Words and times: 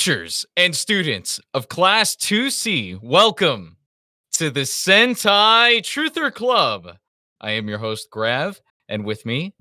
Teachers 0.00 0.46
and 0.56 0.74
students 0.74 1.38
of 1.52 1.68
Class 1.68 2.16
2C, 2.16 3.02
welcome 3.02 3.76
to 4.32 4.48
the 4.48 4.62
Sentai 4.62 5.80
Truther 5.82 6.32
Club. 6.32 6.96
I 7.42 7.50
am 7.50 7.68
your 7.68 7.76
host, 7.76 8.08
Grav, 8.10 8.62
and 8.88 9.04
with 9.04 9.26
me 9.26 9.52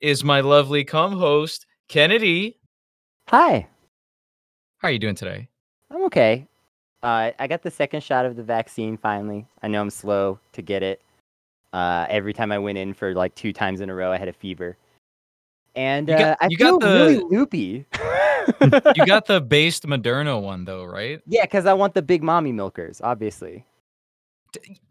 is 0.00 0.22
my 0.22 0.38
lovely 0.38 0.84
com-host, 0.84 1.66
Kennedy. 1.88 2.60
Hi, 3.30 3.66
How 4.76 4.86
are 4.86 4.92
you 4.92 5.00
doing 5.00 5.16
today? 5.16 5.48
I'm 5.90 6.04
okay. 6.04 6.46
Uh, 7.02 7.32
I 7.36 7.48
got 7.48 7.64
the 7.64 7.70
second 7.72 8.04
shot 8.04 8.24
of 8.24 8.36
the 8.36 8.44
vaccine 8.44 8.96
finally. 8.96 9.48
I 9.64 9.66
know 9.66 9.80
I'm 9.80 9.90
slow 9.90 10.38
to 10.52 10.62
get 10.62 10.84
it. 10.84 11.02
Uh, 11.72 12.06
every 12.08 12.32
time 12.32 12.52
I 12.52 12.58
went 12.60 12.78
in 12.78 12.94
for 12.94 13.14
like 13.14 13.34
two 13.34 13.52
times 13.52 13.80
in 13.80 13.90
a 13.90 13.94
row, 13.96 14.12
I 14.12 14.18
had 14.18 14.28
a 14.28 14.32
fever, 14.32 14.76
and 15.74 16.08
uh, 16.08 16.18
got- 16.18 16.38
I 16.40 16.48
feel 16.50 16.78
got 16.78 16.86
really 16.86 17.18
loopy. 17.18 17.84
You 18.96 19.06
got 19.06 19.26
the 19.26 19.40
based 19.40 19.84
Moderna 19.86 20.40
one 20.40 20.64
though, 20.64 20.84
right? 20.84 21.20
yeah, 21.26 21.42
because 21.44 21.66
I 21.66 21.74
want 21.74 21.94
the 21.94 22.02
big 22.02 22.22
mommy 22.22 22.52
milkers, 22.52 23.00
obviously. 23.02 23.64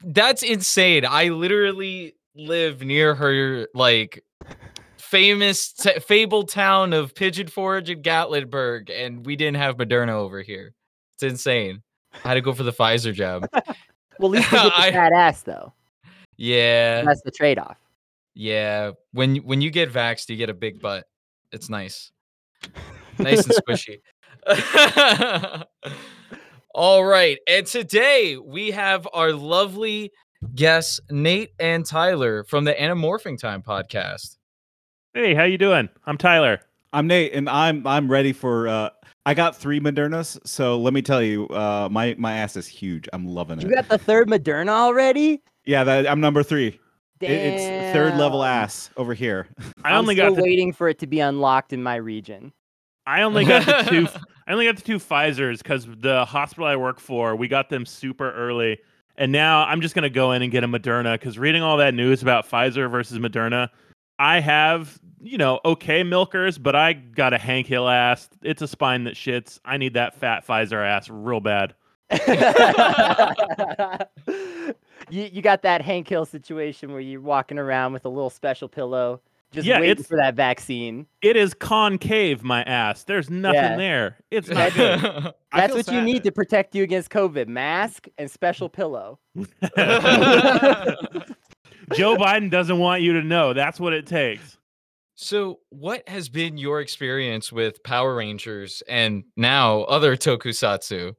That's 0.04 0.44
insane. 0.44 1.06
I 1.08 1.30
literally 1.30 2.16
live 2.36 2.82
near 2.82 3.16
her 3.16 3.68
like 3.74 4.24
famous 4.98 5.72
t- 5.74 6.00
fabled 6.00 6.50
town 6.50 6.94
of 6.94 7.16
Pigeon 7.16 7.48
Forge 7.48 7.90
and 7.90 8.04
Gatlinburg, 8.04 8.90
and 8.92 9.26
we 9.26 9.36
didn't 9.36 9.58
have 9.58 9.78
Moderna 9.78 10.12
over 10.12 10.42
here. 10.42 10.74
It's 11.16 11.24
insane. 11.24 11.82
I 12.24 12.30
had 12.30 12.34
to 12.36 12.42
go 12.42 12.54
for 12.54 12.64
the 12.64 12.74
Pfizer 12.74 13.14
jab. 13.14 13.50
Well, 14.20 14.34
at 14.34 14.40
least 14.40 14.52
you 14.52 14.58
get 14.64 14.64
the 14.76 14.80
I- 14.82 14.92
fat 14.92 15.14
ass 15.14 15.42
though. 15.44 15.74
Yeah, 16.38 17.04
That's 17.04 17.22
the 17.22 17.30
trade-off. 17.32 17.78
yeah. 18.34 18.92
When 19.12 19.36
when 19.38 19.62
you 19.62 19.70
get 19.70 19.94
vaxxed, 19.94 20.30
you 20.30 20.38
get 20.38 20.50
a 20.50 20.56
big 20.56 20.82
butt. 20.82 21.06
It's 21.52 21.70
nice, 21.70 22.12
nice 23.20 23.46
and 23.46 23.56
squishy. 23.56 24.00
All 26.74 27.04
right, 27.04 27.40
and 27.48 27.66
today 27.66 28.38
we 28.38 28.72
have 28.72 29.08
our 29.14 29.34
lovely 29.34 30.12
guests, 30.54 31.00
Nate 31.10 31.52
and 31.60 31.86
Tyler 31.86 32.44
from 32.44 32.66
the 32.66 32.74
Animorphing 32.74 33.40
Time 33.40 33.64
podcast. 33.64 34.38
Hey, 35.14 35.34
how 35.34 35.44
you 35.44 35.58
doing? 35.58 35.90
I'm 36.06 36.18
Tyler. 36.18 36.60
I'm 36.94 37.08
Nate, 37.08 37.34
and 37.34 37.50
I'm 37.50 37.86
I'm 37.88 38.10
ready 38.10 38.34
for. 38.34 38.68
Uh, 38.68 38.90
I 39.26 39.34
got 39.34 39.56
three 39.58 39.80
Modernas, 39.80 40.40
so 40.48 40.78
let 40.80 40.94
me 40.94 41.02
tell 41.02 41.22
you, 41.22 41.48
uh, 41.50 41.90
my 41.92 42.16
my 42.18 42.34
ass 42.38 42.56
is 42.56 42.68
huge. 42.68 43.10
I'm 43.12 43.26
loving 43.28 43.58
it. 43.60 43.64
You 43.64 43.74
got 43.74 43.90
the 43.90 43.98
third 43.98 44.30
Moderna 44.30 44.70
already? 44.70 45.42
yeah, 45.66 45.84
that, 45.84 46.08
I'm 46.08 46.22
number 46.22 46.44
three. 46.44 46.80
Damn. 47.20 47.32
It- 47.32 47.54
it's 47.56 47.94
third 47.94 48.16
level 48.18 48.44
ass 48.44 48.90
over 48.96 49.14
here. 49.14 49.48
I 49.84 49.92
I'm 49.92 49.98
only 50.02 50.16
still 50.16 50.30
got 50.30 50.36
the, 50.38 50.44
waiting 50.44 50.72
for 50.72 50.88
it 50.88 51.00
to 51.00 51.08
be 51.08 51.20
unlocked 51.20 51.74
in 51.74 51.82
my 51.82 51.96
region. 51.96 52.54
I 53.08 53.22
only 53.22 53.46
got 53.46 53.66
the 53.66 53.90
two 53.90 54.08
I 54.48 54.52
only 54.52 54.66
got 54.66 54.76
the 54.76 54.82
two 54.82 54.98
Pfizer's 54.98 55.62
because 55.64 55.88
the 56.00 56.26
hospital 56.26 56.66
I 56.66 56.76
work 56.76 57.00
for, 57.00 57.36
we 57.36 57.48
got 57.48 57.70
them 57.70 57.86
super 57.86 58.32
early. 58.34 58.80
And 59.18 59.32
now 59.32 59.64
I'm 59.66 59.82
just 59.82 59.96
gonna 59.96 60.10
go 60.10 60.34
in 60.34 60.42
and 60.42 60.52
get 60.52 60.64
a 60.64 60.68
Moderna 60.68 61.14
because 61.14 61.40
reading 61.40 61.64
all 61.64 61.78
that 61.78 61.94
news 61.94 62.22
about 62.22 62.48
Pfizer 62.48 62.92
versus 62.92 63.18
Moderna, 63.18 63.70
I 64.20 64.42
have, 64.42 65.00
you 65.22 65.38
know, 65.38 65.60
okay 65.64 66.04
milkers, 66.04 66.58
but 66.58 66.76
I 66.76 66.94
got 66.94 67.34
a 67.34 67.38
Hank 67.38 67.68
Hill 67.68 67.88
ass. 67.88 68.30
It's 68.42 68.62
a 68.62 68.68
spine 68.68 69.06
that 69.06 69.14
shits. 69.16 69.60
I 69.64 69.78
need 69.78 69.94
that 69.94 70.14
fat 70.14 70.46
Pfizer 70.46 70.86
ass 70.86 71.10
real 71.10 71.40
bad. 71.40 71.74
you 75.10 75.30
you 75.32 75.42
got 75.42 75.62
that 75.62 75.82
Hank 75.82 76.10
Hill 76.10 76.26
situation 76.26 76.92
where 76.92 77.02
you're 77.02 77.22
walking 77.22 77.58
around 77.58 77.94
with 77.94 78.06
a 78.06 78.10
little 78.10 78.30
special 78.30 78.68
pillow, 78.68 79.22
just 79.58 79.68
Yeah, 79.68 79.80
waiting 79.80 79.92
it's- 79.92 80.08
for 80.08 80.16
that 80.18 80.36
vaccine. 80.36 81.08
It 81.22 81.36
is 81.36 81.54
concave, 81.54 82.44
my 82.44 82.64
ass. 82.64 83.04
There's 83.04 83.30
nothing 83.30 83.56
Yeah. 83.62 83.76
There. 83.78 84.18
It's 84.32 84.50
not 84.50 84.74
good. 84.74 85.02
That's 85.54 85.74
feel 85.74 85.76
what 85.76 85.92
you 85.92 86.02
need 86.02 86.24
to 86.24 86.32
protect 86.32 86.76
you 86.76 86.84
against 86.84 87.10
COVID: 87.10 87.48
mask 87.48 88.08
and 88.18 88.30
special 88.32 88.70
pillow. 88.70 89.20
Joe 91.94 92.16
Biden 92.18 92.50
doesn't 92.50 92.80
want 92.80 93.02
you 93.02 93.14
to 93.14 93.24
know. 93.24 93.54
That's 93.54 93.80
what 93.80 93.94
it 93.94 94.06
takes. 94.08 94.58
so, 95.16 95.60
what 95.70 96.08
has 96.08 96.30
been 96.30 96.58
your 96.58 96.82
experience 96.82 97.52
with 97.52 97.82
Power 97.84 98.16
Rangers 98.16 98.84
and 98.88 99.24
now 99.36 99.82
other 99.84 100.16
tokusatsu? 100.16 101.16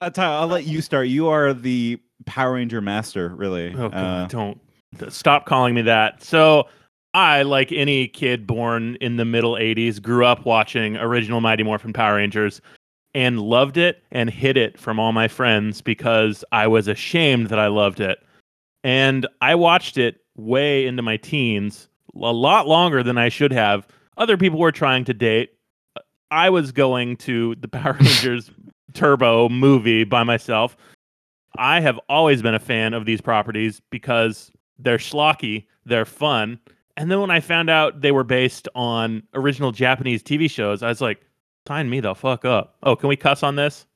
Uh, 0.00 0.10
Tyler, 0.10 0.36
I'll 0.42 0.46
let 0.46 0.64
you 0.64 0.80
start. 0.80 1.08
You 1.08 1.28
are 1.28 1.52
the 1.54 1.98
Power 2.26 2.52
Ranger 2.54 2.80
master, 2.80 3.30
really. 3.34 3.74
Oh, 3.74 3.88
God, 3.88 3.94
Uh, 3.94 4.26
don't 4.26 4.54
th- 4.54 4.67
stop 5.08 5.46
calling 5.46 5.74
me 5.74 5.82
that. 5.82 6.22
So, 6.22 6.68
I, 7.14 7.42
like 7.42 7.72
any 7.72 8.06
kid 8.08 8.46
born 8.46 8.96
in 9.00 9.16
the 9.16 9.24
middle 9.24 9.54
80s, 9.54 10.00
grew 10.00 10.24
up 10.24 10.44
watching 10.44 10.96
original 10.96 11.40
Mighty 11.40 11.62
Morphin 11.62 11.92
Power 11.92 12.16
Rangers 12.16 12.60
and 13.14 13.40
loved 13.40 13.76
it 13.76 14.02
and 14.12 14.30
hid 14.30 14.56
it 14.56 14.78
from 14.78 15.00
all 15.00 15.12
my 15.12 15.26
friends 15.26 15.80
because 15.80 16.44
I 16.52 16.66
was 16.66 16.86
ashamed 16.86 17.48
that 17.48 17.58
I 17.58 17.68
loved 17.68 18.00
it. 18.00 18.18
And 18.84 19.26
I 19.40 19.54
watched 19.54 19.96
it 19.98 20.20
way 20.36 20.86
into 20.86 21.02
my 21.02 21.16
teens, 21.16 21.88
a 22.14 22.32
lot 22.32 22.68
longer 22.68 23.02
than 23.02 23.18
I 23.18 23.28
should 23.28 23.52
have. 23.52 23.86
Other 24.18 24.36
people 24.36 24.58
were 24.58 24.72
trying 24.72 25.04
to 25.06 25.14
date. 25.14 25.50
I 26.30 26.50
was 26.50 26.72
going 26.72 27.16
to 27.18 27.54
the 27.56 27.68
Power 27.68 27.94
Rangers 27.94 28.50
Turbo 28.94 29.48
movie 29.48 30.04
by 30.04 30.22
myself. 30.22 30.76
I 31.56 31.80
have 31.80 31.98
always 32.08 32.42
been 32.42 32.54
a 32.54 32.60
fan 32.60 32.94
of 32.94 33.04
these 33.04 33.20
properties 33.20 33.80
because 33.90 34.50
they're 34.78 34.98
schlocky, 34.98 35.66
they're 35.84 36.04
fun. 36.04 36.58
And 36.96 37.10
then 37.10 37.20
when 37.20 37.30
I 37.30 37.40
found 37.40 37.70
out 37.70 38.00
they 38.00 38.12
were 38.12 38.24
based 38.24 38.68
on 38.74 39.22
original 39.34 39.72
Japanese 39.72 40.22
TV 40.22 40.50
shows, 40.50 40.82
I 40.82 40.88
was 40.88 41.00
like, 41.00 41.20
sign 41.66 41.88
me 41.88 42.00
the 42.00 42.14
fuck 42.14 42.44
up. 42.44 42.76
Oh, 42.82 42.96
can 42.96 43.08
we 43.08 43.16
cuss 43.16 43.42
on 43.42 43.56
this? 43.56 43.86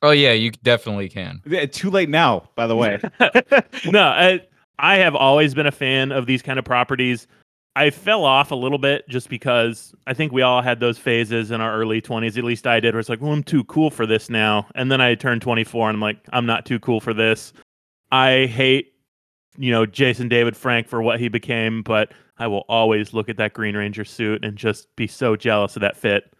Oh 0.00 0.12
yeah, 0.12 0.32
you 0.32 0.52
definitely 0.62 1.08
can. 1.08 1.42
yeah, 1.46 1.66
too 1.66 1.90
late 1.90 2.08
now, 2.08 2.48
by 2.54 2.66
the 2.66 2.76
way. 2.76 3.00
no, 3.90 4.02
I, 4.02 4.40
I 4.78 4.96
have 4.96 5.16
always 5.16 5.54
been 5.54 5.66
a 5.66 5.72
fan 5.72 6.12
of 6.12 6.26
these 6.26 6.40
kind 6.40 6.58
of 6.58 6.64
properties. 6.64 7.26
I 7.74 7.90
fell 7.90 8.24
off 8.24 8.50
a 8.50 8.56
little 8.56 8.78
bit 8.78 9.08
just 9.08 9.28
because 9.28 9.94
I 10.06 10.14
think 10.14 10.32
we 10.32 10.42
all 10.42 10.62
had 10.62 10.80
those 10.80 10.98
phases 10.98 11.50
in 11.50 11.60
our 11.60 11.74
early 11.74 12.00
20s. 12.00 12.36
At 12.36 12.44
least 12.44 12.66
I 12.66 12.80
did, 12.80 12.94
where 12.94 13.00
it's 13.00 13.08
like, 13.08 13.20
well, 13.20 13.32
I'm 13.32 13.44
too 13.44 13.62
cool 13.64 13.90
for 13.90 14.06
this 14.06 14.28
now. 14.28 14.66
And 14.74 14.90
then 14.90 15.00
I 15.00 15.14
turned 15.14 15.42
24 15.42 15.90
and 15.90 15.96
I'm 15.96 16.00
like, 16.00 16.18
I'm 16.32 16.46
not 16.46 16.66
too 16.66 16.80
cool 16.80 17.00
for 17.00 17.14
this. 17.14 17.52
I 18.10 18.46
hate, 18.46 18.94
you 19.58 19.70
know, 19.70 19.84
Jason 19.84 20.28
David 20.28 20.56
Frank 20.56 20.88
for 20.88 21.02
what 21.02 21.20
he 21.20 21.28
became, 21.28 21.82
but 21.82 22.12
I 22.38 22.46
will 22.46 22.64
always 22.68 23.12
look 23.12 23.28
at 23.28 23.36
that 23.36 23.52
Green 23.52 23.76
Ranger 23.76 24.04
suit 24.04 24.44
and 24.44 24.56
just 24.56 24.94
be 24.96 25.06
so 25.06 25.36
jealous 25.36 25.76
of 25.76 25.80
that 25.80 25.96
fit. 25.96 26.32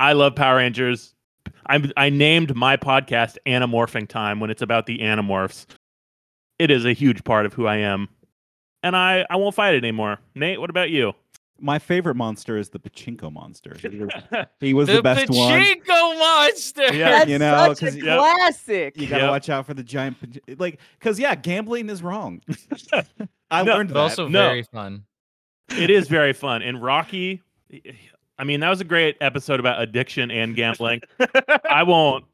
I 0.00 0.12
love 0.12 0.34
Power 0.34 0.56
Rangers. 0.56 1.14
I 1.66 1.90
I 1.96 2.10
named 2.10 2.54
my 2.54 2.76
podcast 2.76 3.36
Animorphing 3.46 4.08
Time 4.08 4.40
when 4.40 4.50
it's 4.50 4.62
about 4.62 4.86
the 4.86 4.98
Animorphs. 4.98 5.66
It 6.58 6.70
is 6.70 6.84
a 6.84 6.92
huge 6.92 7.24
part 7.24 7.46
of 7.46 7.54
who 7.54 7.66
I 7.66 7.76
am. 7.76 8.08
And 8.82 8.94
I, 8.96 9.24
I 9.30 9.36
won't 9.36 9.54
fight 9.54 9.74
it 9.74 9.78
anymore. 9.78 10.18
Nate, 10.34 10.60
what 10.60 10.70
about 10.70 10.90
you? 10.90 11.14
My 11.60 11.78
favorite 11.78 12.16
monster 12.16 12.58
is 12.58 12.68
the 12.70 12.78
Pachinko 12.78 13.32
monster. 13.32 13.76
He 13.80 13.88
was, 14.00 14.10
he 14.60 14.74
was 14.74 14.88
the 14.88 14.94
the, 14.96 15.02
best 15.02 15.30
one. 15.30 15.52
Pachinko 15.60 16.18
monster. 16.18 16.94
Yeah. 16.94 17.10
That's 17.10 17.30
you 17.30 17.38
know, 17.38 17.72
such 17.74 17.82
a 17.82 17.86
'cause- 17.92 18.02
classic. 18.02 18.96
You 19.00 19.06
gotta 19.06 19.22
Yep. 19.24 19.30
watch 19.30 19.48
out 19.48 19.66
for 19.66 19.74
the 19.74 19.82
giant, 19.84 20.16
like, 20.58 20.78
cause 21.00 21.18
yeah, 21.18 21.34
gambling 21.34 21.88
is 21.90 22.02
wrong. 22.02 22.42
I 23.50 23.62
No, 23.62 23.74
learned 23.74 23.90
But 23.90 23.94
that. 23.94 24.00
also 24.00 24.28
No. 24.28 24.40
very 24.48 24.62
fun. 24.64 25.04
it 25.78 25.90
is 25.90 26.08
very 26.08 26.32
fun. 26.32 26.60
And 26.62 26.82
Rocky, 26.82 27.40
I 28.38 28.44
mean, 28.44 28.60
that 28.60 28.68
was 28.68 28.80
a 28.80 28.84
great 28.84 29.16
episode 29.20 29.60
about 29.60 29.80
addiction 29.80 30.30
and 30.30 30.54
gambling. 30.56 31.00
I 31.70 31.84
won't. 31.84 32.24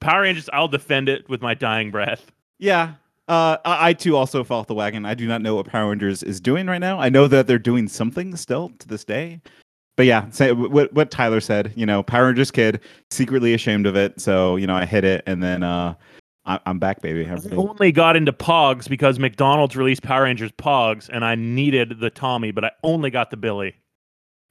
Power 0.00 0.22
Rangers, 0.22 0.50
I'll 0.52 0.68
defend 0.68 1.08
it 1.08 1.28
with 1.28 1.40
my 1.40 1.54
dying 1.54 1.90
breath. 1.90 2.30
Yeah. 2.58 2.94
Uh, 3.28 3.56
I, 3.64 3.88
I 3.88 3.92
too 3.92 4.16
also 4.16 4.44
fell 4.44 4.58
off 4.58 4.66
the 4.66 4.74
wagon. 4.74 5.04
I 5.04 5.14
do 5.14 5.26
not 5.26 5.42
know 5.42 5.56
what 5.56 5.66
Power 5.66 5.90
Rangers 5.90 6.22
is 6.22 6.40
doing 6.40 6.66
right 6.66 6.78
now. 6.78 7.00
I 7.00 7.08
know 7.08 7.26
that 7.28 7.46
they're 7.46 7.58
doing 7.58 7.88
something 7.88 8.36
still 8.36 8.70
to 8.78 8.88
this 8.88 9.04
day. 9.04 9.40
But 9.96 10.06
yeah, 10.06 10.28
say 10.30 10.52
what 10.52 10.92
what 10.92 11.10
Tyler 11.10 11.40
said. 11.40 11.72
You 11.74 11.86
know, 11.86 12.02
Power 12.02 12.26
Rangers 12.26 12.50
kid, 12.50 12.80
secretly 13.10 13.54
ashamed 13.54 13.86
of 13.86 13.96
it. 13.96 14.20
So 14.20 14.56
you 14.56 14.66
know, 14.66 14.76
I 14.76 14.84
hit 14.84 15.04
it, 15.04 15.22
and 15.26 15.42
then 15.42 15.62
uh, 15.62 15.94
I, 16.44 16.60
I'm 16.66 16.78
back, 16.78 17.02
baby. 17.02 17.26
I 17.26 17.36
only 17.56 17.92
got 17.92 18.14
into 18.14 18.32
Pogs 18.32 18.88
because 18.88 19.18
McDonald's 19.18 19.74
released 19.74 20.02
Power 20.02 20.24
Rangers 20.24 20.52
Pogs, 20.52 21.08
and 21.10 21.24
I 21.24 21.34
needed 21.34 21.98
the 21.98 22.10
Tommy, 22.10 22.52
but 22.52 22.64
I 22.64 22.70
only 22.82 23.10
got 23.10 23.30
the 23.30 23.36
Billy. 23.36 23.74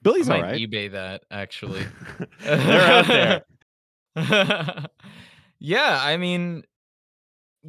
Billy's 0.02 0.30
I 0.30 0.36
all 0.36 0.42
might 0.42 0.48
right. 0.52 0.70
eBay 0.70 0.92
that 0.92 1.24
actually. 1.32 1.86
They're 2.44 2.82
out 2.82 3.08
there. 3.08 4.86
yeah, 5.60 6.00
I 6.02 6.18
mean, 6.18 6.64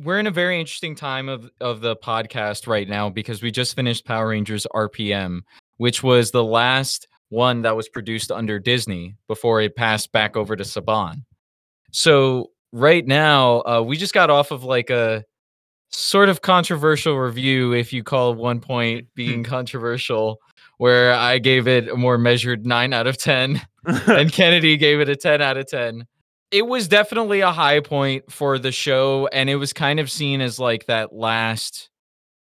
we're 0.02 0.19
in 0.19 0.26
a 0.26 0.32
very 0.32 0.60
interesting 0.60 0.94
time 0.94 1.28
of 1.28 1.50
of 1.60 1.81
the 1.81 1.96
podcast 1.96 2.66
right 2.66 2.88
now 2.88 3.08
because 3.08 3.43
we 3.43 3.50
just 3.50 3.75
finished 3.75 4.04
Power 4.04 4.28
Rangers 4.28 4.66
RPM, 4.75 5.40
which 5.78 6.02
was 6.02 6.31
the 6.31 6.44
last 6.44 7.08
one 7.28 7.62
that 7.62 7.76
was 7.76 7.88
produced 7.88 8.31
under 8.31 8.58
Disney 8.58 9.16
before 9.26 9.60
it 9.60 9.76
passed 9.76 10.12
back 10.12 10.37
over 10.37 10.54
to 10.56 10.64
Saban. 10.64 11.25
So 11.93 12.50
right 12.72 13.06
now, 13.06 13.62
uh, 13.62 13.82
we 13.84 13.96
just 13.96 14.14
got 14.14 14.31
off 14.31 14.50
of 14.50 14.64
like 14.64 14.90
a 14.90 15.25
sort 15.90 16.28
of 16.28 16.42
controversial 16.42 17.19
review, 17.19 17.72
if 17.72 17.92
you 17.92 18.02
call 18.02 18.34
one 18.34 18.60
point 18.60 19.06
being 19.14 19.42
controversial, 19.42 20.38
where 20.78 21.12
I 21.14 21.38
gave 21.38 21.66
it 21.66 21.88
a 21.88 21.96
more 21.96 22.19
measured 22.19 22.66
nine 22.66 22.92
out 22.92 23.06
of 23.06 23.19
ten. 23.19 23.62
and 23.87 24.32
Kennedy 24.32 24.76
gave 24.76 25.00
it 25.00 25.08
a 25.08 25.14
10 25.14 25.40
out 25.40 25.56
of 25.56 25.66
10. 25.69 26.06
It 26.50 26.66
was 26.66 26.88
definitely 26.88 27.40
a 27.40 27.52
high 27.52 27.81
point 27.81 28.31
for 28.31 28.58
the 28.58 28.72
show, 28.72 29.28
and 29.32 29.50
it 29.50 29.56
was 29.56 29.72
kind 29.72 29.98
of 29.98 30.10
seen 30.10 30.40
as 30.40 30.58
like 30.58 30.87
that 30.87 31.12
last 31.12 31.90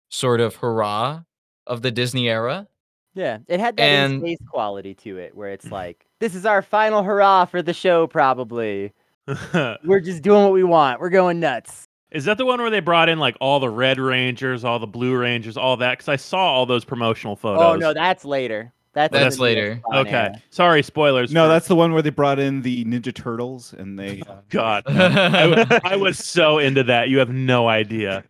sort 0.10 0.42
of 0.42 0.56
hurrah 0.56 1.22
of 1.66 1.82
the 1.82 1.92
Disney 1.92 2.30
era. 2.30 2.68
Yeah, 3.16 3.40
it 3.48 3.60
had 3.60 3.78
that 3.78 3.84
And- 3.84 4.22
space 4.22 4.40
quality 4.50 4.96
to 4.96 5.18
it, 5.18 5.36
where 5.36 5.50
it's 5.50 5.66
mm-hmm. 5.66 5.76
like, 5.76 6.06
this 6.20 6.36
is 6.36 6.46
our 6.46 6.62
final 6.62 7.04
hurrah 7.04 7.46
for 7.46 7.62
the 7.62 7.74
show. 7.74 8.08
Probably, 8.08 8.92
we're 9.84 10.02
just 10.02 10.24
doing 10.24 10.44
what 10.44 10.54
we 10.54 10.64
want. 10.64 11.00
We're 11.00 11.10
going 11.10 11.40
nuts. 11.40 11.88
Is 12.12 12.26
that 12.26 12.38
the 12.38 12.46
one 12.46 12.62
where 12.62 12.70
they 12.70 12.80
brought 12.80 13.10
in 13.10 13.20
like 13.20 13.36
all 13.42 13.60
the 13.60 13.70
Red 13.70 14.00
Rangers, 14.00 14.64
all 14.64 14.78
the 14.78 14.88
Blue 14.88 15.18
Rangers, 15.18 15.58
all 15.58 15.78
that? 15.78 15.98
Because 15.98 16.10
I 16.10 16.16
saw 16.16 16.38
all 16.38 16.66
those 16.66 16.86
promotional 16.86 17.36
photos. 17.36 17.64
Oh 17.64 17.76
no, 17.76 17.94
that's 17.94 18.24
later. 18.24 18.72
That's, 18.94 19.16
in 19.16 19.22
That's 19.22 19.40
later. 19.40 19.82
Okay. 19.94 20.10
era. 20.12 20.42
Sorry, 20.52 20.84
spoilers. 20.84 21.32
No, 21.34 21.46
for- 21.46 21.50
that's 21.50 21.68
the 21.68 21.76
one 21.76 21.94
where 21.94 22.02
they 22.02 22.12
brought 22.12 22.40
in 22.40 22.62
the 22.62 22.86
Ninja 22.86 23.14
Turtles 23.14 23.74
and 23.74 23.98
they. 23.98 24.22
Oh, 24.28 24.40
God. 24.50 24.84
I 24.88 25.96
was 25.96 26.20
so 26.24 26.60
into 26.60 26.84
that. 26.84 27.10
You 27.10 27.18
have 27.20 27.30
no 27.30 27.68
idea. 27.68 28.24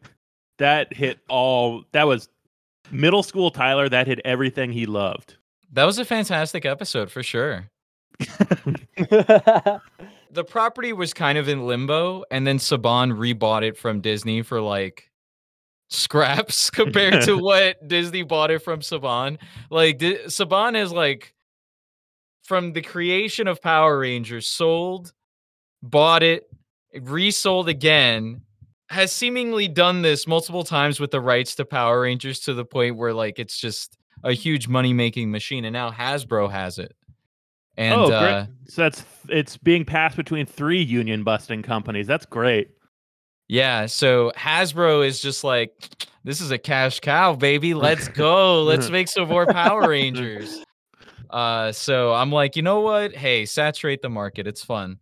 That 0.60 0.94
hit 0.94 1.20
all. 1.28 1.84
That 1.92 2.08
was 2.08 2.30
middle 2.92 3.24
school 3.24 3.52
Tyler. 3.52 3.90
That 3.90 4.08
hit 4.08 4.22
everything 4.24 4.72
he 4.72 4.86
loved. 4.86 5.36
That 5.74 5.84
was 5.84 6.00
a 6.00 6.06
fantastic 6.06 6.66
episode 6.66 7.12
for 7.12 7.24
sure. 7.24 7.70
The 10.34 10.44
property 10.44 10.94
was 10.94 11.14
kind 11.14 11.38
of 11.38 11.48
in 11.48 11.68
limbo, 11.68 12.24
and 12.32 12.48
then 12.48 12.58
Saban 12.58 13.16
rebought 13.16 13.62
it 13.62 13.78
from 13.78 14.02
Disney 14.02 14.42
for 14.42 14.62
like 14.62 15.12
scraps 15.94 16.70
compared 16.70 17.24
to 17.24 17.38
what 17.42 17.88
Disney 17.88 18.24
bought 18.24 18.52
it 18.52 18.60
from 18.60 18.82
Saban. 18.82 19.38
Like 19.70 20.00
Di- 20.00 20.26
Saban 20.26 20.76
is 20.76 20.92
like 20.92 21.34
from 22.44 22.74
the 22.74 22.82
creation 22.82 23.48
of 23.48 23.62
Power 23.62 24.00
Rangers, 24.00 24.48
sold, 24.48 25.14
bought 25.82 26.24
it, 26.24 26.50
resold 27.02 27.70
again, 27.70 28.42
has 28.90 29.12
seemingly 29.12 29.68
done 29.68 30.02
this 30.02 30.28
multiple 30.28 30.64
times 30.64 31.00
with 31.00 31.12
the 31.12 31.22
rights 31.22 31.56
to 31.56 31.66
Power 31.66 32.02
Rangers 32.02 32.42
to 32.42 32.54
the 32.54 32.66
point 32.66 32.98
where 32.98 33.14
like 33.14 33.40
it's 33.40 33.58
just 33.58 33.98
a 34.24 34.34
huge 34.34 34.68
money 34.68 34.94
making 34.94 35.32
machine, 35.32 35.66
and 35.66 35.74
now 35.74 35.92
Hasbro 35.92 36.52
has 36.52 36.80
it. 36.80 36.96
And 37.76 37.94
oh, 37.94 38.12
uh, 38.12 38.46
great. 38.46 38.56
So 38.68 38.84
that's 38.84 39.04
it's 39.30 39.58
being 39.58 39.84
passed 39.86 40.16
between 40.16 40.46
three 40.46 40.82
union 40.82 41.24
busting 41.24 41.64
companies. 41.64 42.08
That's 42.08 42.26
great. 42.26 42.70
Yeah, 43.54 43.86
so 43.86 44.32
Hasbro 44.36 45.06
is 45.06 45.20
just 45.22 45.44
like, 45.44 46.08
this 46.24 46.42
is 46.42 46.50
a 46.50 46.58
cash 46.58 47.00
cow, 47.02 47.36
baby. 47.36 47.76
Let's 47.76 48.08
go. 48.08 48.64
Let's 48.64 48.90
make 48.90 49.08
some 49.08 49.28
more 49.30 49.46
Power 49.46 49.88
Rangers. 49.90 50.64
Uh, 51.30 51.72
so 51.72 52.14
I'm 52.14 52.32
like, 52.32 52.56
you 52.56 52.62
know 52.62 52.82
what? 52.82 53.16
Hey, 53.16 53.46
saturate 53.48 54.04
the 54.04 54.10
market. 54.10 54.46
It's 54.46 54.64
fun. 54.64 55.00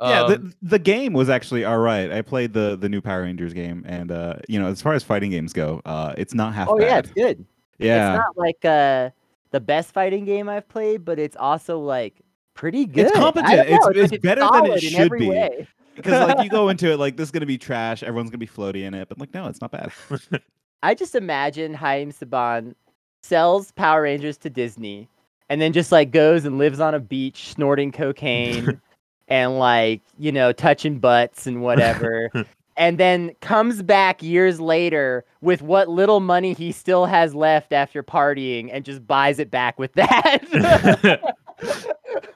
yeah, 0.00 0.22
Um, 0.22 0.30
the, 0.30 0.54
the 0.70 0.78
game 0.78 1.12
was 1.12 1.28
actually 1.28 1.66
all 1.66 1.76
right. 1.76 2.10
I 2.10 2.22
played 2.22 2.54
the 2.54 2.74
the 2.74 2.88
new 2.88 3.02
Power 3.02 3.20
Rangers 3.20 3.52
game, 3.52 3.84
and 3.86 4.10
uh, 4.10 4.36
you 4.48 4.58
know, 4.58 4.68
as 4.68 4.80
far 4.80 4.94
as 4.94 5.02
fighting 5.02 5.30
games 5.30 5.52
go, 5.52 5.82
uh, 5.84 6.14
it's 6.16 6.32
not 6.32 6.54
half 6.54 6.68
oh 6.70 6.78
bad. 6.78 6.86
yeah, 6.86 6.98
it's 7.00 7.10
good. 7.10 7.44
yeah. 7.78 8.14
It's 8.14 8.18
not 8.24 8.38
like 8.38 8.64
uh 8.64 9.10
the 9.50 9.60
best 9.60 9.92
fighting 9.92 10.24
game 10.24 10.48
I've 10.48 10.66
played, 10.70 11.04
but 11.04 11.18
it's 11.18 11.36
also 11.36 11.78
like 11.80 12.14
pretty 12.54 12.86
good. 12.86 13.14
I 13.14 13.18
competent. 13.18 13.68
don't 13.68 13.90
It's- 13.96 14.12
it's 14.12 14.22
better 14.22 14.40
than 14.40 14.64
it 14.66 14.80
should 14.80 15.12
be. 15.12 15.28
way. 15.28 15.68
Because 15.94 16.28
like 16.28 16.44
you 16.44 16.50
go 16.50 16.68
into 16.70 16.90
it 16.92 16.98
like 16.98 17.16
this 17.16 17.28
is 17.28 17.30
gonna 17.30 17.46
be 17.46 17.58
trash. 17.58 18.02
Everyone's 18.02 18.30
gonna 18.30 18.38
be 18.38 18.46
floaty 18.46 18.82
in 18.82 18.94
it, 18.94 19.08
but 19.08 19.18
like 19.18 19.32
no, 19.34 19.46
it's 19.46 19.60
not 19.60 19.70
bad. 19.70 19.92
I 20.82 20.94
just 20.94 21.14
imagine 21.14 21.72
Haim 21.74 22.12
Saban 22.12 22.74
sells 23.22 23.72
Power 23.72 24.02
Rangers 24.02 24.36
to 24.38 24.50
Disney 24.50 25.08
and 25.48 25.60
then 25.60 25.72
just 25.72 25.92
like 25.92 26.10
goes 26.10 26.44
and 26.44 26.58
lives 26.58 26.80
on 26.80 26.94
a 26.94 27.00
beach 27.00 27.48
snorting 27.48 27.92
cocaine 27.92 28.80
and 29.28 29.58
like, 29.58 30.02
you 30.18 30.30
know, 30.32 30.52
touching 30.52 30.98
butts 30.98 31.46
and 31.46 31.62
whatever. 31.62 32.30
and 32.76 32.98
then 32.98 33.34
comes 33.40 33.82
back 33.82 34.22
years 34.22 34.60
later 34.60 35.24
with 35.40 35.62
what 35.62 35.88
little 35.88 36.20
money 36.20 36.52
he 36.52 36.72
still 36.72 37.06
has 37.06 37.34
left 37.34 37.72
after 37.72 38.02
partying 38.02 38.68
and 38.72 38.84
just 38.84 39.06
buys 39.06 39.38
it 39.38 39.50
back 39.50 39.78
with 39.78 39.92
that. 39.94 41.34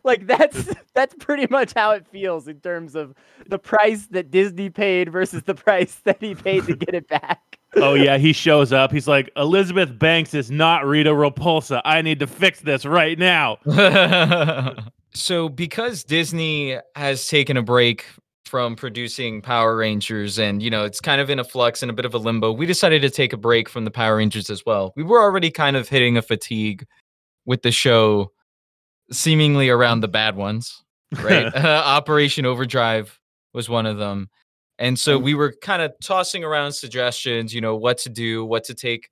Like 0.04 0.26
that's 0.26 0.68
that's 0.94 1.14
pretty 1.18 1.46
much 1.50 1.72
how 1.74 1.92
it 1.92 2.06
feels 2.06 2.48
in 2.48 2.60
terms 2.60 2.94
of 2.94 3.14
the 3.48 3.58
price 3.58 4.06
that 4.08 4.30
Disney 4.30 4.70
paid 4.70 5.10
versus 5.10 5.42
the 5.44 5.54
price 5.54 5.96
that 6.04 6.18
he 6.20 6.34
paid 6.34 6.66
to 6.66 6.74
get 6.74 6.94
it 6.94 7.08
back. 7.08 7.58
oh 7.76 7.94
yeah, 7.94 8.18
he 8.18 8.32
shows 8.32 8.72
up. 8.72 8.92
He's 8.92 9.08
like, 9.08 9.30
Elizabeth 9.36 9.96
Banks 9.98 10.34
is 10.34 10.50
not 10.50 10.86
Rita 10.86 11.10
Repulsa. 11.10 11.82
I 11.84 12.02
need 12.02 12.18
to 12.20 12.26
fix 12.26 12.60
this 12.60 12.84
right 12.84 13.18
now. 13.18 13.58
so 15.14 15.48
because 15.48 16.04
Disney 16.04 16.78
has 16.94 17.26
taken 17.28 17.56
a 17.56 17.62
break 17.62 18.06
from 18.46 18.74
producing 18.74 19.42
Power 19.42 19.76
Rangers 19.76 20.38
and 20.38 20.62
you 20.62 20.70
know 20.70 20.84
it's 20.84 21.00
kind 21.00 21.20
of 21.20 21.28
in 21.28 21.38
a 21.38 21.44
flux 21.44 21.82
and 21.82 21.90
a 21.90 21.94
bit 21.94 22.06
of 22.06 22.14
a 22.14 22.18
limbo, 22.18 22.52
we 22.52 22.66
decided 22.66 23.02
to 23.02 23.10
take 23.10 23.32
a 23.32 23.36
break 23.36 23.68
from 23.68 23.84
the 23.84 23.90
Power 23.90 24.16
Rangers 24.16 24.48
as 24.48 24.64
well. 24.64 24.92
We 24.96 25.02
were 25.02 25.20
already 25.20 25.50
kind 25.50 25.76
of 25.76 25.88
hitting 25.88 26.16
a 26.16 26.22
fatigue 26.22 26.86
with 27.44 27.62
the 27.62 27.70
show 27.70 28.32
seemingly 29.10 29.68
around 29.68 30.00
the 30.00 30.08
bad 30.08 30.36
ones, 30.36 30.82
right? 31.22 31.54
Operation 31.56 32.46
Overdrive 32.46 33.18
was 33.54 33.68
one 33.68 33.86
of 33.86 33.98
them. 33.98 34.28
And 34.78 34.96
so 34.96 35.18
we 35.18 35.34
were 35.34 35.52
kind 35.60 35.82
of 35.82 35.92
tossing 36.02 36.44
around 36.44 36.72
suggestions, 36.72 37.52
you 37.52 37.60
know, 37.60 37.74
what 37.74 37.98
to 37.98 38.08
do, 38.08 38.44
what 38.44 38.62
to 38.64 38.74
take, 38.74 39.10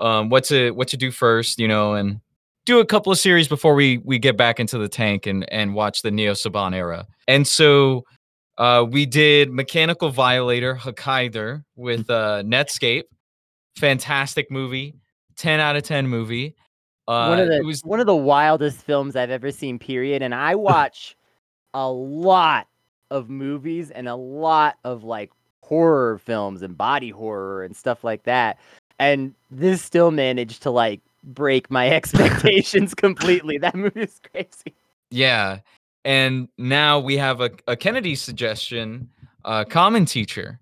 um, 0.00 0.28
what 0.28 0.42
to 0.44 0.72
what 0.72 0.88
to 0.88 0.96
do 0.96 1.12
first, 1.12 1.60
you 1.60 1.68
know, 1.68 1.94
and 1.94 2.20
do 2.64 2.80
a 2.80 2.84
couple 2.84 3.12
of 3.12 3.18
series 3.18 3.46
before 3.46 3.74
we 3.74 3.98
we 3.98 4.18
get 4.18 4.36
back 4.36 4.58
into 4.58 4.76
the 4.76 4.88
tank 4.88 5.26
and 5.26 5.50
and 5.52 5.74
watch 5.74 6.02
the 6.02 6.10
Neo 6.10 6.32
Saban 6.32 6.74
era. 6.74 7.06
And 7.28 7.46
so 7.46 8.04
uh, 8.58 8.84
we 8.88 9.06
did 9.06 9.52
Mechanical 9.52 10.10
Violator 10.10 10.74
Hakaider 10.74 11.64
with 11.76 12.10
uh, 12.10 12.42
Netscape. 12.44 13.04
Fantastic 13.76 14.50
movie, 14.50 14.94
ten 15.36 15.60
out 15.60 15.76
of 15.76 15.84
ten 15.84 16.08
movie. 16.08 16.56
Uh, 17.06 17.28
one 17.28 17.40
of 17.40 17.48
the 17.48 17.58
it 17.58 17.64
was 17.64 17.82
one 17.82 18.00
of 18.00 18.06
the 18.06 18.16
wildest 18.16 18.78
films 18.78 19.16
I've 19.16 19.30
ever 19.30 19.50
seen. 19.50 19.78
Period. 19.78 20.22
And 20.22 20.34
I 20.34 20.54
watch 20.54 21.16
a 21.74 21.90
lot 21.90 22.66
of 23.10 23.28
movies 23.28 23.90
and 23.90 24.08
a 24.08 24.14
lot 24.14 24.76
of 24.84 25.04
like 25.04 25.30
horror 25.62 26.18
films 26.18 26.62
and 26.62 26.76
body 26.76 27.10
horror 27.10 27.64
and 27.64 27.76
stuff 27.76 28.04
like 28.04 28.24
that. 28.24 28.58
And 28.98 29.34
this 29.50 29.82
still 29.82 30.10
managed 30.10 30.62
to 30.62 30.70
like 30.70 31.00
break 31.22 31.70
my 31.70 31.88
expectations 31.90 32.94
completely. 32.94 33.58
That 33.58 33.74
movie 33.74 34.02
is 34.02 34.20
crazy. 34.32 34.74
Yeah. 35.10 35.60
And 36.04 36.48
now 36.58 37.00
we 37.00 37.16
have 37.16 37.40
a, 37.40 37.50
a 37.66 37.76
Kennedy 37.76 38.14
suggestion, 38.14 39.08
uh, 39.44 39.64
Kamen 39.64 40.08
Teacher. 40.08 40.60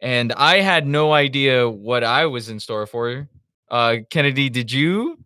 And 0.00 0.32
I 0.34 0.60
had 0.60 0.86
no 0.86 1.12
idea 1.12 1.68
what 1.68 2.04
I 2.04 2.26
was 2.26 2.48
in 2.48 2.60
store 2.60 2.86
for. 2.86 3.28
Uh, 3.70 3.96
Kennedy, 4.10 4.50
did 4.50 4.70
you? 4.70 5.18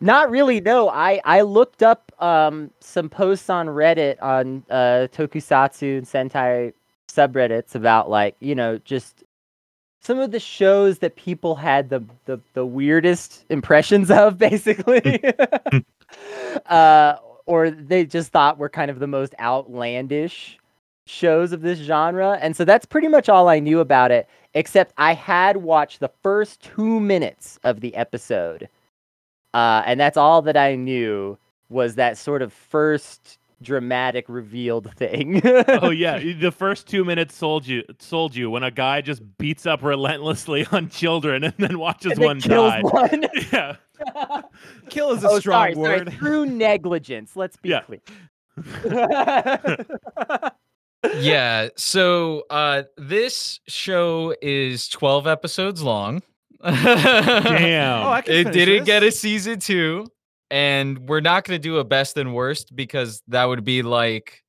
Not 0.00 0.30
really. 0.30 0.60
No, 0.60 0.88
I 0.88 1.20
I 1.24 1.42
looked 1.42 1.82
up 1.82 2.12
um 2.20 2.70
some 2.80 3.08
posts 3.08 3.50
on 3.50 3.66
Reddit 3.66 4.20
on 4.22 4.64
uh 4.70 5.08
Tokusatsu 5.12 5.98
and 5.98 6.06
Sentai 6.06 6.72
subreddits 7.08 7.74
about 7.74 8.08
like 8.08 8.36
you 8.40 8.54
know 8.54 8.78
just 8.78 9.24
some 10.00 10.18
of 10.18 10.30
the 10.30 10.40
shows 10.40 10.98
that 11.00 11.16
people 11.16 11.54
had 11.56 11.90
the 11.90 12.02
the, 12.24 12.40
the 12.54 12.64
weirdest 12.66 13.44
impressions 13.50 14.10
of, 14.10 14.38
basically, 14.38 15.22
uh, 16.66 17.16
or 17.46 17.70
they 17.70 18.04
just 18.04 18.32
thought 18.32 18.58
were 18.58 18.68
kind 18.68 18.90
of 18.90 18.98
the 18.98 19.06
most 19.06 19.34
outlandish 19.40 20.58
shows 21.06 21.52
of 21.52 21.62
this 21.62 21.78
genre, 21.78 22.38
and 22.40 22.56
so 22.56 22.64
that's 22.64 22.86
pretty 22.86 23.08
much 23.08 23.28
all 23.28 23.48
I 23.48 23.58
knew 23.60 23.80
about 23.80 24.10
it. 24.10 24.28
Except 24.54 24.92
I 24.98 25.14
had 25.14 25.58
watched 25.58 26.00
the 26.00 26.10
first 26.22 26.62
two 26.62 27.00
minutes 27.00 27.58
of 27.62 27.80
the 27.80 27.94
episode 27.94 28.68
uh, 29.54 29.82
and 29.86 29.98
that's 30.00 30.16
all 30.16 30.42
that 30.42 30.56
I 30.56 30.74
knew 30.74 31.38
was 31.68 31.94
that 31.96 32.18
sort 32.18 32.42
of 32.42 32.52
first 32.52 33.38
dramatic 33.62 34.24
revealed 34.28 34.90
thing. 34.96 35.40
oh 35.44 35.90
yeah, 35.90 36.18
the 36.18 36.50
first 36.50 36.86
two 36.88 37.04
minutes 37.04 37.34
sold 37.34 37.66
you 37.66 37.82
sold 37.98 38.34
you 38.34 38.50
when 38.50 38.62
a 38.62 38.70
guy 38.70 39.00
just 39.02 39.22
beats 39.38 39.66
up 39.66 39.82
relentlessly 39.82 40.66
on 40.72 40.88
children 40.88 41.44
and 41.44 41.54
then 41.58 41.78
watches 41.78 42.12
And 42.12 42.20
then 42.22 42.26
one 42.26 42.40
kills 42.40 42.72
die. 42.72 42.80
one. 42.82 43.24
Yeah. 43.52 43.76
Kill 44.88 45.12
is 45.12 45.24
a 45.24 45.28
oh, 45.28 45.38
strong 45.40 45.74
sorry, 45.74 45.74
word. 45.74 45.98
sorry. 46.08 46.16
Through 46.16 46.46
negligence. 46.46 47.36
Let's 47.36 47.58
be 47.58 47.68
Yeah. 47.68 47.82
clear. 47.82 48.00
Yeah. 51.18 51.68
So 51.76 52.44
uh, 52.50 52.84
this 52.96 53.60
show 53.66 54.34
is 54.42 54.88
12 54.88 55.26
episodes 55.26 55.82
long. 55.82 56.22
Damn. 56.62 58.00
Oh, 58.10 58.22
it 58.26 58.52
didn't 58.52 58.84
get 58.84 59.02
a 59.02 59.12
season 59.12 59.60
two. 59.60 60.06
And 60.50 61.08
we're 61.08 61.20
not 61.20 61.44
going 61.44 61.60
to 61.60 61.62
do 61.62 61.78
a 61.78 61.84
best 61.84 62.16
and 62.16 62.34
worst 62.34 62.74
because 62.74 63.22
that 63.28 63.44
would 63.44 63.64
be 63.64 63.82
like 63.82 64.42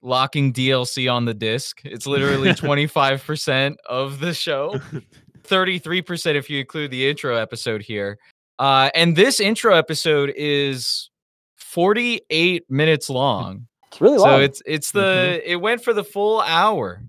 locking 0.00 0.52
DLC 0.52 1.12
on 1.12 1.24
the 1.24 1.34
disc. 1.34 1.80
It's 1.84 2.06
literally 2.06 2.50
25% 2.50 3.76
of 3.88 4.20
the 4.20 4.32
show, 4.32 4.80
33% 5.42 6.34
if 6.36 6.48
you 6.48 6.60
include 6.60 6.90
the 6.92 7.08
intro 7.08 7.36
episode 7.36 7.82
here. 7.82 8.18
Uh, 8.58 8.90
and 8.94 9.16
this 9.16 9.40
intro 9.40 9.74
episode 9.74 10.32
is 10.36 11.10
48 11.56 12.70
minutes 12.70 13.10
long. 13.10 13.66
It's 13.90 14.00
really 14.00 14.18
long. 14.18 14.28
So 14.28 14.40
it's 14.40 14.62
it's 14.66 14.92
the 14.92 15.42
it 15.44 15.56
went 15.56 15.82
for 15.82 15.92
the 15.92 16.04
full 16.04 16.40
hour. 16.42 17.02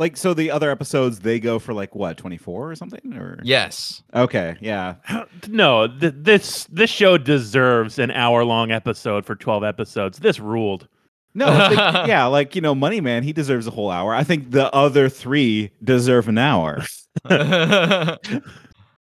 Like 0.00 0.16
so, 0.16 0.32
the 0.34 0.50
other 0.50 0.70
episodes 0.70 1.20
they 1.20 1.38
go 1.38 1.58
for 1.58 1.74
like 1.74 1.94
what 1.94 2.16
twenty 2.16 2.38
four 2.38 2.70
or 2.70 2.74
something, 2.74 3.12
or 3.14 3.38
Yes. 3.44 4.02
okay, 4.14 4.56
yeah. 4.60 4.94
No, 5.48 5.86
th- 5.86 6.14
this 6.16 6.64
this 6.72 6.88
show 6.90 7.18
deserves 7.18 7.98
an 7.98 8.10
hour 8.10 8.42
long 8.44 8.70
episode 8.72 9.26
for 9.26 9.34
twelve 9.36 9.62
episodes. 9.62 10.18
This 10.18 10.40
ruled. 10.40 10.88
No, 11.34 11.46
think- 11.68 11.78
yeah, 12.08 12.24
like 12.24 12.54
you 12.56 12.62
know, 12.62 12.74
Money 12.74 13.00
Man, 13.02 13.22
he 13.22 13.32
deserves 13.34 13.66
a 13.66 13.70
whole 13.70 13.90
hour. 13.90 14.14
I 14.14 14.24
think 14.24 14.50
the 14.52 14.74
other 14.74 15.08
three 15.10 15.70
deserve 15.84 16.28
an 16.28 16.38
hour. 16.38 16.82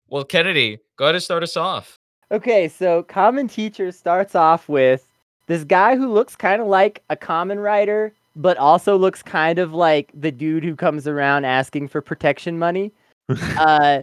well, 0.10 0.24
Kennedy, 0.28 0.80
go 0.98 1.06
ahead 1.06 1.16
and 1.16 1.24
start 1.24 1.44
us 1.44 1.56
off. 1.58 1.98
Okay, 2.32 2.68
so 2.68 3.04
Kamen 3.04 3.50
Teacher 3.52 3.92
starts 3.92 4.36
off 4.36 4.68
with 4.70 5.08
this 5.48 5.64
guy 5.64 5.96
who 5.96 6.12
looks 6.12 6.36
kind 6.36 6.62
of 6.62 6.68
like 6.68 7.04
a 7.10 7.16
Kamen 7.16 7.62
Rider, 7.64 8.14
but 8.36 8.58
also 8.58 8.98
looks 8.98 9.22
kind 9.24 9.60
of 9.60 9.74
like 9.74 10.12
the 10.14 10.32
dude 10.32 10.64
who 10.64 10.76
comes 10.76 11.08
around 11.08 11.46
asking 11.46 11.88
for 11.88 12.02
protection 12.02 12.58
money. 12.60 12.92
uh, 13.58 14.02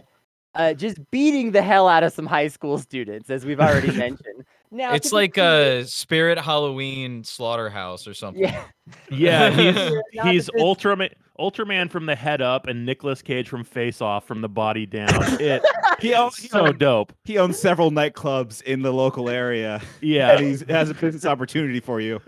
uh, 0.55 0.73
just 0.73 0.97
beating 1.11 1.51
the 1.51 1.61
hell 1.61 1.87
out 1.87 2.03
of 2.03 2.11
some 2.11 2.25
high 2.25 2.47
school 2.47 2.77
students, 2.79 3.29
as 3.29 3.45
we've 3.45 3.59
already 3.59 3.91
mentioned. 3.97 4.43
Now, 4.71 4.93
It's 4.93 5.11
like 5.11 5.37
a 5.37 5.83
Spirit 5.85 6.37
Halloween 6.39 7.23
slaughterhouse 7.23 8.07
or 8.07 8.13
something. 8.13 8.43
yeah, 8.43 8.63
Yeah, 9.11 9.49
he's 9.51 9.75
Not 10.13 10.27
he's 10.27 10.49
Ultraman 10.59 11.11
Ultraman 11.39 11.89
from 11.89 12.05
the 12.05 12.15
head 12.15 12.41
up 12.41 12.67
and 12.67 12.85
Nicolas 12.85 13.21
Cage 13.21 13.47
from 13.47 13.63
Face 13.63 14.01
Off 14.01 14.27
from 14.27 14.41
the 14.41 14.49
body 14.49 14.85
down. 14.85 15.07
It 15.39 15.63
He 15.99 16.13
owns, 16.13 16.35
he, 16.37 16.49
so 16.49 16.67
owns, 16.67 16.77
dope. 16.77 17.13
he 17.23 17.37
owns 17.37 17.57
several 17.57 17.91
nightclubs 17.91 18.61
in 18.63 18.81
the 18.81 18.91
local 18.91 19.29
area, 19.29 19.75
and 20.01 20.09
Yeah. 20.09 20.39
he 20.39 20.57
has 20.67 20.89
a 20.89 20.93
business 20.93 21.25
opportunity 21.25 21.79
for 21.79 22.01
you. 22.01 22.19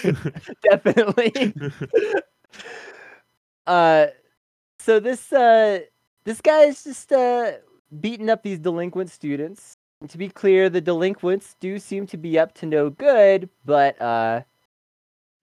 definitely. 0.62 1.54
uh, 3.66 4.06
so 4.78 4.98
this 5.00 5.32
uh, 5.32 5.80
this 6.24 6.40
guy 6.40 6.62
is 6.62 6.84
just 6.84 7.12
uh 7.12 7.52
beating 8.00 8.30
up 8.30 8.42
these 8.42 8.58
delinquent 8.58 9.10
students. 9.10 9.76
And 10.00 10.10
to 10.10 10.18
be 10.18 10.28
clear, 10.28 10.68
the 10.68 10.80
delinquents 10.80 11.54
do 11.60 11.78
seem 11.78 12.06
to 12.08 12.16
be 12.16 12.38
up 12.38 12.54
to 12.54 12.66
no 12.66 12.90
good, 12.90 13.48
but 13.64 14.00
uh, 14.02 14.42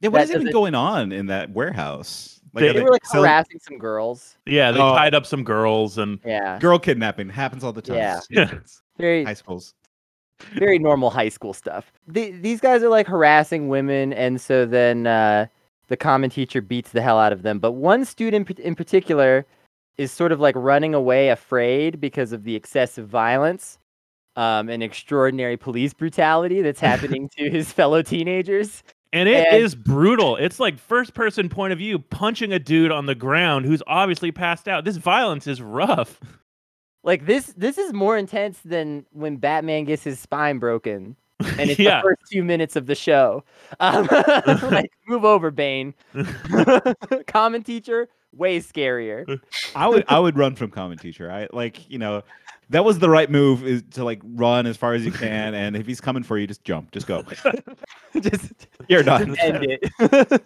Yeah, 0.02 0.10
what 0.10 0.20
That 0.20 0.30
is 0.30 0.36
even 0.42 0.52
going 0.52 0.76
on 0.76 1.12
in 1.14 1.28
that 1.28 1.52
warehouse? 1.52 2.42
They- 2.54 2.74
they 2.74 2.82
were 2.82 2.90
like 2.90 3.06
selling- 3.06 3.30
harassing 3.30 3.60
some 3.60 3.78
girls. 3.78 4.36
Yeah, 4.46 4.72
they 4.72 4.80
Oh. 4.82 4.96
tied 4.96 5.14
up 5.16 5.26
some 5.26 5.44
girls 5.46 5.98
and 5.98 6.20
Yeah, 6.26 6.60
girl 6.60 6.78
kidnapping 6.80 7.30
happens 7.30 7.64
all 7.64 7.72
the 7.72 7.82
time. 7.82 7.98
Yeah. 7.98 8.20
Yeah. 8.30 8.54
very 8.98 9.24
high 9.24 9.34
schools. 9.36 9.76
Very 10.56 10.80
normal 10.80 11.10
high 11.10 11.30
school 11.30 11.54
stuff. 11.54 11.92
The, 12.08 12.32
these 12.32 12.60
guys 12.62 12.82
are 12.84 12.90
like 12.90 13.08
harassing 13.08 13.68
women, 13.70 14.14
and 14.14 14.40
so 14.40 14.66
then 14.66 15.06
uh, 15.08 15.46
the 15.88 15.98
Kamen 15.98 16.32
teacher 16.32 16.62
beats 16.62 16.92
the 16.92 17.02
hell 17.02 17.20
out 17.20 17.34
of 17.34 17.42
them. 17.44 17.60
But 17.60 17.74
one 17.74 18.06
student 18.06 18.50
in 18.60 18.76
particular 18.76 19.46
is 19.98 20.12
sort 20.12 20.32
of 20.32 20.40
like 20.40 20.56
running 20.56 20.94
away 20.94 21.30
afraid 21.30 22.00
because 22.00 22.32
of 22.32 22.44
the 22.46 22.56
excessive 22.56 23.08
violence 23.08 23.78
um, 24.38 24.70
and 24.70 24.82
extraordinary 24.82 25.58
police 25.58 25.94
brutality 25.94 26.62
that's 26.62 26.80
happening 26.80 27.30
to 27.38 27.50
his 27.50 27.72
fellow 27.74 28.02
teenagers. 28.02 28.82
and 29.12 29.28
it 29.28 29.54
is 29.54 29.74
And- 29.74 29.84
brutal. 29.84 30.38
It's 30.38 30.60
like 30.60 30.80
first 30.80 31.14
person 31.14 31.50
point 31.50 31.74
of 31.74 31.80
view 31.80 32.00
punching 32.00 32.54
a 32.54 32.60
dude 32.60 32.92
on 32.92 33.08
the 33.08 33.16
ground 33.16 33.66
who's 33.66 33.84
obviously 33.88 34.32
passed 34.32 34.68
out. 34.70 34.86
This 34.86 34.96
violence 34.98 35.48
is 35.48 35.62
rough. 35.62 36.20
Like 37.04 37.26
this, 37.26 37.54
this 37.56 37.78
is 37.78 37.94
more 37.94 38.18
intense 38.18 38.60
than 38.66 39.06
when 39.12 39.38
Batman 39.38 39.86
gets 39.86 40.04
his 40.04 40.20
spine 40.20 40.60
broken, 40.60 41.16
and 41.40 41.70
it's 41.70 41.80
yeah. 41.80 42.02
the 42.02 42.10
first 42.10 42.32
two 42.32 42.44
minutes 42.44 42.76
of 42.76 42.88
the 42.88 42.96
show. 42.96 43.44
Um, 43.80 44.08
like, 44.64 44.92
move 45.08 45.24
over, 45.24 45.52
Bane. 45.52 45.94
Kamen 46.14 47.64
teacher, 47.64 48.10
way 48.34 48.60
scarier. 48.60 49.40
I 49.76 49.88
would 49.88 50.04
I 50.10 50.20
would 50.20 50.38
run 50.38 50.56
from 50.56 50.72
Kamen 50.72 51.00
teacher. 51.00 51.32
I 51.32 51.48
like 51.54 51.90
you 51.90 51.98
know 51.98 52.22
that 52.70 52.84
was 52.84 53.00
the 53.00 53.10
right 53.10 53.32
move 53.32 53.66
is 53.66 53.82
to 53.92 54.04
like 54.04 54.22
run 54.24 54.68
as 54.68 54.76
far 54.76 54.94
as 54.94 55.06
you 55.06 55.12
can, 55.12 55.54
and 55.54 55.78
if 55.78 55.88
he's 55.88 56.02
coming 56.02 56.24
for 56.24 56.38
you, 56.38 56.48
just 56.48 56.66
jump, 56.66 56.92
just 56.92 57.08
go. 57.08 57.24
Just 58.20 58.68
You're 58.90 59.04
done. 59.04 59.38
end 59.40 59.66
it. 59.70 60.44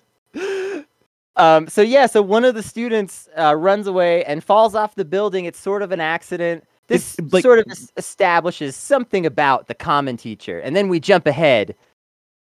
Um, 1.36 1.68
so 1.68 1.82
yeah, 1.82 2.06
so 2.06 2.22
one 2.22 2.46
of 2.46 2.54
the 2.56 2.62
students 2.64 3.28
uh, 3.38 3.56
runs 3.56 3.88
away 3.88 4.24
and 4.26 4.44
falls 4.44 4.76
off 4.76 4.96
the 4.96 5.06
building. 5.06 5.46
It's 5.46 5.60
sort 5.60 5.82
of 5.82 5.92
an 5.92 6.00
accident. 6.00 6.64
This 6.88 7.18
It's, 7.18 7.34
like- 7.34 7.44
sort 7.44 7.60
of 7.60 7.66
establishes 7.98 8.76
something 8.76 9.26
about 9.26 9.68
the 9.68 9.76
Kamen 9.76 10.18
teacher, 10.20 10.60
and 10.60 10.76
then 10.76 10.90
we 10.90 11.00
jump 11.00 11.26
ahead 11.26 11.76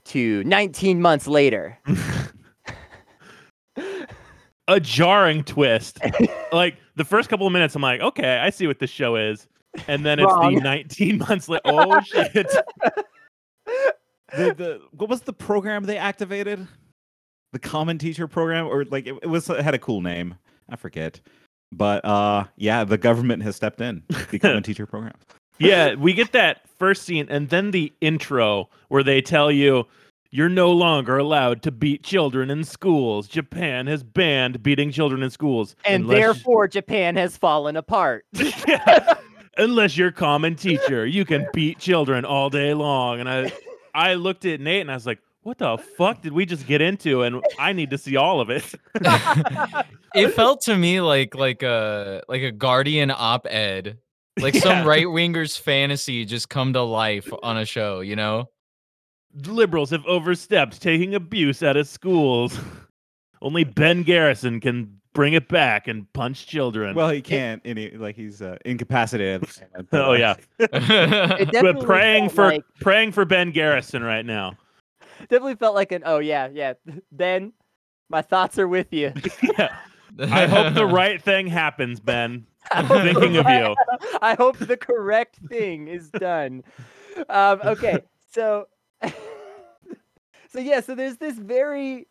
to 0.06 0.42
19 0.44 1.00
months 1.00 1.26
later. 1.26 1.78
a 4.68 4.80
jarring 4.80 5.44
twist. 5.44 5.98
like 6.52 6.76
the 6.96 7.04
first 7.04 7.28
couple 7.28 7.46
of 7.46 7.52
minutes, 7.52 7.74
I'm 7.76 7.82
like, 7.82 8.00
okay, 8.00 8.38
I 8.38 8.50
see 8.50 8.66
what 8.66 8.78
this 8.78 8.90
show 8.90 9.16
is. 9.16 9.46
And 9.88 10.04
then 10.04 10.18
it's 10.18 10.26
Wrong. 10.26 10.54
the 10.54 10.60
19 10.64 11.18
months 11.18 11.48
later. 11.48 11.62
Oh 11.64 12.00
shit! 12.02 12.32
the, 12.34 13.04
the 14.32 14.80
what 14.90 15.08
was 15.08 15.22
the 15.22 15.32
program 15.32 15.84
they 15.84 15.96
activated? 15.96 16.66
The 17.52 17.58
Kamen 17.58 17.98
teacher 17.98 18.26
program, 18.28 18.66
or 18.66 18.84
like 18.86 19.06
it, 19.06 19.14
it 19.22 19.26
was 19.26 19.48
it 19.50 19.60
had 19.62 19.74
a 19.74 19.78
cool 19.78 20.00
name. 20.00 20.34
I 20.68 20.76
forget. 20.76 21.20
But 21.70 22.04
uh, 22.04 22.44
yeah, 22.56 22.84
the 22.84 22.98
government 22.98 23.42
has 23.42 23.56
stepped 23.56 23.80
in. 23.80 24.02
The 24.08 24.14
Kamen 24.38 24.64
teacher 24.64 24.86
program. 24.86 25.14
yeah, 25.58 25.94
we 25.94 26.12
get 26.14 26.32
that 26.32 26.62
first 26.78 27.02
scene, 27.02 27.26
and 27.30 27.48
then 27.50 27.70
the 27.70 27.92
intro 28.00 28.68
where 28.88 29.02
they 29.02 29.20
tell 29.20 29.50
you 29.52 29.86
you're 30.34 30.48
no 30.48 30.72
longer 30.72 31.18
allowed 31.18 31.60
to 31.62 31.70
beat 31.70 32.02
children 32.02 32.50
in 32.50 32.64
schools. 32.64 33.28
Japan 33.28 33.86
has 33.86 34.02
banned 34.02 34.62
beating 34.62 34.90
children 34.90 35.22
in 35.22 35.28
schools, 35.28 35.76
And 35.84 36.04
unless- 36.04 36.18
therefore, 36.18 36.68
Japan 36.68 37.16
has 37.16 37.36
fallen 37.36 37.76
apart. 37.76 38.24
Yeah. 38.66 39.14
unless 39.58 39.94
you're 39.98 40.10
Kamen 40.10 40.58
teacher, 40.58 41.04
you 41.06 41.26
can 41.26 41.46
beat 41.52 41.78
children 41.78 42.24
all 42.24 42.48
day 42.48 42.72
long. 42.72 43.20
And 43.20 43.28
I, 43.28 43.52
I 43.94 44.14
looked 44.14 44.46
at 44.46 44.58
Nate 44.60 44.80
and 44.80 44.90
I 44.90 44.94
was 44.94 45.04
like, 45.06 45.18
"What 45.42 45.58
the 45.58 45.76
fuck 45.78 46.22
did 46.22 46.32
we 46.32 46.46
just 46.46 46.66
get 46.66 46.80
into?" 46.80 47.22
And 47.22 47.42
I 47.58 47.72
need 47.72 47.90
to 47.90 47.98
see 47.98 48.16
all 48.16 48.40
of 48.40 48.50
it. 48.50 48.74
it 50.14 50.28
felt 50.34 50.60
to 50.62 50.76
me 50.76 51.00
like 51.00 51.34
like 51.34 51.62
a 51.62 52.22
like 52.28 52.42
a 52.42 52.52
Guardian 52.52 53.10
op-ed, 53.10 53.98
like 54.40 54.54
Yeah. 54.54 54.60
some 54.60 54.86
right 54.86 55.10
winger's 55.10 55.56
fantasy 55.56 56.24
just 56.24 56.48
come 56.48 56.72
to 56.74 56.82
life 56.82 57.28
on 57.42 57.56
a 57.58 57.64
show. 57.64 58.00
You 58.00 58.16
know? 58.16 58.48
Liberals 59.46 59.90
have 59.90 60.04
overstepped, 60.06 60.80
taking 60.82 61.14
abuse 61.14 61.62
out 61.62 61.76
of 61.76 61.88
schools. 61.88 62.58
Only 63.42 63.64
Ben 63.64 64.02
Garrison 64.02 64.60
can 64.60 65.00
bring 65.14 65.32
it 65.32 65.48
back 65.48 65.88
and 65.88 66.10
punch 66.12 66.46
children. 66.46 66.94
Well, 66.94 67.08
he 67.10 67.20
can't. 67.22 67.60
Any 67.64 67.90
like 67.90 68.14
he's 68.14 68.40
uh, 68.42 68.56
incapacitated. 68.64 69.48
oh 69.92 70.12
yeah, 70.12 70.34
It 70.58 71.62
we're 71.62 71.82
praying 71.84 72.28
for 72.28 72.52
like- 72.52 72.64
praying 72.80 73.12
for 73.12 73.24
Ben 73.24 73.50
Garrison 73.50 74.02
right 74.02 74.24
now. 74.24 74.56
Definitely 75.22 75.54
felt 75.54 75.74
like 75.74 75.92
an 75.92 76.02
oh 76.04 76.18
yeah 76.18 76.48
yeah 76.52 76.74
ben 77.12 77.52
my 78.08 78.22
thoughts 78.22 78.58
are 78.58 78.68
with 78.68 78.92
you 78.92 79.12
Yeah. 79.58 79.76
I 80.30 80.46
hope 80.46 80.74
the 80.74 80.84
right 80.84 81.22
thing 81.22 81.46
happens, 81.46 81.98
Ben. 81.98 82.46
I'm 82.70 82.86
thinking 82.86 83.38
of 83.38 83.48
you. 83.48 83.74
i 84.20 84.34
hope 84.34 84.58
the 84.58 84.76
correct 84.76 85.38
thing 85.48 85.88
is 85.88 86.10
done 86.10 86.62
um 87.28 87.60
okay 87.64 87.98
so 88.30 88.66
so 90.48 90.60
yeah 90.60 90.80
so 90.80 90.94
there's 90.94 91.16
this 91.16 91.36
very 91.38 92.06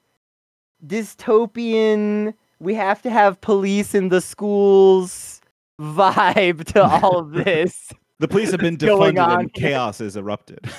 dystopian 0.85 2.33
we 2.59 2.73
have 2.75 3.01
to 3.01 3.09
have 3.09 3.39
police 3.41 3.95
in 3.95 4.09
the 4.09 4.19
schools 4.21 5.41
vibe 5.79 6.65
to 6.65 6.83
all 6.83 7.17
of 7.19 7.31
this 7.31 7.91
The 8.21 8.27
police 8.27 8.51
have 8.51 8.59
been 8.59 8.77
defunded 8.77 9.27
on 9.27 9.39
and 9.41 9.53
chaos 9.61 9.99
has 9.99 10.15
erupted. 10.15 10.59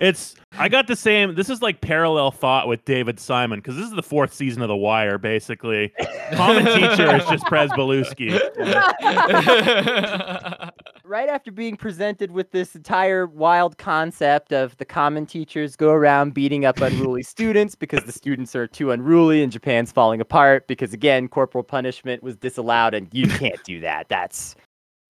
It's 0.00 0.34
I 0.58 0.68
got 0.68 0.88
the 0.88 0.96
same. 0.96 1.36
This 1.36 1.48
is 1.48 1.62
like 1.62 1.80
parallel 1.80 2.32
thought 2.32 2.66
with 2.66 2.84
David 2.84 3.20
Simon 3.20 3.60
because 3.60 3.76
this 3.76 3.86
is 3.86 3.92
the 3.92 4.02
fourth 4.02 4.34
season 4.34 4.60
of 4.60 4.66
The 4.66 4.76
Wire. 4.76 5.18
Basically, 5.18 5.92
Kamen 6.32 6.64
teacher 6.74 7.14
is 7.14 7.24
just 7.26 7.44
Prez 7.46 7.70
Pryzbylewski. 7.70 8.32
right 11.04 11.28
after 11.28 11.52
being 11.52 11.76
presented 11.76 12.32
with 12.32 12.50
this 12.50 12.74
entire 12.74 13.26
wild 13.28 13.78
concept 13.78 14.52
of 14.52 14.76
the 14.78 14.84
Kamen 14.84 15.28
teachers 15.28 15.76
go 15.76 15.90
around 15.90 16.34
beating 16.34 16.64
up 16.64 16.80
unruly 16.80 17.22
students 17.22 17.76
because 17.76 18.02
the 18.02 18.12
students 18.12 18.56
are 18.56 18.66
too 18.66 18.90
unruly 18.90 19.44
and 19.44 19.52
Japan's 19.52 19.92
falling 19.92 20.20
apart 20.20 20.66
because 20.66 20.92
again 20.92 21.28
corporal 21.28 21.62
punishment 21.62 22.22
was 22.22 22.36
disallowed 22.36 22.94
and 22.94 23.08
you 23.12 23.28
can't 23.28 23.62
do 23.62 23.78
that 23.80 24.08
that's 24.08 24.56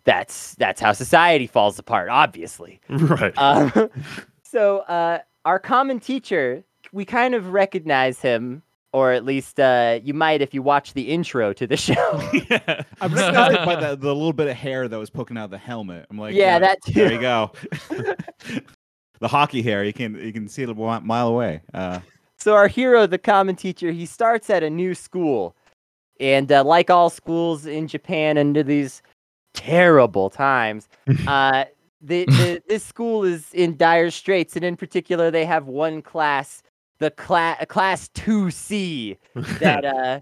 that's 0.08 0.54
that's 0.54 0.80
how 0.80 0.92
society 0.92 1.46
falls 1.46 1.78
apart 1.78 2.08
obviously 2.08 2.80
Right. 2.88 3.36
um, 3.36 3.70
so 4.42 4.78
uh, 4.80 5.18
our 5.44 5.60
Kamen 5.60 6.02
teacher 6.02 6.64
we 6.92 7.04
kind 7.04 7.34
of 7.34 7.52
recognize 7.52 8.18
him 8.20 8.62
or 8.94 9.12
at 9.12 9.22
least 9.26 9.60
uh, 9.60 10.00
you 10.02 10.14
might 10.14 10.40
if 10.40 10.54
you 10.54 10.62
watch 10.62 10.94
the 10.94 11.10
intro 11.10 11.52
to 11.52 11.66
the 11.66 11.76
show 11.88 12.30
yeah. 12.50 12.82
I'm 13.02 13.12
recognized 13.12 13.66
by 13.66 13.76
the, 13.76 13.96
the 13.96 14.14
little 14.14 14.32
bit 14.32 14.48
of 14.48 14.56
hair 14.56 14.88
that 14.88 14.98
was 14.98 15.10
poking 15.10 15.36
out 15.36 15.44
of 15.44 15.50
the 15.50 15.58
helmet. 15.58 16.06
I'm 16.10 16.16
like, 16.18 16.34
Yeah, 16.34 16.58
that 16.58 16.78
There 16.86 17.12
you 17.12 17.20
go. 17.20 17.52
the 19.20 19.28
hockey 19.28 19.60
hair. 19.60 19.84
You 19.84 19.92
can 19.92 20.14
you 20.14 20.32
can 20.32 20.48
see 20.48 20.62
it 20.62 20.70
a 20.70 20.74
mi- 20.74 21.00
mile 21.00 21.28
away. 21.28 21.60
Uh, 21.74 22.00
So 22.38 22.54
our 22.54 22.68
hero, 22.68 23.06
the 23.06 23.18
Kamen 23.18 23.58
teacher, 23.58 23.90
he 23.90 24.06
starts 24.06 24.48
at 24.48 24.62
a 24.62 24.70
new 24.70 24.94
school, 24.94 25.54
and 26.18 26.50
uh, 26.50 26.64
like 26.64 26.88
all 26.88 27.10
schools 27.10 27.66
in 27.66 27.88
Japan 27.88 28.38
under 28.38 28.62
these 28.62 29.02
terrible 29.54 30.30
times, 30.30 30.88
uh, 31.26 31.64
the, 32.00 32.24
the 32.26 32.62
this 32.68 32.84
school 32.84 33.24
is 33.24 33.52
in 33.52 33.76
dire 33.76 34.10
straits, 34.10 34.56
and 34.56 34.64
in 34.64 34.76
particular, 34.76 35.30
they 35.30 35.44
have 35.44 35.66
one 35.66 36.02
class, 36.02 36.62
the 36.98 37.10
class 37.10 37.64
class 37.68 38.08
two 38.08 38.50
C, 38.50 39.18
that 39.60 39.84
uh, 39.84 40.20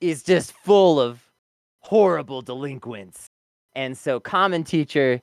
is 0.00 0.22
just 0.22 0.52
full 0.52 1.00
of 1.00 1.20
horrible 1.80 2.42
delinquents, 2.42 3.26
and 3.74 3.96
so 3.98 4.20
Kamen 4.20 4.64
teacher 4.64 5.20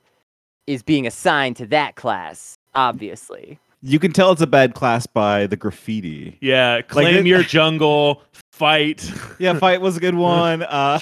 is 0.66 0.82
being 0.82 1.06
assigned 1.06 1.56
to 1.56 1.66
that 1.66 1.96
class, 1.96 2.54
obviously. 2.74 3.58
you 3.82 3.98
can 3.98 4.12
tell 4.12 4.30
it's 4.30 4.42
a 4.42 4.46
bad 4.46 4.74
class 4.74 5.06
by 5.06 5.46
the 5.46 5.56
graffiti. 5.56 6.36
yeah, 6.42 6.82
claim 6.82 7.24
the- 7.24 7.30
your 7.30 7.42
jungle, 7.42 8.22
fight. 8.52 9.10
Yeah, 9.38 9.54
fight 9.58 9.80
was 9.80 9.96
a 9.96 10.00
good 10.00 10.14
one. 10.14 10.62
Uh, 10.62 11.00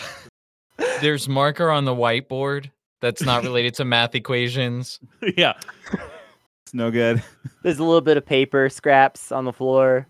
There's 1.01 1.29
marker 1.29 1.71
on 1.71 1.85
the 1.85 1.95
whiteboard 1.95 2.71
that's 3.01 3.23
not 3.23 3.43
related 3.43 3.75
to 3.75 3.85
math 3.85 4.15
equations. 4.15 5.01
yeah. 5.37 5.55
it's 5.93 6.75
no 6.75 6.91
good. 6.91 7.23
There's 7.63 7.79
a 7.79 7.85
little 7.85 8.01
bit 8.01 8.17
of 8.17 8.25
paper 8.25 8.69
scraps 8.69 9.33
on 9.33 9.45
the 9.45 9.53
floor. 9.53 10.07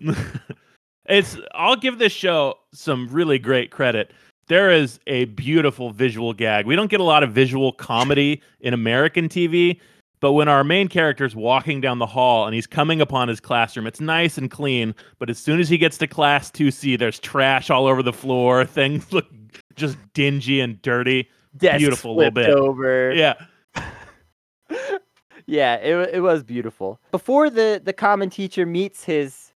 it's 1.06 1.37
I'll 1.54 1.76
give 1.76 1.98
this 1.98 2.12
show 2.12 2.54
some 2.72 3.08
really 3.08 3.38
great 3.38 3.70
credit. 3.70 4.12
There 4.48 4.70
is 4.70 4.98
a 5.06 5.26
beautiful 5.26 5.90
visual 5.90 6.32
gag. 6.32 6.64
We 6.66 6.75
don't 6.75 6.90
get 6.90 7.00
a 7.00 7.04
lot 7.04 7.22
of 7.22 7.32
visual 7.32 7.72
comedy 7.72 8.40
in 8.60 8.72
American 8.72 9.28
TV, 9.28 9.78
but 10.20 10.32
when 10.32 10.48
our 10.48 10.64
main 10.64 10.88
character's 10.88 11.37
walking 11.37 11.82
down 11.82 11.98
the 11.98 12.06
hall 12.06 12.46
and 12.46 12.54
he's 12.54 12.66
coming 12.66 13.02
upon 13.02 13.28
his 13.28 13.40
classroom, 13.40 13.87
it's 13.87 14.00
nice 14.00 14.38
and 14.38 14.50
clean, 14.50 14.94
but 15.18 15.28
as 15.28 15.38
soon 15.38 15.60
as 15.60 15.68
he 15.68 15.76
gets 15.76 15.98
to 15.98 16.06
class 16.06 16.50
2C, 16.50 16.98
there's 16.98 17.18
trash 17.20 17.68
all 17.68 17.87
over 17.87 18.02
the 18.02 18.12
floor. 18.12 18.64
Things 18.64 19.12
look 19.12 19.26
just 19.78 19.97
dingy 20.12 20.61
and 20.61 20.80
dirty. 20.82 21.28
Desks 21.56 21.78
Beautiful 21.78 22.14
little 22.16 22.30
bit. 22.30 22.50
over. 22.50 23.12
Yeah. 23.14 23.35
Yeah, 25.47 25.76
it 25.76 26.11
it 26.16 26.20
was 26.20 26.42
beautiful. 26.42 27.00
Before 27.11 27.49
the 27.49 27.80
the 27.82 27.94
Kamen 27.94 28.30
teacher 28.30 28.66
meets 28.66 29.02
his 29.04 29.52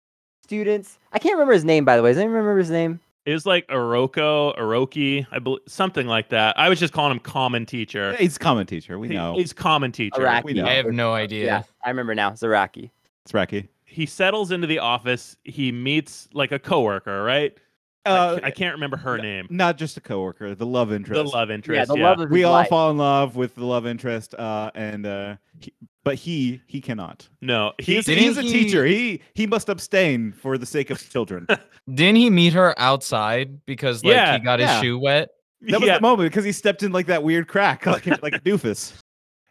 students, 0.45 1.01
I 1.13 1.19
can't 1.19 1.35
remember 1.35 1.53
his 1.53 1.65
name 1.65 1.85
by 1.85 1.97
the 1.97 2.03
way. 2.05 2.11
Does 2.11 2.19
anyone 2.19 2.37
remember 2.37 2.59
his 2.61 2.71
name? 2.71 3.01
It 3.27 3.33
was 3.33 3.45
like 3.45 3.67
Oroko, 3.67 4.57
Oroki, 4.57 5.27
I 5.33 5.41
believe 5.41 5.61
something 5.67 6.07
like 6.07 6.29
that. 6.29 6.57
I 6.59 6.69
was 6.69 6.79
just 6.79 6.93
calling 6.93 7.11
him 7.13 7.19
Kamen 7.21 7.67
teacher. 7.67 8.15
He's 8.17 8.39
Kamen 8.39 8.67
teacher. 8.69 9.01
We 9.01 9.09
He- 9.09 9.15
know. 9.15 9.35
He's 9.35 9.53
Kamen 9.53 9.93
teacher. 9.93 10.21
Araki. 10.21 10.45
we 10.45 10.53
know. 10.53 10.65
I 10.65 10.75
have 10.75 10.87
no 10.87 11.13
idea. 11.13 11.45
Yeah, 11.47 11.63
I 11.85 11.89
remember 11.91 12.15
now. 12.15 12.31
Zaraki. 12.31 12.91
It's 13.25 13.33
Racky. 13.33 13.67
he 13.85 14.07
settles 14.07 14.53
into 14.53 14.69
the 14.69 14.79
office. 14.79 15.37
He 15.45 15.73
meets 15.73 16.29
like 16.33 16.53
a 16.53 16.59
coworker, 16.61 17.25
right? 17.25 17.59
I 18.07 18.11
Uh, 18.11 18.41
I, 18.45 18.51
can't 18.51 18.75
remember 18.75 18.97
her 18.97 19.19
name. 19.19 19.47
not 19.51 19.77
just 19.77 19.97
a 19.97 20.01
coworker, 20.01 20.55
the 20.55 20.65
love 20.67 20.91
interest. 20.93 21.23
The 21.23 21.37
love 21.37 21.51
interest. 21.51 21.77
Yeah, 21.79 21.85
the 21.85 22.01
love 22.01 22.19
of 22.21 22.31
we 22.31 22.45
all 22.45 22.53
life. 22.53 22.69
fall 22.69 22.91
in 22.91 22.97
love 22.97 23.37
with 23.37 23.55
the 23.55 23.65
love 23.67 23.87
interest, 23.87 24.35
uh, 24.35 24.71
and 24.75 25.07
uh, 25.07 25.37
he, 25.61 25.73
but 26.03 26.15
he 26.15 26.63
he 26.67 26.81
cannot. 26.81 27.29
No, 27.43 27.73
he, 27.79 27.97
He's, 27.97 28.07
Didn't 28.07 28.25
he's 28.25 28.39
a 28.39 28.43
he- 28.43 28.53
teacher. 28.53 28.87
He 28.87 29.21
he 29.35 29.47
must 29.47 29.69
abstain 29.69 30.33
for 30.33 30.57
the 30.57 30.65
sake 30.67 30.89
of 30.91 30.99
children. 31.11 31.47
Didn't 31.95 32.17
he 32.17 32.31
meet 32.31 32.55
her 32.55 32.75
outside 32.79 33.65
because 33.67 34.03
like 34.03 34.15
Yeah, 34.15 34.39
he 34.39 34.45
got 34.45 34.61
his 34.61 34.71
shoe 34.81 34.99
wet? 34.99 35.29
That 35.63 35.81
was 35.81 35.87
yeah, 35.89 35.97
the 35.97 36.01
moment 36.01 36.31
because 36.31 36.45
he 36.47 36.53
stepped 36.53 36.83
in 36.83 36.93
like 36.93 37.07
that 37.07 37.23
weird 37.23 37.49
crack, 37.49 37.85
like 37.87 38.07
a- 38.07 38.19
like 38.23 38.33
a 38.35 38.39
doofus. 38.41 38.95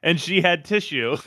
and 0.01 0.19
she 0.19 0.41
had 0.41 0.65
tissue. 0.65 1.17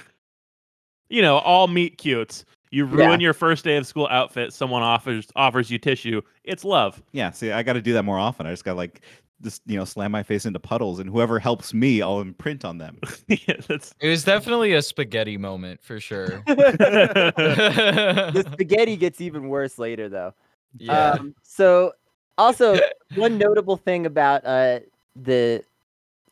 You 1.09 1.23
know, 1.23 1.37
all 1.39 1.69
meat 1.69 1.99
cutes. 1.99 2.45
You 2.73 2.87
Yeah. 2.87 3.07
ruin 3.07 3.21
your 3.21 3.35
first 3.35 3.65
day 3.65 3.77
of 3.77 3.87
school 3.87 4.09
outfit. 4.11 4.53
Someone 4.53 4.83
offers 4.83 5.29
offers 5.37 5.71
you 5.71 5.79
tissue. 5.79 6.23
It's 6.43 6.65
love. 6.65 7.01
Yeah, 7.13 7.31
see, 7.31 7.53
I 7.53 7.63
got 7.63 7.75
to 7.75 7.83
do 7.83 7.93
that 7.93 8.03
more 8.03 8.19
often. 8.19 8.47
I 8.47 8.51
just 8.51 8.65
got 8.65 8.73
to 8.73 8.77
like 8.79 9.03
just 9.43 9.61
you 9.67 9.77
know 9.77 9.85
slam 9.85 10.11
my 10.13 10.23
face 10.23 10.47
into 10.47 10.59
puddles, 10.59 10.99
and 10.99 11.11
whoever 11.11 11.39
helps 11.39 11.75
me, 11.75 12.01
I'll 12.01 12.21
imprint 12.21 12.65
on 12.65 12.79
them. 12.79 12.99
yeah, 13.29 13.57
that's 13.69 13.95
It 14.01 14.09
was 14.09 14.25
definitely 14.25 14.73
a 14.73 14.81
spaghetti 14.83 15.37
moment 15.37 15.83
for 15.85 16.01
sure. 16.01 16.43
the 16.47 18.45
spaghetti 18.53 18.97
gets 18.97 19.21
even 19.21 19.49
worse 19.49 19.79
later 19.79 20.09
though. 20.09 20.35
yeah. 20.79 21.11
Um, 21.13 21.35
so 21.43 21.93
also 22.39 22.79
one 23.17 23.37
notable 23.37 23.77
thing 23.77 24.07
about 24.07 24.45
uh 24.47 24.81
the 25.15 25.63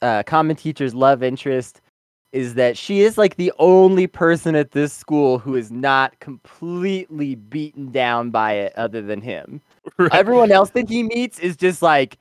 uh 0.00 0.22
Kamen 0.26 0.56
teacher's 0.56 0.94
love 0.94 1.22
interest 1.22 1.82
is 2.32 2.54
that 2.54 2.76
she 2.76 3.00
is 3.00 3.18
like 3.18 3.36
the 3.36 3.52
only 3.58 4.06
person 4.06 4.54
at 4.54 4.70
this 4.70 4.92
school 4.92 5.38
who 5.38 5.56
is 5.56 5.70
not 5.70 6.18
completely 6.20 7.34
beaten 7.34 7.90
down 7.90 8.30
by 8.30 8.52
it 8.52 8.72
other 8.76 9.02
than 9.02 9.20
him. 9.20 9.60
right. 9.98 10.14
Everyone 10.14 10.52
else 10.52 10.70
that 10.70 10.88
he 10.88 11.02
meets 11.02 11.38
is 11.38 11.56
just 11.56 11.82
like, 11.82 12.18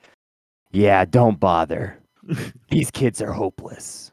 yeah, 0.72 1.06
don't 1.06 1.40
bother. 1.40 1.98
These 2.70 2.92
kids 2.92 3.22
are 3.22 3.32
hopeless. 3.32 4.12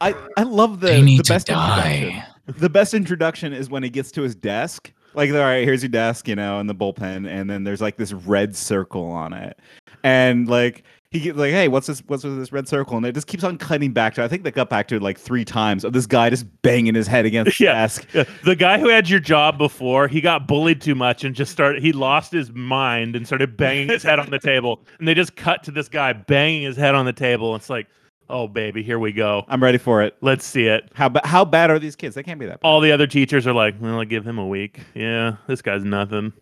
I 0.00 0.14
I 0.36 0.42
love 0.42 0.80
the 0.80 0.88
they 0.88 1.02
need 1.02 1.20
the 1.20 1.24
to 1.24 1.32
best 1.32 1.48
introduction. 1.48 2.22
the 2.46 2.68
best 2.68 2.94
introduction 2.94 3.52
is 3.52 3.70
when 3.70 3.82
he 3.82 3.88
gets 3.90 4.10
to 4.12 4.22
his 4.22 4.34
desk. 4.34 4.92
Like, 5.14 5.30
all 5.30 5.38
right, 5.38 5.64
here's 5.64 5.82
your 5.82 5.88
desk, 5.88 6.28
you 6.28 6.36
know, 6.36 6.60
and 6.60 6.68
the 6.68 6.74
bullpen, 6.74 7.26
and 7.26 7.48
then 7.48 7.64
there's 7.64 7.80
like 7.80 7.96
this 7.96 8.12
red 8.12 8.54
circle 8.54 9.06
on 9.06 9.32
it, 9.32 9.58
and 10.02 10.46
like 10.48 10.84
he 11.10 11.20
gets 11.20 11.38
like, 11.38 11.52
hey, 11.52 11.68
what's 11.68 11.86
this? 11.86 12.02
What's 12.06 12.24
with 12.24 12.36
this 12.38 12.52
red 12.52 12.66
circle? 12.68 12.96
And 12.96 13.06
it 13.06 13.12
just 13.14 13.26
keeps 13.26 13.44
on 13.44 13.58
cutting 13.58 13.92
back 13.92 14.14
to. 14.14 14.22
I 14.24 14.28
think 14.28 14.42
they 14.42 14.50
got 14.50 14.68
back 14.68 14.88
to 14.88 14.96
it 14.96 15.02
like 15.02 15.18
three 15.18 15.44
times 15.44 15.84
of 15.84 15.92
this 15.92 16.06
guy 16.06 16.28
just 16.30 16.46
banging 16.62 16.94
his 16.94 17.06
head 17.06 17.24
against 17.26 17.58
the 17.58 17.64
Yeah. 17.64 17.72
desk. 17.72 18.06
Yeah, 18.12 18.24
the 18.44 18.56
guy 18.56 18.78
who 18.78 18.88
had 18.88 19.08
your 19.08 19.20
job 19.20 19.56
before, 19.56 20.08
he 20.08 20.20
got 20.20 20.46
bullied 20.48 20.80
too 20.80 20.94
much 20.94 21.22
and 21.24 21.34
just 21.34 21.52
started. 21.52 21.82
He 21.82 21.92
lost 21.92 22.32
his 22.32 22.50
mind 22.52 23.14
and 23.16 23.24
started 23.26 23.56
banging 23.56 23.88
his 23.88 24.02
head 24.02 24.18
on 24.18 24.30
the 24.30 24.38
table. 24.38 24.84
And 24.98 25.06
they 25.06 25.14
just 25.14 25.36
cut 25.36 25.62
to 25.64 25.70
this 25.70 25.88
guy 25.88 26.12
banging 26.12 26.62
his 26.62 26.76
head 26.76 26.94
on 26.94 27.06
the 27.06 27.12
table. 27.12 27.54
It's 27.54 27.70
like, 27.70 27.86
oh 28.28 28.48
baby, 28.48 28.82
here 28.82 28.98
we 28.98 29.12
go. 29.12 29.44
I'm 29.48 29.62
ready 29.62 29.78
for 29.78 30.02
it. 30.02 30.16
Let's 30.20 30.44
see 30.44 30.66
it. 30.66 30.90
How 30.94 31.08
ba- 31.08 31.20
how 31.24 31.44
bad 31.44 31.70
are 31.70 31.78
these 31.78 31.94
kids? 31.94 32.14
They 32.16 32.22
can't 32.24 32.40
be 32.40 32.46
that 32.46 32.60
bad. 32.60 32.66
All 32.68 32.80
the 32.80 32.90
other 32.90 33.06
teachers 33.06 33.46
are 33.46 33.52
like, 33.52 33.76
well, 33.80 34.00
I 34.00 34.04
give 34.04 34.26
him 34.26 34.38
a 34.38 34.46
week. 34.46 34.80
Yeah, 34.94 35.36
this 35.46 35.62
guy's 35.62 35.84
nothing. 35.84 36.32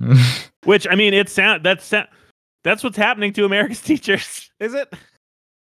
Which 0.64 0.86
I 0.90 0.94
mean, 0.94 1.12
it's 1.14 1.32
sound 1.32 1.64
that's 1.64 1.84
sa- 1.84 2.06
that's 2.62 2.82
what's 2.84 2.96
happening 2.96 3.32
to 3.34 3.44
America's 3.44 3.80
teachers. 3.82 4.50
Is 4.60 4.74
it? 4.74 4.92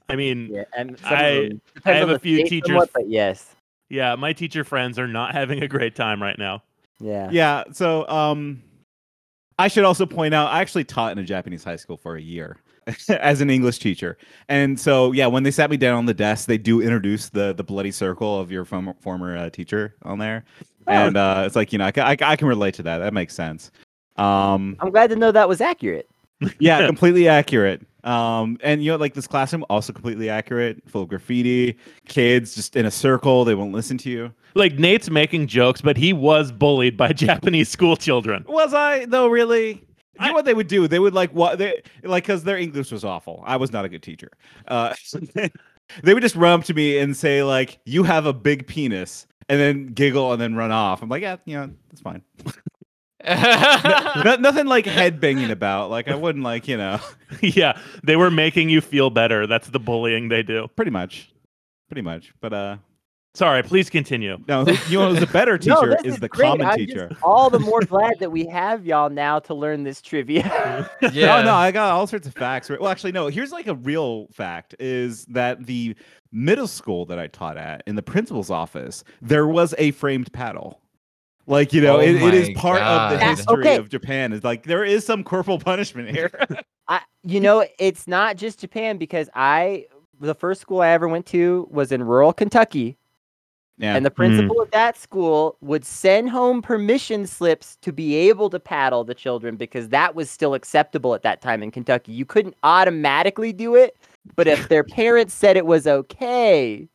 I 0.10 0.16
mean, 0.16 0.50
Yeah, 0.52 0.64
and 0.78 0.98
I- 1.06 1.50
them, 1.50 1.62
I 1.86 1.92
have 1.94 2.10
a 2.10 2.20
few 2.20 2.44
teachers- 2.48 2.68
somewhat, 2.70 2.90
but 2.94 3.08
yes, 3.10 3.56
yeah, 3.90 4.16
my 4.16 4.34
teacher 4.34 4.64
friends 4.64 4.98
are 5.00 5.08
not 5.08 5.34
having 5.36 5.62
a 5.64 5.68
great 5.68 5.96
time 5.96 6.22
right 6.22 6.38
now. 6.38 6.64
yeah. 7.00 7.30
Yeah. 7.32 7.64
So, 7.72 8.08
um, 8.10 8.62
I 9.58 9.68
should 9.68 9.84
also 9.84 10.06
point 10.06 10.34
out 10.34 10.52
I 10.54 10.62
actually 10.62 10.86
taught 10.86 11.12
in 11.12 11.18
a 11.20 11.24
Japanese 11.24 11.64
high 11.66 11.76
school 11.76 11.98
for 11.98 12.16
a 12.16 12.22
year 12.22 12.56
as 13.10 13.42
an 13.42 13.50
English 13.50 13.80
teacher, 13.80 14.18
and 14.48 14.80
so 14.80 15.12
yeah, 15.12 15.28
when 15.28 15.44
they 15.44 15.52
sat 15.52 15.70
me 15.70 15.76
down 15.78 15.98
on 15.98 16.06
the 16.06 16.14
desk, 16.14 16.48
they 16.48 16.58
do 16.58 16.82
introduce 16.82 17.28
the 17.30 17.54
the 17.54 17.64
bloody 17.64 17.92
circle 17.92 18.40
of 18.40 18.52
your 18.54 18.64
former 18.64 18.94
former 19.02 19.36
uh, 19.38 19.50
teacher 19.50 19.96
on 20.04 20.18
there, 20.18 20.46
Oh. 20.88 20.92
and 20.94 21.18
uh, 21.18 21.44
it's 21.46 21.58
like 21.58 21.74
you 21.74 21.78
know 21.78 21.86
I, 21.86 21.92
ca- 21.92 22.06
I, 22.06 22.16
I 22.22 22.36
can 22.38 22.48
relate 22.48 22.74
to 22.76 22.84
that. 22.84 23.00
That 23.00 23.14
makes 23.14 23.36
sense. 23.36 23.70
Um, 24.16 24.78
I'm 24.80 24.92
glad 24.92 25.10
to 25.10 25.18
know 25.18 25.32
that 25.34 25.48
was 25.50 25.60
accurate. 25.62 26.10
Yeah, 26.60 26.86
completely 26.88 27.28
accurate. 27.28 27.86
Um, 28.04 28.58
and 28.64 28.84
you 28.84 28.92
know, 28.92 28.98
like 28.98 29.14
this 29.14 29.28
classroom 29.28 29.66
also 29.70 29.92
completely 29.92 30.30
accurate, 30.30 30.82
full 30.88 31.02
of 31.04 31.10
graffiti, 31.10 31.78
kids 32.08 32.56
just 32.56 32.76
in 32.76 32.86
a 32.86 32.92
circle, 32.92 33.44
they 33.44 33.56
won't 33.56 33.74
listen 33.74 33.98
to 34.00 34.10
you. 34.10 34.34
Like 34.56 34.80
Nate's 34.80 35.10
making 35.10 35.48
jokes, 35.48 35.82
but 35.82 35.98
he 35.98 36.14
was 36.14 36.52
bullied 36.52 36.96
by 36.96 37.12
Japanese 37.14 37.70
school 37.70 37.98
children. 37.98 38.46
Was 38.48 38.74
I 38.74 39.06
though? 39.06 39.28
Really? 39.28 39.72
You 39.72 39.82
I- 40.20 40.28
know 40.30 40.34
what 40.34 40.46
they 40.46 40.54
would 40.54 40.68
do? 40.68 40.88
They 40.88 41.00
would 41.00 41.14
like 41.14 41.32
what 41.32 41.58
they 41.58 41.82
like 42.04 42.24
because 42.24 42.44
their 42.44 42.58
English 42.58 42.92
was 42.92 43.04
awful. 43.04 43.44
I 43.46 43.58
was 43.58 43.72
not 43.72 43.84
a 43.86 43.90
good 43.90 44.04
teacher. 44.04 44.32
Uh, 44.68 44.94
they 46.04 46.14
would 46.14 46.22
just 46.24 46.36
run 46.36 46.60
up 46.60 46.66
to 46.66 46.74
me 46.74 46.98
and 47.00 47.16
say 47.16 47.44
like, 47.44 47.80
"You 47.86 48.04
have 48.04 48.26
a 48.26 48.34
big 48.34 48.66
penis," 48.66 49.28
and 49.50 49.60
then 49.60 49.88
giggle 49.88 50.32
and 50.32 50.42
then 50.42 50.56
run 50.56 50.72
off. 50.72 51.02
I'm 51.02 51.10
like, 51.10 51.22
yeah, 51.22 51.38
you 51.46 51.58
know, 51.58 51.70
that's 51.90 52.02
fine. 52.02 52.22
No- 53.26 54.36
nothing 54.40 54.66
like 54.68 54.86
head 54.86 55.20
banging 55.20 55.52
about. 55.52 55.90
Like 55.90 56.08
I 56.08 56.16
wouldn't 56.16 56.44
like 56.44 56.68
you 56.68 56.78
know, 56.78 57.00
yeah, 57.42 57.80
they 58.04 58.16
were 58.16 58.32
making 58.32 58.70
you 58.70 58.82
feel 58.82 59.10
better. 59.10 59.48
That's 59.48 59.68
the 59.70 59.80
bullying 59.80 60.30
they 60.30 60.44
do. 60.44 60.68
pretty 60.76 60.92
much, 60.92 61.32
pretty 61.90 62.02
much. 62.02 62.34
But 62.42 62.54
uh, 62.54 62.78
Sorry, 63.36 63.62
please 63.62 63.90
continue. 63.92 64.38
no, 64.48 64.66
who- 64.66 64.92
you 64.92 65.00
know, 65.00 65.14
who's 65.14 65.22
a 65.22 65.28
better 65.28 65.58
teacher 65.60 65.76
no, 65.82 65.96
this 66.02 66.16
is, 66.16 66.20
the 66.20 66.28
great. 66.30 66.48
Kamen 66.60 66.66
I'm 66.66 66.78
teacher. 66.78 67.10
Just 67.10 67.22
all 67.24 67.50
the 67.50 67.60
more 67.60 67.82
glad 67.82 68.16
that 68.20 68.32
we 68.32 68.46
have 68.48 68.86
y'all 68.86 69.10
now 69.10 69.40
to 69.40 69.54
learn 69.54 69.84
this 69.84 70.02
trivia. 70.02 70.90
yeah. 71.14 71.38
Oh 71.40 71.44
no, 71.44 71.54
I 71.54 71.72
got 71.72 71.92
all 71.94 72.08
sorts 72.08 72.28
of 72.28 72.34
facts. 72.34 72.70
Well, 72.70 72.88
actually, 72.88 73.12
no. 73.12 73.28
Here's 73.28 73.52
like 73.52 73.68
a 73.68 73.76
real 73.76 74.28
fact: 74.34 74.76
is 74.80 75.26
that 75.26 75.66
the 75.66 75.96
middle 76.32 76.68
school 76.68 77.06
that 77.06 77.20
I 77.20 77.28
taught 77.28 77.58
at, 77.58 77.84
in 77.86 77.96
the 77.96 78.02
principal's 78.04 78.50
office, 78.50 79.04
there 79.22 79.48
was 79.48 79.76
a 79.78 79.92
framed 79.92 80.32
paddle. 80.34 80.82
Like 81.50 81.74
you 81.74 81.82
know, 81.82 81.98
Oh 81.98 82.00
it, 82.00 82.16
it 82.16 82.34
is 82.36 82.50
my 82.50 82.54
part 82.54 82.82
of 82.82 83.12
the 83.12 83.26
history 83.26 83.62
Okay. 83.62 83.76
of 83.76 83.90
Japan. 83.90 84.34
Is 84.34 84.44
like 84.44 84.64
there 84.64 84.86
is 84.86 85.04
some 85.04 85.24
corporal 85.24 85.58
punishment 85.72 86.10
here. 86.10 86.32
I, 86.88 87.02
you 87.24 87.40
know, 87.40 87.66
it's 87.80 88.08
not 88.08 88.38
just 88.38 88.60
Japan 88.60 88.98
because 88.98 89.30
I, 89.34 89.88
the 90.20 90.36
first 90.36 90.62
school 90.62 90.82
I 90.82 90.90
ever 90.90 91.08
went 91.08 91.26
to 91.28 91.68
was 91.72 91.92
in 91.92 92.04
rural 92.04 92.34
Kentucky, 92.34 92.98
Yeah. 93.80 93.96
And 93.96 94.06
the 94.06 94.12
principal 94.12 94.58
hmm. 94.58 94.62
of 94.62 94.72
that 94.72 94.96
school 94.98 95.58
would 95.62 95.86
send 95.86 96.30
home 96.30 96.62
permission 96.62 97.26
slips 97.26 97.78
to 97.82 97.92
be 97.92 98.16
able 98.16 98.50
to 98.52 98.60
paddle 98.60 99.04
the 99.04 99.16
children 99.16 99.56
because 99.56 99.90
that 99.90 100.14
was 100.14 100.30
still 100.30 100.54
acceptable 100.54 101.16
at 101.16 101.24
that 101.24 101.42
time 101.42 101.64
in 101.64 101.72
Kentucky. 101.72 102.12
You 102.12 102.26
couldn't 102.26 102.56
automatically 102.62 103.54
do 103.54 103.74
it, 103.74 103.98
but 104.36 104.48
if 104.48 104.70
their 104.70 104.84
parents 105.00 105.34
said 105.34 105.58
it 105.58 105.66
was 105.66 105.88
okay, 105.88 106.88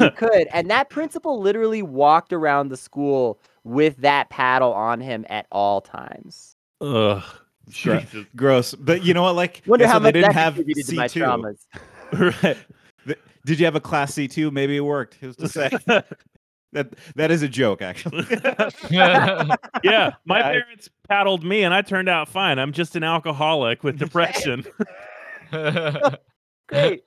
you 0.00 0.10
could. 0.16 0.48
And 0.52 0.70
that 0.70 0.88
principal 0.90 1.40
literally 1.40 1.82
walked 1.82 2.32
around 2.32 2.68
the 2.68 2.76
school 2.76 3.38
with 3.64 3.96
that 3.98 4.30
paddle 4.30 4.72
on 4.72 5.00
him 5.00 5.26
at 5.28 5.46
all 5.52 5.80
times. 5.80 6.54
Ugh. 6.80 7.22
Jesus. 7.68 8.26
Gross. 8.34 8.74
But 8.74 9.04
you 9.04 9.14
know 9.14 9.22
what? 9.22 9.36
Like, 9.36 9.62
Wonder 9.66 9.84
yeah, 9.84 9.88
so 9.90 9.92
how 9.92 9.98
they 10.00 10.12
didn't 10.12 10.32
have 10.32 10.54
contributed 10.56 10.86
to 10.88 10.96
my 10.96 11.06
C2. 11.06 11.56
right. 12.44 12.56
Did 13.46 13.58
you 13.58 13.64
have 13.64 13.74
a 13.76 13.80
class 13.80 14.12
C 14.14 14.28
two? 14.28 14.50
Maybe 14.50 14.76
it 14.76 14.80
worked. 14.80 15.14
Who's 15.14 15.36
to 15.36 15.48
say? 15.48 15.70
that 16.72 16.94
that 17.16 17.30
is 17.30 17.42
a 17.42 17.48
joke, 17.48 17.80
actually. 17.80 18.26
yeah, 18.90 19.44
my 19.44 19.56
Yeah, 19.82 20.10
I- 20.28 20.42
parents 20.42 20.90
paddled 21.08 21.42
me, 21.44 21.62
and 21.62 21.72
I 21.72 21.80
turned 21.82 22.08
out 22.08 22.28
fine. 22.28 22.58
I'm 22.58 22.72
just 22.72 22.96
an 22.96 23.02
alcoholic 23.04 23.82
with 23.82 23.98
depression. 23.98 24.64
Great. 26.68 27.02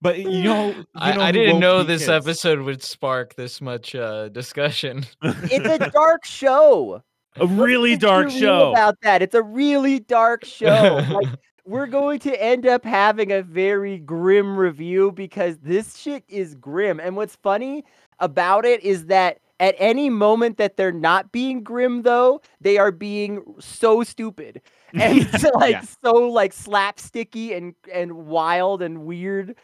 But 0.00 0.18
you 0.18 0.42
know, 0.42 0.68
you 0.70 0.84
I, 0.96 1.14
know 1.14 1.20
I 1.22 1.26
who 1.28 1.32
didn't 1.32 1.60
know 1.60 1.82
this 1.82 2.02
kids? 2.02 2.10
episode 2.10 2.60
would 2.60 2.82
spark 2.82 3.34
this 3.34 3.60
much 3.60 3.94
uh, 3.94 4.28
discussion. 4.30 5.04
It's 5.22 5.66
a 5.66 5.90
dark 5.90 6.24
show. 6.24 7.02
a 7.36 7.46
really 7.46 7.92
What's 7.92 8.02
dark 8.02 8.30
show. 8.30 8.70
about 8.70 8.96
that. 9.02 9.22
It's 9.22 9.34
a 9.34 9.42
really 9.42 10.00
dark 10.00 10.44
show. 10.58 11.00
like 11.10 11.28
we're 11.66 11.86
going 11.86 12.18
to 12.20 12.42
end 12.42 12.66
up 12.66 12.84
having 12.84 13.30
a 13.30 13.42
very 13.42 13.98
grim 13.98 14.56
review 14.56 15.12
because 15.12 15.58
this 15.58 15.96
shit 15.96 16.24
is 16.28 16.54
grim. 16.56 16.98
And 16.98 17.14
what's 17.16 17.36
funny 17.36 17.84
about 18.18 18.64
it 18.64 18.82
is 18.82 19.06
that 19.06 19.38
at 19.60 19.74
any 19.78 20.08
moment 20.10 20.56
that 20.56 20.76
they're 20.78 20.90
not 20.90 21.30
being 21.32 21.62
grim 21.62 22.02
though, 22.02 22.40
they 22.60 22.78
are 22.78 22.90
being 22.90 23.42
so 23.60 24.02
stupid. 24.02 24.62
And 24.94 25.18
it's 25.20 25.44
like 25.54 25.72
Yeah. 25.74 25.82
so 26.02 26.12
like 26.14 26.52
slapsticky 26.52 27.56
and 27.56 27.74
and 27.92 28.26
wild 28.26 28.82
and 28.82 29.04
weird 29.04 29.54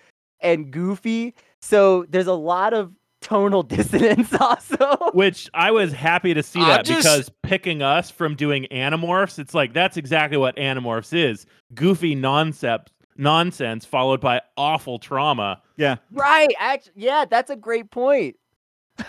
and 0.40 0.70
goofy. 0.70 1.34
So 1.60 2.04
there's 2.08 2.26
a 2.26 2.34
lot 2.34 2.74
of 2.74 2.92
tonal 3.22 3.62
dissonance 3.64 4.32
also. 4.34 5.10
Which 5.12 5.48
I 5.54 5.70
was 5.70 5.92
happy 5.92 6.34
to 6.34 6.42
see 6.42 6.60
that 6.60 6.84
just- 6.84 7.02
because 7.02 7.30
picking 7.42 7.82
us 7.82 8.10
from 8.10 8.34
doing 8.36 8.66
Animorphs, 8.70 9.38
it's 9.38 9.54
like 9.54 9.72
that's 9.72 9.96
exactly 9.96 10.36
what 10.38 10.56
Animorphs 10.56 11.12
is: 11.12 11.46
goofy 11.74 12.14
nonsense, 12.14 12.84
nonsense 13.16 13.84
followed 13.84 14.20
by 14.20 14.40
awful 14.56 14.98
trauma. 14.98 15.62
Yeah. 15.76 15.96
Right. 16.12 16.54
Actually, 16.58 16.92
yeah, 16.96 17.24
that's 17.24 17.50
a 17.50 17.56
great 17.56 17.90
point. 17.90 18.36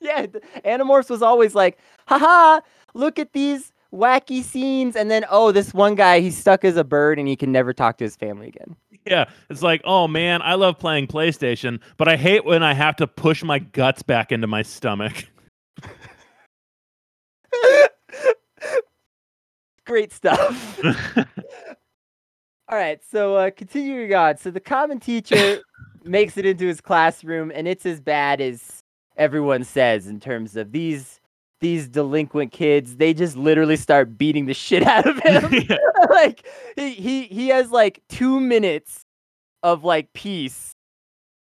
yeah, 0.00 0.26
th- 0.26 0.44
Animorphs 0.64 1.10
was 1.10 1.22
always 1.22 1.54
like, 1.54 1.78
haha, 2.06 2.60
look 2.94 3.18
at 3.18 3.32
these 3.32 3.72
wacky 3.92 4.42
scenes. 4.42 4.96
And 4.96 5.10
then, 5.10 5.24
oh, 5.30 5.52
this 5.52 5.74
one 5.74 5.94
guy, 5.94 6.20
he's 6.20 6.36
stuck 6.36 6.64
as 6.64 6.76
a 6.76 6.84
bird 6.84 7.18
and 7.18 7.28
he 7.28 7.36
can 7.36 7.52
never 7.52 7.72
talk 7.72 7.98
to 7.98 8.04
his 8.04 8.16
family 8.16 8.48
again. 8.48 8.76
Yeah, 9.06 9.26
it's 9.50 9.62
like, 9.62 9.80
oh 9.84 10.08
man, 10.08 10.42
I 10.42 10.54
love 10.54 10.78
playing 10.78 11.06
PlayStation, 11.06 11.80
but 11.96 12.08
I 12.08 12.16
hate 12.16 12.44
when 12.44 12.64
I 12.64 12.74
have 12.74 12.96
to 12.96 13.06
push 13.06 13.44
my 13.44 13.60
guts 13.60 14.02
back 14.02 14.32
into 14.32 14.48
my 14.48 14.62
stomach. 14.62 15.26
great 19.86 20.12
stuff. 20.12 20.80
All 22.68 22.76
right, 22.76 23.00
so 23.08 23.36
uh, 23.36 23.50
continuing 23.50 24.12
on. 24.12 24.36
So 24.36 24.50
the 24.50 24.60
Kamen 24.60 25.00
teacher 25.00 25.60
makes 26.04 26.36
it 26.36 26.44
into 26.44 26.66
his 26.66 26.80
classroom, 26.80 27.52
and 27.54 27.68
it's 27.68 27.86
as 27.86 28.00
bad 28.00 28.40
as 28.40 28.80
everyone 29.16 29.64
says 29.64 30.08
in 30.08 30.20
terms 30.20 30.56
of 30.56 30.72
these 30.72 31.20
these 31.60 31.88
delinquent 31.88 32.52
kids. 32.52 32.96
They 32.96 33.14
just 33.14 33.36
literally 33.36 33.76
start 33.76 34.18
beating 34.18 34.46
the 34.46 34.54
shit 34.54 34.82
out 34.82 35.06
of 35.06 35.18
him. 35.18 35.52
Yeah. 35.68 35.76
like 36.10 36.46
he, 36.76 36.90
he 36.90 37.22
he 37.24 37.48
has 37.48 37.70
like 37.70 38.02
two 38.08 38.40
minutes 38.40 39.02
of 39.62 39.84
like 39.84 40.12
peace 40.12 40.72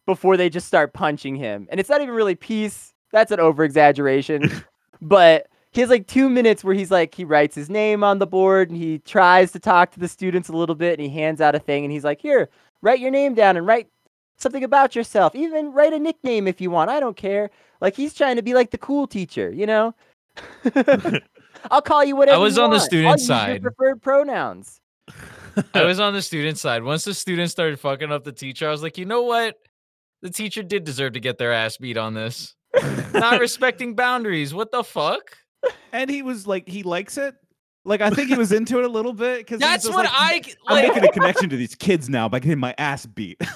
before 0.05 0.37
they 0.37 0.49
just 0.49 0.67
start 0.67 0.93
punching 0.93 1.35
him, 1.35 1.67
and 1.69 1.79
it's 1.79 1.89
not 1.89 2.01
even 2.01 2.13
really 2.13 2.35
peace. 2.35 2.93
That's 3.11 3.31
an 3.31 3.39
over 3.39 3.63
exaggeration, 3.63 4.63
but 5.01 5.47
he 5.71 5.81
has 5.81 5.89
like 5.89 6.07
two 6.07 6.29
minutes 6.29 6.63
where 6.63 6.73
he's 6.73 6.91
like 6.91 7.13
he 7.15 7.23
writes 7.23 7.55
his 7.55 7.69
name 7.69 8.03
on 8.03 8.19
the 8.19 8.27
board 8.27 8.69
and 8.69 8.77
he 8.77 8.99
tries 8.99 9.51
to 9.53 9.59
talk 9.59 9.91
to 9.91 9.99
the 9.99 10.07
students 10.07 10.49
a 10.49 10.53
little 10.53 10.75
bit 10.75 10.99
and 10.99 11.07
he 11.07 11.13
hands 11.13 11.41
out 11.41 11.55
a 11.55 11.59
thing 11.59 11.83
and 11.83 11.91
he's 11.91 12.03
like 12.03 12.21
here 12.21 12.49
write 12.81 12.99
your 12.99 13.11
name 13.11 13.33
down 13.33 13.57
and 13.57 13.65
write 13.65 13.87
something 14.37 14.63
about 14.63 14.95
yourself 14.95 15.35
even 15.35 15.71
write 15.71 15.93
a 15.93 15.99
nickname 15.99 16.47
if 16.47 16.59
you 16.59 16.71
want 16.71 16.89
i 16.89 16.99
don't 16.99 17.17
care 17.17 17.49
like 17.79 17.95
he's 17.95 18.13
trying 18.13 18.35
to 18.35 18.41
be 18.41 18.53
like 18.53 18.71
the 18.71 18.77
cool 18.77 19.07
teacher 19.07 19.51
you 19.51 19.65
know 19.65 19.93
i'll 21.71 21.81
call 21.81 22.03
you 22.03 22.15
whatever 22.15 22.37
I 22.37 22.39
was 22.39 22.57
you 22.57 22.63
on 22.63 22.69
the 22.69 22.75
want. 22.75 22.81
I'll 22.81 22.85
student 22.85 23.19
use 23.19 23.29
your 23.29 23.37
side. 23.37 23.61
preferred 23.61 24.01
pronouns 24.01 24.81
I 25.73 25.83
was 25.83 25.99
on 25.99 26.13
the 26.13 26.21
student 26.21 26.57
side. 26.57 26.83
Once 26.83 27.03
the 27.03 27.13
students 27.13 27.51
started 27.51 27.79
fucking 27.79 28.11
up 28.11 28.23
the 28.23 28.31
teacher, 28.31 28.67
I 28.67 28.71
was 28.71 28.83
like, 28.83 28.97
you 28.97 29.05
know 29.05 29.23
what? 29.23 29.55
The 30.21 30.29
teacher 30.29 30.63
did 30.63 30.83
deserve 30.83 31.13
to 31.13 31.19
get 31.19 31.37
their 31.37 31.51
ass 31.51 31.77
beat 31.77 31.97
on 31.97 32.13
this. 32.13 32.55
Not 33.13 33.39
respecting 33.39 33.95
boundaries. 33.95 34.53
What 34.53 34.71
the 34.71 34.83
fuck? 34.83 35.37
And 35.91 36.09
he 36.09 36.21
was 36.21 36.47
like, 36.47 36.67
he 36.67 36.83
likes 36.83 37.17
it. 37.17 37.35
Like 37.83 38.01
I 38.01 38.11
think 38.11 38.29
he 38.29 38.35
was 38.35 38.51
into 38.51 38.77
it 38.77 38.85
a 38.85 38.87
little 38.87 39.13
bit 39.13 39.39
because 39.39 39.59
That's 39.59 39.89
what 39.89 40.05
I 40.09 40.33
Like... 40.33 40.57
I'm 40.67 40.87
making 40.87 41.03
a 41.03 41.11
connection 41.11 41.49
to 41.49 41.57
these 41.57 41.73
kids 41.73 42.09
now 42.09 42.29
by 42.29 42.39
getting 42.39 42.59
my 42.59 42.75
ass 42.77 43.05
beat. 43.05 43.41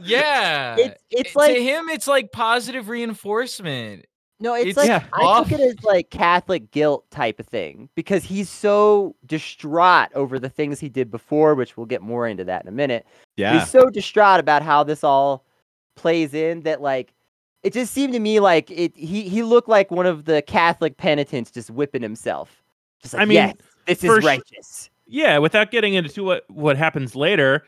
Yeah. 0.00 0.76
it's 0.78 1.02
it's 1.10 1.32
to 1.32 1.38
like 1.38 1.56
him, 1.58 1.88
it's 1.90 2.08
like 2.08 2.32
positive 2.32 2.88
reinforcement. 2.88 4.06
No, 4.40 4.54
it's, 4.54 4.68
It's 4.68 4.76
like 4.76 4.88
Yeah. 4.88 5.04
I 5.12 5.22
off. 5.22 5.48
took 5.48 5.58
it 5.58 5.62
as 5.62 5.82
like 5.84 6.10
Catholic 6.10 6.70
guilt 6.70 7.10
type 7.10 7.38
of 7.38 7.46
thing 7.46 7.90
because 7.94 8.24
he's 8.24 8.48
so 8.48 9.16
distraught 9.26 10.08
over 10.14 10.38
the 10.38 10.48
things 10.48 10.80
he 10.80 10.88
did 10.88 11.10
before, 11.10 11.54
which 11.54 11.76
we'll 11.76 11.86
get 11.86 12.02
more 12.02 12.26
into 12.26 12.44
that 12.44 12.62
in 12.62 12.68
a 12.68 12.72
minute. 12.72 13.06
But 13.36 13.42
yeah. 13.42 13.60
He's 13.60 13.70
so 13.70 13.90
distraught 13.90 14.40
about 14.40 14.62
how 14.62 14.82
this 14.82 15.04
all 15.04 15.44
plays 15.94 16.32
in 16.32 16.60
that 16.62 16.80
like 16.80 17.12
it 17.62 17.72
just 17.72 17.92
seemed 17.92 18.12
to 18.12 18.20
me 18.20 18.40
like 18.40 18.70
it 18.70 18.96
he 18.96 19.28
he 19.28 19.42
looked 19.42 19.68
like 19.68 19.90
one 19.90 20.06
of 20.06 20.24
the 20.24 20.40
Catholic 20.42 20.96
penitents 20.96 21.50
just 21.50 21.70
whipping 21.70 22.02
himself. 22.02 22.62
Just 23.02 23.14
like 23.14 23.22
I 23.22 23.24
mean, 23.24 23.34
yes, 23.34 23.54
this 23.86 24.04
is 24.04 24.10
su- 24.10 24.26
righteous. 24.26 24.90
yeah, 25.06 25.38
without 25.38 25.70
getting 25.70 25.94
into 25.94 26.24
what 26.24 26.44
what 26.50 26.76
happens 26.76 27.14
later, 27.16 27.64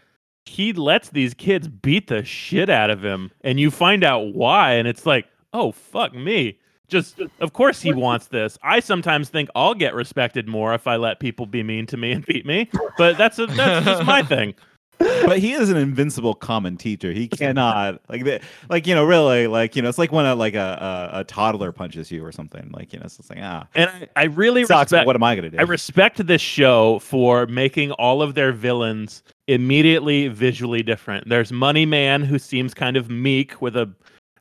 he 0.47 0.73
lets 0.73 1.11
these 1.11 1.35
kids 1.35 1.69
beat 1.69 2.09
the 2.09 2.25
shit 2.25 2.71
out 2.71 2.91
of 2.91 3.05
him, 3.05 3.31
and 3.43 3.61
you 3.61 3.71
find 3.71 4.03
out 4.05 4.35
why, 4.35 4.73
and 4.73 4.89
it's 4.89 5.07
like, 5.07 5.27
oh 5.53 5.73
fuck 5.73 6.15
me. 6.15 6.59
Just 6.89 7.21
of 7.41 7.53
course 7.53 7.83
he 7.83 7.93
wants 7.93 8.29
this. 8.29 8.57
I 8.63 8.81
sometimes 8.81 9.29
think 9.29 9.51
I'll 9.55 9.75
get 9.75 9.95
respected 9.95 10.49
more 10.49 10.73
if 10.73 10.87
I 10.87 10.97
let 10.97 11.21
people 11.21 11.45
be 11.45 11.63
mean 11.63 11.85
to 11.87 11.99
me 11.99 12.13
and 12.13 12.25
beat 12.25 12.47
me, 12.47 12.71
but 12.97 13.19
that's 13.19 13.39
a, 13.39 13.47
that's 13.47 13.85
just 13.85 14.05
my 14.05 14.23
thing. 14.35 14.55
But 14.99 15.39
he 15.39 15.53
is 15.53 15.71
an 15.71 15.77
invincible 15.77 16.35
Kamen 16.35 16.79
teacher. 16.79 17.13
He 17.13 17.29
cannot 17.29 18.01
like 18.09 18.25
the, 18.25 18.41
like 18.69 18.87
you 18.87 18.95
know 18.95 19.05
really 19.05 19.47
like 19.47 19.77
you 19.77 19.83
know 19.83 19.89
it's 19.89 19.99
like 19.99 20.11
when 20.11 20.27
a 20.27 20.35
like 20.35 20.55
a, 20.55 21.11
a, 21.13 21.21
a 21.21 21.25
toddler 21.25 21.71
punches 21.73 22.11
you 22.11 22.25
or 22.25 22.33
something 22.33 22.71
like 22.73 22.93
you 22.93 22.99
know 22.99 23.05
it's 23.05 23.31
like 23.31 23.39
ah 23.43 23.67
And 23.75 23.91
I, 23.91 24.09
I 24.17 24.25
really 24.25 24.65
sucks. 24.65 24.93
respect 24.93 25.07
What 25.07 25.17
am 25.17 25.23
I 25.23 25.35
gonna 25.37 25.51
do? 25.51 25.59
I 25.59 25.63
respect 25.63 26.27
this 26.27 26.41
show 26.41 26.99
for 27.01 27.47
making 27.47 27.93
all 27.93 28.23
of 28.23 28.35
their 28.35 28.53
villains 28.53 29.23
immediately 29.47 30.29
visually 30.29 30.83
different. 30.83 31.29
There's 31.29 31.53
Money 31.53 31.87
Man, 31.87 32.23
who 32.23 32.39
seems 32.39 32.75
kind 32.75 32.97
of 32.97 33.11
meek 33.11 33.61
with 33.61 33.77
a 33.77 33.93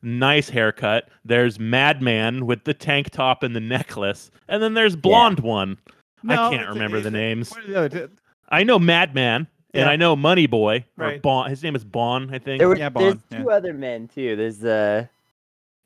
nice 0.02 0.50
haircut. 0.50 1.10
There's 1.26 1.60
Madman 1.60 2.46
with 2.46 2.64
the 2.64 2.74
tank 2.74 3.10
top 3.12 3.44
and 3.44 3.56
the 3.56 3.60
necklace. 3.60 4.32
And 4.48 4.62
then 4.62 4.74
there's 4.74 4.96
Blonde 4.96 5.40
One. 5.40 5.78
I 6.28 6.36
can't 6.36 6.70
remember 6.70 7.00
the 7.00 7.12
names. 7.12 7.50
the? 7.50 8.10
I 8.50 8.64
know 8.64 8.80
Madman, 8.80 9.48
and 9.74 9.82
Yeah. 9.86 9.90
I 9.90 9.96
know 9.96 10.16
Money 10.16 10.48
Boy. 10.48 10.86
Or 10.98 11.06
Right. 11.06 11.22
Bon. 11.22 11.50
His 11.50 11.62
name 11.64 11.76
is 11.76 11.84
Bon, 11.84 12.34
I 12.34 12.40
think. 12.40 12.60
There 12.60 12.68
were 12.70 12.78
Yeah, 12.78 12.90
there's 12.90 13.16
Bond, 13.16 13.24
yeah. 13.32 13.38
two 13.40 13.52
other 13.52 13.74
men 13.74 14.08
too. 14.08 14.36
There's 14.36 14.64
uh 14.64 15.06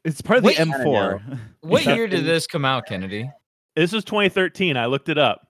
It's 0.05 0.21
part 0.21 0.39
of 0.39 0.43
Wait, 0.45 0.57
the 0.57 0.63
I 0.63 0.65
M4. 0.65 1.39
What 1.61 1.85
year 1.85 2.07
did 2.07 2.25
this 2.25 2.47
come 2.47 2.65
out, 2.65 2.85
Kennedy? 2.87 3.29
This 3.75 3.93
is 3.93 4.03
2013. 4.03 4.75
I 4.77 4.85
looked 4.87 5.09
it 5.09 5.17
up. 5.17 5.47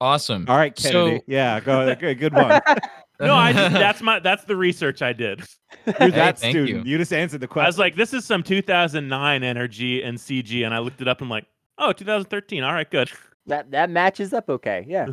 Awesome. 0.00 0.46
All 0.48 0.56
right, 0.56 0.74
Kennedy. 0.74 1.18
So- 1.18 1.24
yeah, 1.26 1.60
go 1.60 1.94
good, 2.00 2.18
good 2.18 2.32
one. 2.32 2.60
No, 3.20 3.34
I 3.34 3.52
just 3.54 3.72
that's 3.74 4.00
my 4.00 4.18
that's 4.18 4.44
the 4.44 4.56
research 4.56 5.02
I 5.02 5.12
did. 5.12 5.42
You're 5.86 5.94
Hey, 5.96 6.10
that 6.10 6.38
thank 6.38 6.52
student. 6.52 6.86
you. 6.86 6.92
You. 6.92 6.98
just 6.98 7.12
answered 7.12 7.40
the 7.40 7.46
question. 7.48 7.66
I 7.66 7.68
was 7.68 7.78
like, 7.78 7.94
this 7.96 8.12
is 8.14 8.24
some 8.24 8.42
2009 8.42 9.42
energy 9.42 10.02
and 10.02 10.16
CG, 10.18 10.64
and 10.64 10.74
I 10.74 10.78
looked 10.78 11.00
it 11.02 11.06
up. 11.08 11.18
and 11.20 11.26
I'm 11.26 11.30
like, 11.30 11.46
oh, 11.78 11.92
2013. 11.92 12.62
All 12.64 12.72
right, 12.72 12.90
good. 12.90 13.10
that 13.46 13.70
that 13.72 13.90
matches 13.90 14.32
up 14.32 14.48
okay. 14.48 14.84
Yeah. 14.88 15.08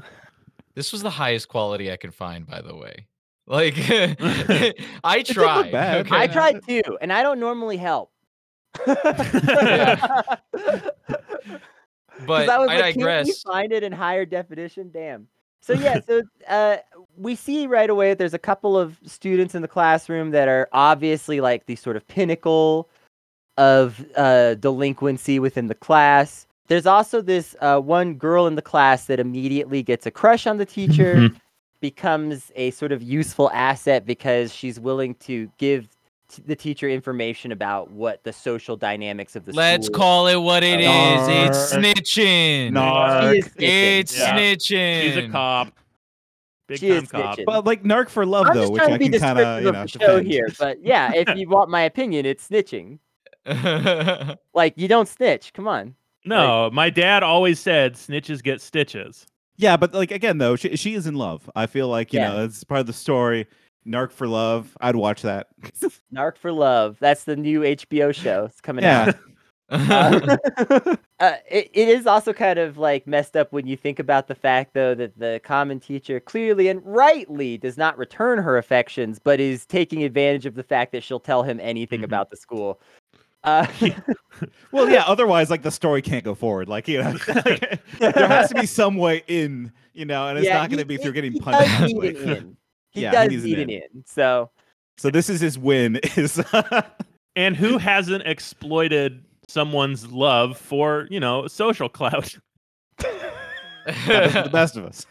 This 0.77 0.91
was 0.91 1.01
the 1.01 1.09
highest 1.09 1.47
quality 1.47 1.91
I 1.91 1.97
could 1.97 2.13
find, 2.13 2.45
by 2.45 2.61
the 2.61 2.75
way. 2.75 3.07
Like 3.47 3.73
I 5.03 5.23
tried. 5.23 5.73
okay? 5.73 6.15
I 6.15 6.27
tried 6.27 6.63
too, 6.67 6.83
and 7.01 7.11
I 7.11 7.23
don't 7.23 7.39
normally 7.39 7.77
help. 7.77 8.11
But 12.25 12.49
I 12.49 12.57
was 12.57 12.69
I 12.69 12.79
like, 12.79 12.95
Can 12.95 13.27
you 13.27 13.33
find 13.45 13.71
it 13.71 13.83
in 13.83 13.91
higher 13.91 14.25
definition? 14.25 14.89
Damn. 14.91 15.27
So 15.61 15.73
yeah, 15.73 15.99
so 15.99 16.23
uh, 16.47 16.77
we 17.15 17.35
see 17.35 17.67
right 17.67 17.89
away 17.89 18.09
that 18.09 18.17
there's 18.17 18.33
a 18.33 18.39
couple 18.39 18.75
of 18.77 18.97
students 19.05 19.53
in 19.53 19.61
the 19.61 19.67
classroom 19.67 20.31
that 20.31 20.47
are 20.47 20.67
obviously 20.71 21.41
like 21.41 21.67
the 21.67 21.75
sort 21.75 21.95
of 21.95 22.07
pinnacle 22.07 22.89
of 23.57 24.03
uh, 24.15 24.55
delinquency 24.55 25.37
within 25.37 25.67
the 25.67 25.75
class. 25.75 26.46
There's 26.67 26.85
also 26.85 27.21
this 27.21 27.55
uh, 27.61 27.79
one 27.79 28.15
girl 28.15 28.45
in 28.47 28.55
the 28.55 28.61
class 28.61 29.05
that 29.05 29.19
immediately 29.19 29.83
gets 29.83 30.05
a 30.05 30.11
crush 30.11 30.45
on 30.47 30.57
the 30.57 30.65
teacher, 30.65 31.15
Mhm. 31.15 31.35
becomes 31.79 32.51
a 32.55 32.71
sort 32.71 32.91
of 32.91 33.01
useful 33.01 33.49
asset 33.51 34.05
because 34.05 34.53
she's 34.53 34.79
willing 34.79 35.15
to 35.15 35.49
give 35.57 35.87
t- 36.27 36.41
the 36.45 36.55
teacher 36.55 36.89
information 36.89 37.51
about 37.51 37.91
what 37.91 38.23
the 38.23 38.33
social 38.33 38.75
dynamics 38.75 39.35
of 39.35 39.45
the 39.45 39.53
Let's 39.53 39.85
school. 39.85 39.97
call 39.97 40.27
it 40.27 40.35
what 40.37 40.63
it 40.63 40.79
is. 40.81 41.27
It's 41.27 41.73
Narc. 41.73 41.93
snitching. 41.93 42.71
Narc. 42.71 43.31
She 43.31 43.37
is 43.39 43.45
snitching. 43.47 43.99
It's 43.99 44.17
Yeah. 44.19 44.37
snitching. 44.37 45.01
She's 45.03 45.17
a 45.17 45.27
cop. 45.29 45.73
Big 46.67 46.79
She 46.79 46.89
time 46.89 47.05
cop. 47.05 47.37
snitching. 47.37 47.45
But 47.45 47.65
like 47.65 47.83
Narc 47.83 48.09
for 48.09 48.25
Love 48.25 48.47
I'm 48.47 48.55
though, 48.57 48.69
which 48.69 48.81
I 48.81 48.97
can 48.97 49.11
kind 49.13 49.39
of 49.39 49.63
you 49.63 49.71
know 49.71 49.85
show 49.85 50.21
here, 50.21 50.49
but 50.59 50.83
yeah, 50.83 51.13
if 51.15 51.29
you 51.37 51.47
want 51.47 51.69
my 51.69 51.83
opinion, 51.83 52.25
it's 52.25 52.45
snitching. 52.49 52.99
Like 54.53 54.73
you 54.75 54.87
don't 54.89 55.07
snitch. 55.07 55.53
Come 55.53 55.67
on. 55.67 55.95
No, 56.27 56.69
my 56.71 56.89
dad 56.89 57.23
always 57.23 57.59
said 57.59 57.93
snitches 57.95 58.43
get 58.43 58.61
stitches. 58.61 59.25
Yeah, 59.57 59.77
but 59.77 59.93
like 59.93 60.11
again 60.11 60.37
though, 60.37 60.55
she 60.55 60.75
she 60.75 60.93
is 60.93 61.07
in 61.07 61.15
love. 61.15 61.49
I 61.55 61.65
feel 61.65 61.87
like 61.87 62.13
you 62.13 62.19
Yeah. 62.19 62.29
know 62.29 62.37
that's 62.41 62.63
part 62.63 62.81
of 62.81 62.87
the 62.87 62.93
story. 62.93 63.47
Narc 63.87 64.11
for 64.11 64.27
Love. 64.27 64.75
I'd 64.81 64.97
watch 64.97 65.21
that. 65.21 65.47
Narc 66.13 66.37
for 66.37 66.51
Love. 66.51 66.97
That's 66.99 67.23
the 67.23 67.37
new 67.37 67.61
HBO 67.61 68.13
show. 68.13 68.45
It's 68.45 68.59
coming 68.61 68.83
Yeah. 68.83 69.07
out. 69.09 69.15
Uh, 69.69 70.37
uh, 71.19 71.33
it, 71.51 71.69
it 71.73 71.89
is 71.89 72.07
also 72.07 72.31
kind 72.31 72.57
of 72.57 72.77
like 72.77 73.05
messed 73.05 73.35
up 73.35 73.51
when 73.51 73.67
you 73.67 73.75
think 73.75 73.99
about 73.99 74.27
the 74.29 74.33
fact, 74.35 74.73
though, 74.73 74.95
that 74.95 75.19
the 75.19 75.41
Kamen 75.43 75.81
teacher 75.81 76.21
clearly 76.21 76.69
and 76.69 76.79
rightly 76.85 77.57
does 77.57 77.77
not 77.77 77.97
return 77.97 78.37
her 78.39 78.57
affections, 78.57 79.19
but 79.19 79.41
is 79.41 79.65
taking 79.65 80.03
advantage 80.05 80.45
of 80.45 80.55
the 80.55 80.63
fact 80.63 80.93
that 80.93 81.03
she'll 81.03 81.19
tell 81.19 81.43
him 81.43 81.59
anything 81.59 81.99
Mhm. 81.99 82.05
about 82.05 82.29
the 82.29 82.37
school. 82.37 82.79
Uh, 83.47 83.65
Well, 84.71 84.89
yeah. 84.89 85.03
Otherwise, 85.07 85.49
like 85.49 85.63
the 85.63 85.71
story 85.71 86.01
can't 86.01 86.23
go 86.23 86.35
forward. 86.35 86.67
Like 86.69 86.87
you 86.87 87.01
know, 87.01 87.11
like, 87.27 87.81
there 87.99 88.27
has 88.27 88.49
to 88.49 88.55
be 88.55 88.65
some 88.67 88.95
way 88.97 89.23
in. 89.27 89.71
You 89.93 90.05
know, 90.05 90.27
and 90.27 90.37
it's 90.37 90.45
yeah, 90.45 90.55
not 90.59 90.69
going 90.69 90.77
to 90.77 90.83
he- 90.83 90.97
be 90.97 90.97
through 90.97 91.11
he- 91.13 91.15
getting 91.15 91.31
he 91.33 91.39
punched. 91.39 91.59
does 91.61 91.79
this 91.81 91.93
need 91.93 92.15
an 92.17 92.29
in. 92.29 92.57
He 92.91 93.01
Yeah, 93.01 93.11
does 93.11 93.29
needs 93.29 93.43
an 93.43 93.49
need 93.49 93.59
an 93.59 93.69
in. 93.69 93.81
in. 93.95 94.03
So 94.05 94.51
So 94.97 95.09
this 95.09 95.29
is 95.29 95.41
his 95.41 95.57
win. 95.57 95.99
Is 96.15 96.43
And 97.35 97.55
who 97.55 97.77
hasn't 97.79 98.27
exploited 98.27 99.23
someone's 99.47 100.05
love 100.11 100.57
for, 100.57 101.07
you 101.09 101.19
know, 101.19 101.47
social 101.47 101.87
clout? 101.89 102.35
the 102.97 104.49
best 104.51 104.75
of 104.75 104.85
us. 104.85 105.05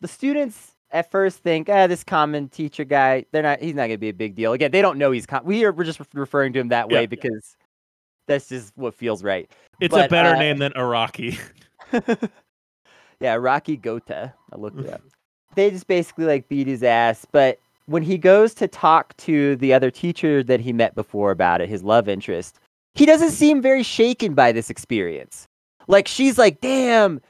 the 0.00 0.08
students 0.08 0.72
at 0.90 1.10
first 1.10 1.38
think, 1.38 1.68
ah, 1.68 1.86
this 1.86 2.04
Kamen 2.04 2.50
teacher 2.50 2.84
guy, 2.84 3.24
they're 3.32 3.42
not. 3.42 3.60
He's 3.60 3.74
not 3.74 3.86
gonna 3.86 3.98
be 3.98 4.08
a 4.08 4.14
big 4.14 4.34
deal. 4.34 4.52
Again, 4.52 4.70
they 4.70 4.82
don't 4.82 4.98
know 4.98 5.10
he's. 5.10 5.26
Com- 5.26 5.44
we 5.44 5.64
are. 5.64 5.72
We're 5.72 5.84
just 5.84 6.00
referring 6.14 6.52
to 6.54 6.60
him 6.60 6.68
that 6.68 6.88
way 6.88 7.02
Yeah. 7.02 7.06
because 7.06 7.56
that's 8.26 8.48
just 8.48 8.72
what 8.76 8.94
feels 8.94 9.22
right. 9.22 9.50
It's 9.80 9.94
a 9.94 10.08
better 10.08 10.36
uh, 10.36 10.38
name 10.38 10.58
than 10.58 10.72
Iraqi. 10.76 11.38
yeah, 13.20 13.34
Rocky 13.34 13.76
Gota. 13.76 14.32
I 14.52 14.56
looked 14.56 14.80
it 14.80 14.92
up. 14.92 15.02
They 15.54 15.70
just 15.70 15.86
basically 15.86 16.26
like 16.26 16.50
beat 16.50 16.66
his 16.66 16.82
ass. 16.82 17.26
But 17.32 17.58
when 17.86 18.02
he 18.02 18.18
goes 18.18 18.52
to 18.54 18.68
talk 18.68 19.16
to 19.16 19.56
the 19.56 19.72
other 19.72 19.90
teacher 19.90 20.42
that 20.42 20.60
he 20.60 20.70
met 20.70 20.94
before 20.94 21.30
about 21.30 21.62
it, 21.62 21.70
his 21.70 21.82
love 21.82 22.10
interest, 22.10 22.58
he 22.94 23.06
doesn't 23.06 23.30
seem 23.30 23.62
very 23.62 23.82
shaken 23.82 24.34
by 24.34 24.52
this 24.52 24.68
experience. 24.68 25.46
Like 25.88 26.08
she's 26.08 26.36
like, 26.36 26.60
"Damn, 26.60 27.22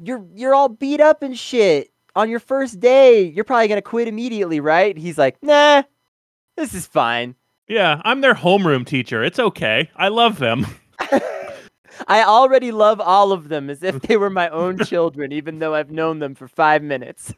you're 0.00 0.24
you're 0.36 0.54
all 0.54 0.68
beat 0.68 1.00
up 1.00 1.24
and 1.24 1.36
shit 1.36 1.90
on 2.16 2.30
your 2.30 2.40
first 2.40 2.80
day. 2.80 3.22
You're 3.22 3.44
probably 3.44 3.68
gonna 3.68 3.82
quit 3.82 4.08
immediately, 4.08 4.60
right?" 4.60 4.96
He's 4.96 5.18
like, 5.18 5.36
"Nah, 5.42 5.82
this 6.56 6.74
is 6.74 6.86
fine. 6.86 7.34
Yeah, 7.68 8.00
I'm 8.04 8.20
their 8.20 8.34
homeroom 8.34 8.86
teacher. 8.86 9.22
It's 9.24 9.38
okay. 9.38 9.90
I 9.96 10.08
love 10.08 10.38
them. 10.38 10.66
I 12.08 12.24
already 12.24 12.72
love 12.72 13.00
all 13.00 13.32
of 13.32 13.48
them 13.48 13.70
as 13.70 13.82
if 13.82 14.00
they 14.02 14.16
were 14.16 14.30
my 14.30 14.48
own 14.48 14.78
children, 14.84 15.32
even 15.32 15.58
though 15.58 15.74
I've 15.74 15.90
known 15.90 16.18
them 16.18 16.34
for 16.34 16.48
five 16.48 16.82
minutes." 16.82 17.34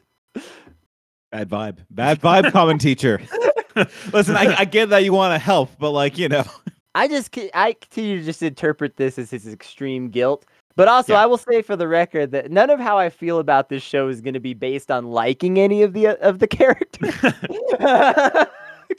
Bad 1.33 1.49
vibe. 1.49 1.79
Bad 1.91 2.21
vibe, 2.21 2.45
Kamen 2.51 2.81
teacher. 2.81 3.21
Listen, 4.13 4.37
I, 4.37 4.61
I 4.61 4.65
get 4.65 4.91
that 4.91 5.05
you 5.05 5.13
want 5.13 5.35
to 5.35 5.39
help, 5.39 5.71
but 5.79 5.91
like 5.91 6.17
you 6.19 6.29
know, 6.29 6.45
I 6.95 7.09
just 7.09 7.37
I 7.53 7.75
continue 7.75 8.19
to 8.19 8.25
just 8.25 8.43
interpret 8.43 8.97
this 8.97 9.19
as 9.19 9.31
his 9.31 9.47
extreme 9.47 10.09
guilt. 10.09 10.47
But 10.77 10.89
also, 10.89 11.15
Yeah. 11.15 11.23
I 11.23 11.27
will 11.27 11.39
say 11.39 11.63
for 11.63 11.75
the 11.75 11.89
record 11.89 12.33
that 12.33 12.51
none 12.51 12.69
of 12.69 12.79
how 12.79 12.99
I 12.99 13.09
feel 13.09 13.39
about 13.39 13.71
this 13.71 13.83
show 13.83 14.09
is 14.09 14.21
going 14.21 14.35
to 14.35 14.41
be 14.41 14.55
based 14.55 14.91
on 14.91 15.07
liking 15.07 15.59
any 15.59 15.83
of 15.83 15.95
the 15.95 16.09
uh, 16.09 16.15
of 16.21 16.39
the 16.39 16.47
characters. 16.47 17.15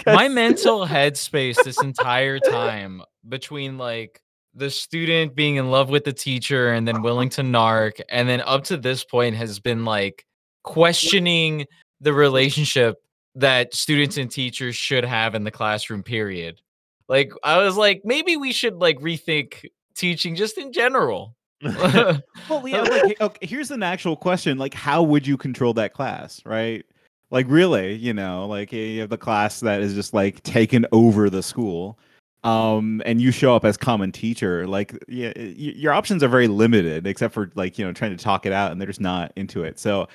My 0.05 0.27
mental 0.27 0.85
headspace 0.85 1.63
this 1.63 1.81
entire 1.81 2.39
time 2.39 3.01
between 3.29 3.77
like 3.77 4.21
the 4.57 4.69
student 4.71 5.35
being 5.35 5.57
in 5.57 5.69
love 5.69 5.89
with 5.89 6.03
the 6.03 6.11
teacher 6.11 6.73
and 6.73 6.87
then 6.87 7.03
willing 7.03 7.29
to 7.29 7.41
narc 7.41 8.01
and 8.09 8.27
then 8.27 8.41
up 8.41 8.63
to 8.65 8.75
this 8.75 9.03
point 9.03 9.35
has 9.35 9.59
been 9.59 9.85
like 9.85 10.25
questioning 10.63 11.65
the 12.01 12.11
relationship 12.11 12.97
that 13.35 13.73
students 13.73 14.17
and 14.17 14.31
teachers 14.31 14.75
should 14.75 15.05
have 15.05 15.35
in 15.35 15.43
the 15.43 15.51
classroom 15.51 16.01
period 16.01 16.59
like 17.07 17.31
i 17.43 17.57
was 17.57 17.77
like 17.77 18.01
maybe 18.03 18.35
we 18.35 18.51
should 18.51 18.75
like 18.75 18.97
rethink 18.97 19.63
teaching 19.95 20.35
just 20.35 20.57
in 20.57 20.73
general 20.73 21.36
well, 22.49 22.67
yeah. 22.67 22.81
Like, 22.81 23.19
okay, 23.19 23.47
here's 23.47 23.71
an 23.71 23.83
actual 23.83 24.15
question: 24.15 24.57
like, 24.57 24.73
how 24.73 25.01
would 25.03 25.25
you 25.25 25.37
control 25.37 25.73
that 25.73 25.93
class, 25.93 26.41
right? 26.45 26.85
Like, 27.31 27.45
really, 27.49 27.95
you 27.95 28.13
know, 28.13 28.45
like 28.47 28.71
you 28.71 29.01
have 29.01 29.09
the 29.09 29.17
class 29.17 29.59
that 29.61 29.81
is 29.81 29.93
just 29.93 30.13
like 30.13 30.41
taken 30.43 30.85
over 30.91 31.29
the 31.29 31.43
school, 31.43 31.97
um, 32.43 33.01
and 33.05 33.21
you 33.21 33.31
show 33.31 33.55
up 33.55 33.65
as 33.65 33.77
Kamen 33.77 34.13
teacher. 34.13 34.67
Like, 34.67 35.03
yeah, 35.07 35.33
your 35.37 35.93
options 35.93 36.23
are 36.23 36.27
very 36.27 36.47
limited, 36.47 37.07
except 37.07 37.33
for 37.33 37.51
like 37.55 37.79
you 37.79 37.85
know 37.85 37.91
trying 37.91 38.15
to 38.15 38.23
talk 38.23 38.45
it 38.45 38.53
out, 38.53 38.71
and 38.71 38.79
they're 38.79 38.87
just 38.87 39.01
not 39.01 39.31
into 39.35 39.63
it. 39.63 39.79
So. 39.79 40.07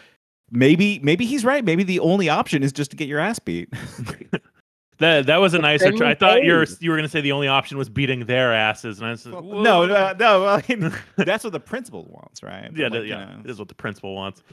Maybe, 0.54 0.98
maybe 1.02 1.24
he's 1.24 1.46
right. 1.46 1.64
Maybe 1.64 1.82
the 1.82 1.98
only 2.00 2.28
option 2.28 2.62
is 2.62 2.74
just 2.74 2.90
to 2.90 2.96
get 2.98 3.08
your 3.08 3.18
ass 3.18 3.38
beat. 3.38 3.72
That 5.02 5.26
that 5.26 5.38
was 5.40 5.52
a 5.54 5.58
nicer. 5.58 5.90
Try. 5.90 6.10
I 6.10 6.14
thought 6.14 6.44
you 6.44 6.52
were 6.52 6.64
you 6.80 6.90
were 6.90 6.96
gonna 6.96 7.08
say 7.08 7.20
the 7.20 7.32
only 7.32 7.48
option 7.48 7.76
was 7.76 7.88
beating 7.88 8.24
their 8.26 8.52
asses, 8.54 8.98
and 9.00 9.08
I 9.08 9.10
was 9.10 9.26
like, 9.26 9.34
no, 9.34 9.40
"Whoa." 9.80 9.86
no, 9.86 10.12
no. 10.12 10.46
I 10.46 10.62
mean, 10.68 10.92
that's 11.16 11.42
what 11.42 11.52
the 11.52 11.58
principal 11.60 12.04
wants, 12.08 12.40
right? 12.42 12.70
yeah, 12.74 12.84
But, 12.88 12.92
that- 12.92 12.98
like, 13.00 13.02
you 13.08 13.14
yeah, 13.14 13.36
know, 13.36 13.42
is 13.50 13.58
what 13.58 13.66
the 13.66 13.74
principal 13.74 14.14
wants. 14.14 14.44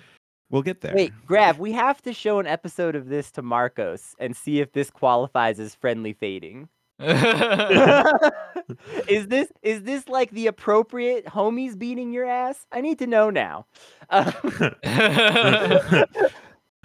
we'll 0.49 0.63
get 0.63 0.81
there. 0.81 0.95
Wait, 0.95 1.13
Grav, 1.27 1.59
we 1.59 1.71
have 1.73 2.01
to 2.01 2.13
show 2.13 2.39
an 2.39 2.47
episode 2.47 2.95
of 2.95 3.09
this 3.09 3.29
to 3.33 3.43
Marcos 3.43 4.15
and 4.19 4.35
see 4.35 4.59
if 4.59 4.71
this 4.71 4.89
qualifies 4.89 5.59
as 5.59 5.75
friendly 5.75 6.13
fading. 6.13 6.67
is 9.07 9.27
this 9.27 9.47
is 9.61 9.83
this 9.83 10.09
like 10.09 10.31
the 10.31 10.47
appropriate 10.47 11.25
homies 11.27 11.77
beating 11.77 12.11
your 12.11 12.25
ass? 12.25 12.65
I 12.71 12.81
need 12.81 12.97
to 12.99 13.07
know 13.07 13.29
now. 13.29 13.67
Uh, 14.09 14.31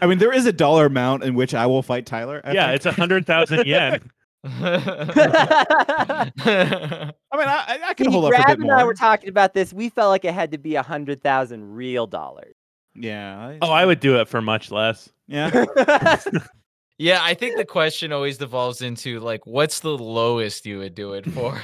I 0.04 0.06
mean, 0.06 0.18
there 0.18 0.32
is 0.32 0.44
a 0.44 0.52
dollar 0.52 0.84
amount 0.86 1.24
in 1.24 1.34
which 1.34 1.54
I 1.54 1.64
will 1.66 1.82
fight 1.82 2.04
Tyler. 2.04 2.42
I 2.44 2.52
yeah, 2.52 2.66
think. 2.66 2.76
it's 2.76 2.86
a 2.86 2.92
hundred 2.92 3.24
thousand 3.26 3.66
yen. 3.66 4.10
I 4.44 6.30
mean, 6.36 7.48
I, 7.48 7.64
I- 7.66 7.78
I 7.88 7.94
can 7.94 8.06
See, 8.06 8.12
hold 8.12 8.26
up 8.26 8.32
a 8.32 8.34
Grav 8.34 8.46
bit 8.46 8.52
and 8.54 8.62
more. 8.64 8.76
I 8.76 8.84
were 8.84 8.92
talking 8.94 9.30
about 9.30 9.54
this. 9.54 9.72
We 9.72 9.88
felt 9.88 10.10
like 10.10 10.26
it 10.26 10.34
had 10.34 10.52
to 10.52 10.58
be 10.58 10.74
a 10.74 10.82
hundred 10.82 11.22
thousand 11.22 11.72
real 11.74 12.06
dollars. 12.06 12.54
yeah. 12.94 13.56
Oh, 13.62 13.70
I 13.70 13.86
would 13.86 14.00
do 14.00 14.20
it 14.20 14.28
for 14.28 14.42
much 14.42 14.70
less. 14.70 15.08
Yeah. 15.28 15.64
yeah, 16.98 17.20
I 17.22 17.32
think 17.32 17.56
the 17.56 17.64
question 17.64 18.12
always 18.12 18.36
devolves 18.36 18.82
into 18.82 19.18
like, 19.20 19.46
what's 19.46 19.80
the 19.80 19.96
lowest 19.96 20.66
you 20.66 20.80
would 20.80 20.94
do 20.94 21.14
it 21.14 21.24
for? 21.32 21.58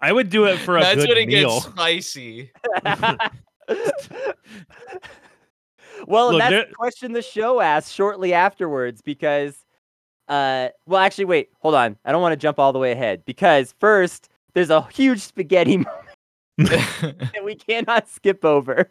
I 0.00 0.12
would 0.12 0.28
do 0.30 0.46
it 0.46 0.58
for 0.58 0.76
a 0.76 0.80
That's 0.80 0.96
good 0.96 1.08
when 1.10 1.18
it 1.18 1.26
meal. 1.28 1.60
gets 1.60 1.66
spicy. 1.66 2.50
Well, 6.06 6.32
Look, 6.32 6.40
that's 6.40 6.50
there- 6.50 6.66
the 6.66 6.74
question 6.74 7.12
the 7.12 7.22
show 7.22 7.60
asked 7.60 7.92
shortly 7.92 8.32
afterwards 8.32 9.02
because, 9.02 9.64
uh, 10.28 10.68
well, 10.86 11.00
actually, 11.00 11.24
wait, 11.26 11.50
hold 11.60 11.74
on. 11.74 11.96
I 12.04 12.12
don't 12.12 12.22
want 12.22 12.32
to 12.32 12.36
jump 12.36 12.58
all 12.58 12.72
the 12.72 12.78
way 12.78 12.92
ahead 12.92 13.24
because 13.24 13.74
first 13.78 14.28
there's 14.54 14.70
a 14.70 14.82
huge 14.92 15.20
spaghetti 15.20 15.76
moment 16.58 16.58
that 16.58 17.44
we 17.44 17.54
cannot 17.54 18.08
skip 18.08 18.44
over. 18.44 18.90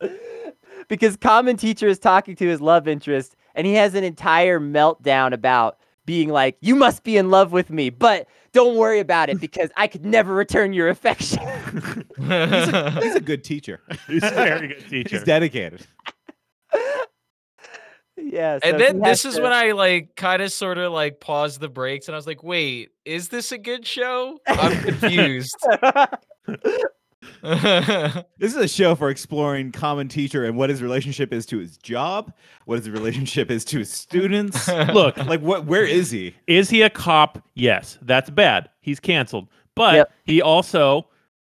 because 0.88 1.16
Kamen 1.16 1.58
teacher 1.58 1.86
is 1.86 1.98
talking 1.98 2.34
to 2.36 2.46
his 2.46 2.60
love 2.60 2.88
interest 2.88 3.36
and 3.54 3.66
he 3.66 3.74
has 3.74 3.94
an 3.94 4.04
entire 4.04 4.58
meltdown 4.60 5.32
about 5.32 5.78
being 6.10 6.28
like 6.28 6.56
you 6.60 6.74
must 6.74 7.04
be 7.04 7.16
in 7.16 7.30
love 7.30 7.52
with 7.52 7.70
me 7.70 7.88
but 7.88 8.26
don't 8.50 8.76
worry 8.76 8.98
about 8.98 9.28
it 9.30 9.38
because 9.40 9.70
i 9.76 9.86
could 9.86 10.04
never 10.04 10.34
return 10.34 10.72
your 10.72 10.88
affection 10.88 11.38
He's 12.18 13.14
a 13.14 13.22
good 13.24 13.44
teacher. 13.44 13.80
He's 14.08 14.24
a 14.24 14.30
very 14.30 14.66
good 14.68 14.88
teacher. 14.90 15.16
He's 15.18 15.24
dedicated. 15.24 15.86
yeah 18.16 18.58
so 18.58 18.68
and 18.68 18.80
then 18.80 19.00
has 19.00 19.22
this 19.22 19.32
is 19.32 19.36
to- 19.36 19.42
when 19.42 19.52
I 19.52 19.70
like 19.70 20.16
kind 20.16 20.42
of 20.42 20.50
sort 20.52 20.78
of 20.78 20.92
like 20.92 21.20
paused 21.20 21.60
the 21.60 21.68
brakes 21.68 22.08
and 22.08 22.16
I 22.16 22.18
was 22.18 22.26
like, 22.26 22.42
wait, 22.42 22.90
is 23.04 23.28
this 23.28 23.52
a 23.52 23.58
good 23.58 23.86
show? 23.86 24.38
I'm 24.48 24.76
confused. 24.82 25.56
This 27.42 28.54
is 28.54 28.56
a 28.56 28.68
show 28.68 28.94
for 28.94 29.10
exploring 29.10 29.72
Kamen 29.72 30.08
teacher 30.08 30.44
and 30.44 30.56
what 30.56 30.70
his 30.70 30.82
relationship 30.82 31.32
is 31.32 31.44
to 31.46 31.58
his 31.58 31.76
job, 31.78 32.32
what 32.64 32.78
his 32.78 32.88
relationship 32.90 33.50
is 33.50 33.64
to 33.66 33.78
his 33.80 33.90
students. 33.92 34.66
Look, 34.68 35.16
like 35.26 35.40
what 35.40 35.66
where 35.66 35.84
is 35.84 36.10
he? 36.10 36.34
is 36.46 36.70
he 36.70 36.82
a 36.82 36.90
cop? 36.90 37.42
Yes, 37.54 37.98
that's 38.02 38.30
bad. 38.30 38.68
He's 38.80 39.00
canceled. 39.00 39.48
But 39.74 39.94
Yep. 39.94 40.12
he 40.24 40.42
also 40.42 41.08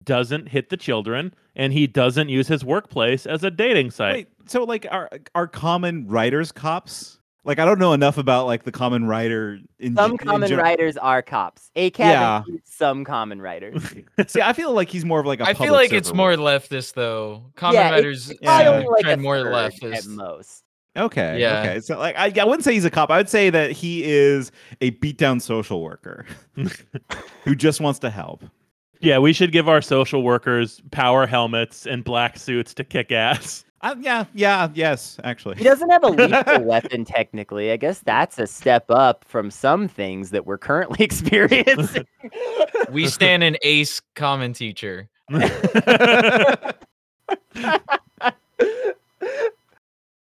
doesn't 0.03 0.49
hit 0.49 0.69
the 0.69 0.77
children 0.77 1.33
and 1.55 1.73
he 1.73 1.87
doesn't 1.87 2.29
use 2.29 2.47
his 2.47 2.63
workplace 2.63 3.25
as 3.25 3.43
a 3.43 3.49
dating 3.51 3.91
site. 3.91 4.13
Wait, 4.13 4.27
so 4.45 4.63
like 4.63 4.85
are 4.91 5.09
are 5.33 5.47
Kamen 5.47 6.05
Riders 6.07 6.51
cops? 6.51 7.14
Like 7.45 7.59
I 7.59 7.65
don't 7.65 7.79
know 7.79 7.93
enough 7.93 8.17
about 8.17 8.47
like 8.47 8.63
the 8.63 8.71
Kamen 8.71 9.07
Rider 9.07 9.59
in 9.79 9.95
Some 9.95 10.11
in 10.11 10.17
common 10.17 10.49
gen- 10.49 10.57
writers 10.59 10.97
are 10.97 11.21
cops. 11.21 11.69
ACAB 11.75 11.99
Yeah. 11.99 12.41
some 12.63 13.05
Kamen 13.05 13.39
Riders. 13.41 13.83
See, 14.27 14.41
I 14.41 14.51
feel 14.53 14.73
like 14.73 14.89
he's 14.89 15.05
more 15.05 15.19
of 15.19 15.25
like 15.27 15.39
a 15.39 15.43
I 15.45 15.53
feel 15.53 15.71
like 15.73 15.93
it's 15.93 16.11
more 16.13 16.31
leftist 16.33 16.93
though. 16.95 17.43
Common 17.55 17.75
yeah, 17.75 17.91
writers 17.91 18.31
it's 18.31 18.39
probably 18.41 18.81
yeah, 18.83 18.87
like 18.89 19.03
trend 19.03 19.21
more 19.21 19.37
leftist. 19.37 19.93
at 19.95 20.07
most. 20.07 20.63
Okay. 20.97 21.39
Yeah. 21.39 21.59
Okay. 21.61 21.79
So 21.81 21.99
like 21.99 22.15
I, 22.17 22.33
I 22.41 22.45
wouldn't 22.45 22.63
say 22.63 22.73
he's 22.73 22.85
a 22.85 22.89
cop. 22.89 23.11
I 23.11 23.17
would 23.17 23.29
say 23.29 23.49
that 23.51 23.71
he 23.71 24.03
is 24.03 24.51
a 24.81 24.89
beat 24.91 25.17
down 25.17 25.39
social 25.39 25.83
worker 25.83 26.25
who 27.43 27.55
just 27.55 27.79
wants 27.79 27.99
to 27.99 28.09
help. 28.09 28.43
Yeah, 29.01 29.19
we 29.19 29.33
should 29.33 29.51
give 29.51 29.69
our 29.69 29.81
social 29.81 30.23
workers 30.23 30.81
power 30.91 31.27
helmets 31.27 31.85
and 31.85 32.03
black 32.03 32.39
suits 32.39 32.73
to 32.75 32.83
kick 32.83 33.11
ass. 33.11 33.65
Uh, 33.85 33.95
yeah, 34.01 34.25
yeah, 34.33 34.67
yes, 34.73 35.19
actually. 35.23 35.55
He 35.57 35.63
doesn't 35.63 35.91
have 35.91 36.03
a 36.03 36.07
lethal 36.09 36.63
weapon 36.63 37.05
technically. 37.05 37.71
I 37.71 37.77
guess 37.77 37.99
that's 37.99 38.39
a 38.39 38.47
step 38.47 38.89
up 38.89 39.23
from 39.25 39.51
some 39.51 39.87
things 39.87 40.31
that 40.31 40.47
we're 40.47 40.57
currently 40.57 40.97
experiencing. 41.05 42.07
We 42.89 43.05
stand 43.05 43.43
an 43.43 43.57
ace 43.61 44.01
Kamen 44.15 44.55
teacher. 44.55 45.07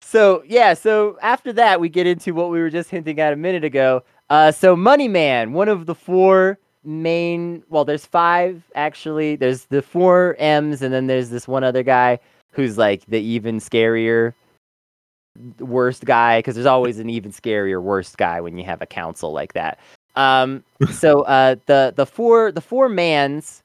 so 0.01 0.43
yeah, 0.45 0.75
so 0.75 1.17
after 1.23 1.51
that 1.53 1.81
we 1.81 1.89
get 1.89 2.05
into 2.05 2.35
what 2.35 2.51
we 2.51 2.59
were 2.59 2.69
just 2.69 2.91
hinting 2.91 3.19
at 3.19 3.33
a 3.33 3.37
minute 3.37 3.63
ago. 3.63 4.03
Uh, 4.29 4.51
so 4.51 4.75
Money 4.75 5.07
Man, 5.07 5.53
one 5.53 5.67
of 5.67 5.87
the 5.87 5.95
four 5.95 6.59
main 6.83 7.63
well, 7.69 7.85
there's 7.85 8.05
five 8.05 8.61
actually. 8.75 9.35
There's 9.35 9.65
the 9.65 9.81
four 9.81 10.35
M's 10.37 10.83
and 10.83 10.93
then 10.93 11.07
there's 11.07 11.31
this 11.31 11.47
one 11.47 11.63
other 11.63 11.81
guy 11.81 12.19
who's 12.57 12.77
like 12.77 13.05
the 13.05 13.21
even 13.21 13.59
scarier 13.59 14.33
worst 15.59 16.03
guy 16.03 16.39
because 16.39 16.55
there's 16.55 16.65
always 16.65 16.99
an 16.99 17.09
even 17.09 17.31
scarier 17.31 17.81
worst 17.81 18.17
guy 18.17 18.41
when 18.41 18.57
you 18.57 18.65
have 18.65 18.81
a 18.81 18.85
council 18.85 19.31
like 19.31 19.53
that. 19.53 19.79
Um, 20.15 20.63
so 20.91 21.21
uh, 21.21 21.55
the 21.67 21.93
the 21.95 22.05
four 22.05 22.51
the 22.51 22.59
four 22.59 22.89
mans, 22.89 23.63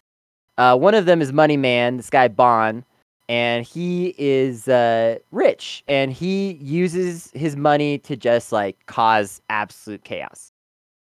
uh, 0.58 0.76
one 0.76 0.94
of 0.94 1.06
them 1.06 1.20
is 1.20 1.32
Money 1.32 1.56
Man, 1.56 1.96
this 1.96 2.10
guy 2.10 2.28
Bond, 2.28 2.84
and 3.28 3.64
he 3.64 4.14
is 4.18 4.68
uh, 4.68 5.18
rich 5.30 5.82
and 5.88 6.12
he 6.12 6.52
uses 6.52 7.30
his 7.34 7.56
money 7.56 7.98
to 7.98 8.14
just 8.14 8.52
like 8.52 8.76
cause 8.86 9.40
absolute 9.48 10.04
chaos. 10.04 10.52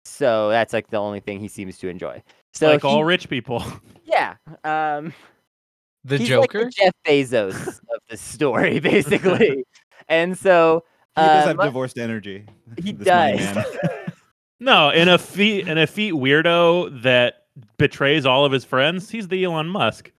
So 0.03 0.49
that's 0.49 0.73
like 0.73 0.89
the 0.89 0.97
only 0.97 1.21
thing 1.21 1.39
he 1.39 1.47
seems 1.47 1.77
to 1.77 1.87
enjoy. 1.87 2.21
So 2.53 2.67
like 2.67 2.81
he- 2.81 2.87
all 2.87 3.05
rich 3.05 3.29
people. 3.29 3.63
yeah, 4.03 4.35
um, 4.65 5.13
The 6.05 6.17
he's 6.17 6.27
Joker. 6.29 6.59
like 6.63 6.67
the 6.67 6.71
Jeff 6.71 6.93
Bezos 7.05 7.67
of 7.67 7.99
the 8.09 8.17
story, 8.17 8.79
basically. 8.81 9.65
and 10.07 10.37
so 10.37 10.83
He 11.15 11.21
does 11.21 11.43
uh, 11.43 11.47
have 11.47 11.57
Mon- 11.57 11.65
divorced 11.67 11.97
energy. 11.97 12.45
he 12.77 12.91
this 12.93 13.05
does. 13.05 13.65
No, 14.61 14.89
in 14.89 15.07
a 15.07 15.17
feet 15.17 15.69
in 15.69 15.77
a 15.77 15.87
feet 15.87 16.13
weirdo 16.13 17.01
that 17.03 17.45
betrays 17.77 18.25
all 18.25 18.43
of 18.43 18.51
his 18.51 18.65
friends, 18.65 19.09
he's 19.09 19.29
the 19.29 19.45
Elon 19.45 19.67
Musk. 19.69 20.11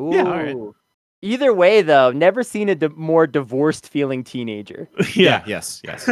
Ooh. 0.00 0.10
Yeah, 0.10 0.22
all 0.24 0.30
right. 0.42 0.56
Either 1.20 1.52
way, 1.52 1.82
though, 1.82 2.10
never 2.12 2.42
seen 2.42 2.70
a 2.70 2.74
di- 2.74 2.88
more 2.96 3.26
divorced 3.26 3.88
feeling 3.90 4.24
teenager. 4.24 4.88
yeah, 5.14 5.42
yes, 5.46 5.82
yes. 5.84 6.08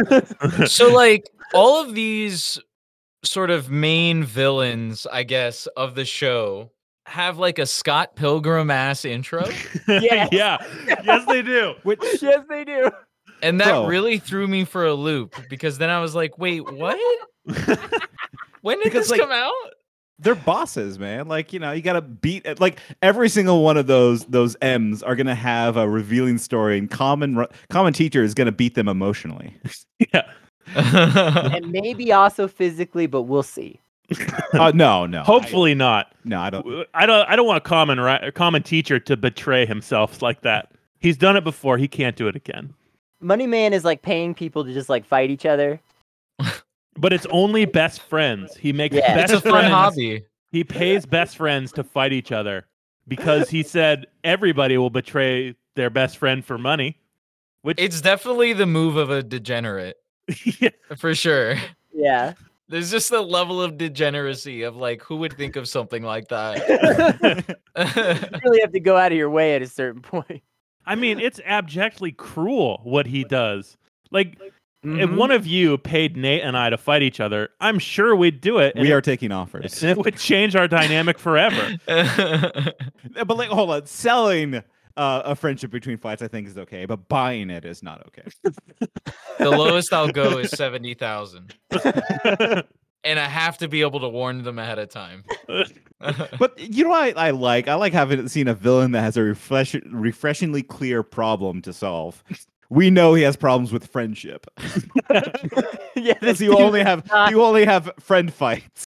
so 0.71 0.93
like 0.93 1.29
all 1.55 1.83
of 1.83 1.95
these 1.95 2.59
sort 3.23 3.49
of 3.49 3.71
main 3.71 4.23
villains, 4.23 5.07
I 5.11 5.23
guess, 5.23 5.65
of 5.75 5.95
the 5.95 6.05
show 6.05 6.71
have 7.11 7.37
like 7.37 7.59
a 7.59 7.65
Scott 7.65 8.15
Pilgrim 8.15 8.71
ass 8.71 9.05
intro. 9.05 9.45
yeah. 9.87 10.27
yeah. 10.31 10.57
Yes, 11.03 11.25
they 11.27 11.41
do. 11.41 11.75
Which 11.83 11.99
yes, 12.21 12.43
they 12.49 12.63
do. 12.63 12.89
And 13.43 13.59
that 13.59 13.71
Bro. 13.71 13.87
really 13.87 14.17
threw 14.17 14.47
me 14.47 14.63
for 14.65 14.85
a 14.85 14.93
loop 14.93 15.35
because 15.49 15.77
then 15.77 15.89
I 15.89 15.99
was 15.99 16.15
like, 16.15 16.37
wait, 16.37 16.61
what? 16.71 16.97
When 18.61 18.77
did 18.77 18.83
Because, 18.85 19.09
this 19.09 19.11
like, 19.11 19.19
come 19.21 19.31
out? 19.31 19.51
they're 20.19 20.35
bosses, 20.35 20.99
man. 20.99 21.27
Like 21.27 21.51
you 21.51 21.59
know, 21.59 21.71
you 21.71 21.81
got 21.81 21.93
to 21.93 22.01
beat 22.01 22.59
like 22.59 22.79
every 23.01 23.27
single 23.27 23.63
one 23.63 23.75
of 23.75 23.87
those 23.87 24.23
those 24.25 24.55
M's 24.61 25.01
are 25.01 25.15
gonna 25.15 25.33
have 25.33 25.77
a 25.77 25.89
revealing 25.89 26.37
story, 26.37 26.77
and 26.77 26.89
common 26.89 27.35
ru- 27.37 27.47
Kamen 27.71 27.95
teacher 27.95 28.21
is 28.23 28.35
gonna 28.35 28.51
beat 28.51 28.75
them 28.75 28.87
emotionally. 28.87 29.57
yeah. 30.13 30.29
And 30.75 31.71
maybe 31.71 32.13
also 32.13 32.47
physically, 32.47 33.07
but 33.07 33.23
we'll 33.23 33.41
see. 33.41 33.80
uh, 34.53 34.71
no, 34.75 35.05
no. 35.05 35.21
I- 35.21 35.23
Hopefully 35.23 35.73
not. 35.75 36.13
no. 36.23 36.39
I 36.39 36.49
don't. 36.49 36.87
I 36.93 37.05
don't. 37.05 37.27
I 37.29 37.35
don't 37.35 37.45
want 37.47 37.57
a 37.57 37.61
common 37.61 37.99
ri- 37.99 38.19
a 38.21 38.31
Kamen 38.31 38.63
teacher 38.63 38.99
to 38.99 39.15
betray 39.17 39.65
himself 39.65 40.21
like 40.21 40.41
that. 40.41 40.71
He's 40.99 41.17
done 41.17 41.35
it 41.37 41.43
before. 41.43 41.77
He 41.77 41.87
can't 41.87 42.15
do 42.15 42.27
it 42.27 42.35
again. 42.35 42.73
Money 43.19 43.47
Man 43.47 43.73
is 43.73 43.83
like 43.85 44.01
paying 44.01 44.33
people 44.33 44.65
to 44.65 44.73
just 44.73 44.89
like 44.89 45.05
fight 45.05 45.29
each 45.29 45.45
other. 45.45 45.79
But 46.97 47.13
it's 47.13 47.25
only 47.29 47.65
best 47.65 48.01
friends. 48.01 48.55
He 48.57 48.73
makes 48.73 48.95
Yeah. 48.95 49.15
best 49.15 49.31
it's 49.33 49.39
a 49.45 49.49
fun 49.49 49.59
friends. 49.61 49.73
hobby. 49.73 50.25
He 50.51 50.63
pays 50.63 51.05
best 51.05 51.37
friends 51.37 51.71
to 51.73 51.83
fight 51.83 52.11
each 52.11 52.31
other 52.33 52.65
because 53.07 53.49
he 53.49 53.63
said 53.63 54.07
everybody 54.25 54.77
will 54.77 54.89
betray 54.89 55.55
their 55.75 55.89
best 55.89 56.17
friend 56.17 56.43
for 56.43 56.57
money. 56.57 56.97
Which 57.61 57.79
It's 57.79 58.01
definitely 58.01 58.51
the 58.53 58.65
move 58.65 58.97
of 58.97 59.09
a 59.09 59.23
degenerate, 59.23 59.97
yeah, 60.59 60.69
for 60.97 61.15
sure. 61.15 61.55
Yeah. 61.93 62.33
There's 62.71 62.89
just 62.89 63.11
a 63.11 63.19
level 63.19 63.61
of 63.61 63.77
degeneracy 63.77 64.63
of 64.63 64.77
like, 64.77 65.03
who 65.03 65.17
would 65.17 65.33
think 65.37 65.57
of 65.57 65.67
something 65.67 66.03
like 66.03 66.29
that? 66.29 66.57
you 68.33 68.39
really 68.45 68.61
have 68.61 68.71
to 68.71 68.79
go 68.79 68.95
out 68.97 69.11
of 69.11 69.17
your 69.17 69.29
way 69.29 69.55
at 69.55 69.61
a 69.61 69.67
certain 69.67 70.01
point. 70.01 70.41
I 70.85 70.95
mean, 70.95 71.19
it's 71.19 71.39
abjectly 71.45 72.13
cruel 72.13 72.79
what 72.83 73.05
he 73.05 73.23
does. 73.25 73.77
Like, 74.09 74.37
if 74.83 75.09
Mhm. 75.09 75.15
one 75.17 75.29
of 75.31 75.45
you 75.45 75.77
paid 75.77 76.17
Nate 76.17 76.41
and 76.43 76.57
I 76.57 76.71
to 76.71 76.77
fight 76.77 77.03
each 77.03 77.19
other, 77.19 77.49
I'm 77.59 77.77
sure 77.77 78.15
we'd 78.15 78.41
do 78.41 78.57
it. 78.57 78.73
and 78.75 78.81
we 78.81 78.89
it- 78.91 78.93
are 78.95 79.01
taking 79.01 79.31
offers. 79.31 79.83
it 79.83 79.97
would 79.97 80.17
change 80.17 80.55
our 80.55 80.67
dynamic 80.67 81.19
forever. 81.19 81.75
but 81.85 83.37
like, 83.37 83.49
hold 83.49 83.69
on. 83.69 83.85
Selling 83.85 84.63
uh, 84.97 85.21
a 85.25 85.35
friendship 85.35 85.71
between 85.71 85.97
fights, 85.97 86.21
I 86.21 86.27
think, 86.27 86.47
is 86.47 86.57
okay, 86.57 86.85
but 86.85 87.07
buying 87.07 87.49
it 87.49 87.65
is 87.65 87.81
not 87.83 88.05
okay. 88.07 88.23
the 89.39 89.49
lowest 89.49 89.91
I'll 89.93 90.09
go 90.11 90.37
is 90.39 90.51
seventy 90.51 90.93
thousand, 90.93 91.55
and 93.03 93.19
I 93.19 93.27
have 93.27 93.57
to 93.59 93.67
be 93.67 93.81
able 93.81 93.99
to 94.01 94.09
warn 94.09 94.43
them 94.43 94.59
ahead 94.59 94.79
of 94.79 94.89
time. 94.89 95.23
But 96.39 96.57
you 96.57 96.83
know 96.85 96.89
what 96.89 97.15
I, 97.15 97.27
I 97.27 97.29
like? 97.29 97.67
I 97.67 97.75
like 97.75 97.93
having 97.93 98.27
seen 98.27 98.47
a 98.47 98.55
villain 98.55 98.91
that 98.93 99.01
has 99.01 99.17
a 99.17 99.21
refresh, 99.21 99.75
refreshingly 99.91 100.63
clear 100.63 101.03
problem 101.03 101.61
to 101.61 101.71
solve. 101.73 102.23
We 102.71 102.89
know 102.89 103.13
he 103.13 103.21
has 103.21 103.35
problems 103.35 103.71
with 103.71 103.85
friendship. 103.85 104.47
yeah, 105.11 105.21
this 105.95 106.17
Because 106.19 106.41
you 106.41 106.57
only 106.57 106.81
have 106.83 107.07
not- 107.07 107.29
you 107.29 107.43
only 107.43 107.65
have 107.65 107.91
friend 107.99 108.33
fights. 108.33 108.87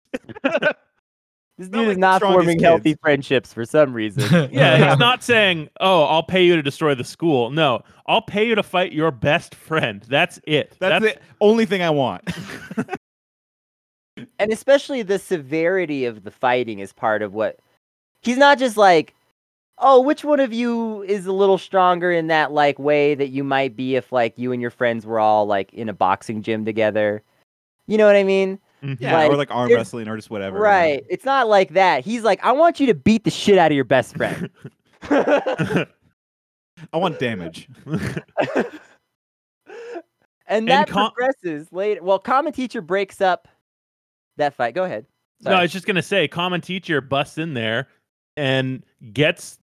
This 1.60 1.68
dude 1.68 1.88
like 1.88 1.92
is 1.92 1.98
not 1.98 2.16
strongest 2.16 2.36
forming 2.36 2.58
healthy 2.58 2.94
friendships 3.02 3.52
for 3.52 3.66
some 3.66 3.92
reason. 3.92 4.48
yeah, 4.52 4.90
he's 4.90 4.98
not 4.98 5.22
saying, 5.22 5.68
"Oh, 5.78 6.04
I'll 6.04 6.22
pay 6.22 6.42
you 6.42 6.56
to 6.56 6.62
destroy 6.62 6.94
the 6.94 7.04
school." 7.04 7.50
No, 7.50 7.82
I'll 8.06 8.22
pay 8.22 8.48
you 8.48 8.54
to 8.54 8.62
fight 8.62 8.92
your 8.92 9.10
best 9.10 9.54
friend. 9.54 10.02
That's 10.08 10.40
it. 10.44 10.74
That's, 10.78 11.04
the 11.04 11.18
only 11.42 11.66
thing 11.66 11.82
I 11.82 11.90
want. 11.90 12.22
and 14.38 14.50
especially 14.50 15.02
the 15.02 15.18
severity 15.18 16.06
of 16.06 16.24
the 16.24 16.30
fighting 16.30 16.78
is 16.78 16.94
part 16.94 17.20
of 17.20 17.34
what 17.34 17.58
he's 18.22 18.38
not 18.38 18.58
just 18.58 18.76
like 18.76 19.14
oh 19.78 20.00
which 20.00 20.24
one 20.24 20.40
of 20.40 20.52
you 20.52 21.02
is 21.04 21.24
a 21.24 21.32
little 21.32 21.56
stronger 21.56 22.10
in 22.12 22.26
that 22.26 22.52
like 22.52 22.78
way 22.78 23.14
that 23.14 23.28
you 23.28 23.42
might 23.42 23.74
be 23.76 23.96
if 23.96 24.12
like 24.12 24.36
you 24.36 24.52
and 24.52 24.60
your 24.60 24.70
friends 24.70 25.06
were 25.06 25.18
all 25.18 25.46
like 25.46 25.72
in 25.72 25.88
a 25.88 25.94
boxing 25.94 26.42
gym 26.42 26.66
together 26.66 27.22
you 27.86 27.96
know 27.96 28.04
what 28.04 28.16
i 28.16 28.24
mean 28.24 28.58
Yeah, 28.98 29.14
Like, 29.16 29.30
or 29.30 29.36
like 29.36 29.50
arm 29.50 29.72
wrestling 29.72 30.08
or 30.08 30.16
just 30.16 30.30
whatever. 30.30 30.56
you 30.56 30.62
know. 30.62 30.68
right 30.68 31.04
it's 31.10 31.24
not 31.24 31.48
like 31.48 31.70
that 31.74 32.04
he's 32.04 32.22
like 32.22 32.40
i 32.44 32.50
want 32.52 32.80
you 32.80 32.86
to 32.86 32.94
beat 32.94 33.24
the 33.24 33.30
shit 33.30 33.58
out 33.58 33.70
of 33.70 33.74
your 33.74 33.84
best 33.84 34.16
friend 34.16 34.48
I 35.10 36.96
want 36.96 37.18
damage. 37.18 37.68
and 40.46 40.66
that 40.68 40.88
com- 40.88 41.12
progresses 41.12 41.70
later 41.72 42.02
well 42.02 42.18
Kamen 42.20 42.54
teacher 42.54 42.80
breaks 42.80 43.20
up 43.20 43.48
that 44.36 44.54
fight 44.54 44.74
go 44.74 44.84
ahead 44.84 45.04
No, 45.42 45.52
I 45.52 45.62
was 45.62 45.72
just 45.72 45.86
gonna 45.86 46.02
say, 46.02 46.26
Kamen 46.28 46.62
teacher 46.62 47.00
busts 47.00 47.38
in 47.38 47.54
there 47.54 47.88
and 48.36 48.82
gets 49.12 49.58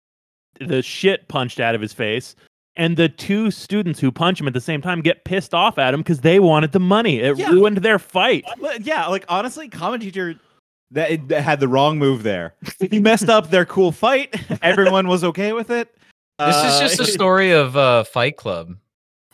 the 0.60 0.82
shit 0.82 1.28
punched 1.28 1.60
out 1.60 1.74
of 1.74 1.80
his 1.80 1.92
face, 1.92 2.34
and 2.76 2.96
the 2.96 3.08
two 3.08 3.50
students 3.50 4.00
who 4.00 4.12
punch 4.12 4.40
him 4.40 4.46
at 4.46 4.52
the 4.54 4.60
same 4.60 4.82
time 4.82 5.00
get 5.00 5.24
pissed 5.24 5.54
off 5.54 5.78
at 5.78 5.94
him 5.94 6.00
because 6.00 6.20
they 6.20 6.38
wanted 6.40 6.72
the 6.72 6.80
money. 6.80 7.18
It 7.20 7.36
Yeah. 7.38 7.50
ruined 7.50 7.78
their 7.78 7.98
fight. 7.98 8.44
Yeah, 8.80 9.06
like 9.06 9.24
honestly, 9.28 9.68
Kamen 9.68 10.00
teacher 10.00 10.34
That 10.92 11.28
that 11.28 11.42
had 11.42 11.60
the 11.60 11.68
wrong 11.68 11.98
move 11.98 12.22
there. 12.22 12.54
He 12.90 12.98
messed 13.00 13.28
up 13.28 13.50
their 13.50 13.64
cool 13.64 13.92
fight. 13.92 14.34
Everyone 14.62 15.08
was 15.08 15.24
okay 15.24 15.52
with 15.52 15.70
it. 15.70 15.94
This 16.38 16.54
is 16.56 16.62
Uh, 16.62 16.80
just 16.80 17.00
a 17.00 17.04
story 17.18 17.50
of 17.52 17.76
uh, 17.76 18.04
Fight 18.04 18.36
Club. 18.36 18.76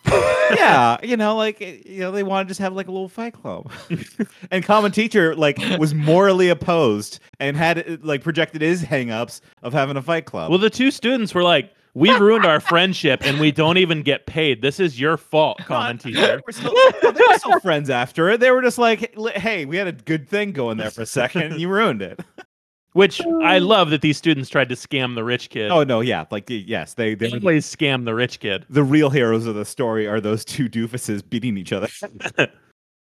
yeah, 0.06 0.96
you 1.02 1.16
know, 1.16 1.36
like 1.36 1.60
you 1.60 2.00
know, 2.00 2.10
they 2.10 2.22
want 2.22 2.46
to 2.46 2.50
just 2.50 2.60
have 2.60 2.74
like 2.74 2.88
a 2.88 2.90
little 2.92 3.08
fight 3.08 3.34
club. 3.34 3.70
and 4.50 4.64
Kamen 4.64 4.92
teacher 4.92 5.34
like 5.34 5.58
was 5.78 5.94
morally 5.94 6.48
opposed 6.48 7.20
and 7.40 7.56
had 7.56 8.02
like 8.04 8.22
projected 8.22 8.62
his 8.62 8.82
hangups 8.82 9.40
of 9.62 9.72
having 9.72 9.96
a 9.96 10.02
fight 10.02 10.24
club. 10.24 10.50
Well, 10.50 10.58
the 10.58 10.70
two 10.70 10.90
students 10.90 11.34
were 11.34 11.42
like, 11.42 11.72
"We 11.94 12.10
ruined 12.16 12.44
our 12.46 12.60
friendship, 12.60 13.24
and 13.24 13.38
we 13.40 13.52
don't 13.52 13.76
even 13.78 14.02
get 14.02 14.26
paid. 14.26 14.62
This 14.62 14.80
is 14.80 14.98
your 15.00 15.16
fault, 15.16 15.58
Kamen 15.60 16.00
They 16.02 16.10
teacher." 16.12 16.40
were 16.46 16.52
still, 16.52 16.72
no, 17.02 17.10
they 17.12 17.20
were 17.28 17.38
still 17.38 17.60
friends 17.68 17.90
after 17.90 18.28
it. 18.30 18.40
They 18.40 18.50
were 18.50 18.62
just 18.62 18.78
like, 18.78 19.14
"Hey, 19.36 19.64
we 19.64 19.76
had 19.76 19.86
a 19.88 19.92
good 19.92 20.28
thing 20.28 20.52
going 20.52 20.76
there 20.78 20.90
for 20.90 21.02
a 21.02 21.06
second, 21.06 21.42
and 21.42 21.60
you 21.60 21.68
ruined 21.68 22.02
it." 22.02 22.20
Which 22.94 23.22
I 23.42 23.56
love 23.58 23.88
that 23.88 24.02
these 24.02 24.18
students 24.18 24.50
tried 24.50 24.68
to 24.68 24.74
scam 24.74 25.14
the 25.14 25.24
rich 25.24 25.48
kid. 25.48 25.70
Oh 25.70 25.82
no, 25.82 26.00
yeah, 26.00 26.26
like 26.30 26.44
yes, 26.48 26.92
they 26.92 27.14
they 27.14 27.28
they 27.30 27.38
always 27.38 27.64
scam 27.64 28.04
the 28.04 28.14
rich 28.14 28.38
kid. 28.38 28.66
the 28.68 28.82
real 28.84 29.08
heroes 29.08 29.46
of 29.46 29.54
the 29.54 29.64
story 29.64 30.06
are 30.06 30.20
those 30.20 30.44
two 30.44 30.68
doofuses 30.68 31.22
beating 31.26 31.56
each 31.56 31.72
other. 31.72 31.88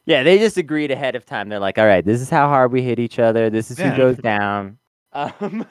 Yeah, 0.05 0.25
they 0.25 0.37
just 0.41 0.57
agreed 0.57 0.91
ahead 0.91 1.15
of 1.15 1.25
time. 1.25 1.49
They're 1.49 1.61
like, 1.61 1.79
all 1.79 1.87
right, 1.87 2.05
this 2.05 2.21
is 2.21 2.29
how 2.29 2.49
hard 2.49 2.73
we 2.73 2.83
hit 2.83 2.99
each 2.99 3.21
other. 3.21 3.49
This 3.51 3.71
is 3.71 3.79
Yeah. 3.79 3.93
who 3.93 3.97
goes 3.97 4.17
down. 4.17 4.77
Um, 5.13 5.65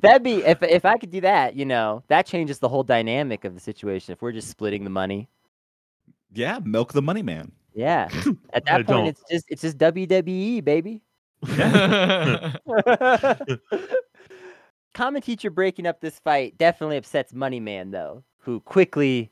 that'd 0.00 0.22
be 0.22 0.44
if 0.44 0.62
if 0.62 0.84
I 0.84 0.96
could 0.98 1.10
do 1.10 1.20
that, 1.22 1.54
you 1.56 1.64
know, 1.64 2.02
that 2.08 2.26
changes 2.26 2.58
the 2.58 2.68
whole 2.68 2.82
dynamic 2.82 3.44
of 3.44 3.54
the 3.54 3.60
situation. 3.60 4.12
If 4.12 4.22
we're 4.22 4.32
just 4.32 4.48
splitting 4.48 4.84
the 4.84 4.90
money, 4.90 5.28
yeah, 6.32 6.58
milk 6.64 6.92
the 6.92 7.02
money 7.02 7.22
man. 7.22 7.52
yeah. 7.74 8.08
At 8.52 8.64
I 8.68 8.78
that 8.78 8.86
point, 8.86 8.88
don't. 8.88 9.06
it's 9.06 9.22
just 9.30 9.44
it's 9.48 9.62
just 9.62 9.78
WWE, 9.78 10.64
baby. 10.64 11.02
Kamen 14.94 15.22
teacher 15.22 15.50
breaking 15.50 15.86
up 15.86 16.00
this 16.00 16.18
fight 16.18 16.56
definitely 16.58 16.96
upsets 16.98 17.32
Money 17.32 17.60
Man 17.60 17.90
though, 17.90 18.22
who 18.38 18.60
quickly 18.60 19.30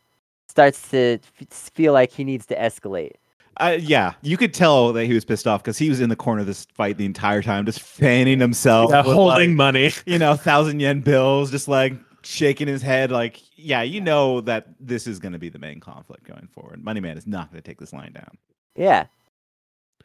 starts 0.48 0.90
to 0.90 1.18
f- 1.40 1.48
feel 1.74 1.92
like 1.92 2.10
he 2.10 2.24
needs 2.24 2.46
to 2.46 2.56
escalate. 2.56 3.12
Uh, 3.58 3.76
yeah, 3.78 4.14
you 4.22 4.36
could 4.36 4.54
tell 4.54 4.92
that 4.94 5.04
he 5.04 5.12
was 5.12 5.24
pissed 5.24 5.46
off 5.46 5.62
because 5.62 5.76
he 5.76 5.90
was 5.90 6.00
in 6.00 6.08
the 6.08 6.16
corner 6.16 6.40
of 6.40 6.46
this 6.46 6.64
fight 6.74 6.96
the 6.96 7.04
entire 7.04 7.42
time, 7.42 7.66
just 7.66 7.80
fanning 7.80 8.40
himself, 8.40 8.90
Yeah, 8.90 9.02
with, 9.04 9.14
holding 9.14 9.50
like, 9.50 9.56
money. 9.56 9.92
you 10.06 10.18
know, 10.18 10.34
thousand 10.34 10.80
yen 10.80 11.00
bills, 11.00 11.50
just 11.50 11.68
like 11.68 11.92
shaking 12.22 12.68
his 12.68 12.80
head, 12.80 13.10
like, 13.10 13.40
yeah, 13.56 13.82
you 13.82 14.00
know 14.00 14.40
that 14.42 14.68
this 14.80 15.06
is 15.06 15.18
going 15.18 15.32
to 15.32 15.38
be 15.38 15.50
the 15.50 15.58
main 15.58 15.80
conflict 15.80 16.24
going 16.24 16.48
forward. 16.52 16.82
Money 16.82 17.00
Man 17.00 17.18
is 17.18 17.26
not 17.26 17.50
going 17.50 17.62
to 17.62 17.68
take 17.68 17.78
this 17.80 17.92
line 17.92 18.12
down. 18.12 18.38
Yeah, 18.76 19.06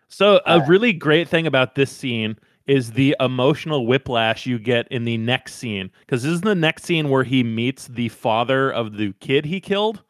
So 0.09 0.37
a 0.45 0.53
Uh, 0.53 0.65
really 0.67 0.91
great 0.93 1.29
thing 1.29 1.47
about 1.47 1.75
this 1.75 1.91
scene 1.91 2.37
is 2.67 2.91
the 2.93 3.15
emotional 3.19 3.85
whiplash 3.85 4.45
you 4.45 4.57
get 4.59 4.87
in 4.89 5.05
the 5.05 5.17
next 5.17 5.55
scene 5.55 5.91
because 6.01 6.23
this 6.23 6.31
is 6.31 6.41
the 6.41 6.55
next 6.55 6.83
scene 6.83 7.09
where 7.09 7.23
he 7.23 7.43
meets 7.43 7.87
the 7.87 8.09
father 8.09 8.71
of 8.71 8.97
the 8.97 9.13
kid 9.19 9.45
he 9.45 9.61
killed. 9.61 10.01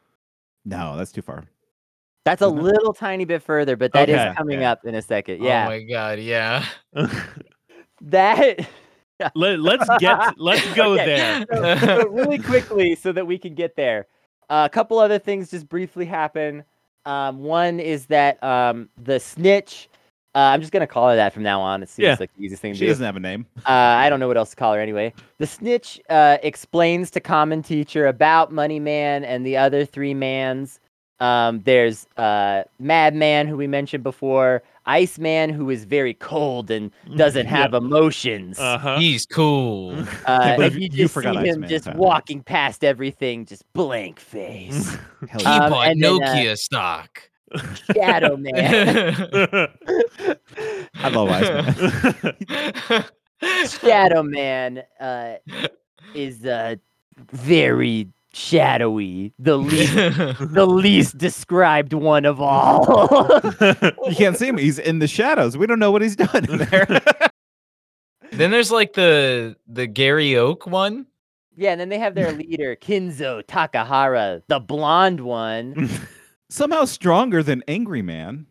No, 0.64 0.96
that's 0.98 1.12
too 1.12 1.22
far. 1.22 1.44
That's 2.26 2.42
a 2.42 2.48
little 2.48 2.92
tiny 2.94 3.24
bit 3.24 3.42
further, 3.44 3.76
but 3.78 3.94
that 3.94 4.10
is 4.10 4.16
Okay, 4.20 4.34
coming 4.36 4.58
okay. 4.58 4.66
up 4.66 4.84
in 4.84 4.96
a 4.96 5.02
second. 5.02 5.42
Yeah. 5.44 5.66
Oh 5.66 5.70
my 5.70 5.84
god, 5.84 6.20
yeah. 6.20 6.66
that. 8.02 8.68
Let, 9.34 9.60
let's 9.60 9.88
get 10.00 10.20
let's 10.38 10.74
go 10.76 10.94
Okay. 10.94 11.06
there. 11.06 11.46
so, 11.54 11.86
so 11.86 12.08
really 12.10 12.38
quickly 12.40 12.96
so 12.96 13.12
that 13.12 13.26
we 13.26 13.38
can 13.38 13.54
get 13.56 13.76
there. 13.76 14.08
Uh, 14.50 14.68
a 14.70 14.74
couple 14.74 15.00
other 15.00 15.20
things 15.20 15.50
just 15.52 15.70
briefly 15.70 16.06
happen. 16.06 16.64
Um, 17.06 17.40
one 17.44 17.80
is 17.80 18.08
that 18.08 18.44
um, 18.44 18.90
the 19.02 19.20
snitch. 19.20 19.88
Uh, 20.34 20.40
I'm 20.40 20.60
just 20.60 20.74
gonna 20.74 20.86
call 20.88 21.10
her 21.10 21.16
that 21.16 21.32
from 21.32 21.44
now 21.44 21.62
on. 21.62 21.82
It 21.82 21.88
seems 21.90 22.04
Yeah. 22.06 22.18
like 22.20 22.32
the 22.36 22.44
easiest 22.44 22.62
thing 22.62 22.74
to 22.74 22.78
She 22.78 22.86
do. 22.86 22.92
doesn't 22.92 23.06
have 23.06 23.16
a 23.16 23.22
name. 23.22 23.46
Uh, 23.60 23.70
I 23.70 24.10
don't 24.10 24.20
know 24.20 24.28
what 24.28 24.36
else 24.36 24.50
to 24.50 24.56
call 24.58 24.74
her 24.74 24.82
anyway. 24.82 25.14
The 25.38 25.48
snitch 25.48 26.02
uh, 26.10 26.38
explains 26.44 27.10
to 27.12 27.22
Kamen 27.22 27.64
Teacher 27.66 28.08
about 28.08 28.52
Money 28.52 28.80
Man 28.82 29.24
and 29.24 29.46
the 29.46 29.56
other 29.56 29.86
three 29.86 30.14
mans. 30.14 30.82
Um, 31.20 31.62
there's 31.64 32.08
uh, 32.18 32.64
Madman, 32.80 33.48
who 33.48 33.56
we 33.56 33.68
mentioned 33.68 34.04
before, 34.04 34.64
Iceman, 34.86 35.50
who 35.50 35.70
is 35.70 35.86
very 35.86 36.14
cold 36.14 36.70
and 36.70 36.92
doesn't 37.16 37.48
have 37.48 37.74
emotions. 37.74 38.60
Uh 38.60 38.78
huh. 38.78 39.00
He's 39.00 39.26
cool. 39.26 39.96
Uh, 40.26 40.56
believe 40.58 40.74
and 40.74 40.82
you 40.82 40.90
you 40.92 41.04
just 41.04 41.14
forgot 41.14 41.36
see 41.36 41.40
him 41.40 41.64
Iceman, 41.64 41.70
just 41.70 41.86
Tyler. 41.86 41.98
walking 41.98 42.44
past 42.44 42.84
everything, 42.84 43.46
just 43.46 43.64
blank 43.74 44.20
face. 44.20 44.96
Hell 45.30 45.40
He 45.40 45.44
yeah. 45.44 45.56
Um, 45.56 45.72
bought 45.72 45.88
and 45.88 46.04
then, 46.04 46.12
uh, 46.12 46.20
Nokia 46.20 46.58
stock. 46.58 47.22
Shadow 47.96 48.38
Man. 48.38 49.16
I 50.96 51.08
love 51.10 51.30
Iceman. 51.32 53.06
Shadow 53.70 54.24
Man 54.24 54.84
uh, 55.00 55.36
is 56.14 56.46
uh, 56.46 56.76
very 57.32 58.10
shadowy. 58.36 59.34
The 59.40 59.58
least, 59.58 59.94
the 60.54 60.66
least 60.68 61.18
described 61.18 61.94
one 61.94 62.26
of 62.26 62.42
all. 62.42 63.10
you 64.08 64.16
can't 64.16 64.38
see 64.38 64.48
him. 64.48 64.58
He's 64.58 64.78
in 64.78 65.00
the 65.00 65.08
shadows. 65.08 65.58
We 65.58 65.66
don't 65.68 65.80
know 65.80 65.92
what 65.92 66.02
he's 66.02 66.16
done 66.16 66.50
in 66.50 66.58
there. 66.58 66.86
then 68.32 68.52
there's 68.52 68.72
like 68.72 68.94
the 68.94 69.56
the 69.68 69.88
Gary 69.88 70.36
Oak 70.36 70.68
one. 70.68 71.08
yeah, 71.56 71.72
and 71.72 71.80
then 71.80 71.90
they 71.90 72.00
have 72.00 72.16
their 72.16 72.32
leader 72.32 72.76
Kinzo 72.76 73.44
Takahara, 73.44 74.42
the 74.48 74.60
blonde 74.60 75.22
one. 75.22 75.90
Somehow 76.50 76.86
stronger 76.86 77.42
than 77.42 77.64
Angry 77.68 78.02
Man. 78.02 78.46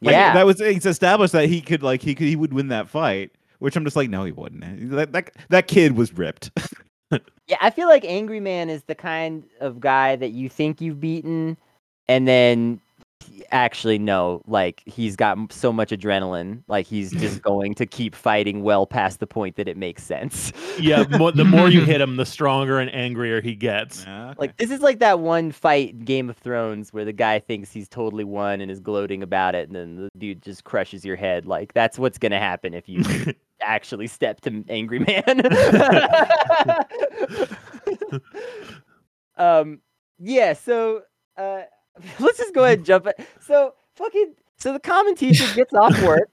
Like, 0.00 0.12
yeah, 0.12 0.34
that 0.34 0.46
was 0.46 0.60
it's 0.60 0.86
established 0.86 1.32
that 1.32 1.48
he 1.48 1.60
could 1.60 1.82
like 1.82 2.02
he 2.02 2.14
could 2.14 2.28
he 2.28 2.36
would 2.36 2.52
win 2.52 2.68
that 2.68 2.88
fight, 2.88 3.32
which 3.58 3.74
I'm 3.74 3.84
just 3.84 3.96
like, 3.96 4.10
no, 4.10 4.24
he 4.24 4.30
wouldn't. 4.30 4.90
That 4.90 5.12
that, 5.12 5.30
that 5.48 5.66
kid 5.66 5.96
was 5.96 6.12
ripped. 6.12 6.52
Yeah, 7.48 7.56
I 7.60 7.70
feel 7.70 7.88
like 7.88 8.04
Angry 8.04 8.40
Man 8.40 8.68
is 8.68 8.84
the 8.84 8.94
kind 8.94 9.44
of 9.60 9.80
guy 9.80 10.16
that 10.16 10.30
you 10.30 10.48
think 10.48 10.80
you've 10.80 11.00
beaten, 11.00 11.56
and 12.06 12.28
then 12.28 12.80
actually 13.50 13.98
no, 13.98 14.42
like 14.46 14.82
he's 14.86 15.16
got 15.16 15.38
so 15.52 15.72
much 15.72 15.90
adrenaline, 15.90 16.62
like 16.68 16.86
he's 16.86 17.10
just 17.10 17.42
going 17.50 17.74
to 17.74 17.86
keep 17.86 18.14
fighting 18.14 18.62
well 18.62 18.86
past 18.86 19.20
the 19.20 19.26
point 19.26 19.56
that 19.56 19.66
it 19.66 19.76
makes 19.76 20.02
sense. 20.02 20.52
yeah, 20.78 21.04
mo- 21.18 21.30
the 21.30 21.44
more 21.44 21.68
you 21.68 21.84
hit 21.84 22.00
him, 22.02 22.16
the 22.16 22.26
stronger 22.26 22.78
and 22.78 22.94
angrier 22.94 23.40
he 23.40 23.54
gets. 23.54 24.06
Like 24.36 24.56
this 24.58 24.70
is 24.70 24.80
like 24.80 24.98
that 24.98 25.20
one 25.20 25.50
fight 25.50 26.04
Game 26.04 26.28
of 26.28 26.36
Thrones 26.36 26.92
where 26.92 27.04
the 27.04 27.12
guy 27.12 27.38
thinks 27.38 27.72
he's 27.72 27.88
totally 27.88 28.24
won 28.24 28.60
and 28.60 28.70
is 28.70 28.80
gloating 28.80 29.22
about 29.22 29.54
it, 29.54 29.68
and 29.68 29.76
then 29.76 29.96
the 29.96 30.10
dude 30.18 30.42
just 30.42 30.64
crushes 30.64 31.04
your 31.04 31.16
head. 31.16 31.46
Like 31.46 31.72
that's 31.72 31.98
what's 31.98 32.18
gonna 32.18 32.38
happen 32.38 32.74
if 32.74 32.88
you 32.88 33.02
actually 33.60 34.06
step 34.06 34.40
to 34.42 34.64
Angry 34.68 35.00
Man. 35.00 35.42
um, 39.36 39.80
yeah. 40.18 40.52
So 40.52 41.02
uh, 41.36 41.62
let's 42.20 42.38
just 42.38 42.54
go 42.54 42.64
ahead 42.64 42.78
and 42.78 42.86
jump. 42.86 43.06
it. 43.06 43.20
So 43.40 43.74
fucking. 43.94 44.34
So 44.58 44.72
the 44.72 44.80
Kamen 44.80 45.16
teacher 45.16 45.44
gets 45.54 45.72
off 45.74 46.00
work. 46.02 46.28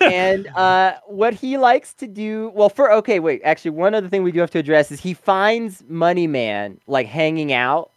and 0.00 0.46
uh, 0.56 0.94
what 1.06 1.34
he 1.34 1.58
likes 1.58 1.92
to 1.94 2.06
do, 2.06 2.50
well, 2.54 2.68
for 2.70 2.90
okay, 2.92 3.20
wait. 3.20 3.42
Actually, 3.44 3.72
one 3.72 3.94
other 3.94 4.08
thing 4.08 4.22
we 4.22 4.32
do 4.32 4.40
have 4.40 4.50
to 4.52 4.58
address 4.58 4.90
is 4.90 5.00
he 5.00 5.12
finds 5.14 5.82
Money 5.88 6.26
Man 6.26 6.78
like 6.86 7.06
hanging 7.06 7.52
out, 7.52 7.90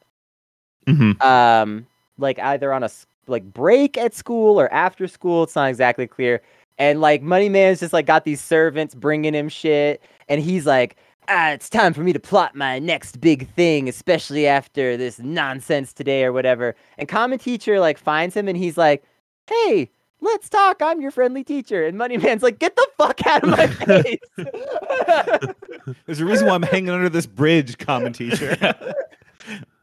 Mhm. 0.85 1.21
um, 1.23 1.87
like 2.17 2.39
either 2.39 2.73
on 2.73 2.83
a 2.83 2.89
like 3.27 3.43
break 3.53 3.97
at 3.97 4.13
school 4.13 4.59
or 4.59 4.71
after 4.73 5.07
school. 5.07 5.43
It's 5.43 5.55
not 5.55 5.69
exactly 5.69 6.07
clear. 6.07 6.41
And 6.77 7.01
like 7.01 7.21
Money 7.21 7.49
Man's 7.49 7.79
just 7.79 7.93
like 7.93 8.05
got 8.05 8.23
these 8.23 8.41
servants 8.41 8.93
bringing 8.95 9.33
him 9.33 9.49
shit, 9.49 10.01
and 10.29 10.41
he's 10.41 10.65
like, 10.65 10.95
ah, 11.27 11.51
it's 11.51 11.69
time 11.69 11.93
for 11.93 12.01
me 12.01 12.13
to 12.13 12.19
plot 12.19 12.55
my 12.55 12.79
next 12.79 13.19
big 13.19 13.49
thing, 13.49 13.89
especially 13.89 14.47
after 14.47 14.95
this 14.95 15.19
nonsense 15.19 15.93
today 15.93 16.23
or 16.23 16.31
whatever. 16.33 16.75
And 16.97 17.07
Kamen 17.07 17.41
Teacher 17.41 17.79
like 17.79 17.97
finds 17.97 18.35
him, 18.35 18.47
and 18.47 18.57
he's 18.57 18.77
like, 18.77 19.03
hey. 19.47 19.89
Let's 20.19 20.49
talk. 20.49 20.81
I'm 20.81 20.99
your 20.99 21.11
friendly 21.11 21.43
teacher. 21.43 21.85
And 21.85 21.95
Money 21.95 22.17
Man's 22.17 22.41
like, 22.41 22.57
get 22.57 22.75
the 22.75 22.87
fuck 22.97 23.23
out 23.27 23.43
of 23.43 23.49
my 23.49 23.67
face. 24.01 24.17
There's 26.07 26.19
a 26.19 26.25
reason 26.25 26.47
why 26.47 26.55
I'm 26.55 26.63
hanging 26.63 26.89
under 26.89 27.07
this 27.07 27.27
bridge, 27.27 27.77
Kamen 27.77 28.15
teacher. 28.15 28.57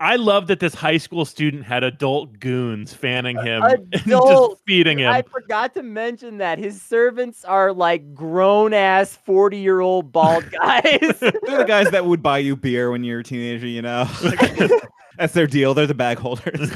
I 0.00 0.16
love 0.16 0.46
that 0.46 0.60
this 0.60 0.74
high 0.74 0.98
school 0.98 1.24
student 1.24 1.64
had 1.64 1.82
adult 1.82 2.38
goons 2.38 2.94
fanning 2.94 3.36
him 3.36 3.62
and 3.64 3.94
Adult- 3.94 4.52
just 4.52 4.62
feeding 4.66 4.98
him. 4.98 5.10
I 5.10 5.22
forgot 5.22 5.74
to 5.74 5.82
mention 5.82 6.38
that 6.38 6.58
his 6.58 6.80
servants 6.80 7.44
are 7.44 7.72
like 7.72 8.14
grown 8.14 8.72
ass 8.72 9.16
40 9.16 9.58
year 9.58 9.80
old 9.80 10.12
bald 10.12 10.44
guys. 10.62 10.84
They're 11.20 11.58
the 11.58 11.64
guys 11.66 11.90
that 11.90 12.06
would 12.06 12.22
buy 12.22 12.38
you 12.38 12.56
beer 12.56 12.90
when 12.90 13.02
you're 13.04 13.20
a 13.20 13.24
teenager, 13.24 13.66
you 13.66 13.82
know? 13.82 14.08
That's 15.18 15.32
their 15.32 15.48
deal. 15.48 15.74
They're 15.74 15.86
the 15.86 15.94
bag 15.94 16.18
holders. 16.18 16.70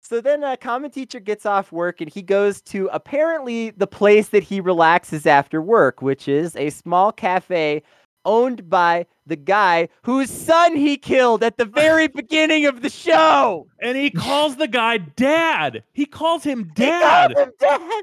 so 0.00 0.20
then 0.22 0.42
a 0.42 0.56
Kamen 0.56 0.92
teacher 0.92 1.20
gets 1.20 1.44
off 1.44 1.72
work 1.72 2.00
and 2.00 2.10
he 2.10 2.22
goes 2.22 2.62
to 2.62 2.88
apparently 2.92 3.70
the 3.70 3.86
place 3.86 4.28
that 4.30 4.42
he 4.42 4.60
relaxes 4.60 5.26
after 5.26 5.60
work, 5.60 6.00
which 6.00 6.26
is 6.26 6.56
a 6.56 6.70
small 6.70 7.12
cafe 7.12 7.82
owned 8.24 8.68
by 8.68 9.06
the 9.26 9.36
guy 9.36 9.88
whose 10.02 10.30
son 10.30 10.76
he 10.76 10.96
killed 10.96 11.42
at 11.42 11.56
the 11.58 11.64
very 11.64 12.06
beginning 12.20 12.66
of 12.66 12.82
the 12.82 12.90
show. 12.90 13.66
And 13.80 13.96
he 13.96 14.10
calls 14.10 14.56
the 14.56 14.68
guy 14.68 14.98
dad. 14.98 15.82
He 15.92 16.06
calls 16.06 16.42
him 16.44 16.64
He 16.76 16.82
dad. 16.84 17.34
called 17.34 17.48
him 17.48 17.54
dad. 17.60 18.02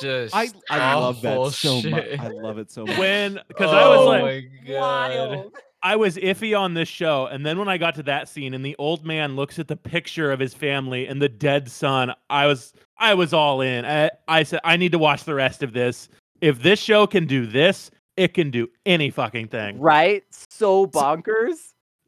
Just 0.00 0.34
I, 0.34 0.48
I 0.70 0.94
love 0.94 1.20
that 1.22 1.36
awful 1.36 1.50
so 1.50 1.82
much. 1.90 2.18
I 2.18 2.28
love 2.28 2.58
it 2.58 2.70
so 2.70 2.86
much. 2.86 2.98
When 2.98 3.38
because 3.48 3.70
I 3.72 3.88
was 3.88 3.98
Oh 4.00 4.06
like 4.06 4.22
my 4.22 4.44
god. 4.66 5.10
Wild. 5.10 5.52
I 5.84 5.96
was 5.96 6.16
iffy 6.16 6.56
on 6.58 6.74
this 6.74 6.88
show, 6.88 7.26
and 7.26 7.44
then 7.44 7.58
when 7.58 7.68
I 7.68 7.76
got 7.76 7.96
to 7.96 8.04
that 8.04 8.28
scene 8.28 8.54
and 8.54 8.64
the 8.64 8.76
old 8.78 9.04
man 9.04 9.34
looks 9.34 9.58
at 9.58 9.66
the 9.66 9.76
picture 9.76 10.30
of 10.30 10.38
his 10.38 10.54
family 10.54 11.08
and 11.08 11.20
the 11.20 11.28
dead 11.28 11.68
son, 11.68 12.12
I 12.30 12.46
was 12.46 12.72
I 12.98 13.14
was 13.14 13.32
all 13.34 13.60
in. 13.60 13.84
I, 13.84 14.10
I 14.28 14.44
said 14.44 14.60
I 14.62 14.76
need 14.76 14.92
to 14.92 14.98
watch 14.98 15.24
the 15.24 15.34
rest 15.34 15.62
of 15.62 15.72
this. 15.72 16.08
If 16.40 16.62
this 16.62 16.78
show 16.78 17.06
can 17.06 17.26
do 17.26 17.46
this, 17.46 17.90
it 18.16 18.34
can 18.34 18.50
do 18.50 18.68
any 18.86 19.10
fucking 19.10 19.48
thing. 19.48 19.78
Right? 19.80 20.22
So 20.50 20.86
bonkers. 20.86 21.56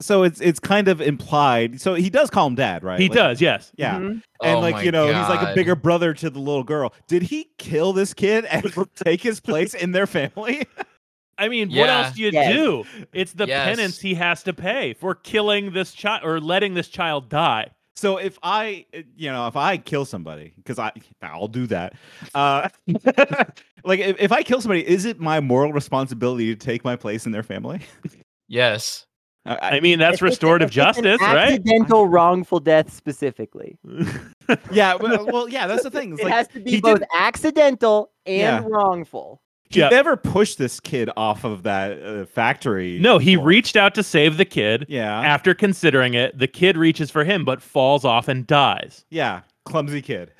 so 0.01 0.23
it's 0.23 0.41
it's 0.41 0.61
kind 0.61 0.89
of 0.89 1.01
implied. 1.01 1.81
So 1.81 1.95
he 1.95 2.11
does 2.11 2.31
call 2.31 2.47
him 2.49 2.55
dad, 2.57 2.83
right? 2.85 3.01
He 3.01 3.09
Like, 3.09 3.15
does, 3.17 3.41
yes. 3.41 3.73
Yeah. 3.77 3.97
Mhm. 3.99 4.23
And 4.43 4.57
Oh 4.57 4.61
like 4.61 4.85
you 4.85 4.91
know, 4.93 5.07
he's 5.07 5.29
like 5.29 5.43
a 5.43 5.55
bigger 5.55 5.75
brother 5.77 6.13
to 6.15 6.31
the 6.31 6.39
little 6.39 6.65
girl. 6.65 6.93
Did 7.07 7.23
he 7.23 7.49
kill 7.59 7.93
this 7.93 8.13
kid 8.15 8.45
and 8.47 8.65
take 8.97 9.23
his 9.23 9.41
place 9.41 9.73
in 9.75 9.93
their 9.93 10.07
family? 10.07 10.67
I 11.39 11.49
mean, 11.49 11.71
what 11.71 11.89
else 11.89 12.13
do 12.15 12.23
you 12.23 12.31
Yes. 12.33 12.53
do? 12.55 12.85
It's 13.13 13.33
the 13.33 13.47
Yes. 13.47 13.65
penance 13.67 14.01
he 14.01 14.15
has 14.15 14.43
to 14.45 14.53
pay 14.53 14.95
for 14.95 15.15
killing 15.15 15.73
this 15.73 15.93
child 15.93 16.23
or 16.25 16.41
letting 16.41 16.75
this 16.75 16.89
child 16.89 17.29
die. 17.29 17.71
So 17.97 18.17
if 18.17 18.39
I, 18.43 18.87
uh, 18.95 19.03
you 19.17 19.31
know, 19.31 19.47
if 19.47 19.57
I 19.57 19.77
kill 19.77 20.05
somebody, 20.05 20.53
because 20.57 20.79
I, 20.79 20.91
I'll 21.23 21.47
do 21.49 21.67
that. 21.69 21.95
Uh, 22.35 22.69
like 23.85 24.01
if, 24.01 24.17
if 24.21 24.33
I 24.33 24.43
kill 24.43 24.61
somebody, 24.61 24.87
is 24.87 25.05
it 25.05 25.21
my 25.21 25.41
moral 25.41 25.73
responsibility 25.73 26.55
to 26.55 26.57
take 26.57 26.85
my 26.85 26.97
place 26.97 27.25
in 27.27 27.33
their 27.33 27.43
family? 27.45 27.81
Yes. 28.49 29.07
I, 29.47 29.77
I 29.77 29.81
mean, 29.81 29.99
that's 29.99 30.15
If 30.15 30.15
it's 30.15 30.23
a- 30.23 30.25
restorative 30.25 30.69
it's 30.69 30.77
an 30.77 30.85
justice, 30.85 31.21
right? 31.21 31.53
Accidental 31.53 32.09
wrongful 32.09 32.61
death 32.61 32.93
specifically. 32.93 33.77
yeah, 34.73 34.95
well, 34.97 35.27
well, 35.27 35.49
yeah, 35.49 35.67
that's 35.67 35.83
the 35.83 35.91
thing. 35.91 36.13
It's 36.13 36.21
It 36.21 36.25
like 36.25 36.33
has 36.35 36.49
to 36.49 36.61
be 36.61 36.81
both 36.81 36.99
didn't- 37.01 37.11
accidental 37.15 38.11
and 38.27 38.39
Yeah. 38.41 38.65
wrongful. 38.67 39.41
He 39.71 39.81
Yeah. 39.81 39.89
never 39.89 40.17
pushed 40.17 40.59
this 40.59 40.79
kid 40.81 41.11
off 41.17 41.45
of 41.45 41.63
that 41.65 42.03
uh, 42.03 42.25
factory. 42.27 42.99
no, 43.01 43.19
he 43.19 43.35
floor. 43.35 43.47
reached 43.47 43.77
out 43.77 43.95
to 43.97 44.03
save 44.03 44.37
the 44.37 44.45
kid. 44.45 44.87
Yeah, 44.89 45.21
After 45.21 45.55
considering 45.55 46.15
it, 46.15 46.39
the 46.39 46.47
kid 46.49 46.77
reaches 46.77 47.11
for 47.11 47.25
him 47.25 47.45
but 47.45 47.61
falls 47.63 48.05
off 48.05 48.29
and 48.29 48.47
dies. 48.47 49.05
yeah, 49.11 49.41
clumsy 49.65 50.03
kid. 50.03 50.31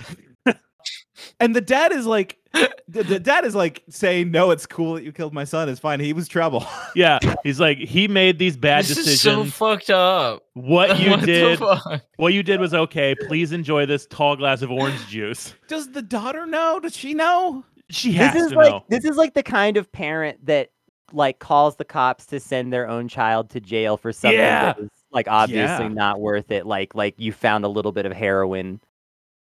and 1.41 1.55
the 1.57 1.61
dad 1.61 1.93
is 1.93 2.07
like, 2.07 2.39
the, 2.87 3.03
the 3.03 3.19
dad 3.19 3.45
is 3.45 3.55
like 3.57 3.83
saying, 3.89 4.31
"No, 4.31 4.53
it's 4.53 4.65
cool 4.67 4.95
that 4.95 5.03
you 5.03 5.11
killed 5.11 5.33
my 5.35 5.43
son. 5.43 5.69
It's 5.69 5.81
fine. 5.81 5.99
He 5.99 6.13
was 6.13 6.29
trouble." 6.29 6.65
Yeah, 6.95 7.19
he's 7.43 7.59
like 7.59 7.79
he 7.79 8.07
made 8.07 8.39
these 8.39 8.57
bad 8.57 8.85
this 8.85 8.97
is 8.99 9.21
so 9.21 9.43
decisions. 9.43 9.55
fucked 9.55 9.91
up. 9.91 10.45
what 10.53 10.97
you 11.01 11.11
What 11.11 11.21
the 11.23 11.27
did, 11.27 11.59
fuck? 11.59 12.03
what 12.19 12.33
you 12.33 12.45
did 12.45 12.61
was 12.61 12.73
okay. 12.73 13.17
Please 13.27 13.51
enjoy 13.51 13.85
this 13.87 14.07
tall 14.07 14.37
glass 14.37 14.63
of 14.63 14.71
orange 14.71 15.05
juice. 15.09 15.53
Does 15.67 15.91
the 15.91 16.03
daughter 16.03 16.47
know? 16.47 16.79
Does 16.79 16.97
she 16.97 17.15
know? 17.15 17.65
She 17.91 18.13
has 18.13 18.33
This 18.35 18.45
is 18.47 18.51
to 18.53 18.57
like 18.59 18.71
know. 18.73 18.85
this 18.89 19.05
is 19.05 19.17
like 19.17 19.35
the 19.35 19.43
kind 19.43 19.77
of 19.77 19.91
parent 19.93 20.45
that 20.47 20.71
like 21.13 21.39
calls 21.39 21.77
the 21.77 21.85
cops 21.85 22.27
to 22.27 22.41
send 22.41 22.73
their 22.73 22.89
own 22.89 23.09
child 23.09 23.51
to 23.51 23.61
jail 23.61 23.97
for 23.97 24.13
something 24.13 24.39
Yeah. 24.39 24.75
is 24.79 24.89
like 25.13 25.29
obviously 25.29 25.85
Yeah. 25.87 25.93
not 25.93 26.21
worth 26.21 26.51
it. 26.51 26.67
Like 26.67 26.95
like 26.95 27.15
you 27.19 27.31
found 27.33 27.65
a 27.65 27.69
little 27.69 27.93
bit 27.93 28.07
of 28.07 28.13
heroin 28.13 28.81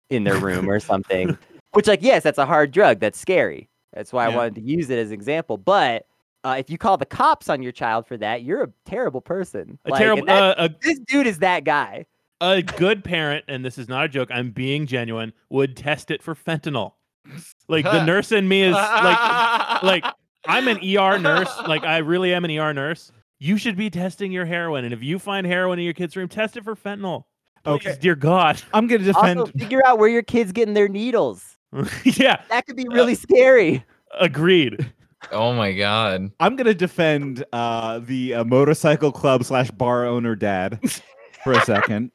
in 0.10 0.24
their 0.24 0.38
room 0.38 0.70
or 0.70 0.80
something. 0.80 1.38
Which 1.74 1.86
like 1.88 2.02
yes, 2.02 2.24
that's 2.24 2.38
a 2.40 2.46
hard 2.46 2.72
drug. 2.72 3.00
That's 3.00 3.20
scary. 3.20 3.70
That's 3.94 4.14
why 4.14 4.26
I 4.26 4.36
wanted 4.36 4.56
to 4.56 4.62
use 4.62 4.90
it 4.90 4.98
as 5.00 5.10
an 5.10 5.14
example. 5.16 5.58
But 5.58 6.06
uh, 6.46 6.56
if 6.58 6.70
you 6.70 6.78
call 6.78 6.96
the 6.96 7.06
cops 7.06 7.50
on 7.50 7.62
your 7.62 7.72
child 7.74 8.08
for 8.08 8.16
that, 8.18 8.44
you're 8.44 8.64
a 8.64 8.70
terrible 8.86 9.20
person. 9.20 9.78
A 9.86 9.90
Like, 9.90 10.00
terrible, 10.00 10.26
that- 10.28 10.58
uh, 10.60 10.64
a 10.66 10.70
this 10.82 10.98
dude 11.00 11.28
is 11.28 11.40
that 11.40 11.66
guy. 11.66 12.06
a 12.40 12.62
good 12.62 13.04
parent, 13.04 13.44
and 13.50 13.66
this 13.66 13.78
is 13.78 13.90
not 13.90 14.06
a 14.06 14.08
joke, 14.08 14.30
I'm 14.32 14.52
being 14.52 14.86
genuine, 14.86 15.34
would 15.50 15.76
test 15.76 16.10
it 16.12 16.24
for 16.24 16.34
fentanyl. 16.36 16.94
Like 17.68 17.86
the 17.86 18.04
nurse 18.06 18.32
in 18.32 18.48
me 18.48 18.64
is 18.64 18.74
like 18.74 19.84
like 19.84 20.06
I'm 20.48 20.68
an 20.68 20.78
ER 20.78 21.20
nurse, 21.20 21.52
like 21.68 21.84
I 21.84 21.98
really 21.98 22.34
am 22.34 22.46
an 22.46 22.52
ER 22.58 22.74
nurse. 22.74 23.12
You 23.40 23.58
should 23.58 23.76
be 23.78 23.90
testing 23.90 24.32
your 24.32 24.46
heroin. 24.46 24.84
And 24.86 24.94
if 24.94 25.02
you 25.04 25.20
find 25.20 25.46
heroin 25.48 25.80
in 25.80 25.86
your 25.86 25.94
kid's 25.94 26.16
room, 26.18 26.28
test 26.28 26.58
it 26.58 26.64
for 26.64 26.76
fentanyl. 26.76 27.24
Please, 27.64 27.74
Okay. 27.88 27.98
dear 28.00 28.16
God. 28.16 28.62
I'm 28.74 28.88
gonna 28.88 29.04
defend. 29.04 29.40
Also, 29.42 29.52
figure 29.58 29.82
out 29.86 29.98
where 30.00 30.10
your 30.10 30.24
kid's 30.24 30.52
getting 30.52 30.74
their 30.74 30.88
needles. 30.90 31.58
yeah, 32.04 32.42
That 32.50 32.66
could 32.66 32.76
be 32.76 32.88
really 32.90 33.16
scary. 33.16 33.84
agreed. 34.20 34.92
Oh 35.32 35.54
my 35.54 35.74
god. 35.74 36.32
I'm 36.40 36.56
gonna 36.56 36.74
defend 36.74 37.44
uh, 37.54 38.00
the 38.00 38.36
uh, 38.36 38.44
motorcycle 38.46 39.12
club 39.12 39.44
slash 39.44 39.70
bar 39.72 40.06
owner 40.06 40.36
dad 40.36 40.80
for 41.44 41.54
a 41.54 41.62
second. 41.66 42.12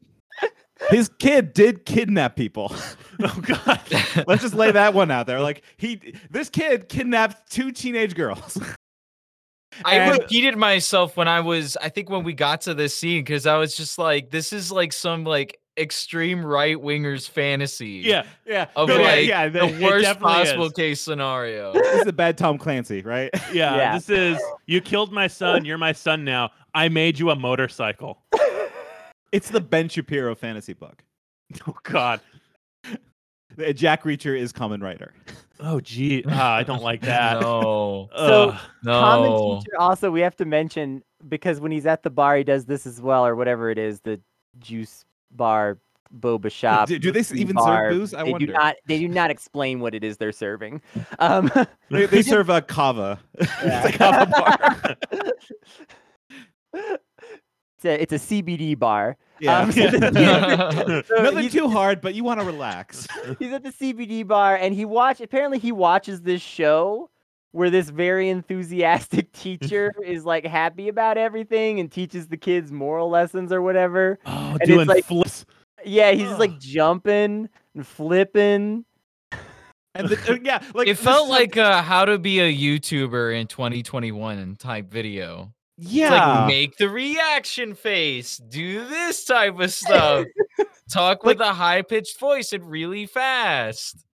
His 0.89 1.09
kid 1.19 1.53
did 1.53 1.85
kidnap 1.85 2.35
people. 2.35 2.73
Oh 3.23 3.41
God. 3.41 3.79
Let's 4.27 4.41
just 4.41 4.55
lay 4.55 4.71
that 4.71 4.93
one 4.93 5.09
out 5.09 5.25
there. 5.25 5.39
Like 5.39 5.63
he, 5.77 6.15
this 6.29 6.49
kid 6.49 6.89
kidnapped 6.89 7.49
two 7.49 7.71
teenage 7.71 8.13
girls. 8.13 8.57
I 9.85 9.95
And- 9.95 10.19
repeated 10.19 10.57
myself 10.57 11.15
when 11.15 11.29
I 11.29 11.39
was, 11.39 11.77
I 11.81 11.87
think 11.87 12.09
when 12.09 12.25
we 12.25 12.33
got 12.33 12.59
to 12.61 12.73
this 12.73 12.93
scene, 12.93 13.23
because 13.23 13.47
I 13.47 13.55
was 13.57 13.77
just 13.77 13.97
like, 13.97 14.31
this 14.31 14.51
is 14.51 14.69
like 14.69 14.91
some 14.91 15.23
like 15.23 15.59
extreme 15.77 16.45
right 16.45 16.75
wingers 16.75 17.29
fantasy. 17.29 18.01
Yeah. 18.03 18.23
yeah, 18.45 18.67
Of 18.75 18.89
no, 18.89 18.97
yeah, 18.97 19.07
like 19.07 19.27
yeah, 19.27 19.47
the 19.47 19.63
it 19.65 19.81
worst 19.81 20.19
possible 20.19 20.65
is. 20.65 20.73
case 20.73 21.01
scenario. 21.01 21.71
This 21.71 22.01
is 22.01 22.07
a 22.07 22.13
bad 22.13 22.37
Tom 22.37 22.57
Clancy, 22.57 23.01
right? 23.01 23.29
Yeah, 23.53 23.77
Yeah. 23.77 23.93
This 23.97 24.09
is 24.09 24.41
you 24.65 24.81
killed 24.81 25.13
my 25.13 25.27
son. 25.27 25.63
You're 25.63 25.77
my 25.77 25.93
son 25.93 26.25
now. 26.25 26.51
I 26.73 26.89
made 26.89 27.17
you 27.17 27.29
a 27.29 27.35
motorcycle. 27.37 28.21
It's 29.35 29.49
the 29.49 29.59
Ben 29.59 29.89
Shapiro 29.89 30.33
fantasy 30.35 30.73
book. 30.73 31.03
Oh 31.67 31.75
God. 31.83 32.21
Uh, 32.87 33.71
Jack 33.71 34.03
Reacher 34.03 34.37
is 34.37 34.51
Kamen 34.51 34.81
Rider. 34.81 35.13
Oh 35.59 35.79
gee. 35.79 36.23
Ah, 36.27 36.55
I 36.55 36.63
don't 36.63 36.81
like 36.81 37.01
that. 37.01 37.39
no. 37.41 38.09
So, 38.17 38.49
Ugh. 38.49 38.59
Kamen 38.85 39.59
teacher 39.63 39.77
also 39.79 40.09
we 40.11 40.21
have 40.21 40.35
to 40.37 40.45
mention 40.45 41.03
because 41.27 41.59
when 41.59 41.71
he's 41.71 41.85
at 41.85 42.01
the 42.03 42.09
bar 42.09 42.37
he 42.37 42.43
does 42.43 42.65
this 42.65 42.85
as 42.87 43.01
well 43.01 43.25
or 43.25 43.35
whatever 43.35 43.69
it 43.69 43.77
is 43.77 43.99
the 44.01 44.19
juice 44.59 45.05
bar 45.31 45.77
boba 46.19 46.49
shop 46.51 46.87
do- 46.87 46.97
do 46.99 47.11
they 47.11 47.19
s- 47.19 47.29
tea 47.29 47.41
even 47.41 47.57
serve 47.59 47.91
booze? 47.91 48.13
I 48.13 48.23
they 48.23 48.31
wonder. 48.31 48.47
do 48.47 48.53
not 48.53 48.75
they 48.87 48.99
do 48.99 49.07
not 49.07 49.29
explain 49.31 49.79
what 49.81 49.93
it 49.93 50.03
is 50.03 50.17
they're 50.17 50.31
serving 50.31 50.81
um 51.19 51.51
They, 51.91 52.05
they 52.07 52.21
serve 52.21 52.49
a 52.49 52.61
kava. 52.61 53.19
Yeah. 53.39 53.85
it's 53.85 53.95
a 53.95 53.97
kava 53.97 54.25
bar. 54.25 54.97
It's 57.85 58.11
a, 58.11 58.15
it's 58.15 58.31
a 58.31 58.33
cbd 58.43 58.77
bar 58.77 59.17
Yeah. 59.39 59.59
Um, 59.59 59.71
so 59.71 59.87
the- 59.89 61.03
so 61.07 61.23
Nothing 61.23 61.39
he's- 61.39 61.51
too 61.53 61.67
hard, 61.69 62.01
but 62.01 62.13
you 62.15 62.23
want 62.23 62.39
to 62.39 62.45
relax. 62.45 63.07
he's 63.39 63.51
at 63.53 63.63
the 63.63 63.69
CBD 63.71 64.25
bar 64.27 64.55
and 64.55 64.73
he 64.73 64.85
watch 64.85 65.21
apparently 65.21 65.59
he 65.59 65.71
watches 65.71 66.21
this 66.21 66.41
show 66.41 67.09
where 67.51 67.69
this 67.69 67.89
very 67.89 68.29
enthusiastic 68.29 69.31
teacher 69.31 69.93
is 70.05 70.25
like 70.25 70.45
happy 70.45 70.89
about 70.89 71.17
everything 71.17 71.79
and 71.79 71.91
teaches 71.91 72.27
the 72.27 72.35
kids 72.37 72.71
moral 72.71 73.09
lessons 73.09 73.51
or 73.51 73.61
whatever. 73.61 74.19
Oh, 74.25 74.57
it's 74.59 74.67
doing 74.69 74.87
like- 74.87 75.05
flips. 75.05 75.45
Yeah, 75.85 76.11
he's 76.11 76.27
just 76.27 76.39
like 76.39 76.57
jumping 76.59 77.47
and 77.75 77.85
flipping. 77.87 78.85
And 79.93 80.09
the, 80.09 80.33
uh, 80.33 80.37
yeah, 80.43 80.61
like 80.73 80.87
it 80.89 80.97
felt 80.97 81.25
is 81.25 81.29
like 81.31 81.55
uh, 81.57 81.81
how 81.81 82.03
to 82.05 82.17
be 82.17 82.39
a 82.41 82.53
YouTuber 82.53 83.39
in 83.39 83.47
2021 83.47 84.57
type 84.57 84.89
video. 84.91 85.53
It's 85.77 85.91
yeah, 85.91 86.37
like 86.39 86.47
make 86.47 86.77
the 86.77 86.89
reaction 86.89 87.75
face, 87.75 88.37
do 88.37 88.85
this 88.87 89.25
type 89.25 89.59
of 89.59 89.71
stuff, 89.73 90.25
talk 90.91 91.23
with 91.23 91.39
a 91.41 91.53
high 91.53 91.81
pitched 91.81 92.17
voice 92.19 92.53
and 92.53 92.69
really 92.69 93.05
fast. 93.05 94.05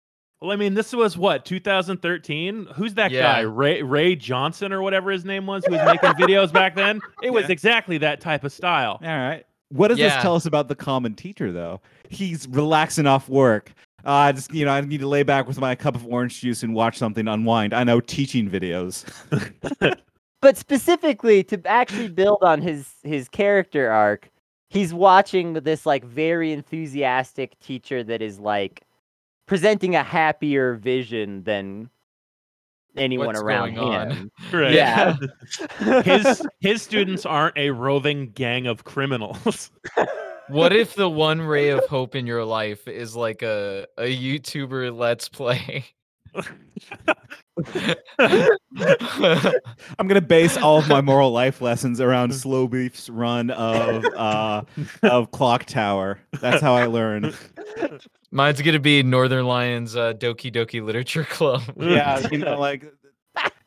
Well, 0.42 0.52
I 0.52 0.56
mean, 0.56 0.74
this 0.74 0.92
was 0.92 1.16
what 1.18 1.46
2013. 1.46 2.68
Who's 2.76 2.96
that 2.96 3.12
Yeah. 3.12 3.22
guy? 3.22 3.40
Ray 3.42 3.84
Ray 3.84 4.16
Johnson 4.16 4.74
or 4.74 4.82
whatever 4.82 5.12
his 5.12 5.24
name 5.24 5.46
was, 5.46 5.64
who 5.66 5.74
was 5.74 5.86
making 5.86 6.10
videos 6.14 6.52
back 6.52 6.76
then. 6.76 7.00
It 7.22 7.32
was 7.32 7.44
Yeah. 7.44 7.52
exactly 7.52 8.00
that 8.00 8.22
type 8.22 8.44
of 8.44 8.52
style. 8.52 9.00
All 9.04 9.08
right. 9.08 9.46
What 9.70 9.90
does 9.90 10.00
Yeah. 10.00 10.16
this 10.16 10.22
tell 10.24 10.34
us 10.36 10.48
about 10.48 10.68
the 10.68 10.76
Kamen 10.76 11.16
teacher, 11.16 11.52
though? 11.52 11.80
He's 12.10 12.48
relaxing 12.48 13.06
off 13.06 13.30
work. 13.30 13.72
Uh, 14.04 14.10
I 14.12 14.32
just, 14.32 14.52
you 14.52 14.66
know, 14.66 14.72
I 14.72 14.82
need 14.82 15.02
to 15.02 15.08
lay 15.08 15.22
back 15.22 15.48
with 15.48 15.60
my 15.60 15.76
cup 15.76 15.94
of 15.96 16.08
orange 16.08 16.42
juice 16.42 16.64
and 16.64 16.74
watch 16.74 16.98
something 16.98 17.28
unwind. 17.28 17.76
I 17.76 17.84
know 17.84 18.00
teaching 18.00 18.50
videos. 18.50 19.06
But 20.42 20.58
specifically 20.58 21.44
to 21.46 21.62
actually 21.66 22.10
build 22.10 22.40
on 22.42 22.62
his 22.62 22.94
his 23.04 23.30
character 23.30 23.92
arc, 23.92 24.30
he's 24.70 24.94
watching 24.94 25.54
this 25.54 25.86
like 25.86 26.04
very 26.04 26.52
enthusiastic 26.52 27.60
teacher 27.60 28.04
that 28.04 28.22
is 28.22 28.40
like 28.40 28.84
presenting 29.46 29.96
a 29.96 30.04
happier 30.04 30.76
vision 30.76 31.44
than 31.44 31.90
anyone 32.98 33.28
What's 33.28 33.42
around 33.42 33.76
going 33.76 33.94
on? 33.94 34.12
him. 34.12 34.32
Right. 34.54 34.74
Yeah. 34.74 35.16
his 36.04 36.46
his 36.60 36.82
students 36.82 37.26
aren't 37.26 37.58
a 37.58 37.70
roving 37.72 38.32
gang 38.32 38.68
of 38.68 38.84
criminals. 38.84 39.72
What 40.48 40.74
if 40.74 40.96
the 40.96 41.10
one 41.10 41.40
ray 41.40 41.70
of 41.70 41.86
hope 41.86 42.14
in 42.14 42.28
your 42.28 42.44
life 42.44 42.86
is 42.86 43.16
like 43.16 43.42
a, 43.42 43.88
a 43.98 44.14
YouTuber 44.14 44.94
let's 44.94 45.30
play? 45.30 45.86
I'm 50.00 50.08
gonna 50.08 50.22
base 50.22 50.58
all 50.58 50.80
of 50.80 50.88
my 50.88 51.02
moral 51.02 51.32
life 51.32 51.62
lessons 51.62 52.00
around 52.00 52.32
Slowbeef's 52.32 53.10
run 53.10 53.50
of 53.52 54.06
uh, 54.16 54.64
of 55.04 55.32
Clock 55.32 55.66
Tower. 55.66 56.20
That's 56.40 56.62
how 56.62 56.74
I 56.74 56.86
learned. 56.86 57.36
Mine's 58.32 58.62
gonna 58.62 58.80
be 58.80 59.04
Northernlion's 59.04 59.96
uh, 59.96 60.14
Doki 60.14 60.52
Doki 60.54 60.84
Literature 60.84 61.26
Club. 61.26 61.62
Yeah, 61.78 62.26
you 62.32 62.38
know, 62.38 62.58
like, 62.58 62.86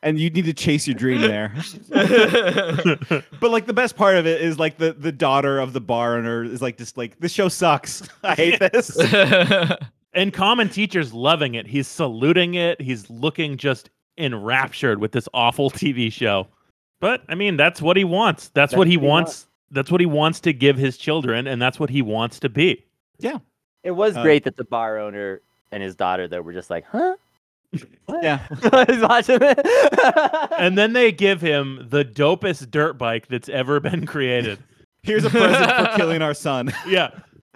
and 0.01 0.19
you 0.19 0.29
need 0.29 0.45
to 0.45 0.53
chase 0.53 0.87
your 0.87 0.95
dream 0.95 1.21
there. 1.21 1.53
But 3.39 3.51
like 3.51 3.65
the 3.67 3.73
best 3.73 3.95
part 3.95 4.15
of 4.15 4.25
it 4.25 4.41
is 4.41 4.57
like 4.57 4.77
the 4.77 4.93
the 4.93 5.11
daughter 5.11 5.59
of 5.59 5.73
the 5.73 5.81
bar 5.81 6.17
owner 6.17 6.43
is 6.43 6.61
like 6.61 6.77
just 6.77 6.97
like 6.97 7.19
this 7.19 7.31
show 7.31 7.47
sucks. 7.47 8.01
I 8.23 8.33
hate 8.35 8.59
this. 8.59 8.97
And 10.15 10.33
Kamen 10.33 10.71
teacher's 10.71 11.13
loving 11.13 11.55
it. 11.55 11.67
He's 11.67 11.87
saluting 11.87 12.55
it. 12.55 12.81
He's 12.81 13.09
looking 13.09 13.57
just 13.57 13.89
enraptured 14.17 14.99
with 14.99 15.11
this 15.11 15.27
awful 15.33 15.69
TV 15.71 16.11
show. 16.11 16.47
But 17.01 17.23
I 17.29 17.35
mean, 17.35 17.57
that's 17.57 17.81
what 17.81 17.97
he 17.97 18.03
wants. 18.03 18.49
That's, 18.49 18.73
what 18.73 18.85
That's 18.85 18.91
he 18.91 18.97
what 18.97 19.03
he 19.03 19.07
wants. 19.07 19.47
That's 19.71 19.91
what 19.91 19.99
he 19.99 20.05
wants 20.07 20.39
to 20.41 20.53
give 20.53 20.77
his 20.77 20.97
children, 20.97 21.47
and 21.47 21.61
that's 21.61 21.79
what 21.79 21.89
he 21.89 22.01
wants 22.01 22.39
to 22.39 22.49
be. 22.49 22.85
Yeah. 23.19 23.39
It 23.83 23.91
was 23.91 24.15
Uh, 24.15 24.23
great 24.23 24.43
that 24.45 24.57
the 24.57 24.63
bar 24.63 24.97
owner 24.97 25.41
and 25.71 25.83
his 25.83 25.95
daughter 25.95 26.27
though 26.27 26.41
were 26.41 26.53
just 26.53 26.69
like, 26.69 26.85
huh? 26.89 27.15
What? 28.05 28.23
Yeah. 28.23 28.39
I 28.71 28.85
was 28.87 28.99
watching 28.99 29.39
it. 29.41 29.59
And 30.57 30.77
then 30.77 30.93
they 30.93 31.11
give 31.11 31.41
him 31.41 31.87
the 31.89 32.05
dopest 32.05 32.71
dirt 32.71 32.93
bike 32.97 33.27
that's 33.27 33.49
ever 33.49 33.79
been 33.79 34.05
created. 34.05 34.59
Here's 35.03 35.25
a 35.25 35.29
present 35.29 35.71
for 35.71 35.97
killing 35.97 36.21
our 36.21 36.33
son. 36.33 36.71
Yeah. 36.87 37.09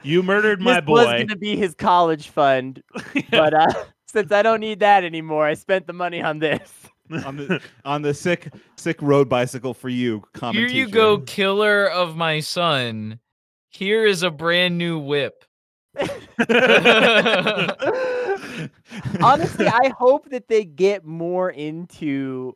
You 0.03 0.23
murdered 0.23 0.61
my 0.61 0.81
boy. 0.81 0.97
this 0.99 1.07
was 1.07 1.21
gonna 1.23 1.35
be 1.35 1.55
his 1.55 1.75
college 1.75 2.29
fund, 2.29 2.83
but 3.31 3.53
uh, 3.53 3.67
since 4.07 4.31
I 4.31 4.41
don't 4.41 4.59
need 4.59 4.79
that 4.79 5.03
anymore, 5.03 5.45
I 5.45 5.53
spent 5.53 5.87
the 5.87 5.93
money 5.93 6.21
on 6.21 6.39
this. 6.39 6.71
on 7.25 7.37
the 7.37 7.61
on 7.85 8.01
the 8.03 8.13
sick 8.13 8.53
sick 8.75 9.01
road 9.01 9.27
bicycle 9.27 9.73
for 9.73 9.89
you. 9.89 10.23
Kamen 10.33 10.53
Here 10.53 10.67
you 10.67 10.85
teacher. 10.85 10.95
go, 10.95 11.17
killer 11.19 11.87
of 11.87 12.15
my 12.15 12.39
son. 12.39 13.19
Here 13.69 14.05
is 14.05 14.23
a 14.23 14.29
brand 14.29 14.77
new 14.77 14.99
whip. 14.99 15.43
Honestly, 19.21 19.67
I 19.67 19.91
hope 19.97 20.29
that 20.29 20.47
they 20.47 20.65
get 20.65 21.03
more 21.03 21.49
into 21.49 22.55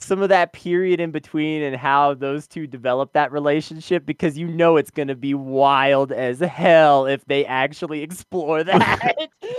some 0.00 0.22
of 0.22 0.28
that 0.28 0.52
period 0.52 1.00
in 1.00 1.10
between 1.10 1.62
and 1.62 1.74
how 1.76 2.14
those 2.14 2.46
two 2.46 2.66
develop 2.66 3.12
that 3.14 3.32
relationship 3.32 4.06
because 4.06 4.38
you 4.38 4.46
know 4.46 4.76
it's 4.76 4.90
going 4.90 5.08
to 5.08 5.16
be 5.16 5.34
wild 5.34 6.12
as 6.12 6.38
hell 6.40 7.06
if 7.06 7.24
they 7.26 7.44
actually 7.44 8.02
explore 8.04 8.62
that. 8.64 9.14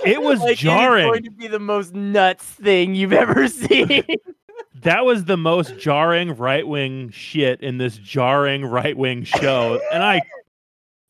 It 0.06 0.22
was 0.22 0.40
Like, 0.40 0.58
jarring. 0.58 1.06
is 1.08 1.12
going 1.12 1.24
to 1.24 1.32
be 1.32 1.48
the 1.48 1.60
most 1.60 1.94
nuts 1.94 2.46
thing 2.46 2.96
you've 2.96 3.14
ever 3.14 3.48
seen. 3.48 4.04
that 4.82 5.04
was 5.04 5.26
the 5.26 5.38
most 5.38 5.78
jarring 5.78 6.36
right 6.38 6.66
wing 6.68 7.10
shit 7.10 7.62
in 7.62 7.78
this 7.78 7.98
jarring 7.98 8.66
right 8.66 8.96
wing 8.96 9.24
show. 9.24 9.82
And 9.92 10.02
I 10.04 10.22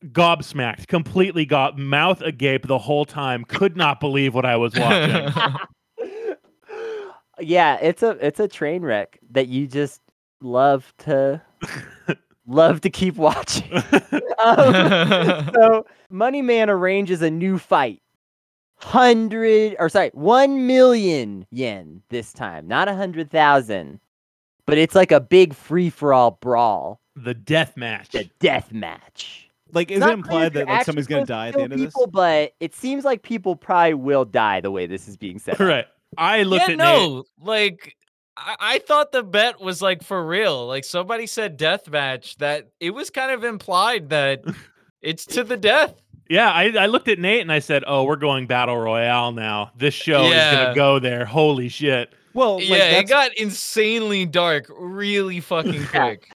gobsmacked, 0.06 0.86
completely 0.88 1.44
got 1.44 1.78
mouth 1.78 2.20
agape 2.22 2.66
the 2.66 2.78
whole 2.78 3.04
time, 3.04 3.44
could 3.44 3.76
not 3.76 4.00
believe 4.00 4.34
what 4.34 4.44
I 4.44 4.56
was 4.56 4.74
watching. 4.74 5.28
yeah, 7.40 7.78
it's 7.80 8.02
a 8.02 8.10
it's 8.24 8.40
a 8.40 8.48
train 8.48 8.82
wreck 8.82 9.18
that 9.30 9.48
you 9.48 9.66
just 9.66 10.00
love 10.40 10.92
to 10.98 11.42
love 12.46 12.80
to 12.82 12.90
keep 12.90 13.16
watching. 13.16 13.82
Um, 14.40 14.72
so 15.54 15.86
Moneyman 16.10 16.68
arranges 16.68 17.20
a 17.20 17.30
new 17.30 17.58
fight. 17.58 18.00
Hundred 18.78 19.76
or 19.78 19.90
sorry, 19.90 20.10
one 20.14 20.66
million 20.66 21.46
yen 21.50 22.00
this 22.08 22.32
time, 22.32 22.66
not 22.66 22.88
a 22.88 22.94
hundred 22.94 23.30
thousand. 23.30 24.00
But 24.64 24.78
it's 24.78 24.94
like 24.94 25.12
a 25.12 25.20
big 25.20 25.52
free 25.52 25.90
for 25.90 26.14
all 26.14 26.38
brawl, 26.40 27.02
the 27.14 27.34
death 27.34 27.76
match. 27.76 28.12
The 28.12 28.30
death 28.38 28.72
match. 28.72 29.50
Like, 29.72 29.90
is 29.90 30.02
it 30.02 30.08
implied 30.08 30.54
that 30.54 30.66
like 30.66 30.86
somebody's 30.86 31.06
gonna 31.06 31.26
die 31.26 31.48
at 31.48 31.54
the 31.54 31.62
end 31.64 31.74
of 31.74 31.78
this? 31.78 31.94
But 32.10 32.54
it 32.60 32.74
seems 32.74 33.04
like 33.04 33.22
people 33.22 33.56
probably 33.56 33.92
will 33.92 34.24
die 34.24 34.62
the 34.62 34.70
way 34.70 34.86
this 34.86 35.06
is 35.06 35.18
being 35.18 35.38
said. 35.38 35.60
Right. 35.60 35.86
I 36.16 36.42
looked 36.42 36.68
yeah, 36.68 36.72
at 36.72 36.78
Nate. 36.78 36.78
no, 36.78 37.24
like 37.38 37.96
I, 38.36 38.56
I 38.60 38.78
thought 38.78 39.12
the 39.12 39.22
bet 39.22 39.60
was 39.60 39.80
like 39.80 40.02
for 40.02 40.24
real. 40.24 40.66
Like 40.66 40.84
somebody 40.84 41.26
said 41.26 41.56
death 41.56 41.88
match 41.88 42.36
that 42.38 42.70
it 42.80 42.90
was 42.90 43.10
kind 43.10 43.30
of 43.32 43.44
implied 43.44 44.10
that 44.10 44.42
it's 45.02 45.26
to 45.26 45.44
the 45.44 45.56
death. 45.56 46.00
Yeah, 46.28 46.50
I, 46.50 46.72
I 46.78 46.86
looked 46.86 47.08
at 47.08 47.18
Nate 47.18 47.40
and 47.40 47.50
I 47.50 47.58
said, 47.58 47.82
"Oh, 47.86 48.04
we're 48.04 48.16
going 48.16 48.46
battle 48.46 48.76
royale 48.76 49.32
now. 49.32 49.72
This 49.76 49.94
show 49.94 50.26
is 50.26 50.32
gonna 50.32 50.74
go 50.74 50.98
there. 51.00 51.24
Holy 51.24 51.68
shit!" 51.68 52.12
Well, 52.34 52.56
like, 52.56 52.68
yeah, 52.68 52.98
it 52.98 53.08
got 53.08 53.36
insanely 53.36 54.26
dark 54.26 54.66
really 54.78 55.40
fucking 55.40 55.86
quick. 55.90 56.30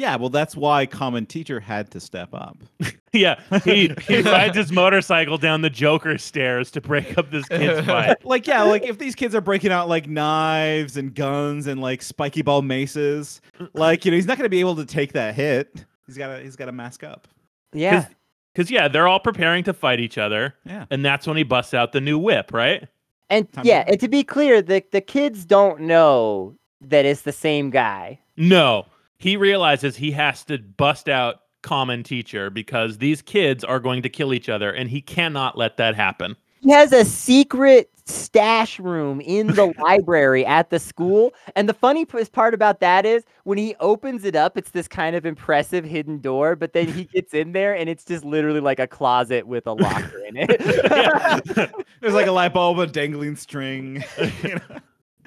Yeah. 0.00 0.16
Well, 0.16 0.30
that's 0.30 0.56
why 0.56 0.86
Kamen 0.86 1.28
teacher 1.28 1.60
had 1.60 1.90
to 1.92 2.00
step 2.00 2.30
up. 2.32 2.58
Yeah, 3.12 3.40
he 3.64 3.92
he 4.06 4.22
rides 4.22 4.56
his 4.56 4.70
motorcycle 4.70 5.36
down 5.36 5.62
the 5.62 5.68
Joker 5.70 6.16
stairs 6.16 6.70
to 6.70 6.80
break 6.80 7.18
up 7.18 7.32
this 7.32 7.44
kid's 7.48 7.80
fight. 7.86 8.24
like 8.24 8.46
yeah 8.46 8.62
like 8.62 8.84
if 8.84 8.98
these 8.98 9.16
kids 9.16 9.34
are 9.34 9.40
breaking 9.40 9.72
out 9.72 9.88
like 9.88 10.08
knives 10.08 10.96
and 10.96 11.12
guns 11.12 11.66
and 11.66 11.80
like 11.80 12.02
spiky 12.02 12.42
ball 12.42 12.62
maces 12.62 13.40
like 13.74 14.04
you 14.04 14.12
know 14.12 14.14
he's 14.16 14.26
not 14.26 14.38
going 14.38 14.44
to 14.44 14.48
be 14.48 14.60
able 14.60 14.76
to 14.76 14.84
take 14.86 15.12
that 15.14 15.34
hit 15.34 15.84
he's 16.06 16.16
got 16.16 16.36
to 16.36 16.40
he's 16.40 16.54
got 16.54 16.66
to 16.66 16.72
mask 16.72 17.02
up 17.02 17.26
Yeah. 17.72 18.06
Because 18.54 18.70
yeah, 18.70 18.86
they're 18.86 19.08
all 19.08 19.18
preparing 19.18 19.64
to 19.64 19.72
fight 19.72 19.98
each 19.98 20.16
other, 20.16 20.54
yeah 20.64 20.86
and 20.92 21.04
that's 21.04 21.26
when 21.26 21.36
he 21.36 21.42
busts 21.42 21.74
out 21.74 21.90
the 21.90 22.00
new 22.00 22.16
whip, 22.16 22.52
right? 22.52 22.86
And 23.28 23.50
Time 23.52 23.64
yeah, 23.66 23.82
to- 23.82 23.90
and 23.90 24.00
to 24.00 24.06
be 24.08 24.22
clear, 24.22 24.62
the 24.62 24.84
the 24.92 25.00
kids 25.00 25.44
don't 25.44 25.80
know 25.80 26.54
that 26.80 27.04
it's 27.06 27.22
the 27.22 27.32
same 27.32 27.70
guy. 27.70 28.20
No, 28.36 28.86
he 29.20 29.36
realizes 29.36 29.96
he 29.96 30.12
has 30.12 30.44
to 30.46 30.56
bust 30.58 31.06
out 31.06 31.42
Kamen 31.62 32.02
teacher 32.04 32.48
because 32.48 32.96
these 32.98 33.20
kids 33.20 33.62
are 33.62 33.78
going 33.78 34.00
to 34.02 34.08
kill 34.08 34.32
each 34.32 34.48
other, 34.48 34.72
and 34.72 34.88
he 34.88 35.02
cannot 35.02 35.58
let 35.58 35.76
that 35.76 35.94
happen. 35.94 36.36
He 36.62 36.70
has 36.70 36.90
a 36.94 37.04
secret 37.04 37.90
stash 38.06 38.78
room 38.78 39.20
in 39.20 39.48
the 39.48 39.74
library 39.78 40.46
at 40.46 40.70
the 40.70 40.78
school. 40.78 41.34
And 41.54 41.68
the 41.68 41.74
funny 41.74 42.06
part 42.06 42.54
about 42.54 42.80
that 42.80 43.04
is 43.04 43.24
when 43.44 43.58
he 43.58 43.74
opens 43.78 44.24
it 44.24 44.34
up, 44.34 44.56
it's 44.56 44.70
this 44.70 44.88
kind 44.88 45.14
of 45.14 45.26
impressive 45.26 45.84
hidden 45.84 46.18
door, 46.20 46.56
but 46.56 46.72
then 46.72 46.88
he 46.88 47.04
gets 47.04 47.34
in 47.34 47.52
there 47.52 47.76
and 47.76 47.90
it's 47.90 48.04
just 48.04 48.24
literally 48.24 48.60
like 48.60 48.78
a 48.78 48.86
closet 48.86 49.46
with 49.46 49.66
a 49.66 49.72
locker 49.72 50.18
in 50.28 50.36
it. 50.38 51.74
there's 52.00 52.14
like 52.14 52.26
a 52.26 52.32
light 52.32 52.54
bulb 52.54 52.78
a 52.78 52.86
dangling 52.86 53.36
string 53.36 54.02
you 54.42 54.54
know? 54.54 54.78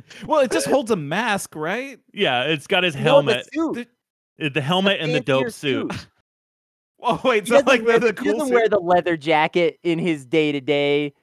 well 0.28 0.40
it 0.42 0.52
just 0.52 0.68
holds 0.68 0.92
a 0.92 0.96
mask 0.96 1.56
right 1.56 2.00
Yeah, 2.14 2.44
it's 2.44 2.68
got 2.68 2.84
his 2.84 2.96
No, 2.96 3.02
the 3.02 3.04
helmet, 3.34 3.50
suit. 3.54 3.88
uh, 4.42 4.50
the 4.54 4.62
helmet, 4.62 5.00
and 5.02 5.14
the 5.14 5.20
dope 5.22 5.52
suit. 5.52 5.92
oh 7.02 7.20
wait 7.24 7.48
so 7.48 7.60
like 7.66 7.84
wear, 7.86 8.00
the, 8.00 8.14
the 8.14 8.22
he 8.22 8.32
doesn't 8.32 8.48
suit? 8.48 8.54
wear 8.54 8.70
the 8.70 8.80
leather 8.80 9.18
jacket 9.18 9.80
in 9.84 10.00
his 10.00 10.26
day 10.26 10.52
to 10.52 10.62
day. 10.62 11.14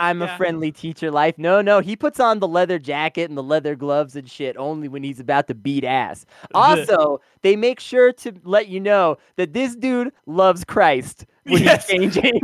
I'm 0.00 0.20
Yeah. 0.20 0.32
a 0.32 0.36
friendly 0.36 0.70
teacher 0.70 1.10
life. 1.10 1.36
No, 1.38 1.60
no, 1.60 1.80
he 1.80 1.96
puts 1.96 2.20
on 2.20 2.38
the 2.38 2.46
leather 2.46 2.78
jacket 2.78 3.28
and 3.28 3.36
the 3.36 3.42
leather 3.42 3.74
gloves 3.74 4.14
and 4.14 4.30
shit 4.30 4.56
only 4.56 4.86
when 4.86 5.02
he's 5.02 5.18
about 5.18 5.48
to 5.48 5.56
beat 5.56 5.82
ass. 5.82 6.24
Also, 6.54 7.20
they 7.42 7.56
make 7.56 7.80
sure 7.80 8.12
to 8.12 8.32
let 8.44 8.68
you 8.68 8.78
know 8.78 9.16
that 9.34 9.54
this 9.54 9.74
dude 9.74 10.12
loves 10.26 10.62
Christ 10.64 11.26
when 11.46 11.64
Yes. 11.64 11.88
he's 11.88 12.14
changing. 12.14 12.40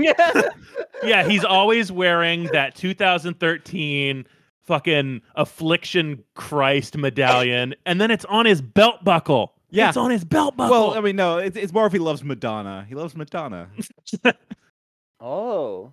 yeah, 1.05 1.29
he's 1.29 1.45
always 1.45 1.93
wearing 1.93 2.47
that 2.47 2.75
2013 2.75 4.27
fucking 4.65 5.23
affliction 5.35 6.25
Christ 6.35 6.97
medallion, 6.97 7.75
and 7.87 8.01
then 8.01 8.11
it's 8.11 8.25
on 8.27 8.47
his 8.47 8.61
belt 8.63 9.05
buckle. 9.05 9.53
Yeah. 9.71 9.89
it's 9.89 9.97
on 9.97 10.11
his 10.13 10.25
belt 10.25 10.57
buckle. 10.57 10.71
well 10.91 10.95
i 10.97 11.01
mean 11.01 11.17
no 11.17 11.39
it's, 11.39 11.57
it's 11.57 11.73
more 11.73 11.85
if 11.85 11.93
he 11.93 11.99
loves 11.99 12.23
madonna 12.23 12.87
he 12.89 12.95
loves 12.95 13.17
madonna 13.17 13.69
oh, 15.21 15.93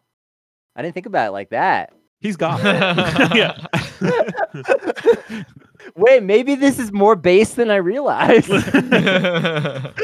I 0.75 0.81
didn't 0.83 0.93
think 0.93 1.07
about 1.07 1.29
it 1.29 1.31
like 1.31 1.49
that. 1.49 1.91
he's 2.19 2.37
gone 2.37 2.59
Yeah. 3.35 3.57
Wait, 5.95 6.23
maybe 6.23 6.55
this 6.55 6.79
is 6.79 6.91
more 6.91 7.15
base 7.15 7.53
than 7.55 7.69
I 7.69 7.75
realized. 7.77 8.47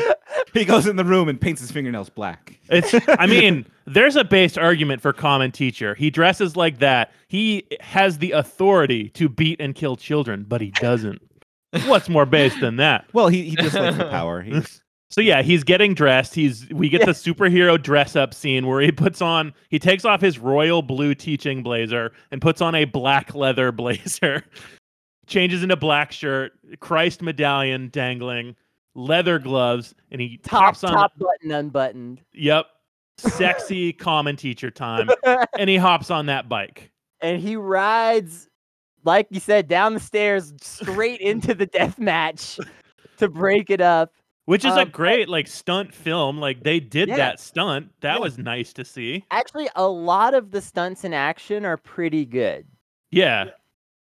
he 0.53 0.65
goes 0.65 0.87
in 0.87 0.95
the 0.95 1.05
room 1.05 1.29
and 1.29 1.39
paints 1.39 1.61
his 1.61 1.71
fingernails 1.71 2.09
black 2.09 2.59
It's. 2.69 2.93
I 3.19 3.25
mean, 3.27 3.65
there's 3.85 4.15
a 4.15 4.23
based 4.23 4.57
argument 4.57 5.01
for 5.01 5.13
Kamen 5.13 5.53
teacher. 5.53 5.95
He 5.95 6.09
dresses 6.09 6.55
like 6.55 6.79
that. 6.79 7.11
He 7.27 7.67
has 7.79 8.17
the 8.17 8.31
authority 8.31 9.09
to 9.09 9.29
beat 9.29 9.59
and 9.59 9.75
kill 9.75 9.95
children, 9.95 10.45
but 10.47 10.61
he 10.61 10.71
doesn't. 10.71 11.21
What's 11.85 12.09
more 12.09 12.25
based 12.25 12.59
than 12.59 12.77
that? 12.77 13.05
well 13.13 13.27
he, 13.27 13.49
he 13.49 13.55
just 13.57 13.75
likes 13.75 13.97
the 13.97 14.09
power 14.09 14.41
he's 14.41 14.81
So 15.09 15.21
yeah, 15.21 15.41
he's 15.41 15.63
getting 15.63 15.93
dressed. 15.93 16.33
He's 16.33 16.67
we 16.69 16.89
get 16.89 17.05
the 17.05 17.11
superhero 17.11 17.81
dress 17.81 18.15
up 18.15 18.33
scene 18.33 18.67
where 18.67 18.81
he 18.81 18.91
puts 18.91 19.21
on 19.21 19.53
he 19.69 19.77
takes 19.77 20.05
off 20.05 20.21
his 20.21 20.39
royal 20.39 20.81
blue 20.81 21.13
teaching 21.13 21.63
blazer 21.63 22.11
and 22.31 22.41
puts 22.41 22.61
on 22.61 22.73
a 22.73 22.85
black 22.85 23.35
leather 23.35 23.71
blazer. 23.71 24.43
Changes 25.27 25.61
into 25.63 25.75
black 25.75 26.11
shirt, 26.11 26.53
Christ 26.79 27.21
medallion 27.21 27.89
dangling, 27.89 28.55
leather 28.95 29.39
gloves, 29.39 29.93
and 30.11 30.19
he 30.21 30.37
top 30.37 30.63
hops 30.63 30.83
on 30.83 30.93
top 30.93 31.11
button 31.19 31.51
unbuttoned. 31.51 32.21
Yep. 32.33 32.65
Sexy 33.17 33.93
Kamen 33.93 34.37
teacher 34.37 34.71
time. 34.71 35.09
And 35.59 35.69
he 35.69 35.77
hops 35.77 36.09
on 36.11 36.27
that 36.27 36.47
bike. 36.47 36.91
and 37.21 37.41
he 37.41 37.55
rides, 37.55 38.47
like 39.03 39.27
you 39.31 39.39
said, 39.39 39.67
down 39.67 39.93
the 39.95 39.99
stairs 39.99 40.53
straight 40.61 41.19
into 41.21 41.53
the 41.55 41.65
death 41.65 41.97
match 41.99 42.59
to 43.17 43.27
break 43.27 43.69
it 43.69 43.81
up. 43.81 44.13
Which 44.45 44.63
is 44.63 44.71
Um, 44.73 44.79
a 44.79 44.85
great 44.85 45.27
like 45.27 45.47
stunt 45.47 45.93
film. 45.93 46.37
Like 46.39 46.63
they 46.63 46.79
did 46.79 47.09
Yeah. 47.09 47.17
that 47.17 47.39
stunt. 47.41 47.89
That 48.01 48.13
Yeah. 48.15 48.19
was 48.19 48.37
nice 48.37 48.71
to 48.73 48.85
see. 48.85 49.25
Actually, 49.31 49.67
a 49.75 49.87
lot 49.87 50.33
of 50.33 50.51
the 50.51 50.61
stunts 50.61 51.03
in 51.03 51.13
action 51.13 51.65
are 51.65 51.75
pretty 51.77 52.23
good. 52.23 52.65
Yeah. 53.11 53.49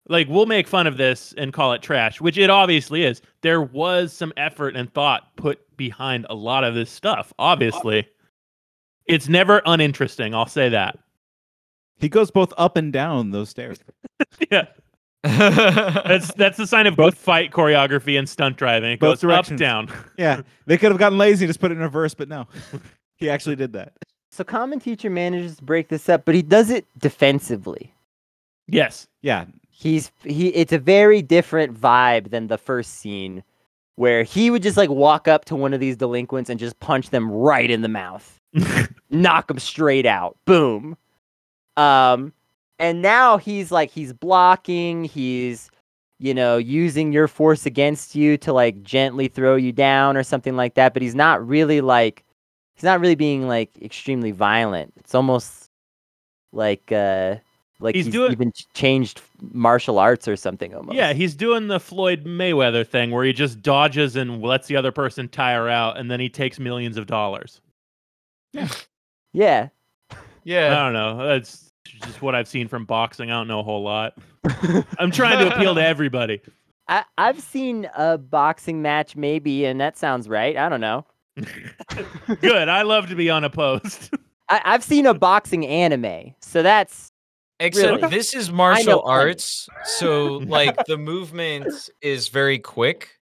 Like 0.09 0.27
we'll 0.29 0.47
make 0.47 0.67
fun 0.67 0.87
of 0.87 0.97
this 0.97 1.35
and 1.37 1.53
call 1.53 1.73
it 1.75 1.83
trash, 1.83 2.21
which 2.21 2.39
it 2.39 2.51
obviously 2.51 3.05
is. 3.05 3.21
There 3.43 3.63
was 3.63 4.13
some 4.13 4.33
effort 4.37 4.75
and 4.75 4.93
thought 4.93 5.37
put 5.37 5.61
behind 5.77 6.27
a 6.31 6.35
lot 6.35 6.65
of 6.65 6.75
this 6.75 6.91
stuff, 6.91 7.33
obviously. 7.39 8.09
It's 9.07 9.29
never 9.29 9.63
uninteresting, 9.65 10.35
I'll 10.35 10.47
say 10.47 10.69
that. 10.71 10.99
He 11.99 12.09
goes 12.09 12.31
both 12.31 12.53
up 12.59 12.77
and 12.77 12.93
down 12.93 13.31
those 13.31 13.49
stairs. 13.51 13.79
yeah. 14.51 14.67
That's 15.25 16.33
that's 16.35 16.57
the 16.57 16.67
sign 16.67 16.87
of 16.87 16.97
good 16.97 17.17
fight 17.17 17.51
choreography 17.51 18.19
and 18.19 18.29
stunt 18.29 18.57
driving. 18.57 18.93
It 18.93 19.01
Both 19.01 19.21
goes 19.21 19.25
up 19.25 19.31
directions. 19.47 19.61
down. 19.61 19.93
Yeah, 20.19 20.43
they 20.67 20.79
could 20.79 20.91
have 20.91 20.99
gotten 20.99 21.19
lazy 21.19 21.45
and 21.45 21.49
just 21.51 21.61
put 21.61 21.71
it 21.71 21.75
in 21.77 21.81
reverse, 21.83 22.15
but 22.15 22.29
no, 22.29 22.47
he 23.17 23.29
actually 23.29 23.57
did 23.57 23.73
that. 23.75 23.93
So 24.31 24.45
Kamen 24.45 24.81
Teacher 24.83 25.11
manages 25.11 25.57
to 25.57 25.65
break 25.65 25.89
this 25.89 26.09
up, 26.09 26.25
but 26.25 26.35
he 26.35 26.43
does 26.43 26.71
it 26.71 26.87
defensively. 26.99 27.93
Yes. 28.69 29.09
Yeah, 29.23 29.47
He's 29.81 30.11
he 30.25 30.49
it's 30.49 30.73
a 30.73 30.79
very 30.79 31.23
different 31.23 31.81
vibe 31.81 32.31
than 32.31 32.49
the 32.49 32.59
first 32.59 32.95
scene 32.95 33.45
where 33.95 34.25
he 34.25 34.51
would 34.51 34.61
just 34.61 34.77
like 34.77 34.91
walk 34.91 35.29
up 35.29 35.45
to 35.45 35.55
one 35.55 35.73
of 35.73 35.79
these 35.79 35.97
delinquents 35.97 36.51
and 36.51 36.59
just 36.59 36.81
punch 36.81 37.11
them 37.11 37.31
right 37.31 37.71
in 37.71 37.83
the 37.83 37.89
mouth. 37.89 38.41
knock 39.11 39.47
them 39.47 39.61
straight 39.61 40.05
out. 40.05 40.37
Boom. 40.47 40.97
Um 41.77 42.33
and 42.81 43.03
now 43.03 43.39
he's 43.39 43.71
like 43.71 43.93
he's 43.93 44.13
blocking, 44.13 45.05
he's 45.05 45.71
you 46.19 46.35
know, 46.35 46.57
using 46.57 47.13
your 47.13 47.29
force 47.29 47.65
against 47.65 48.17
you 48.17 48.37
to 48.39 48.53
like 48.53 48.83
gently 48.83 49.29
throw 49.29 49.55
you 49.55 49.71
down 49.71 50.17
or 50.17 50.25
something 50.25 50.57
like 50.57 50.75
that, 50.75 50.93
but 50.93 51.03
he's 51.03 51.15
not 51.15 51.47
really 51.47 51.81
like 51.81 52.25
he's 52.75 52.83
not 52.83 52.99
really 52.99 53.15
being 53.15 53.47
like 53.47 53.71
extremely 53.81 54.33
violent. 54.33 54.93
It's 54.97 55.15
almost 55.15 55.71
like 56.53 56.91
uh 56.91 57.37
like 57.81 57.95
He's 57.95 58.07
he's, 58.07 58.13
doing- 58.13 58.33
even 58.33 58.53
changed 58.75 59.21
martial 59.41 59.99
arts 59.99 60.27
or 60.27 60.37
something 60.37 60.75
almost. 60.75 60.97
Yeah, 60.97 61.13
he's 61.13 61.35
doing 61.35 61.69
the 61.69 61.79
Floyd 61.81 62.25
Mayweather 62.25 62.87
thing 62.87 63.11
where 63.11 63.25
he 63.25 63.33
just 63.33 63.63
dodges 63.63 64.17
and 64.17 64.43
lets 64.43 64.67
the 64.67 64.77
other 64.77 64.93
person 64.93 65.29
tire 65.29 65.69
out 65.69 65.97
and 65.99 66.11
then 66.11 66.21
he 66.21 66.29
takes 66.29 66.59
millions 66.59 66.97
of 66.97 67.07
dollars. 67.07 67.61
Yeah. 69.33 69.69
I 70.11 70.17
yeah. 70.45 70.81
I 70.81 70.85
don't 70.85 70.93
know. 70.93 71.27
That's 71.27 71.71
just 71.85 72.23
what 72.23 72.35
I've 72.35 72.49
seen 72.49 72.69
from 72.69 72.85
boxing. 72.85 73.31
I 73.31 73.35
don't 73.35 73.49
know 73.49 73.61
a 73.61 73.63
whole 73.65 73.83
lot. 73.83 74.15
I'm 74.99 75.11
trying 75.11 75.39
to 75.39 75.55
appeal 75.55 75.75
to 75.75 75.85
everybody. 75.85 76.41
I, 76.89 77.05
I've 77.19 77.41
seen 77.41 77.89
a 77.97 78.17
boxing 78.17 78.81
match 78.83 79.15
maybe, 79.15 79.67
and 79.67 79.81
that 79.81 79.97
sounds 79.99 80.29
right. 80.29 80.57
I 80.57 80.69
don't 80.69 80.81
know. 80.81 81.05
Good. 82.41 82.69
I 82.69 82.83
love 82.83 83.09
to 83.11 83.15
be 83.15 83.31
unopposed. 83.31 84.11
I, 84.49 84.63
I've 84.65 84.83
seen 84.83 85.07
a 85.07 85.15
boxing 85.15 85.67
anime, 85.67 86.35
so 86.41 86.63
that's 86.63 87.13
Except 87.61 88.03
Really? 88.03 88.15
this 88.15 88.35
is 88.35 88.51
martial 88.53 89.03
arts, 89.05 89.69
so 89.85 90.39
like 90.47 90.77
the 90.87 90.97
movement 90.97 91.67
is 92.01 92.29
very 92.29 92.59
quick 92.59 93.19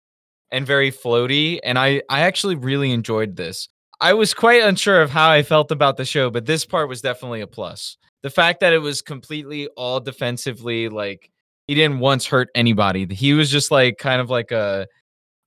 and 0.52 0.66
very 0.68 0.92
floaty, 0.92 1.60
and 1.64 1.80
I 1.80 2.02
I 2.10 2.22
actually 2.22 2.56
really 2.56 2.92
enjoyed 2.92 3.36
this. 3.38 3.70
I 4.02 4.14
was 4.14 4.34
quite 4.34 4.62
unsure 4.62 5.02
of 5.02 5.10
how 5.10 5.30
I 5.30 5.42
felt 5.42 5.72
about 5.72 5.96
the 5.96 6.04
show, 6.04 6.30
but 6.30 6.46
this 6.46 6.66
part 6.66 6.90
was 6.90 7.02
definitely 7.02 7.42
a 7.42 7.48
plus. 7.48 7.98
The 8.24 8.30
fact 8.30 8.60
that 8.60 8.74
it 8.74 8.80
was 8.80 9.02
completely 9.02 9.68
all 9.78 10.02
defensively, 10.02 10.90
like 10.90 11.32
he 11.68 11.76
didn't 11.76 12.00
once 12.00 12.26
hurt 12.26 12.50
anybody. 12.56 13.08
He 13.14 13.34
was 13.34 13.50
just 13.50 13.72
like 13.72 13.98
kind 13.98 14.20
of 14.20 14.30
like 14.30 14.52
a 14.52 14.88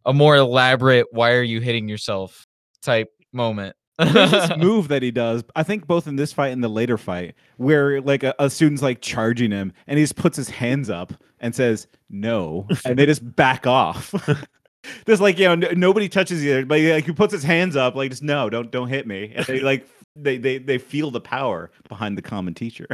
a 0.06 0.14
more 0.14 0.36
elaborate 0.36 1.06
"Why 1.10 1.32
are 1.32 1.42
you 1.42 1.60
hitting 1.60 1.88
yourself?" 1.88 2.46
type 2.82 3.08
moment. 3.34 3.76
There's 3.98 4.30
this 4.30 4.50
move 4.58 4.88
that 4.88 5.02
he 5.02 5.10
does. 5.10 5.42
I 5.56 5.62
think 5.62 5.86
both 5.86 6.06
in 6.06 6.16
this 6.16 6.32
fight 6.32 6.48
and 6.48 6.62
the 6.62 6.68
later 6.68 6.96
fight, 6.98 7.34
where 7.56 8.00
like 8.00 8.22
a, 8.22 8.34
a 8.38 8.48
student's 8.50 8.82
like 8.82 9.00
charging 9.00 9.50
him, 9.50 9.72
and 9.86 9.98
he 9.98 10.04
just 10.04 10.16
puts 10.16 10.36
his 10.36 10.48
hands 10.50 10.88
up 10.90 11.12
and 11.40 11.54
says 11.54 11.86
no, 12.10 12.66
and 12.84 12.98
they 12.98 13.06
just 13.06 13.34
back 13.36 13.66
off. 13.66 14.14
There's 15.06 15.20
like 15.20 15.38
you 15.38 15.46
know 15.46 15.68
n- 15.68 15.78
nobody 15.80 16.08
touches 16.08 16.42
you, 16.44 16.64
but 16.64 16.80
like 16.80 17.04
he 17.04 17.12
puts 17.12 17.32
his 17.32 17.42
hands 17.42 17.76
up 17.76 17.94
like 17.94 18.10
just 18.10 18.22
no, 18.22 18.48
don't 18.48 18.70
don't 18.70 18.88
hit 18.88 19.06
me. 19.06 19.32
And 19.34 19.44
they 19.46 19.60
like 19.60 19.86
they 20.16 20.38
they 20.38 20.58
they 20.58 20.78
feel 20.78 21.10
the 21.10 21.20
power 21.20 21.70
behind 21.88 22.16
the 22.16 22.22
Kamen 22.22 22.54
teacher, 22.54 22.86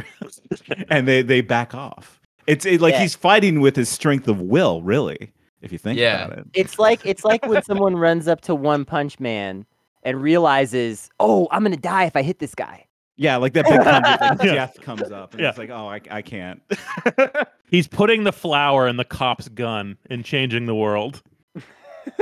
and 0.89 1.07
they 1.07 1.21
they 1.21 1.41
back 1.41 1.73
off. 1.75 2.19
It's 2.47 2.65
it, 2.65 2.81
like 2.81 2.93
Yeah. 2.93 3.01
he's 3.01 3.15
fighting 3.15 3.59
with 3.61 3.75
his 3.75 3.89
strength 3.89 4.27
of 4.27 4.41
will, 4.41 4.81
really. 4.81 5.31
If 5.61 5.71
you 5.71 5.77
think 5.79 5.97
Yeah. 5.99 6.25
about 6.25 6.37
it. 6.39 6.47
it's 6.53 6.77
like 6.77 7.05
it's 7.05 7.23
like 7.23 7.45
when 7.47 7.63
someone 7.63 7.95
runs 7.95 8.27
up 8.27 8.41
to 8.41 8.53
One 8.55 8.85
Punch 8.85 9.19
Man 9.19 9.65
and 10.05 10.21
realizes, 10.21 11.09
oh, 11.19 11.47
I'm 11.51 11.63
gonna 11.63 11.75
die 11.75 12.05
if 12.05 12.15
I 12.15 12.21
hit 12.21 12.39
this 12.39 12.55
guy. 12.55 12.85
Yeah, 13.17 13.37
like 13.37 13.53
that 13.53 13.65
big 13.65 13.81
conflict, 13.81 14.21
like 14.21 14.39
Yeah. 14.43 14.53
death 14.55 14.79
comes 14.81 15.11
up, 15.11 15.33
and 15.33 15.41
Yeah. 15.41 15.49
it's 15.49 15.57
like, 15.57 15.69
oh, 15.69 15.87
I, 15.89 16.01
I 16.11 16.21
can't. 16.21 16.61
He's 17.69 17.87
putting 17.87 18.23
the 18.25 18.31
flower 18.33 18.87
in 18.87 18.97
the 18.97 19.05
cop's 19.05 19.47
gun 19.49 19.97
and 20.09 20.23
changing 20.23 20.65
the 20.65 20.75
world. 20.75 21.21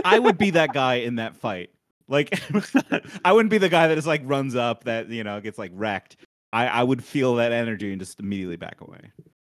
I 0.05 0.17
would 0.19 0.37
be 0.37 0.51
that 0.51 0.71
guy 0.73 0.95
in 0.95 1.15
that 1.15 1.35
fight. 1.35 1.71
Like, 2.07 2.39
I 3.25 3.33
wouldn't 3.33 3.49
be 3.49 3.57
the 3.57 3.69
guy 3.69 3.87
that 3.87 3.95
just 3.95 4.07
like 4.07 4.21
runs 4.23 4.55
up 4.55 4.83
that 4.85 5.09
you 5.09 5.23
know 5.23 5.39
gets 5.41 5.57
like 5.57 5.71
wrecked. 5.73 6.17
I, 6.53 6.67
I 6.67 6.83
would 6.83 7.03
feel 7.03 7.35
that 7.35 7.51
energy 7.51 7.91
and 7.91 7.99
just 7.99 8.19
immediately 8.19 8.57
back 8.57 8.79
away 8.81 8.99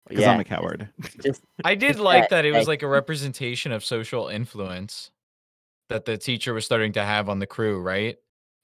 because 0.08 0.22
Yeah, 0.22 0.32
I'm 0.32 0.40
a 0.40 0.44
coward. 0.44 0.88
just 1.22 1.42
I 1.64 1.76
did 1.76 2.00
like 2.00 2.24
that, 2.24 2.30
that 2.30 2.44
it 2.44 2.50
was 2.50 2.60
like- 2.66 2.80
like 2.80 2.82
a 2.82 2.88
representation 2.88 3.70
of 3.72 3.84
social 3.84 4.26
influence 4.28 5.10
that 5.90 6.04
the 6.06 6.18
teacher 6.18 6.52
was 6.52 6.64
starting 6.64 6.92
to 6.94 7.04
have 7.04 7.28
on 7.28 7.38
the 7.38 7.46
crew, 7.46 7.80
right? 7.80 8.16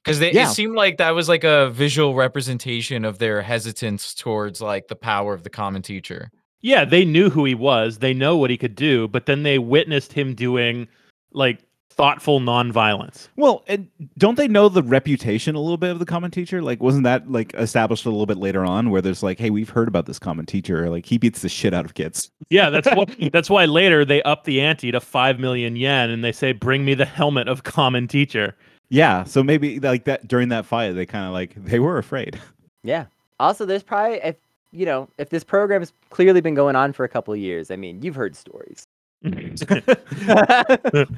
Because 0.05 0.21
Yeah. 0.21 0.49
it 0.51 0.55
seemed 0.55 0.75
like 0.75 0.97
that 0.99 1.11
was 1.15 1.29
like 1.29 1.45
a 1.45 1.71
visual 1.71 2.15
representation 2.15 3.05
of 3.05 3.19
their 3.19 3.43
hesitance 3.43 4.15
towards 4.15 4.61
like 4.61 4.89
the 4.89 4.97
power 4.97 5.33
of 5.35 5.45
the 5.45 5.51
Kamen 5.51 5.83
teacher. 5.83 6.31
Yeah, 6.61 6.85
they 6.85 7.05
knew 7.05 7.29
who 7.31 7.45
he 7.45 7.55
was. 7.55 7.99
They 7.99 8.15
know 8.15 8.37
what 8.37 8.51
he 8.51 8.57
could 8.57 8.75
do, 8.77 9.09
but 9.09 9.27
then 9.27 9.43
they 9.43 9.59
witnessed 9.59 10.13
him 10.13 10.35
doing 10.35 10.87
like 11.33 11.59
thoughtful 11.91 12.41
nonviolence. 12.41 13.29
Well, 13.37 13.65
and 13.69 13.87
don't 14.17 14.37
they 14.37 14.49
know 14.49 14.69
the 14.69 14.83
reputation 14.83 15.55
a 15.55 15.61
little 15.61 15.77
bit 15.77 15.91
of 15.91 15.99
the 15.99 16.07
Kamen 16.07 16.33
teacher? 16.33 16.63
Like, 16.63 16.83
wasn't 16.83 17.05
that 17.05 17.31
like 17.31 17.53
established 17.55 18.07
a 18.07 18.11
little 18.11 18.27
bit 18.27 18.39
later 18.39 18.65
on, 18.65 18.91
where 18.91 19.03
there's 19.03 19.23
like, 19.23 19.39
hey, 19.39 19.51
we've 19.51 19.69
heard 19.71 19.89
about 19.89 20.07
this 20.07 20.19
Kamen 20.19 20.47
teacher. 20.47 20.89
Like, 20.89 21.05
he 21.05 21.19
beats 21.19 21.43
the 21.43 21.49
shit 21.49 21.75
out 21.75 21.85
of 21.85 21.95
kids. 21.95 22.31
Yeah, 22.49 22.71
that's 22.71 22.89
what 22.95 23.15
that's 23.33 23.51
why 23.51 23.65
later 23.67 24.05
they 24.05 24.23
up 24.23 24.45
the 24.45 24.61
ante 24.61 24.91
to 24.93 25.01
5 25.01 25.39
million 25.39 25.77
yen 25.77 26.11
and 26.11 26.25
they 26.25 26.33
say 26.33 26.53
bring 26.53 26.85
me 26.85 26.95
the 26.95 27.05
helmet 27.05 27.47
of 27.49 27.63
Kamen 27.65 28.09
teacher. 28.09 28.57
Yeah, 28.93 29.25
so 29.25 29.43
maybe 29.43 29.81
like 29.81 30.05
that 30.05 30.29
during 30.29 30.51
that 30.51 30.67
fight, 30.67 30.93
they 30.93 31.07
kind 31.07 31.25
of 31.25 31.33
like 31.33 31.55
they 31.55 31.79
were 31.79 31.97
afraid. 31.97 32.39
yeah. 32.83 33.07
Also, 33.41 33.65
there's 33.65 33.83
probably 33.83 34.19
if 34.19 34.37
you 34.71 34.85
know 34.85 35.09
if 35.17 35.31
this 35.31 35.43
program's 35.43 35.95
clearly 36.11 36.43
been 36.43 36.55
going 36.55 36.77
on 36.77 36.93
for 36.93 37.03
a 37.03 37.09
couple 37.09 37.33
of 37.33 37.41
years. 37.41 37.71
I 37.71 37.77
mean, 37.77 38.03
you've 38.03 38.15
heard 38.15 38.37
stories. 38.37 38.87
it 39.23 41.09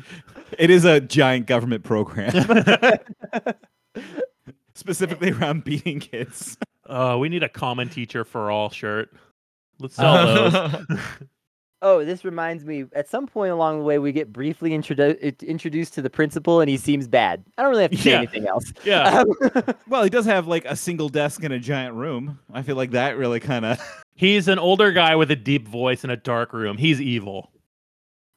is 0.58 0.84
a 0.84 1.00
giant 1.00 1.46
government 1.46 1.82
program, 1.82 2.32
specifically 4.74 5.32
around 5.32 5.64
beating 5.64 5.98
kids. 5.98 6.56
Oh, 6.86 7.18
we 7.18 7.28
need 7.28 7.42
a 7.42 7.48
Kamen 7.48 7.90
teacher 7.90 8.24
for 8.24 8.52
all 8.52 8.70
shirt. 8.70 9.12
Let's 9.80 9.96
sell 9.96 10.50
those. 10.50 10.98
Oh, 11.86 12.02
this 12.02 12.24
reminds 12.24 12.64
me. 12.64 12.86
At 12.94 13.08
some 13.10 13.26
point 13.26 13.52
along 13.52 13.78
the 13.78 13.84
way, 13.84 13.98
we 13.98 14.10
get 14.10 14.32
briefly 14.32 14.70
introdu- 14.70 15.38
introduced 15.46 15.92
to 15.94 16.02
the 16.02 16.08
principal, 16.08 16.60
and 16.60 16.68
he 16.70 16.78
seems 16.78 17.06
bad. 17.06 17.44
I 17.58 17.62
don't 17.62 17.70
really 17.70 17.82
have 17.82 17.90
to 17.90 17.96
say 17.98 18.10
Yeah. 18.12 18.16
anything 18.18 18.46
else. 18.48 18.72
yeah. 18.84 19.22
Um, 19.54 19.62
Well, 19.88 20.02
he 20.02 20.08
does 20.10 20.24
have 20.24 20.46
like 20.46 20.64
a 20.64 20.74
single 20.76 21.10
desk 21.10 21.44
in 21.44 21.52
a 21.52 21.58
giant 21.58 21.94
room. 21.94 22.38
I 22.54 22.62
feel 22.62 22.76
like 22.76 22.92
that 22.92 23.18
really 23.18 23.38
kind 23.38 23.64
of. 23.66 23.78
He's 24.16 24.48
an 24.48 24.58
older 24.58 24.92
guy 24.92 25.14
with 25.14 25.30
a 25.30 25.36
deep 25.36 25.68
voice 25.68 26.04
in 26.04 26.10
a 26.10 26.16
dark 26.16 26.52
room. 26.54 26.78
He's 26.78 27.00
evil. 27.02 27.50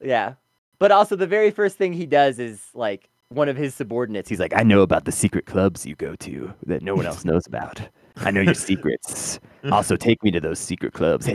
yeah, 0.04 0.34
but 0.80 0.91
also 0.91 1.16
the 1.16 1.26
very 1.28 1.50
first 1.52 1.78
thing 1.78 1.93
he 1.93 2.06
does 2.06 2.39
is 2.39 2.62
like 2.74 3.10
one 3.30 3.48
of 3.48 3.56
his 3.56 3.74
subordinates. 3.76 4.28
He's 4.28 4.39
like, 4.39 4.54
"I 4.56 4.64
know 4.64 4.82
about 4.82 5.06
the 5.06 5.12
secret 5.12 5.45
clubs 5.45 5.86
you 5.86 5.95
go 5.95 6.16
to 6.18 6.54
that 6.66 6.82
no 6.82 6.95
one 6.95 7.06
else 7.06 7.24
knows 7.26 7.48
about. 7.48 7.80
I 8.18 8.32
know 8.32 8.41
your 8.41 8.54
secrets. 8.56 9.39
Also, 9.72 9.95
take 9.95 10.22
me 10.24 10.32
to 10.32 10.39
those 10.41 10.60
secret 10.60 10.93
clubs." 10.93 11.28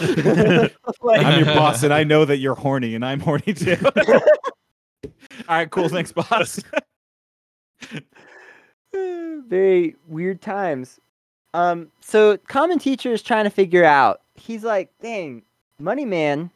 Like- 1.02 1.24
I'm 1.24 1.44
your 1.44 1.54
boss, 1.54 1.82
and 1.82 1.92
I 1.92 2.04
know 2.04 2.24
that 2.24 2.38
you're 2.38 2.54
horny, 2.54 2.94
and 2.94 3.04
I'm 3.04 3.20
horny 3.20 3.54
too. 3.54 3.76
All 5.04 5.56
right, 5.56 5.70
cool. 5.70 5.88
Thanks, 5.88 6.12
boss. 6.12 6.60
very 8.92 9.96
weird 10.08 10.40
times. 10.40 10.98
Um, 11.54 11.88
so 12.00 12.36
Kamen 12.38 12.80
teacher 12.80 13.12
is 13.12 13.22
trying 13.22 13.44
to 13.44 13.50
figure 13.50 13.84
out. 13.84 14.20
He's 14.34 14.64
like, 14.64 14.90
"Dang, 15.02 15.42
money 15.78 16.04
man, 16.04 16.50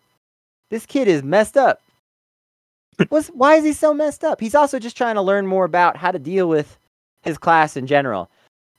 this 0.71 0.87
kid 0.87 1.09
is 1.09 1.23
messed 1.23 1.57
up. 1.57 1.81
What's 3.09 3.29
why 3.29 3.57
is 3.57 3.65
he 3.65 3.73
so 3.73 3.93
messed 3.93 4.25
up? 4.25 4.41
He's 4.41 4.55
also 4.55 4.79
just 4.79 4.97
trying 4.97 5.17
to 5.17 5.23
learn 5.23 5.47
more 5.47 5.65
about 5.65 5.97
how 5.97 6.11
to 6.11 6.19
deal 6.19 6.49
with 6.49 6.79
his 7.23 7.37
class 7.37 7.77
in 7.77 7.87
general. 7.87 8.31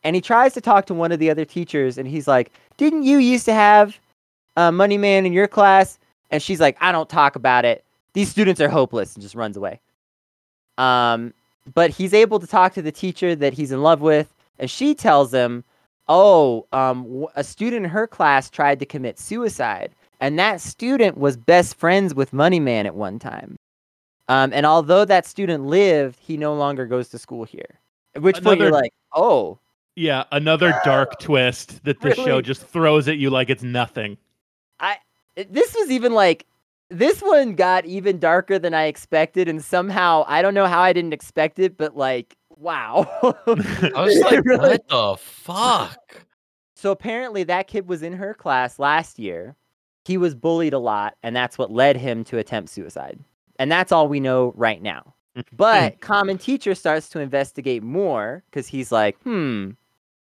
And 0.04 0.16
he 0.16 0.22
tries 0.22 0.54
to 0.54 0.62
talk 0.62 0.86
to 0.88 0.94
one 0.94 1.12
of 1.12 1.20
the 1.20 1.30
other 1.30 1.46
teachers, 1.46 1.98
and 1.98 2.08
he's 2.08 2.28
like, 2.28 2.52
"Didn't 2.78 3.04
you 3.04 3.18
used 3.18 3.46
to 3.46 3.54
have 3.54 4.00
uh, 4.58 4.72
Money 4.72 4.98
Man 4.98 5.26
in 5.26 5.32
your 5.32 5.48
class?" 5.48 5.98
And 6.30 6.44
she's 6.44 6.60
like, 6.60 6.76
"I 6.82 6.92
don't 6.92 7.08
talk 7.08 7.38
about 7.38 7.64
it. 7.64 7.86
These 8.14 8.30
students 8.30 8.60
are 8.60 8.70
hopeless," 8.70 9.14
and 9.14 9.22
just 9.22 9.36
runs 9.36 9.56
away. 9.56 9.80
Um, 10.78 11.34
but 11.74 11.90
he's 11.92 12.14
able 12.14 12.40
to 12.40 12.48
talk 12.48 12.74
to 12.74 12.82
the 12.82 12.92
teacher 12.92 13.36
that 13.36 13.54
he's 13.54 13.72
in 13.72 13.82
love 13.82 14.02
with, 14.02 14.34
and 14.60 14.70
she 14.70 14.94
tells 14.96 15.34
him, 15.34 15.64
"Oh, 16.08 16.66
um, 16.72 17.28
a 17.36 17.44
student 17.44 17.86
in 17.86 17.92
her 17.92 18.08
class 18.08 18.50
tried 18.50 18.80
to 18.80 18.86
commit 18.86 19.20
suicide, 19.20 19.92
and 20.20 20.38
that 20.40 20.62
student 20.62 21.18
was 21.18 21.38
best 21.38 21.76
friends 21.76 22.14
with 22.14 22.34
Money 22.34 22.60
Man 22.60 22.86
at 22.86 22.96
one 22.96 23.20
time. 23.20 23.58
Um, 24.30 24.52
and 24.54 24.66
although 24.66 25.06
that 25.06 25.26
student 25.26 25.66
lived, 25.66 26.20
he 26.20 26.36
no 26.38 26.54
longer 26.54 26.86
goes 26.86 27.10
to 27.10 27.18
school 27.18 27.44
here." 27.44 27.80
At 28.16 28.22
which 28.22 28.42
point 28.42 28.60
you're 28.60 28.72
like, 28.72 28.94
"Oh." 29.14 29.60
Yeah, 29.96 30.26
another 30.32 30.80
dark 30.86 31.20
twist 31.20 31.84
that 31.84 32.00
the 32.02 32.14
show 32.14 32.40
just 32.40 32.62
throws 32.62 33.08
at 33.08 33.18
you 33.18 33.30
like 33.32 33.50
it's 33.50 33.64
nothing. 33.64 34.18
It- 34.82 35.54
this 35.54 35.76
was 35.76 35.92
even 35.92 36.14
like 36.14 36.46
this 36.90 37.22
one 37.22 37.54
got 37.56 37.86
even 37.86 38.18
darker 38.18 38.58
than 38.58 38.74
I 38.74 38.86
expected, 38.86 39.48
and 39.48 39.64
somehow 39.64 40.24
I 40.28 40.42
don't 40.42 40.54
know 40.56 40.66
how 40.66 40.82
I 40.82 40.94
didn't 40.94 41.14
expect 41.14 41.60
it, 41.60 41.78
but 41.78 41.96
like 41.96 42.36
wow. 42.58 43.08
I 43.48 44.02
was 44.04 44.20
like, 44.22 44.44
Really? 44.46 44.70
what 44.70 44.88
the 44.90 45.16
fuck? 45.20 46.26
So 46.76 46.92
apparently 46.92 47.44
that 47.44 47.68
kid 47.68 47.88
was 47.88 48.02
in 48.02 48.14
her 48.14 48.34
class 48.34 48.80
last 48.80 49.20
year. 49.20 49.56
He 50.06 50.18
was 50.18 50.34
bullied 50.34 50.74
a 50.74 50.80
lot, 50.80 51.16
and 51.22 51.36
that's 51.36 51.58
what 51.58 51.72
led 51.72 51.98
him 51.98 52.24
to 52.26 52.38
attempt 52.38 52.70
suicide. 52.72 53.20
And 53.60 53.72
that's 53.72 53.92
all 53.92 54.08
we 54.08 54.20
know 54.20 54.54
right 54.56 54.82
now. 54.82 55.14
But 55.52 56.00
Kamen 56.00 56.40
teacher 56.42 56.74
starts 56.74 57.10
to 57.10 57.20
investigate 57.20 57.84
more 57.84 58.42
because 58.50 58.68
he's 58.68 58.92
like, 58.92 59.20
hmm, 59.22 59.72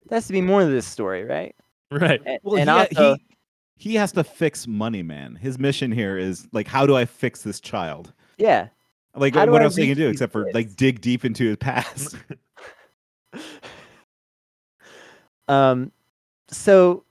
there 0.07 0.15
has 0.15 0.27
to 0.27 0.33
be 0.33 0.39
more 0.41 0.61
to 0.61 0.67
this 0.67 0.85
story, 0.87 1.25
right? 1.25 1.53
Right. 1.91 2.21
And, 2.25 2.39
Well, 2.43 2.57
and 2.57 2.69
he, 2.69 2.75
also, 2.75 3.15
he 3.15 3.25
he 3.76 3.95
has 3.95 4.11
to 4.13 4.24
fix 4.24 4.67
Money 4.67 5.03
Man. 5.03 5.36
His 5.36 5.57
mission 5.59 5.91
here 5.91 6.17
is 6.17 6.47
like, 6.51 6.67
how 6.67 6.86
do 6.86 6.95
I 6.95 7.05
fix 7.05 7.41
this 7.41 7.59
child? 7.59 8.13
yeah. 8.38 8.67
Like, 9.15 9.36
How 9.36 9.45
what 9.45 9.61
I 9.61 9.65
else 9.65 9.76
can 9.76 9.84
you 9.84 9.89
reach 9.91 9.97
do 9.97 10.07
except 10.09 10.32
for 10.32 10.45
kids? 10.45 10.55
like 10.55 10.76
dig 10.76 10.99
deep 11.01 11.24
into 11.24 11.45
his 11.45 11.57
past? 11.57 12.15
Um, 15.47 15.91
so 16.47 17.03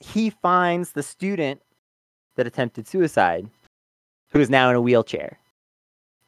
he 0.00 0.30
finds 0.30 0.92
the 0.92 1.02
student 1.02 1.60
that 2.36 2.46
attempted 2.46 2.86
suicide, 2.86 3.48
who 4.30 4.40
is 4.40 4.50
now 4.50 4.68
in 4.68 4.76
a 4.76 4.80
wheelchair, 4.80 5.38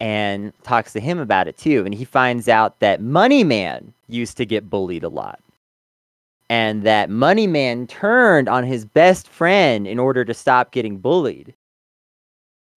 and 0.01 0.53
talks 0.63 0.93
to 0.95 1.01
him 1.01 1.19
about 1.19 1.49
it 1.49 1.59
too. 1.59 1.85
And 1.85 1.95
he 1.95 2.05
finds 2.07 2.49
out 2.49 2.81
that 2.81 3.03
Money 3.03 3.45
Man 3.45 3.93
used 4.09 4.37
to 4.39 4.47
get 4.47 4.71
bullied 4.71 5.05
a 5.05 5.09
lot, 5.11 5.41
and 6.51 6.83
that 6.83 7.11
Money 7.11 7.47
Man 7.47 7.87
turned 7.87 8.49
on 8.49 8.65
his 8.65 8.85
best 8.85 9.29
friend 9.29 9.87
in 9.87 9.99
order 9.99 10.25
to 10.25 10.35
stop 10.35 10.73
getting 10.73 10.99
bullied. 10.99 11.55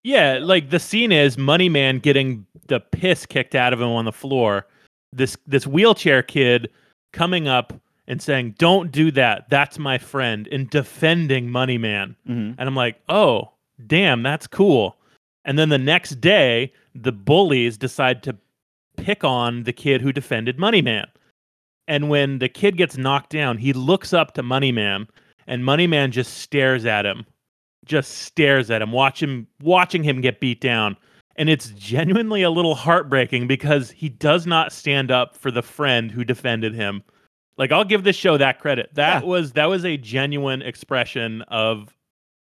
Yeah, 0.03 0.39
like 0.41 0.69
the 0.69 0.79
scene 0.79 1.11
is 1.11 1.37
Money 1.37 1.69
Man 1.69 1.99
getting 1.99 2.45
the 2.67 2.79
piss 2.79 3.25
kicked 3.25 3.55
out 3.55 3.73
of 3.73 3.79
him 3.81 3.89
on 3.89 4.05
the 4.05 4.11
floor. 4.11 4.65
This 5.13 5.37
this 5.45 5.67
wheelchair 5.67 6.23
kid 6.23 6.69
coming 7.13 7.47
up 7.47 7.73
and 8.07 8.21
saying, 8.21 8.55
"Don't 8.57 8.91
do 8.91 9.11
that. 9.11 9.49
That's 9.49 9.77
my 9.77 9.97
friend," 9.97 10.47
and 10.51 10.69
defending 10.69 11.51
Money 11.51 11.77
Man. 11.77 12.15
Mhm. 12.27 12.55
And 12.57 12.61
I'm 12.61 12.75
like, 12.75 12.99
"Oh, 13.09 13.51
damn, 13.87 14.23
that's 14.23 14.47
cool." 14.47 14.97
And 15.45 15.57
then 15.57 15.69
the 15.69 15.77
next 15.77 16.21
day, 16.21 16.71
the 16.95 17.11
bullies 17.11 17.77
decide 17.77 18.23
to 18.23 18.35
pick 18.97 19.23
on 19.23 19.63
the 19.63 19.73
kid 19.73 20.01
who 20.01 20.11
defended 20.11 20.57
Money 20.57 20.81
Man. 20.81 21.07
And 21.91 22.09
when 22.09 22.39
the 22.39 22.47
kid 22.49 22.77
gets 22.77 22.97
knocked 22.97 23.31
down, 23.31 23.57
he 23.57 23.73
looks 23.73 24.13
up 24.13 24.33
to 24.35 24.43
Money 24.43 24.71
Man, 24.71 25.07
and 25.45 25.65
Money 25.65 25.87
Man 25.87 26.11
just 26.11 26.37
stares 26.37 26.85
at 26.85 27.05
him 27.05 27.25
just 27.85 28.19
stares 28.19 28.69
at 28.69 28.81
him, 28.81 28.91
watch 28.91 29.21
him 29.21 29.47
watching 29.61 30.03
him 30.03 30.21
get 30.21 30.39
beat 30.39 30.61
down. 30.61 30.95
And 31.35 31.49
it's 31.49 31.69
genuinely 31.71 32.43
a 32.43 32.49
little 32.49 32.75
heartbreaking 32.75 33.47
because 33.47 33.89
he 33.89 34.09
does 34.09 34.45
not 34.45 34.71
stand 34.71 35.09
up 35.11 35.35
for 35.35 35.49
the 35.49 35.61
friend 35.63 36.11
who 36.11 36.23
defended 36.23 36.75
him. 36.75 37.03
Like 37.57 37.71
I'll 37.71 37.85
give 37.85 38.03
this 38.03 38.15
show 38.15 38.37
that 38.37 38.59
credit. 38.59 38.89
That 38.93 39.23
Yeah. 39.23 39.29
was 39.29 39.53
that 39.53 39.65
was 39.65 39.85
a 39.85 39.97
genuine 39.97 40.61
expression 40.61 41.41
of 41.43 41.95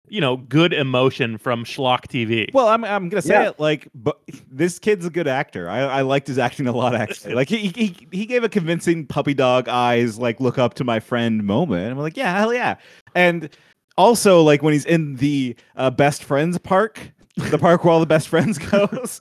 you 0.10 0.22
know, 0.22 0.38
good 0.38 0.74
emotion 0.74 1.38
from 1.38 1.64
Schlock 1.66 2.08
TV. 2.08 2.52
Well, 2.54 2.68
I'm 2.68 2.84
I'm 2.84 3.10
gonna 3.10 3.22
say 3.22 3.34
Yeah. 3.34 3.50
it 3.50 3.60
like, 3.60 3.88
but 3.96 4.20
this 4.52 4.80
kid's 4.80 5.06
a 5.06 5.10
good 5.10 5.28
actor. 5.28 5.70
I, 5.70 5.80
I 5.80 6.02
liked 6.02 6.28
his 6.28 6.38
acting 6.38 6.68
a 6.68 6.72
lot. 6.72 6.96
Actually, 6.96 7.34
like 7.36 7.50
he, 7.50 7.68
he 7.76 7.96
he 8.12 8.26
gave 8.26 8.44
a 8.44 8.50
convincing 8.50 9.06
puppy 9.06 9.34
dog 9.34 9.68
eyes, 9.70 10.18
like 10.18 10.40
look 10.40 10.58
up 10.58 10.74
to 10.76 10.84
my 10.84 11.00
friend 11.00 11.44
moment. 11.44 11.84
And 11.84 11.92
I'm 11.94 12.00
like, 12.00 12.18
yeah, 12.18 12.38
hell 12.38 12.54
yeah. 12.54 12.76
And 13.16 13.50
also, 13.98 14.42
like 14.42 14.62
when 14.64 14.74
he's 14.74 14.86
in 14.86 15.16
the 15.18 15.56
uh, 15.76 15.90
best 15.92 16.24
friends 16.24 16.58
park, 16.58 17.12
the 17.36 17.58
park 17.58 17.84
where 17.84 17.94
all 17.94 18.00
the 18.00 18.06
best 18.06 18.28
friends 18.28 18.58
goes. 18.72 19.20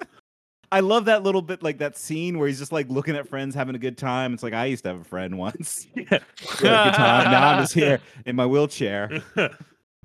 I 0.71 0.81
love 0.81 1.07
that 1.07 1.23
little 1.23 1.41
bit, 1.41 1.63
like 1.63 1.79
that 1.79 1.97
scene 1.97 2.39
where 2.39 2.47
he's 2.47 2.59
just 2.59 2.73
like 2.73 2.91
looking 2.91 3.17
at 3.17 3.27
friends 3.27 3.55
having 3.55 3.75
a 3.75 3.79
good 3.79 3.97
time. 3.97 4.35
It's 4.35 4.43
like 4.43 4.53
I 4.53 4.67
used 4.67 4.83
to 4.85 4.91
have 4.91 5.01
a 5.01 5.05
friend 5.05 5.39
once. 5.39 5.87
We 5.97 6.05
had 6.05 6.21
a 6.23 6.57
good 6.59 6.93
time. 6.95 7.31
Now 7.31 7.49
I'm 7.53 7.63
just 7.63 7.73
here 7.73 8.01
in 8.27 8.37
my 8.37 8.45
wheelchair. 8.45 9.23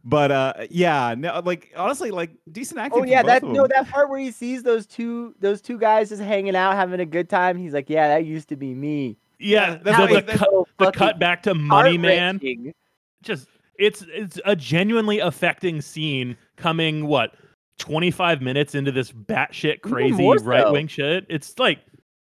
But 0.06 0.32
uh, 0.32 0.54
yeah, 0.70 1.16
no, 1.18 1.42
like 1.46 1.72
honestly, 1.78 2.12
like 2.12 2.32
decent 2.52 2.80
acting. 2.80 3.02
Oh 3.02 3.06
yeah, 3.06 3.24
that 3.24 3.42
no, 3.44 3.68
that 3.68 3.90
part 3.90 4.10
where 4.10 4.20
he 4.20 4.32
sees 4.32 4.62
those 4.62 4.86
two 4.86 5.34
those 5.40 5.62
two 5.62 5.78
guys 5.78 6.10
just 6.10 6.22
hanging 6.22 6.56
out 6.56 6.76
having 6.76 7.00
a 7.00 7.06
good 7.06 7.30
time. 7.30 7.58
He's 7.58 7.74
like, 7.74 7.90
yeah, 7.90 8.10
that 8.10 8.26
used 8.26 8.50
to 8.50 8.58
be 8.58 8.74
me. 8.74 9.18
yeah, 9.40 9.76
that's 9.82 10.12
the, 10.12 10.22
the, 10.22 10.38
cut, 10.38 10.50
So 10.50 10.68
the 10.78 10.92
cut 10.92 11.20
back 11.20 11.44
to 11.44 11.54
Money 11.54 11.98
Man. 11.98 12.40
just 13.22 13.48
it's 13.80 14.06
it's 14.10 14.40
a 14.44 14.58
genuinely 14.58 15.20
affecting 15.20 15.82
scene 15.82 16.36
coming 16.58 17.08
what 17.08 17.36
25 17.80 18.42
minutes 18.42 18.76
into 18.76 18.92
this 18.92 19.12
batshit 19.12 19.82
crazy 19.82 20.18
so. 20.18 20.44
right 20.44 20.70
wing 20.70 20.88
shit. 20.88 21.26
It's 21.30 21.58
like 21.58 21.80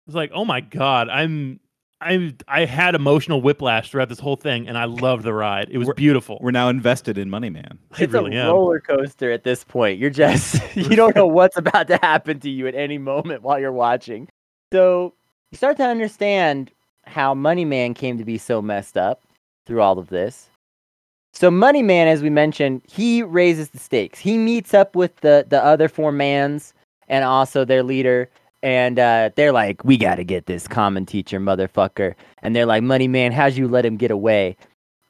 it's 0.07 0.15
like 0.15 0.31
oh 0.35 0.45
my 0.45 0.61
god, 0.61 1.09
I'm 1.09 1.60
I 2.01 2.35
I 2.49 2.65
had 2.65 2.95
emotional 2.95 3.43
whiplash 3.43 3.91
throughout 3.91 4.09
this 4.09 4.19
whole 4.21 4.37
thing, 4.37 4.69
and 4.69 4.79
I 4.79 4.85
loved 4.85 5.25
the 5.25 5.35
ride. 5.35 5.69
It 5.71 5.79
was 5.79 5.87
We're- 5.89 5.95
beautiful. 5.97 6.39
We're 6.41 6.51
now 6.51 6.69
invested 6.69 7.19
in 7.19 7.29
Money 7.31 7.51
Man. 7.51 7.79
I 7.93 8.03
It's 8.05 8.13
really 8.13 8.37
a 8.37 8.45
am. 8.47 8.53
roller 8.53 8.81
coaster 8.81 9.31
at 9.31 9.45
this 9.45 9.65
point. 9.65 9.99
You're 9.99 10.11
just 10.11 10.61
you 10.77 10.97
don't 10.97 11.15
know 11.15 11.27
what's 11.27 11.57
about 11.57 11.89
to 11.89 11.97
happen 11.99 12.41
to 12.41 12.51
you 12.51 12.67
at 12.67 12.75
any 12.75 12.99
moment 12.99 13.43
while 13.43 13.59
you're 13.59 13.73
watching. 13.73 14.29
So 14.73 15.15
you 15.51 15.57
start 15.59 15.77
to 15.79 15.85
understand 15.85 16.71
how 17.07 17.35
Money 17.35 17.65
Man 17.65 17.93
came 17.95 18.19
to 18.19 18.25
be 18.25 18.39
so 18.39 18.63
messed 18.63 18.97
up 18.97 19.21
through 19.67 19.83
all 19.83 19.99
of 19.99 20.09
this. 20.09 20.49
So 21.33 21.51
Money 21.51 21.83
Man, 21.83 22.09
as 22.09 22.23
we 22.23 22.31
mentioned, 22.31 22.83
he 22.89 23.23
raises 23.23 23.71
the 23.71 23.79
stakes. 23.79 24.19
He 24.19 24.37
meets 24.39 24.75
up 24.75 24.97
with 24.97 25.17
the 25.21 25.45
the 25.49 25.63
other 25.63 25.89
four 25.89 26.13
mans 26.13 26.73
and 27.09 27.25
also 27.25 27.65
their 27.65 27.83
leader, 27.83 28.29
and 28.63 28.99
uh, 28.99 29.31
they're 29.37 29.53
like, 29.53 29.85
"We 29.85 29.97
got 29.97 30.17
to 30.17 30.25
get 30.25 30.47
this 30.47 30.67
Kamen 30.69 31.07
teacher, 31.07 31.41
motherfucker." 31.41 32.15
And 32.43 32.55
they're 32.55 32.67
like, 32.67 32.83
"Money 32.83 33.09
Man, 33.09 33.33
how'd 33.33 33.55
you 33.55 33.69
let 33.69 33.85
him 33.85 33.97
get 33.97 34.11
away?" 34.11 34.57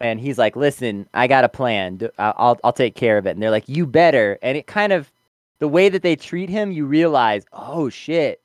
And 0.01 0.19
he's 0.21 0.39
like, 0.39 0.57
"Listen, 0.57 1.09
I 1.15 1.27
got 1.27 1.45
a 1.45 1.49
plan. 1.49 1.97
D- 1.97 2.09
I- 2.19 2.35
I'll 2.37 2.59
I'll 2.65 2.73
take 2.73 2.95
care 2.95 3.19
of 3.19 3.27
it." 3.27 3.31
And 3.31 3.43
they're 3.43 3.51
like, 3.51 3.69
"You 3.69 3.87
better." 3.87 4.39
And 4.43 4.57
it 4.57 4.67
kind 4.67 4.93
of 4.93 5.13
the 5.59 5.69
way 5.69 5.89
that 5.89 6.03
they 6.03 6.17
treat 6.17 6.49
him, 6.49 6.73
you 6.73 6.87
realize, 6.87 7.45
"Oh 7.53 7.89
shit, 7.91 8.41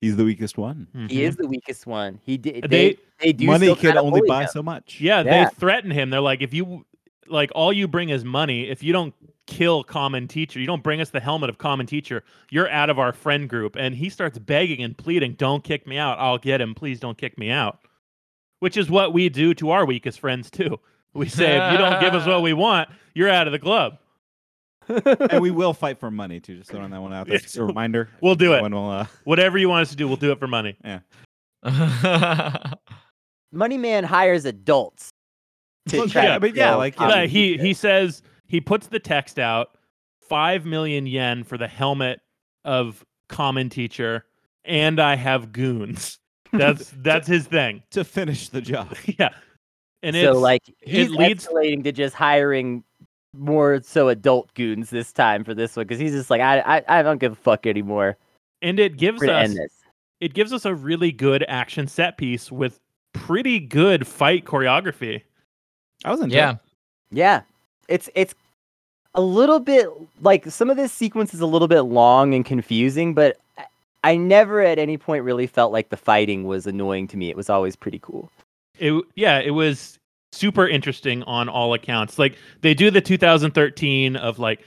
He's 0.00 0.16
the 0.16 0.24
weakest 0.24 0.56
one. 0.56 0.86
Mhm. 0.96 1.10
he 1.10 1.24
is 1.24 1.36
the 1.36 1.46
weakest 1.46 1.86
one." 1.86 2.18
He 2.24 2.36
did. 2.38 2.64
They- 2.70 2.92
They 2.94 2.98
they 3.20 3.32
do 3.34 3.46
Money 3.46 3.66
still 3.66 3.76
can 3.76 3.98
only 3.98 4.22
buy 4.26 4.42
him. 4.44 4.48
so 4.50 4.62
much. 4.62 4.98
Yeah, 5.00 5.22
Yeah. 5.22 5.44
they 5.44 5.50
threaten 5.56 5.90
him. 5.90 6.08
They're 6.08 6.22
like, 6.22 6.40
if 6.40 6.54
you 6.54 6.86
like, 7.30 7.50
all 7.54 7.72
you 7.72 7.88
bring 7.88 8.10
is 8.10 8.24
money. 8.24 8.68
If 8.68 8.82
you 8.82 8.92
don't 8.92 9.14
kill 9.46 9.84
Kamen 9.84 10.28
Teacher, 10.28 10.60
you 10.60 10.66
don't 10.66 10.82
bring 10.82 11.00
us 11.00 11.10
the 11.10 11.20
helmet 11.20 11.50
of 11.50 11.58
Kamen 11.58 11.86
Teacher. 11.86 12.22
You're 12.50 12.70
out 12.70 12.90
of 12.90 12.98
our 12.98 13.12
friend 13.12 13.48
group. 13.48 13.76
And 13.76 13.94
he 13.94 14.08
starts 14.08 14.38
begging 14.38 14.82
and 14.82 14.96
pleading, 14.96 15.34
"Don't 15.34 15.64
kick 15.64 15.86
me 15.86 15.98
out. 15.98 16.18
I'll 16.18 16.38
get 16.38 16.60
him. 16.60 16.74
Please 16.74 17.00
don't 17.00 17.18
kick 17.18 17.38
me 17.38 17.50
out." 17.50 17.80
Which 18.60 18.76
is 18.76 18.90
what 18.90 19.12
we 19.12 19.28
do 19.28 19.54
to 19.54 19.70
our 19.70 19.86
weakest 19.86 20.20
friends 20.20 20.50
too. 20.50 20.78
We 21.14 21.28
say, 21.28 21.56
if 21.56 21.72
you 21.72 21.78
don't 21.78 22.00
give 22.00 22.14
us 22.14 22.26
what 22.26 22.42
we 22.42 22.52
want, 22.52 22.88
you're 23.14 23.28
out 23.28 23.48
of 23.48 23.52
the 23.52 23.58
club. 23.58 23.98
and 24.88 25.40
we 25.40 25.50
will 25.50 25.72
fight 25.72 25.98
for 25.98 26.10
money 26.10 26.40
too. 26.40 26.58
Just 26.58 26.70
throwing 26.70 26.90
that 26.90 27.00
one 27.00 27.12
out 27.12 27.26
there. 27.26 27.38
Just 27.38 27.56
a 27.58 27.64
reminder. 27.64 28.10
We'll 28.20 28.34
do 28.34 28.54
it. 28.54 28.62
When 28.62 28.74
we'll, 28.74 28.90
uh, 28.90 29.06
Whatever 29.24 29.58
you 29.58 29.68
want 29.68 29.82
us 29.82 29.90
to 29.90 29.96
do, 29.96 30.06
we'll 30.06 30.16
do 30.16 30.32
it 30.32 30.38
for 30.38 30.46
money. 30.46 30.76
Yeah. 30.84 31.00
Money 33.52 33.78
Man 33.78 34.04
hires 34.04 34.44
adults. 34.44 35.09
To 35.90 35.98
Well, 35.98 36.08
yeah, 36.08 36.38
but 36.38 36.54
yeah, 36.54 36.74
like, 36.74 36.96
Kamen 36.96 37.10
Yeah, 37.10 37.26
he 37.26 37.56
he 37.58 37.74
says 37.74 38.22
he 38.46 38.60
puts 38.60 38.86
the 38.86 38.98
text 38.98 39.38
out, 39.38 39.76
five 40.20 40.64
million 40.64 41.06
yen 41.06 41.44
for 41.44 41.58
the 41.58 41.68
helmet 41.68 42.20
of 42.64 43.04
Kamen 43.28 43.70
teacher, 43.70 44.24
and 44.64 45.00
I 45.00 45.16
have 45.16 45.52
goons. 45.52 46.18
That's 46.52 46.92
that's 46.96 47.28
his 47.28 47.46
thing. 47.46 47.84
to 47.90 48.02
finish 48.02 48.48
the 48.48 48.60
job. 48.60 48.96
Yeah, 49.18 49.28
and 50.02 50.16
so 50.16 50.32
it's 50.32 50.40
like 50.40 50.68
it 50.68 50.88
he's 50.88 51.10
leads- 51.10 51.46
escalating 51.46 51.84
to 51.84 51.92
just 51.92 52.14
hiring 52.16 52.82
more 53.32 53.80
so 53.84 54.08
adult 54.08 54.52
goons 54.54 54.90
this 54.90 55.12
time 55.12 55.44
for 55.44 55.54
this 55.54 55.76
one 55.76 55.86
because 55.86 56.00
he's 56.00 56.10
just 56.10 56.28
like 56.28 56.40
I, 56.40 56.58
I 56.58 56.98
I 56.98 57.02
don't 57.02 57.18
give 57.18 57.32
a 57.32 57.36
fuck 57.36 57.66
anymore. 57.68 58.16
and 58.62 58.80
it 58.80 58.96
gives 58.96 59.22
us 59.22 59.54
it 60.20 60.34
gives 60.34 60.52
us 60.52 60.64
a 60.64 60.74
really 60.74 61.12
good 61.12 61.44
action 61.48 61.86
set 61.86 62.18
piece 62.18 62.50
with 62.50 62.80
pretty 63.12 63.60
good 63.60 64.06
fight 64.06 64.44
choreography. 64.44 65.22
I 66.04 66.10
was 66.10 66.20
enjoying. 66.20 66.38
yeah. 66.40 66.56
Yeah, 67.12 67.42
it's 67.88 68.08
it's 68.14 68.34
a 69.14 69.20
little 69.20 69.58
bit 69.60 69.88
like 70.22 70.46
some 70.50 70.70
of 70.70 70.76
this 70.76 70.92
sequence 70.92 71.34
is 71.34 71.40
a 71.40 71.46
little 71.46 71.66
bit 71.68 71.80
long 71.80 72.32
and 72.34 72.44
confusing, 72.44 73.12
but 73.14 73.36
I- 73.58 73.64
I 74.04 74.16
never 74.16 74.60
at 74.60 74.78
any 74.78 74.96
point 74.96 75.24
really 75.24 75.46
felt 75.48 75.72
like 75.72 75.88
the 75.90 75.96
fighting 75.96 76.44
was 76.44 76.66
annoying 76.66 77.08
to 77.08 77.16
me. 77.16 77.28
It 77.28 77.36
was 77.36 77.50
always 77.50 77.74
pretty 77.76 77.98
cool. 78.00 78.30
It 78.78 79.04
yeah, 79.16 79.40
it 79.40 79.50
was 79.50 79.98
super 80.32 80.66
interesting 80.68 81.22
on 81.24 81.48
all 81.48 81.74
accounts. 81.74 82.18
Like 82.18 82.36
they 82.60 82.72
do 82.72 82.90
the 82.90 83.00
2013 83.00 84.14
of 84.16 84.38
like 84.38 84.60
b- 84.60 84.64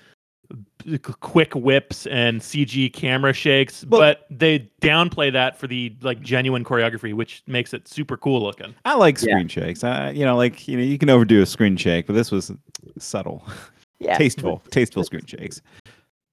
quick 1.21 1.53
whips 1.55 2.05
and 2.07 2.41
CG 2.41 2.91
camera 2.93 3.33
shakes, 3.33 3.85
Well- 3.87 4.01
but 4.01 4.25
they 4.29 4.69
downplay 4.81 5.31
that 5.31 5.57
for 5.57 5.67
the 5.67 5.95
like 6.01 6.21
genuine 6.21 6.63
choreography, 6.63 7.13
which 7.13 7.41
makes 7.47 7.73
it 7.73 7.87
super 7.87 8.17
cool 8.17 8.41
looking. 8.41 8.75
I 8.85 8.95
like 8.95 9.15
Yeah. 9.21 9.33
screen 9.33 9.47
shakes. 9.47 9.83
Uh, 9.83 10.11
you 10.13 10.25
know, 10.25 10.35
like 10.35 10.67
you 10.67 10.77
know, 10.77 10.83
you 10.83 10.97
can 10.97 11.09
overdo 11.09 11.41
a 11.41 11.45
screen 11.45 11.77
shake, 11.77 12.07
but 12.07 12.13
this 12.13 12.31
was 12.31 12.51
subtle, 12.99 13.45
Yeah. 13.99 14.17
tasteful, 14.17 14.61
tasteful 14.71 15.03
screen 15.03 15.25
shakes. 15.25 15.61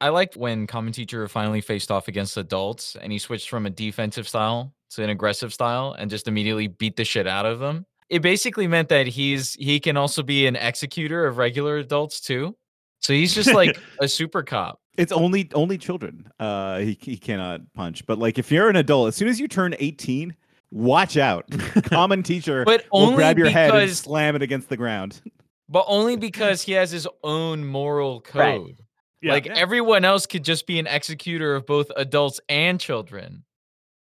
I 0.01 0.09
liked 0.09 0.37
when 0.37 0.67
Kamen 0.67 0.95
Teacher 0.95 1.29
finally 1.29 1.61
faced 1.61 1.91
off 1.91 2.09
against 2.09 2.37
adults 2.37 2.97
and 3.01 3.13
he 3.13 3.19
switched 3.19 3.51
from 3.51 3.67
a 3.67 3.71
defensive 3.71 4.27
style 4.27 4.75
to 4.91 5.03
an 5.05 5.11
aggressive 5.11 5.53
style 5.53 5.95
and 5.99 6.11
just 6.11 6.27
immediately 6.27 6.67
beat 6.69 6.97
the 6.97 7.05
shit 7.05 7.27
out 7.27 7.45
of 7.47 7.59
them. 7.59 7.85
It 8.09 8.23
basically 8.23 8.67
meant 8.67 8.89
that 8.89 9.07
he's 9.07 9.55
he 9.55 9.79
can 9.79 9.97
also 9.97 10.23
be 10.25 10.47
an 10.47 10.57
executor 10.57 11.27
of 11.27 11.37
regular 11.39 11.77
adults 11.77 12.21
too. 12.21 12.57
So 13.01 13.13
he's 13.13 13.35
just 13.35 13.53
like 13.55 13.79
a 14.01 14.07
super 14.09 14.43
cop. 14.43 14.79
It's 14.97 15.13
only 15.13 15.51
only 15.55 15.79
children. 15.79 16.29
Uh, 16.39 16.79
he 16.81 16.99
he 17.01 17.17
cannot 17.17 17.61
punch. 17.75 18.05
But 18.07 18.19
like, 18.19 18.39
if 18.39 18.51
you're 18.53 18.69
an 18.69 18.77
adult, 18.77 19.09
as 19.09 19.17
soon 19.17 19.29
as 19.29 19.41
you 19.41 19.49
turn 19.49 19.75
18, 19.79 20.35
watch 20.71 21.17
out. 21.17 21.47
Kamen 21.51 22.23
teacher 22.25 22.65
But 22.65 22.85
will 22.93 23.01
only 23.05 23.17
grab 23.17 23.39
your 23.39 23.49
head 23.49 23.71
and 23.71 23.81
because 23.81 23.99
slam 23.99 24.37
it 24.37 24.43
against 24.43 24.69
the 24.69 24.77
ground. 24.77 25.21
but 25.69 25.85
only 25.89 26.17
because 26.17 26.61
he 26.63 26.73
has 26.73 26.91
his 26.91 27.09
own 27.25 27.65
moral 27.65 28.21
code. 28.21 28.41
Right. 28.41 28.75
Yeah. 29.23 29.33
like 29.33 29.47
Yeah. 29.47 29.55
everyone 29.57 30.05
else 30.05 30.27
could 30.27 30.45
just 30.45 30.67
be 30.67 30.79
an 30.79 30.87
executor 30.87 31.55
of 31.55 31.65
both 31.67 31.91
adults 31.97 32.41
and 32.49 32.79
children. 32.81 33.45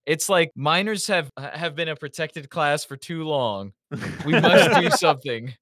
It's 0.04 0.28
like 0.28 0.52
minors 0.54 1.08
have 1.08 1.28
have 1.36 1.74
been 1.74 1.88
a 1.88 1.96
protected 1.96 2.48
class 2.50 2.84
for 2.84 2.96
too 2.96 3.24
long. 3.24 3.72
We 4.24 4.32
must 4.40 4.80
do 4.80 4.90
something. 4.96 5.52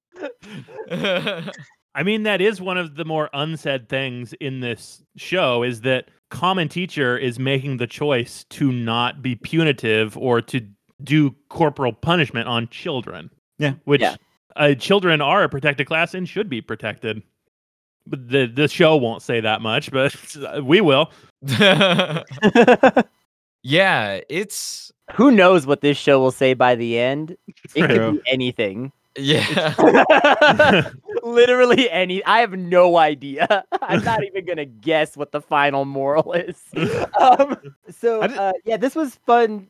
I 1.95 2.03
mean, 2.03 2.23
that 2.23 2.41
is 2.41 2.61
one 2.61 2.77
of 2.77 2.95
the 2.95 3.05
more 3.05 3.29
unsaid 3.33 3.87
things 3.87 4.33
in 4.41 4.59
this 4.59 5.01
show 5.15 5.63
is 5.63 5.81
that 5.81 6.09
Kamen 6.29 6.69
Teacher 6.69 7.17
is 7.17 7.39
making 7.39 7.77
the 7.77 7.87
choice 7.87 8.43
to 8.49 8.71
not 8.73 9.21
be 9.21 9.35
punitive 9.35 10.17
or 10.17 10.41
to 10.41 10.61
do 11.03 11.33
corporal 11.49 11.93
punishment 11.93 12.49
on 12.49 12.67
children. 12.67 13.29
Yeah. 13.57 13.75
Which 13.85 14.01
Yeah. 14.01 14.17
Uh, 14.57 14.73
children 14.73 15.21
are 15.21 15.43
a 15.43 15.49
protected 15.49 15.87
class 15.87 16.13
and 16.13 16.27
should 16.27 16.49
be 16.49 16.61
protected. 16.61 17.21
But 18.07 18.29
the 18.29 18.45
the 18.45 18.67
show 18.67 18.95
won't 18.97 19.21
say 19.21 19.39
that 19.39 19.61
much, 19.61 19.91
but 19.91 20.15
we 20.63 20.81
will. 20.81 21.11
yeah, 23.63 24.19
it's 24.29 24.91
Who 25.13 25.31
knows 25.31 25.65
what 25.65 25.81
this 25.81 25.97
show 25.97 26.19
will 26.19 26.31
say 26.31 26.53
by 26.53 26.75
the 26.75 26.99
end? 26.99 27.37
It 27.47 27.87
could 27.87 28.13
be 28.15 28.21
anything. 28.27 28.91
Yeah. 29.17 29.73
Literally 31.23 31.89
any. 31.89 32.23
I 32.25 32.39
have 32.39 32.53
no 32.53 32.97
idea. 32.97 33.63
I'm 33.81 34.03
not 34.03 34.23
even 34.23 34.45
gonna 34.45 34.65
guess 34.65 35.15
what 35.17 35.31
the 35.31 35.41
final 35.41 35.85
moral 35.85 36.33
is. 36.33 36.61
Um, 37.19 37.57
so 37.89 38.21
uh, 38.21 38.53
yeah, 38.65 38.77
this 38.77 38.95
was 38.95 39.15
fun. 39.25 39.67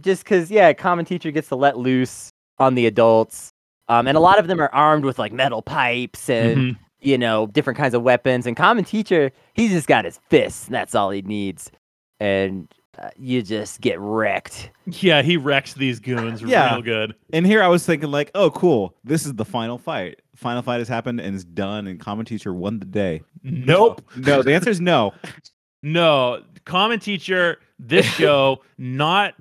Just 0.00 0.24
because, 0.24 0.50
yeah, 0.50 0.72
Kamen 0.72 1.06
teacher 1.06 1.30
gets 1.30 1.48
to 1.48 1.56
let 1.56 1.78
loose 1.78 2.28
on 2.58 2.74
the 2.74 2.86
adults, 2.86 3.50
um, 3.88 4.06
and 4.08 4.16
a 4.16 4.20
lot 4.20 4.38
of 4.38 4.48
them 4.48 4.60
are 4.60 4.72
armed 4.74 5.04
with 5.04 5.18
like 5.18 5.32
metal 5.32 5.62
pipes 5.62 6.28
and 6.28 6.58
Mhm. 6.58 6.78
you 7.00 7.16
know 7.16 7.46
different 7.48 7.76
kinds 7.78 7.94
of 7.94 8.02
weapons. 8.02 8.46
And 8.46 8.56
Kamen 8.56 8.86
teacher, 8.86 9.30
he's 9.54 9.70
just 9.70 9.86
got 9.86 10.04
his 10.04 10.18
fists. 10.30 10.66
And 10.66 10.74
that's 10.74 10.94
all 10.94 11.10
he 11.10 11.22
needs, 11.22 11.70
and 12.20 12.68
uh, 12.98 13.10
you 13.18 13.42
just 13.42 13.80
get 13.80 13.98
wrecked. 14.00 14.70
Yeah, 14.86 15.22
he 15.22 15.36
wrecks 15.36 15.74
these 15.74 15.98
goons 16.00 16.42
Yeah. 16.42 16.74
real 16.74 16.82
good. 16.82 17.14
And 17.32 17.46
here 17.46 17.62
I 17.62 17.68
was 17.68 17.84
thinking, 17.86 18.10
like, 18.10 18.30
oh, 18.34 18.50
cool. 18.50 18.94
This 19.04 19.26
is 19.26 19.34
the 19.34 19.44
final 19.44 19.78
fight. 19.78 20.20
Final 20.36 20.62
fight 20.62 20.78
has 20.78 20.88
happened 20.88 21.20
and 21.20 21.34
it's 21.34 21.44
done, 21.44 21.86
and 21.86 21.98
Kamen 22.00 22.26
Teacher 22.26 22.52
won 22.52 22.78
the 22.78 22.84
day. 22.86 23.22
Nope. 23.42 24.02
No, 24.16 24.42
the 24.42 24.54
answer 24.54 24.70
is 24.70 24.80
no. 24.80 25.12
No, 25.86 26.42
Kamen 26.64 26.98
teacher. 27.02 27.58
This 27.78 28.06
show 28.06 28.62
not 28.78 29.34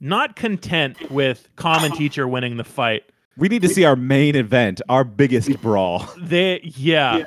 not 0.00 0.36
content 0.36 1.10
with 1.10 1.46
Kamen 1.56 1.94
teacher 1.94 2.26
winning 2.26 2.56
the 2.56 2.64
fight. 2.64 3.02
We 3.36 3.48
need 3.48 3.60
to 3.60 3.68
see 3.68 3.84
our 3.84 3.94
main 3.94 4.34
event, 4.34 4.80
our 4.88 5.04
biggest 5.04 5.60
brawl. 5.60 6.08
They 6.18 6.60
yeah. 6.62 7.24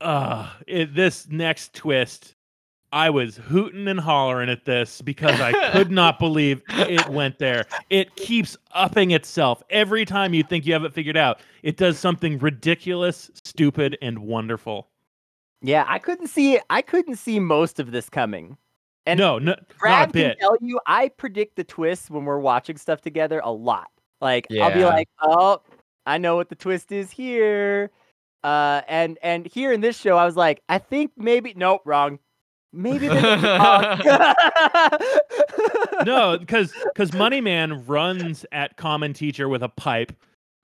Uh 0.00 0.50
it, 0.66 0.92
this 0.96 1.28
next 1.30 1.72
twist, 1.74 2.34
I 2.92 3.08
was 3.08 3.36
hooting 3.36 3.88
and 3.88 3.98
hollering 3.98 4.50
at 4.50 4.66
this 4.66 5.00
because 5.00 5.40
I 5.40 5.70
could 5.70 5.90
not 5.90 6.18
believe 6.18 6.62
it 6.68 7.08
went 7.08 7.38
there. 7.38 7.64
It 7.88 8.14
keeps 8.16 8.56
upping 8.72 9.12
itself 9.12 9.62
every 9.70 10.04
time 10.04 10.34
you 10.34 10.42
think 10.42 10.66
you 10.66 10.74
have 10.74 10.84
it 10.84 10.92
figured 10.92 11.16
out. 11.16 11.40
It 11.62 11.78
does 11.78 11.98
something 11.98 12.38
ridiculous, 12.38 13.30
stupid, 13.44 13.96
and 14.02 14.18
wonderful. 14.18 14.88
Yeah, 15.62 15.86
I 15.88 15.98
couldn't 15.98 16.26
see. 16.26 16.60
I 16.68 16.82
couldn't 16.82 17.16
see 17.16 17.40
most 17.40 17.80
of 17.80 17.92
this 17.92 18.10
coming. 18.10 18.58
And 19.06 19.18
no, 19.18 19.38
no, 19.38 19.52
not 19.52 19.60
a 19.60 19.74
Brad 19.78 20.12
can 20.12 20.12
bit. 20.12 20.40
tell 20.40 20.56
you, 20.60 20.78
I 20.86 21.08
predict 21.08 21.56
the 21.56 21.64
twists 21.64 22.10
when 22.10 22.24
we're 22.24 22.38
watching 22.38 22.76
stuff 22.76 23.00
together 23.00 23.40
a 23.42 23.50
lot. 23.50 23.90
Like 24.20 24.46
I'll 24.60 24.72
be 24.72 24.84
like, 24.84 25.08
"Oh, 25.20 25.62
I 26.06 26.18
know 26.18 26.36
what 26.36 26.48
the 26.48 26.54
twist 26.54 26.92
is 26.92 27.10
here," 27.10 27.90
uh, 28.44 28.82
and 28.86 29.18
and 29.22 29.46
here 29.46 29.72
in 29.72 29.80
this 29.80 29.98
show, 29.98 30.16
I 30.16 30.24
was 30.24 30.36
like, 30.36 30.62
"I 30.68 30.78
think 30.78 31.10
maybe 31.16 31.52
nope, 31.56 31.82
wrong. 31.84 32.20
Maybe 32.72 33.08
they're 33.08 33.36
talk." 33.36 34.04
no, 36.06 36.38
because 36.38 36.72
because 36.84 37.12
Money 37.12 37.40
Man 37.40 37.84
runs 37.86 38.46
at 38.52 38.76
Kamen 38.76 39.14
Teacher 39.14 39.48
with 39.48 39.62
a 39.62 39.68
pipe. 39.68 40.12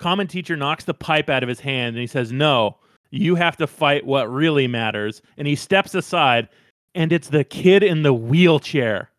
Kamen 0.00 0.28
Teacher 0.28 0.56
knocks 0.56 0.84
the 0.84 0.94
pipe 0.94 1.28
out 1.28 1.42
of 1.42 1.48
his 1.48 1.60
hand 1.60 1.96
and 1.96 2.00
he 2.00 2.06
says, 2.06 2.32
"No, 2.32 2.76
you 3.10 3.34
have 3.34 3.56
to 3.58 3.66
fight 3.66 4.06
what 4.06 4.30
really 4.30 4.66
matters." 4.66 5.20
And 5.36 5.46
he 5.46 5.54
steps 5.54 5.94
aside, 5.94 6.48
and 6.94 7.12
it's 7.12 7.28
the 7.28 7.44
kid 7.44 7.82
in 7.82 8.02
the 8.02 8.14
wheelchair. 8.14 9.10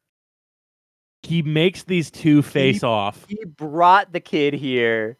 He 1.21 1.41
makes 1.41 1.83
these 1.83 2.09
two 2.09 2.41
face 2.41 2.81
off. 2.81 3.25
he 3.27 3.43
brought 3.43 4.13
the 4.13 4.21
kid 4.21 4.53
here 4.53 5.17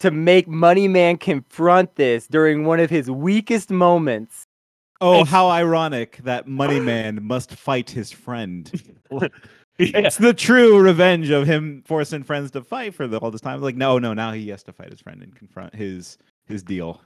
to 0.00 0.10
make 0.10 0.46
Money 0.46 0.88
Man 0.88 1.16
confront 1.16 1.96
this 1.96 2.26
during 2.26 2.66
one 2.66 2.80
of 2.80 2.90
his 2.90 3.10
weakest 3.10 3.70
moments. 3.70 4.43
Oh, 5.04 5.12
It's- 5.20 5.28
how 5.28 5.48
ironic 5.48 6.18
that 6.24 6.46
Money 6.48 6.80
Man 6.80 7.18
must 7.22 7.50
fight 7.54 7.90
his 7.90 8.10
friend. 8.10 8.70
Yeah. 9.76 9.98
It's 10.06 10.18
the 10.18 10.32
true 10.32 10.78
revenge 10.78 11.30
of 11.30 11.48
him 11.48 11.82
forcing 11.84 12.22
friends 12.22 12.52
to 12.52 12.62
fight 12.62 12.94
for 12.94 13.08
the, 13.08 13.18
all 13.18 13.32
this 13.32 13.40
time. 13.40 13.60
Like, 13.60 13.74
no, 13.74 13.98
no, 13.98 14.14
now 14.14 14.30
he 14.30 14.48
has 14.50 14.62
to 14.62 14.72
fight 14.72 14.90
his 14.92 15.00
friend 15.00 15.20
and 15.20 15.34
confront 15.34 15.74
his 15.74 16.16
his 16.46 16.62
deal. 16.62 17.00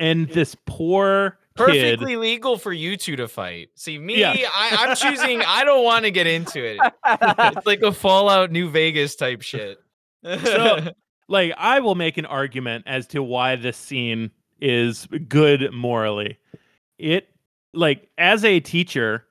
And 0.00 0.28
this 0.30 0.56
poor 0.66 1.38
kid. 1.56 1.64
Perfectly 1.66 2.16
legal 2.16 2.58
for 2.58 2.72
you 2.72 2.96
two 2.96 3.14
to 3.14 3.28
fight. 3.28 3.68
See, 3.76 3.98
me, 4.00 4.18
Yeah. 4.18 4.32
I, 4.52 4.76
I'm 4.80 4.96
choosing. 4.96 5.42
I 5.42 5.62
don't 5.62 5.84
want 5.84 6.06
to 6.06 6.10
get 6.10 6.26
into 6.26 6.60
it. 6.64 6.80
It's 7.06 7.66
like 7.66 7.82
a 7.82 7.92
Fallout 7.92 8.50
New 8.50 8.68
Vegas 8.68 9.14
type 9.14 9.42
shit. 9.42 9.78
So- 10.24 10.90
like 11.28 11.52
I 11.56 11.78
will 11.78 11.94
make 11.94 12.18
an 12.18 12.26
argument 12.26 12.82
as 12.88 13.06
to 13.08 13.22
why 13.22 13.54
this 13.54 13.76
scene 13.76 14.32
is 14.60 15.06
good 15.28 15.72
morally. 15.72 16.36
It 16.98 17.28
like 17.74 18.08
as 18.18 18.44
a 18.44 18.60
teacher, 18.60 19.24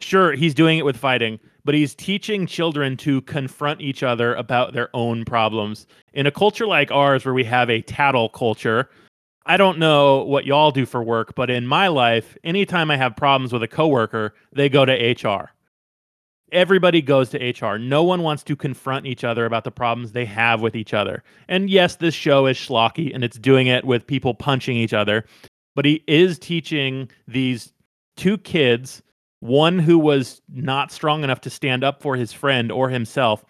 sure 0.00 0.32
he's 0.32 0.54
doing 0.54 0.78
it 0.78 0.84
with 0.84 0.96
fighting, 0.96 1.38
but 1.64 1.74
he's 1.74 1.94
teaching 1.94 2.46
children 2.46 2.96
to 2.96 3.20
confront 3.22 3.80
each 3.80 4.02
other 4.02 4.34
about 4.34 4.72
their 4.72 4.88
own 4.94 5.24
problems. 5.24 5.86
In 6.14 6.26
a 6.26 6.30
culture 6.30 6.66
like 6.66 6.90
ours 6.90 7.24
where 7.24 7.34
we 7.34 7.44
have 7.44 7.68
a 7.68 7.82
tattle 7.82 8.28
culture, 8.28 8.88
I 9.46 9.56
don't 9.56 9.78
know 9.78 10.24
what 10.24 10.44
y'all 10.44 10.70
do 10.70 10.84
for 10.84 11.02
work, 11.02 11.34
but 11.34 11.48
in 11.48 11.66
my 11.66 11.88
life, 11.88 12.36
anytime 12.44 12.90
I 12.90 12.96
have 12.98 13.16
problems 13.16 13.52
with 13.52 13.62
a 13.62 13.68
coworker, 13.68 14.34
they 14.52 14.68
go 14.68 14.84
to 14.84 14.92
HR. 14.92 15.50
Everybody 16.52 17.02
goes 17.02 17.30
to 17.30 17.38
HR. 17.38 17.78
No 17.78 18.02
one 18.04 18.22
wants 18.22 18.42
to 18.44 18.56
confront 18.56 19.06
each 19.06 19.24
other 19.24 19.44
about 19.44 19.64
the 19.64 19.70
problems 19.70 20.12
they 20.12 20.24
have 20.24 20.60
with 20.60 20.76
each 20.76 20.94
other. 20.94 21.22
And 21.48 21.68
yes, 21.68 21.96
this 21.96 22.14
show 22.14 22.46
is 22.46 22.56
schlocky 22.56 23.14
and 23.14 23.22
it's 23.22 23.38
doing 23.38 23.66
it 23.66 23.84
with 23.84 24.06
people 24.06 24.34
punching 24.34 24.76
each 24.76 24.94
other, 24.94 25.24
but 25.74 25.84
he 25.84 26.02
is 26.06 26.38
teaching 26.38 27.10
these 27.26 27.72
two 28.18 28.36
kids, 28.36 29.02
one 29.40 29.78
who 29.78 29.98
was 29.98 30.42
not 30.52 30.92
strong 30.92 31.24
enough 31.24 31.40
to 31.42 31.50
stand 31.50 31.82
up 31.82 32.02
for 32.02 32.16
his 32.16 32.32
friend 32.32 32.70
or 32.70 32.90
himself. 32.90 33.44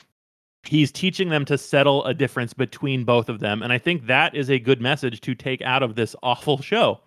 He's 0.64 0.92
teaching 0.92 1.30
them 1.30 1.44
to 1.46 1.56
settle 1.56 2.04
a 2.04 2.12
difference 2.14 2.52
between 2.52 3.04
both 3.04 3.28
of 3.28 3.40
them. 3.40 3.62
And 3.62 3.72
I 3.72 3.78
think 3.78 4.06
that 4.06 4.36
is 4.36 4.50
a 4.50 4.58
good 4.58 4.80
message 4.80 5.20
to 5.22 5.34
take 5.34 5.62
out 5.62 5.82
of 5.82 5.94
this 5.96 6.14
awful 6.22 6.60
show. 6.62 7.00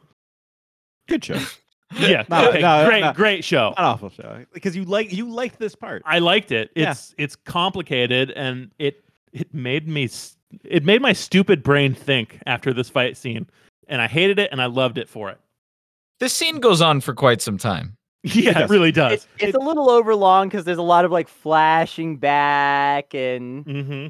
Good 1.07 1.24
show. 1.24 1.39
Yeah, 1.99 2.24
No, 2.30 2.47
okay, 2.47 2.62
no, 2.62 2.86
great, 2.88 3.01
no. 3.01 3.12
great 3.12 3.43
show. 3.43 3.72
Not 3.72 3.80
awful 3.80 4.09
show 4.09 4.45
because 4.53 4.78
you 4.78 4.86
like 4.86 5.12
you 5.12 5.30
liked 5.30 5.59
this 5.59 5.76
part. 5.76 6.01
I 6.05 6.20
liked 6.20 6.53
it. 6.53 6.72
Yeah. 6.74 6.91
It's 6.91 7.14
it's 7.18 7.36
complicated 7.36 8.32
and 8.32 8.72
it 8.80 9.03
it 9.34 9.53
made 9.53 9.89
me 9.89 10.09
it 10.64 10.86
made 10.86 11.01
my 11.01 11.12
stupid 11.12 11.64
brain 11.64 11.93
think 11.93 12.39
after 12.45 12.74
this 12.74 12.89
fight 12.89 13.18
scene, 13.18 13.45
and 13.89 14.01
I 14.01 14.07
hated 14.07 14.39
it 14.39 14.53
and 14.53 14.62
I 14.62 14.68
loved 14.68 14.97
it 14.97 15.09
for 15.09 15.30
it. 15.32 15.38
This 16.22 16.34
scene 16.34 16.59
goes 16.59 16.82
on 16.82 17.01
for 17.01 17.13
quite 17.13 17.41
some 17.41 17.57
time. 17.57 17.97
Yeah, 18.24 18.51
it 18.51 18.53
does. 18.53 18.69
really 18.69 18.91
does. 18.91 19.13
It's, 19.13 19.28
it's 19.39 19.55
a 19.55 19.59
little 19.59 19.89
overlong 19.89 20.47
because 20.47 20.63
there's 20.63 20.78
a 20.78 20.84
lot 20.84 21.05
of 21.05 21.11
like 21.11 21.28
flashing 21.28 22.17
back 22.17 23.15
and 23.15 23.65
hmm 23.65 24.07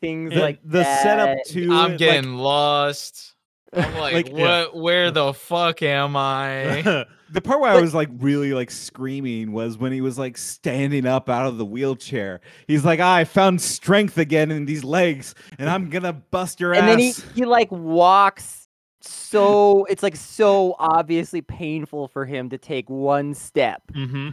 things 0.00 0.32
And 0.32 0.40
like 0.40 0.58
the 0.64 0.82
that. 0.82 1.02
setup 1.02 1.38
to 1.50 1.68
I'm 1.70 1.92
it, 1.92 1.98
getting 1.98 2.34
lost. 2.34 3.34
I'm 3.72 3.94
like, 3.98 4.14
Like, 4.14 4.26
what? 4.32 4.38
yeah. 4.40 4.64
Where 4.74 5.12
the 5.12 5.32
fuck 5.32 5.80
am 5.82 6.16
I? 6.16 7.06
the 7.32 7.40
part 7.40 7.60
where 7.60 7.70
I 7.70 7.80
was 7.80 7.94
like 7.94 8.08
really 8.18 8.52
like 8.52 8.72
screaming 8.72 9.52
was 9.52 9.78
when 9.78 9.92
he 9.92 10.00
was 10.00 10.18
like 10.18 10.36
standing 10.36 11.06
up 11.06 11.28
out 11.30 11.46
of 11.46 11.56
the 11.56 11.64
wheelchair. 11.64 12.40
He's 12.66 12.84
like, 12.84 12.98
"Ah, 12.98 13.14
I 13.14 13.24
found 13.24 13.62
strength 13.62 14.18
again 14.18 14.50
in 14.50 14.64
these 14.66 14.82
legs, 14.82 15.36
and 15.58 15.70
I'm 15.70 15.88
gonna 15.88 16.12
bust 16.12 16.58
your 16.58 16.74
and 16.74 16.84
ass. 16.84 16.90
And 16.90 16.98
then 16.98 16.98
he 16.98 17.40
he 17.42 17.44
like 17.46 17.70
walks 17.70 18.61
so 19.04 19.84
it's 19.86 20.02
like 20.02 20.16
so 20.16 20.74
obviously 20.78 21.40
painful 21.42 22.08
for 22.08 22.24
him 22.24 22.48
to 22.48 22.58
take 22.58 22.88
one 22.88 23.34
step 23.34 23.82
hmm 23.94 24.30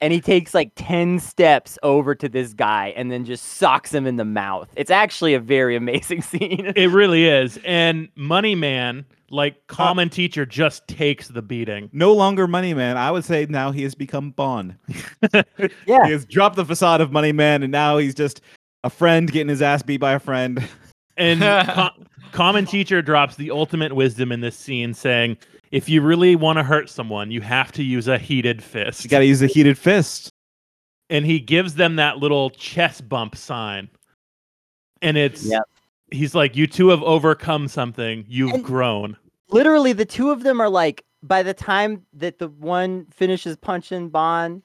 and 0.00 0.12
he 0.12 0.20
takes 0.20 0.52
like 0.52 0.70
10 0.74 1.18
steps 1.18 1.78
over 1.82 2.14
to 2.14 2.28
this 2.28 2.52
guy 2.52 2.92
and 2.94 3.10
then 3.10 3.24
just 3.24 3.42
socks 3.44 3.94
him 3.94 4.06
in 4.06 4.16
the 4.16 4.24
mouth 4.24 4.68
it's 4.76 4.90
actually 4.90 5.32
a 5.34 5.40
very 5.40 5.76
amazing 5.76 6.20
scene 6.30 6.72
It 6.76 6.90
really 6.90 7.26
is. 7.26 7.58
And 7.64 8.08
Money 8.14 8.54
Man, 8.54 9.06
like 9.30 9.66
Kamen 9.68 10.10
teacher, 10.10 10.44
just 10.44 10.86
takes 10.88 11.28
the 11.28 11.40
beating. 11.42 11.88
no 11.92 12.12
longer 12.12 12.46
Money 12.46 12.74
Man. 12.74 12.98
I 12.98 13.10
would 13.10 13.24
say 13.24 13.46
now 13.48 13.70
he 13.70 13.82
has 13.84 13.94
become 13.94 14.30
Bond. 14.32 14.76
Yeah. 15.86 16.04
He 16.04 16.12
has 16.12 16.24
dropped 16.26 16.56
the 16.56 16.64
facade 16.66 17.00
of 17.00 17.10
Money 17.10 17.32
Man, 17.32 17.62
and 17.62 17.72
now 17.72 17.96
he's 17.96 18.14
just 18.14 18.42
a 18.82 18.90
friend 18.90 19.30
getting 19.30 19.48
his 19.48 19.62
ass 19.62 19.82
beat 19.82 19.98
by 19.98 20.12
a 20.12 20.18
friend. 20.20 20.62
And 21.16 21.40
co- 21.68 21.90
Kamen 22.32 22.68
teacher 22.68 23.02
drops 23.02 23.36
the 23.36 23.50
ultimate 23.50 23.94
wisdom 23.94 24.32
in 24.32 24.40
this 24.40 24.56
scene, 24.56 24.94
saying, 24.94 25.36
"If 25.70 25.88
you 25.88 26.00
really 26.02 26.34
want 26.36 26.58
to 26.58 26.62
hurt 26.62 26.88
someone, 26.90 27.30
you 27.30 27.40
have 27.40 27.70
to 27.72 27.82
use 27.84 28.08
a 28.08 28.18
heated 28.18 28.62
fist." 28.62 29.04
You 29.04 29.10
got 29.10 29.20
to 29.20 29.26
use 29.26 29.42
a 29.42 29.46
heated 29.46 29.78
fist. 29.78 30.30
and 31.10 31.26
he 31.26 31.38
gives 31.38 31.74
them 31.74 31.96
that 31.96 32.16
little 32.18 32.48
chest 32.50 33.06
bump 33.08 33.36
sign, 33.36 33.88
and 35.02 35.16
it's 35.18 35.44
Yep. 35.44 35.62
he's 36.10 36.34
like, 36.34 36.56
"You 36.56 36.66
two 36.66 36.88
have 36.88 37.02
overcome 37.02 37.68
something. 37.68 38.24
You've 38.28 38.54
And- 38.54 38.64
grown." 38.64 39.16
literally 39.50 39.92
the 39.92 40.06
two 40.06 40.30
of 40.30 40.42
them 40.42 40.58
are 40.60 40.70
like 40.70 41.04
by 41.22 41.42
the 41.42 41.54
time 41.54 42.04
that 42.14 42.38
the 42.38 42.48
one 42.48 43.06
finishes 43.12 43.56
punching 43.58 44.08
bond 44.08 44.62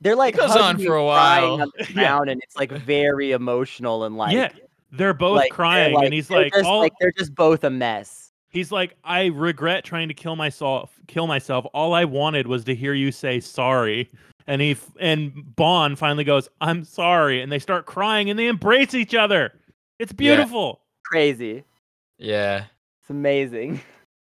they're 0.00 0.16
like 0.16 0.34
goes 0.36 0.56
on 0.56 0.78
for 0.78 0.96
a 0.96 1.04
while. 1.04 1.60
on 1.62 1.70
Yeah. 1.94 2.18
and 2.18 2.40
it's 2.42 2.56
like 2.56 2.72
very 2.72 3.30
emotional 3.32 4.02
and 4.04 4.16
like 4.16 4.34
yeah, 4.34 4.48
they're 4.92 5.14
both 5.14 5.36
like, 5.36 5.50
they're, 5.50 5.56
crying, 5.56 5.94
like- 5.94 6.04
and 6.04 6.14
he's 6.14 6.30
like, 6.30 6.52
just, 6.52 6.64
"All 6.64 6.80
like 6.80 6.92
they're 7.00 7.12
just 7.16 7.34
both 7.34 7.64
a 7.64 7.70
mess 7.70 8.32
He's 8.52 8.70
like, 8.70 8.94
I 9.02 9.26
regret 9.26 9.82
trying 9.82 10.08
to 10.08 10.14
kill 10.14 10.36
myself. 10.36 11.00
Kill 11.06 11.26
myself. 11.26 11.64
All 11.72 11.94
I 11.94 12.04
wanted 12.04 12.46
was 12.46 12.64
to 12.64 12.74
hear 12.74 12.92
you 12.92 13.10
say 13.10 13.40
sorry. 13.40 14.10
And 14.46 14.60
he 14.60 14.76
and 15.00 15.32
Bond 15.56 15.98
finally 15.98 16.24
goes, 16.24 16.48
"I'm 16.60 16.84
sorry," 16.84 17.40
and 17.40 17.50
they 17.50 17.58
start 17.58 17.86
crying 17.86 18.28
and 18.28 18.38
they 18.38 18.48
embrace 18.48 18.92
each 18.92 19.14
other. 19.14 19.52
It's 19.98 20.12
beautiful. 20.12 20.82
crazy 21.04 21.64
yeah. 22.18 22.64
it's 23.00 23.10
amazing 23.10 23.80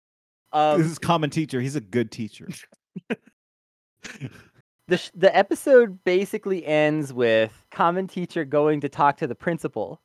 um 0.53 0.81
this 0.81 0.91
is 0.91 0.99
Kamen 0.99 1.31
teacher. 1.31 1.61
He's 1.61 1.75
a 1.75 1.81
good 1.81 2.11
teacher. 2.11 2.47
the 4.87 4.97
sh- 4.97 5.11
the 5.13 5.35
episode 5.35 6.03
basically 6.03 6.65
ends 6.65 7.13
with 7.13 7.53
Kamen 7.71 8.09
teacher 8.09 8.43
going 8.45 8.81
to 8.81 8.89
talk 8.89 9.17
to 9.17 9.27
the 9.27 9.35
principal 9.35 10.01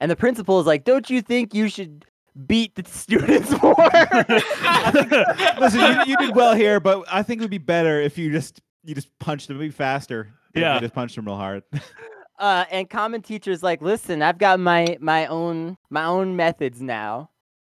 and 0.00 0.10
the 0.10 0.16
principal 0.16 0.58
is 0.60 0.66
like 0.66 0.84
don't 0.84 1.08
you 1.10 1.22
think 1.22 1.54
you 1.54 1.68
should 1.68 2.04
beat 2.46 2.74
the 2.76 2.84
students 2.88 3.50
more 3.62 3.74
Listen, 5.60 5.80
you, 5.80 6.04
you 6.06 6.16
did 6.16 6.34
well 6.34 6.54
here, 6.54 6.80
but 6.80 7.04
I 7.10 7.22
think 7.22 7.40
it 7.40 7.44
would 7.44 7.50
be 7.50 7.58
better 7.58 8.00
if 8.00 8.16
you 8.18 8.30
just 8.30 8.60
you 8.84 8.94
just 8.94 9.16
punched 9.18 9.48
them, 9.48 9.60
It'd 9.60 9.74
faster. 9.74 10.32
Yeah. 10.54 10.74
you 10.74 10.80
just 10.80 10.94
punched 10.94 11.16
them 11.16 11.26
real 11.26 11.36
hard. 11.36 11.62
uh, 12.38 12.64
and 12.70 12.88
Kamen 12.88 13.22
teacher's 13.24 13.62
like, 13.62 13.82
listen, 13.82 14.22
I've 14.22 14.38
got 14.38 14.58
my 14.60 14.96
my 15.00 15.26
own 15.26 15.76
my 15.90 16.04
own 16.04 16.34
methods 16.36 16.80
now, 16.80 17.30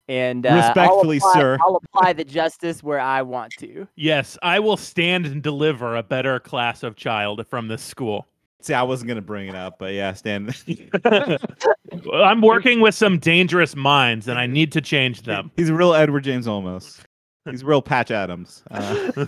and 0.09 0.45
uh, 0.47 0.51
I'll 0.51 0.57
Respectfully, 0.57 1.17
apply- 1.19 1.33
sir. 1.35 1.59
I'll 1.61 1.77
apply 1.95 2.13
the 2.15 2.25
justice 2.25 2.83
where 2.83 2.99
I 3.01 3.23
want 3.23 3.53
to. 3.59 3.87
yes, 3.95 4.37
I 4.43 4.59
will 4.59 4.77
stand 4.77 5.27
and 5.27 5.43
deliver 5.43 5.97
a 5.97 6.03
better 6.03 6.41
class 6.41 6.83
of 6.83 6.97
child 6.97 7.47
from 7.47 7.69
this 7.69 7.83
school. 7.83 8.27
See, 8.63 8.75
I 8.75 8.83
wasn't 8.83 9.09
gonna 9.09 9.21
bring 9.23 9.49
it 9.49 9.55
up, 9.55 9.79
but 9.79 9.93
yeah, 9.93 10.13
Stan. 10.15 10.53
I'm 12.15 12.41
working 12.41 12.81
with 12.81 12.95
some 12.95 13.19
dangerous 13.19 13.75
minds, 13.77 14.29
and 14.29 14.39
I 14.39 14.47
need 14.47 14.73
to 14.73 14.81
change 14.81 15.23
them. 15.23 15.51
He's 15.57 15.69
a 15.69 15.75
real 15.75 15.95
Edward 15.95 16.25
James 16.25 16.47
Olmos. 16.47 17.01
He's 17.51 17.63
a 17.63 17.67
real 17.67 17.83
Patch 17.83 18.11
Adams. 18.11 18.63
Uh, 18.71 19.27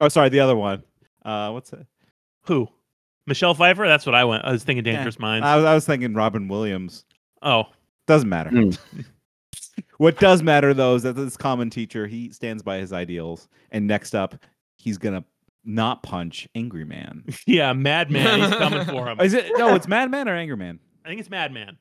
oh, 0.00 0.08
sorry, 0.08 0.28
the 0.28 0.40
other 0.40 0.56
one. 0.56 0.82
Uh, 1.24 1.50
what's 1.50 1.72
it? 1.72 1.86
Who? 2.44 2.68
Michelle 3.26 3.54
Pfeiffer? 3.54 3.86
That's 3.86 4.04
what 4.04 4.14
I 4.14 4.24
went. 4.24 4.44
I 4.44 4.52
was 4.52 4.62
thinking 4.64 4.84
Yeah. 4.84 4.92
Dangerous 4.96 5.18
Minds. 5.18 5.46
I 5.46 5.56
was, 5.56 5.64
I 5.64 5.74
was 5.74 5.86
thinking 5.86 6.12
Robin 6.14 6.48
Williams. 6.48 7.04
oh, 7.42 7.64
Doesn't 8.06 8.28
matter. 8.28 8.50
Mm. 8.50 8.78
what 9.98 10.18
does 10.18 10.42
matter 10.42 10.74
though 10.74 10.94
is 10.96 11.02
that 11.04 11.14
this 11.14 11.36
Kamen 11.36 11.70
teacher 11.70 12.06
he 12.06 12.30
stands 12.30 12.62
by 12.62 12.76
his 12.78 12.92
ideals, 12.92 13.48
and 13.70 13.86
next 13.86 14.14
up, 14.14 14.34
he's 14.76 14.98
gonna 14.98 15.24
not 15.64 16.02
punch 16.02 16.46
Angry 16.54 16.84
Man. 16.84 17.24
yeah, 17.46 17.72
Madman. 17.72 18.40
He's 18.40 18.50
coming 18.58 18.84
for 18.84 19.08
him. 19.10 19.18
Is 19.20 19.32
it? 19.32 19.50
No, 19.56 19.74
it's 19.74 19.88
Madman 19.88 20.28
or 20.28 20.36
Angry 20.36 20.58
Man. 20.58 20.78
I 21.04 21.08
think 21.08 21.20
it's 21.20 21.30
Madman. 21.30 21.76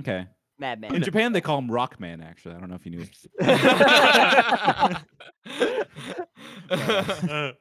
Okay. 0.00 0.26
Madman. 0.58 0.94
In 0.94 1.02
Japan, 1.02 1.32
they 1.32 1.40
call 1.40 1.58
him 1.58 1.68
Rockman. 1.68 2.24
Actually, 2.24 2.54
I 2.54 2.60
don't 2.60 2.68
know 2.68 2.76
if 2.76 2.86
you 2.86 2.92
knew. 2.92 3.06
Uh, 3.40 4.98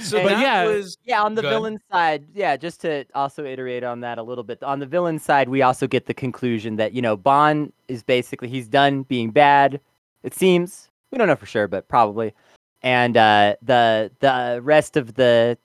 so 0.00 0.18
And 0.18 0.28
that 0.28 0.40
yeah, 0.40 0.64
was 0.64 0.98
yeah, 1.04 1.22
on 1.22 1.34
the 1.34 1.42
Go 1.42 1.48
ahead. 1.48 1.56
villain 1.56 1.78
side, 1.90 2.24
yeah, 2.34 2.56
just 2.56 2.80
to 2.82 3.04
also 3.14 3.44
iterate 3.44 3.84
on 3.84 4.00
that 4.00 4.18
a 4.18 4.22
little 4.22 4.44
bit. 4.44 4.62
On 4.62 4.80
the 4.80 4.86
villain 4.86 5.18
side, 5.18 5.48
we 5.48 5.62
also 5.62 5.86
get 5.86 6.06
the 6.06 6.14
conclusion 6.14 6.76
that, 6.76 6.92
you 6.92 7.02
know, 7.02 7.16
Bond 7.16 7.72
is 7.86 8.02
basically 8.02 8.48
he's 8.48 8.68
done 8.68 9.02
being 9.04 9.30
bad. 9.30 9.80
It 10.22 10.34
seems. 10.34 10.90
We 11.12 11.18
don't 11.18 11.28
know 11.28 11.36
for 11.36 11.46
sure, 11.46 11.68
but 11.68 11.88
probably. 11.88 12.34
And 12.82 13.16
uh 13.16 13.56
the 13.62 14.10
the 14.20 14.60
rest 14.62 14.96
of 14.96 15.14
the 15.14 15.56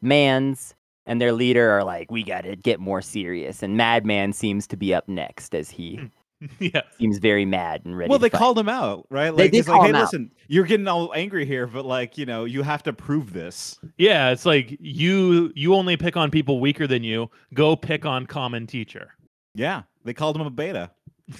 mans 0.00 0.74
and 1.06 1.20
their 1.20 1.32
leader 1.32 1.70
are 1.70 1.84
like, 1.84 2.10
we 2.10 2.22
gotta 2.22 2.56
get 2.56 2.80
more 2.80 3.02
serious. 3.02 3.62
And 3.62 3.76
Madman 3.76 4.32
seems 4.32 4.66
to 4.68 4.76
be 4.76 4.94
up 4.94 5.08
next 5.08 5.54
as 5.54 5.70
he 5.70 5.96
hmm. 5.96 6.06
yeah. 6.58 6.82
seems 6.98 7.18
very 7.18 7.44
mad 7.44 7.82
and 7.84 7.96
ready. 7.96 8.10
Well, 8.10 8.18
to 8.18 8.22
they 8.22 8.30
fight. 8.30 8.38
called 8.38 8.58
him 8.58 8.68
out, 8.68 9.06
right? 9.10 9.30
They 9.30 9.44
Like, 9.44 9.52
did 9.52 9.58
it's 9.58 9.68
like, 9.68 9.82
hey, 9.82 9.88
him 9.90 9.96
out. 9.96 10.02
listen, 10.02 10.30
you're 10.48 10.64
getting 10.64 10.88
all 10.88 11.12
angry 11.14 11.44
here, 11.44 11.66
but 11.66 11.84
like, 11.84 12.18
you 12.18 12.26
know, 12.26 12.44
you 12.44 12.62
have 12.62 12.82
to 12.84 12.92
prove 12.92 13.32
this. 13.32 13.78
Yeah, 13.96 14.30
it's 14.30 14.44
like 14.46 14.76
you 14.80 15.52
you 15.54 15.74
only 15.74 15.96
pick 15.96 16.16
on 16.16 16.30
people 16.30 16.60
weaker 16.60 16.86
than 16.86 17.04
you. 17.04 17.30
Go 17.54 17.76
pick 17.76 18.04
on 18.04 18.26
Kamen 18.26 18.66
teacher. 18.68 19.14
Yeah, 19.54 19.82
they 20.04 20.14
called 20.14 20.36
him 20.36 20.42
a 20.42 20.50
beta. 20.50 20.90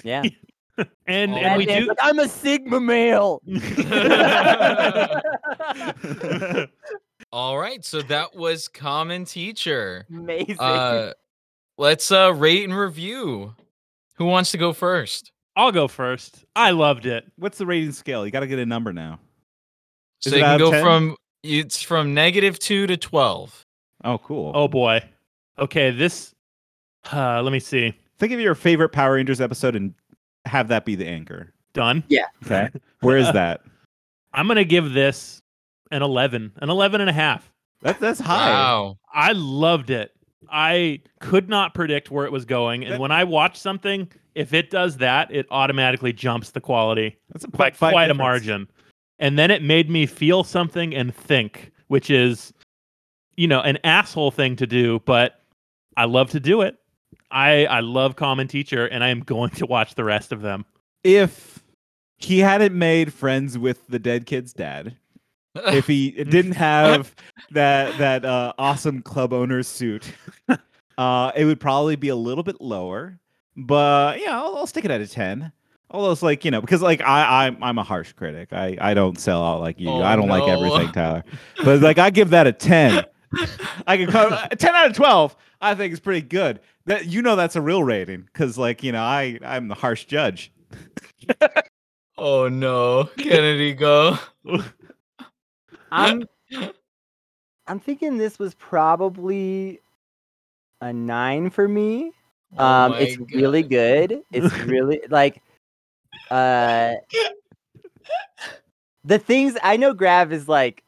Yeah. 0.03 0.23
And 1.05 1.33
Oh 1.33 1.37
and 1.37 1.57
we 1.59 1.67
do 1.67 1.85
like, 1.85 1.97
I'm 2.01 2.17
a 2.17 2.27
Sigma 2.27 2.79
male. 2.79 3.43
all 7.33 7.57
right. 7.57 7.83
So 7.83 8.03
that 8.03 8.35
was 8.35 8.69
Kamen 8.69 9.27
teacher. 9.27 10.05
Amazing. 10.09 10.59
Uh, 10.59 11.13
let's 11.79 12.11
uh 12.11 12.31
rate 12.33 12.63
and 12.63 12.77
review. 12.77 13.55
Who 14.17 14.25
wants 14.25 14.51
to 14.51 14.59
go 14.59 14.71
first? 14.71 15.31
I'll 15.55 15.71
go 15.71 15.87
first. 15.87 16.45
I 16.55 16.71
loved 16.71 17.07
it. 17.07 17.25
What's 17.37 17.57
the 17.57 17.65
rating 17.65 17.91
scale? 17.91 18.23
You 18.23 18.31
got 18.31 18.41
to 18.41 18.47
get 18.47 18.59
a 18.59 18.65
number 18.65 18.93
now. 18.93 19.19
Is 20.23 20.31
So 20.31 20.37
you 20.37 20.43
can 20.43 20.59
go 20.59 20.71
10? 20.71 20.83
from 20.83 21.15
it's 21.41 21.81
from 21.81 22.13
negative 22.13 22.59
two 22.59 22.85
to 22.87 22.97
twelve. 22.97 23.65
Oh, 24.03 24.19
cool. 24.19 24.51
Oh 24.53 24.67
boy. 24.67 25.03
Okay, 25.57 25.89
this 25.89 26.35
uh 27.11 27.41
let 27.41 27.51
me 27.51 27.59
see. 27.59 27.93
Think 28.19 28.31
of 28.31 28.39
your 28.39 28.53
favorite 28.55 28.89
Power 28.89 29.15
Rangers 29.15 29.41
episode 29.41 29.75
and 29.75 29.95
have 30.45 30.67
that 30.67 30.85
be 30.85 30.93
the 30.95 31.07
anchor. 31.07 31.51
Done. 31.73 32.03
Yeah. 32.09 32.27
Okay. 32.45 32.69
Where 33.01 33.17
is 33.17 33.31
that? 33.33 33.61
I'm 34.33 34.47
going 34.47 34.57
to 34.57 34.65
give 34.65 34.93
this 34.93 35.42
an 35.93 36.01
11, 36.01 36.53
an 36.57 36.69
11 36.69 37.01
and 37.01 37.09
a 37.09 37.13
half. 37.13 37.51
That's 37.81 37.99
that's 37.99 38.19
high. 38.19 38.49
Wow. 38.49 38.97
I 39.13 39.33
loved 39.33 39.89
it. 39.89 40.11
I 40.51 40.99
could 41.19 41.49
not 41.49 41.73
predict 41.73 42.11
where 42.11 42.25
it 42.25 42.31
was 42.31 42.45
going, 42.45 42.83
and 42.83 42.93
That- 42.93 42.99
when 42.99 43.11
I 43.11 43.23
watch 43.23 43.57
something, 43.57 44.09
if 44.35 44.53
it 44.53 44.69
does 44.69 44.97
that, 44.97 45.31
it 45.31 45.45
automatically 45.51 46.11
jumps 46.13 46.51
the 46.51 46.61
quality 46.61 47.17
That's 47.31 47.45
a 47.45 47.47
by 47.49 47.69
0.5 47.71 47.91
quite 47.91 48.09
a 48.11 48.13
margin. 48.13 48.67
And 49.19 49.37
then 49.37 49.51
it 49.51 49.61
made 49.61 49.89
me 49.89 50.05
feel 50.05 50.43
something 50.43 50.93
and 50.95 51.13
think, 51.15 51.71
which 51.87 52.09
is, 52.09 52.51
you 53.37 53.47
know, 53.47 53.61
an 53.61 53.77
asshole 53.83 54.31
thing 54.31 54.55
to 54.57 54.67
do, 54.67 54.99
but 55.05 55.41
I 55.95 56.05
love 56.05 56.31
to 56.31 56.39
do 56.39 56.61
it. 56.61 56.77
I 57.31 57.65
I 57.65 57.79
love 57.81 58.15
Kamen 58.15 58.49
Teacher, 58.49 58.85
and 58.87 59.03
I 59.03 59.09
am 59.09 59.19
going 59.21 59.51
to 59.51 59.65
watch 59.65 59.95
the 59.95 60.03
rest 60.03 60.31
of 60.31 60.41
them. 60.41 60.65
If 61.03 61.63
he 62.17 62.39
hadn't 62.39 62.77
made 62.77 63.11
friends 63.13 63.57
with 63.57 63.85
the 63.87 63.99
dead 63.99 64.25
kid's 64.25 64.53
dad, 64.53 64.95
if 65.55 65.87
he 65.87 66.11
didn't 66.23 66.53
have 66.53 67.13
that 67.51 67.97
that 67.97 68.25
uh, 68.25 68.53
awesome 68.57 69.01
club 69.01 69.33
owner 69.33 69.63
suit, 69.63 70.11
uh, 70.97 71.31
it 71.35 71.45
would 71.45 71.59
probably 71.59 71.95
be 71.95 72.09
a 72.09 72.15
little 72.15 72.43
bit 72.43 72.59
lower. 72.61 73.19
But 73.55 74.19
yeah, 74.19 74.39
I'll, 74.39 74.57
I'll 74.57 74.67
stick 74.67 74.85
it 74.85 74.91
at 74.91 75.01
a 75.01 75.07
ten. 75.07 75.51
Although 75.91 76.11
it's 76.11 76.23
like 76.23 76.43
you 76.43 76.51
know 76.51 76.61
because 76.61 76.81
like 76.81 77.01
I 77.01 77.45
I'm 77.45 77.63
I'm 77.63 77.77
a 77.77 77.83
harsh 77.83 78.13
critic. 78.13 78.49
I 78.51 78.77
I 78.81 78.93
don't 78.93 79.19
sell 79.19 79.43
out 79.43 79.61
like 79.61 79.79
you. 79.79 79.89
Oh, 79.89 80.01
I 80.01 80.15
don't 80.15 80.27
like 80.27 80.47
everything, 80.47 80.91
Tyler. 80.91 81.23
But 81.63 81.81
like 81.81 81.99
I 81.99 82.09
give 82.09 82.31
that 82.31 82.47
a 82.47 82.51
ten. 82.51 83.05
I 83.87 83.97
can 83.97 84.09
call 84.09 84.31
a 84.31 84.55
ten 84.55 84.73
out 84.73 84.87
of 84.87 84.95
twelve. 84.95 85.35
I 85.61 85.75
think 85.75 85.93
is 85.93 85.99
pretty 85.99 86.25
good. 86.25 86.61
That 86.85 87.05
you 87.05 87.21
know 87.21 87.35
that's 87.35 87.55
a 87.55 87.61
real 87.61 87.83
rating 87.83 88.23
because 88.23 88.57
like 88.57 88.83
you 88.83 88.91
know 88.91 89.03
I 89.03 89.39
I'm 89.45 89.67
the 89.67 89.75
harsh 89.75 90.05
judge. 90.05 90.51
oh 92.17 92.47
no, 92.49 93.09
Kennedy, 93.17 93.73
go. 93.73 94.17
I'm 95.93 96.27
I'm 97.67 97.79
thinking 97.79 98.17
this 98.17 98.39
was 98.39 98.55
probably 98.55 99.79
a 100.81 100.91
nine 100.91 101.49
for 101.49 101.67
me. 101.67 102.11
Oh 102.57 102.65
Um, 102.65 102.93
it's 102.93 103.17
really 103.33 103.63
good. 103.63 104.21
It's 104.31 104.53
really 104.65 105.01
like, 105.09 105.41
uh, 106.29 106.93
the 109.05 109.19
things 109.19 109.55
I 109.63 109.77
know. 109.77 109.93
Grav 109.93 110.33
is 110.33 110.47
like 110.47 110.83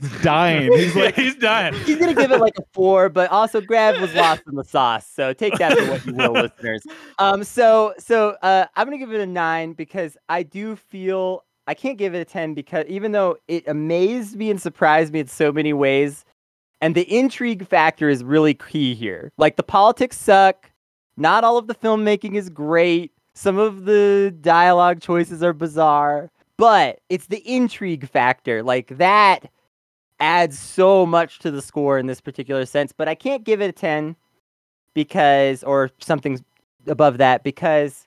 He's 0.00 0.22
dying. 0.22 0.72
He's 0.72 0.94
like 0.94 1.14
he's 1.16 1.36
dying. 1.36 1.74
he's 1.84 1.98
gonna 1.98 2.14
give 2.14 2.30
it 2.30 2.40
like 2.40 2.54
a 2.58 2.64
four, 2.72 3.08
but 3.08 3.30
also 3.30 3.60
Grav 3.60 4.00
was 4.00 4.14
lost 4.14 4.42
in 4.46 4.54
the 4.54 4.64
sauce. 4.64 5.06
So 5.06 5.32
take 5.32 5.56
that 5.58 5.76
for 5.76 5.90
what 5.90 6.06
you 6.06 6.14
will, 6.14 6.32
listeners. 6.32 6.82
Um, 7.18 7.44
so 7.44 7.94
so 7.98 8.36
uh, 8.42 8.66
I'm 8.76 8.86
gonna 8.86 8.98
give 8.98 9.12
it 9.12 9.20
a 9.20 9.26
nine 9.26 9.72
because 9.72 10.16
I 10.28 10.42
do 10.42 10.76
feel 10.76 11.44
I 11.66 11.74
can't 11.74 11.98
give 11.98 12.14
it 12.14 12.20
a 12.20 12.24
ten 12.24 12.54
because 12.54 12.84
even 12.86 13.12
though 13.12 13.36
it 13.48 13.66
amazed 13.66 14.36
me 14.36 14.50
and 14.50 14.60
surprised 14.60 15.12
me 15.12 15.20
in 15.20 15.28
so 15.28 15.52
many 15.52 15.72
ways, 15.72 16.24
and 16.80 16.94
the 16.94 17.10
intrigue 17.10 17.66
factor 17.66 18.08
is 18.10 18.22
really 18.22 18.54
key 18.54 18.94
here. 18.94 19.32
Like 19.38 19.56
the 19.56 19.62
politics 19.62 20.18
suck. 20.18 20.70
Not 21.16 21.44
all 21.44 21.56
of 21.56 21.66
the 21.66 21.74
filmmaking 21.74 22.34
is 22.34 22.50
great. 22.50 23.12
Some 23.34 23.56
of 23.56 23.84
the 23.84 24.34
dialogue 24.40 25.00
choices 25.00 25.42
are 25.42 25.52
bizarre, 25.52 26.30
but 26.56 27.00
it's 27.08 27.26
the 27.26 27.42
intrigue 27.50 28.08
factor. 28.08 28.62
Like 28.62 28.98
that 28.98 29.50
adds 30.20 30.58
so 30.58 31.06
much 31.06 31.38
to 31.40 31.50
the 31.50 31.62
score 31.62 31.98
in 31.98 32.06
this 32.06 32.20
particular 32.20 32.66
sense. 32.66 32.92
But 32.92 33.08
I 33.08 33.14
can't 33.14 33.44
give 33.44 33.60
it 33.60 33.70
a 33.70 33.72
10 33.72 34.16
because, 34.92 35.62
or 35.64 35.90
something 36.00 36.44
above 36.86 37.18
that, 37.18 37.44
because 37.44 38.06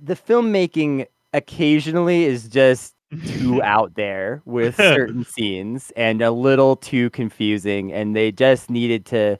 the 0.00 0.16
filmmaking 0.16 1.06
occasionally 1.32 2.24
is 2.24 2.48
just 2.48 2.94
too 3.26 3.62
out 3.64 3.94
there 3.94 4.42
with 4.44 4.76
certain 4.76 5.24
scenes 5.24 5.92
and 5.96 6.22
a 6.22 6.30
little 6.30 6.76
too 6.76 7.10
confusing. 7.10 7.92
And 7.92 8.16
they 8.16 8.32
just 8.32 8.70
needed 8.70 9.04
to, 9.06 9.38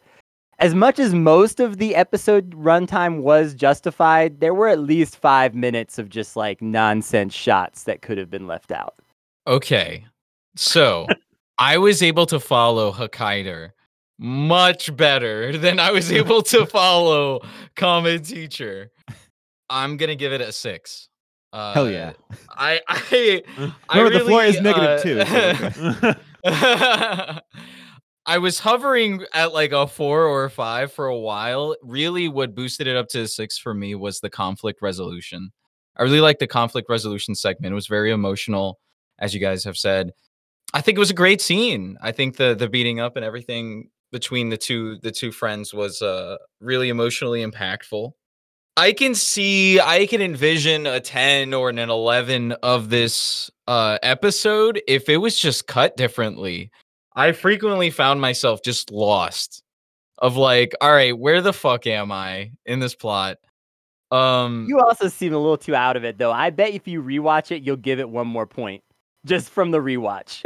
as 0.58 0.74
much 0.74 0.98
as 0.98 1.14
most 1.14 1.60
of 1.60 1.78
the 1.78 1.94
episode 1.94 2.50
runtime 2.50 3.20
was 3.20 3.54
justified, 3.54 4.40
there 4.40 4.54
were 4.54 4.68
at 4.68 4.78
least 4.78 5.16
five 5.16 5.54
minutes 5.54 5.98
of 5.98 6.08
just 6.08 6.36
like 6.36 6.62
nonsense 6.62 7.34
shots 7.34 7.84
that 7.84 8.02
could 8.02 8.18
have 8.18 8.30
been 8.30 8.46
left 8.46 8.72
out. 8.72 8.94
Okay. 9.46 10.04
So 10.56 11.06
I 11.58 11.78
was 11.78 12.02
able 12.02 12.26
to 12.26 12.38
follow 12.38 12.92
Hakaider 12.92 13.70
much 14.18 14.94
better 14.96 15.56
than 15.58 15.80
I 15.80 15.90
was 15.90 16.12
able 16.12 16.42
to 16.42 16.64
follow 16.66 17.40
Kamen 17.76 18.26
Teacher. 18.26 18.90
I'm 19.68 19.96
gonna 19.96 20.14
give 20.14 20.32
it 20.32 20.40
a 20.40 20.52
six. 20.52 21.08
Uh, 21.52 21.74
Hell 21.74 21.90
yeah. 21.90 22.12
I 22.50 22.80
I 22.88 23.42
I 23.88 23.98
Remember 23.98 24.18
the 24.18 24.24
floor 24.24 24.44
is 24.44 24.60
negative 24.60 24.90
uh, 24.90 25.02
two. 25.02 25.24
so 25.94 26.14
okay. 26.46 27.40
I 28.24 28.38
was 28.38 28.60
hovering 28.60 29.24
at 29.34 29.52
like 29.52 29.72
a 29.72 29.86
four 29.86 30.26
or 30.26 30.44
a 30.44 30.50
five 30.50 30.92
for 30.92 31.06
a 31.06 31.18
while. 31.18 31.76
Really, 31.82 32.28
what 32.28 32.54
boosted 32.54 32.86
it 32.86 32.96
up 32.96 33.08
to 33.08 33.22
a 33.22 33.28
six 33.28 33.58
for 33.58 33.74
me 33.74 33.94
was 33.94 34.20
the 34.20 34.30
conflict 34.30 34.80
resolution. 34.80 35.50
I 35.96 36.04
really 36.04 36.20
liked 36.20 36.40
the 36.40 36.46
conflict 36.46 36.88
resolution 36.88 37.34
segment. 37.34 37.72
It 37.72 37.74
was 37.74 37.88
very 37.88 38.12
emotional, 38.12 38.78
as 39.18 39.34
you 39.34 39.40
guys 39.40 39.64
have 39.64 39.76
said. 39.76 40.12
I 40.72 40.80
think 40.80 40.96
it 40.96 41.00
was 41.00 41.10
a 41.10 41.14
great 41.14 41.40
scene. 41.40 41.98
I 42.00 42.12
think 42.12 42.36
the 42.36 42.54
the 42.54 42.68
beating 42.68 43.00
up 43.00 43.16
and 43.16 43.24
everything 43.24 43.90
between 44.12 44.50
the 44.50 44.56
two 44.56 44.98
the 45.02 45.10
two 45.10 45.32
friends 45.32 45.74
was 45.74 46.00
uh 46.00 46.36
really 46.60 46.88
emotionally 46.90 47.44
impactful. 47.44 48.12
I 48.76 48.92
can 48.92 49.14
see 49.14 49.78
I 49.80 50.06
can 50.06 50.22
envision 50.22 50.86
a 50.86 51.00
10 51.00 51.52
or 51.52 51.68
an 51.68 51.78
11 51.78 52.52
of 52.62 52.88
this 52.88 53.50
uh 53.68 53.98
episode 54.02 54.80
if 54.88 55.08
it 55.08 55.18
was 55.18 55.38
just 55.38 55.66
cut 55.66 55.96
differently. 55.96 56.70
I 57.14 57.32
frequently 57.32 57.90
found 57.90 58.20
myself 58.20 58.62
just 58.62 58.90
lost 58.90 59.62
of 60.18 60.36
like, 60.36 60.72
all 60.80 60.92
right, 60.92 61.16
where 61.16 61.42
the 61.42 61.52
fuck 61.52 61.86
am 61.86 62.10
I 62.10 62.52
in 62.64 62.80
this 62.80 62.94
plot? 62.94 63.36
Um 64.10 64.66
You 64.68 64.80
also 64.80 65.08
seem 65.08 65.34
a 65.34 65.38
little 65.38 65.58
too 65.58 65.74
out 65.74 65.96
of 65.96 66.04
it, 66.04 66.16
though. 66.16 66.32
I 66.32 66.48
bet 66.48 66.72
if 66.72 66.88
you 66.88 67.02
rewatch 67.02 67.50
it, 67.50 67.62
you'll 67.62 67.76
give 67.76 68.00
it 68.00 68.08
one 68.08 68.26
more 68.26 68.46
point 68.46 68.82
just 69.26 69.50
from 69.50 69.70
the 69.70 69.78
rewatch. 69.78 70.42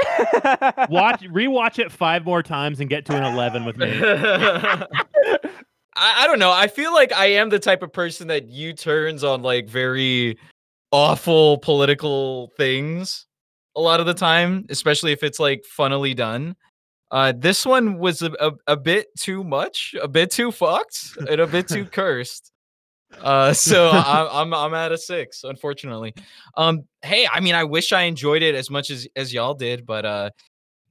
Watch, 0.90 1.22
rewatch 1.22 1.78
it 1.78 1.92
five 1.92 2.24
more 2.24 2.42
times 2.42 2.80
and 2.80 2.90
get 2.90 3.04
to 3.06 3.16
an 3.16 3.22
eleven 3.22 3.64
with 3.64 3.76
me. 3.76 3.86
I, 5.96 6.24
I 6.24 6.26
don't 6.26 6.38
know. 6.38 6.52
I 6.52 6.66
feel 6.68 6.92
like 6.92 7.12
I 7.12 7.26
am 7.26 7.48
the 7.48 7.58
type 7.58 7.82
of 7.82 7.92
person 7.92 8.28
that 8.28 8.48
U 8.48 8.72
turns 8.72 9.24
on 9.24 9.42
like 9.42 9.68
very 9.68 10.38
awful 10.92 11.58
political 11.58 12.52
things 12.56 13.26
a 13.76 13.80
lot 13.80 14.00
of 14.00 14.06
the 14.06 14.14
time, 14.14 14.66
especially 14.70 15.12
if 15.12 15.22
it's 15.22 15.38
like 15.38 15.64
funnily 15.64 16.14
done. 16.14 16.56
Uh, 17.10 17.32
this 17.36 17.64
one 17.64 17.98
was 17.98 18.22
a, 18.22 18.32
a, 18.40 18.52
a 18.66 18.76
bit 18.76 19.08
too 19.18 19.44
much, 19.44 19.94
a 20.00 20.08
bit 20.08 20.30
too 20.30 20.50
fucked, 20.50 21.16
and 21.28 21.40
a 21.40 21.46
bit 21.46 21.68
too 21.68 21.84
cursed. 21.92 22.52
Uh, 23.20 23.52
so 23.52 23.90
I, 23.90 24.28
I'm 24.42 24.52
I'm 24.52 24.74
at 24.74 24.92
a 24.92 24.98
six, 24.98 25.44
unfortunately. 25.44 26.14
Um, 26.56 26.84
hey, 27.02 27.28
I 27.30 27.40
mean, 27.40 27.54
I 27.54 27.64
wish 27.64 27.92
I 27.92 28.02
enjoyed 28.02 28.42
it 28.42 28.54
as 28.54 28.70
much 28.70 28.90
as 28.90 29.06
as 29.14 29.32
y'all 29.32 29.54
did, 29.54 29.86
but 29.86 30.04
uh, 30.04 30.30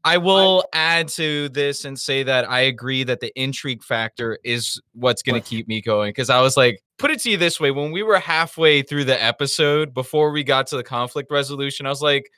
I 0.06 0.18
will 0.18 0.64
add 0.72 1.08
to 1.10 1.50
this 1.50 1.84
and 1.84 2.00
say 2.00 2.22
that 2.22 2.48
I 2.48 2.62
agree 2.62 3.04
that 3.04 3.22
the 3.22 3.38
intrigue 3.38 3.84
factor 3.84 4.38
is 4.44 4.80
what's 4.94 5.24
going 5.24 5.42
to 5.42 5.46
keep 5.46 5.68
me 5.68 5.82
going. 5.82 6.10
Because 6.10 6.30
I 6.30 6.42
was 6.42 6.56
like, 6.56 6.84
put 7.00 7.10
it 7.10 7.20
to 7.22 7.32
you 7.32 7.38
this 7.38 7.60
way: 7.60 7.72
when 7.72 7.92
we 7.92 8.04
were 8.04 8.20
halfway 8.20 8.84
through 8.84 9.06
the 9.06 9.22
episode, 9.22 9.96
before 9.96 10.30
we 10.30 10.44
got 10.44 10.68
to 10.68 10.78
the 10.78 10.84
conflict 10.84 11.32
resolution, 11.32 11.88
I 11.88 11.90
was 11.90 12.04
like, 12.04 12.30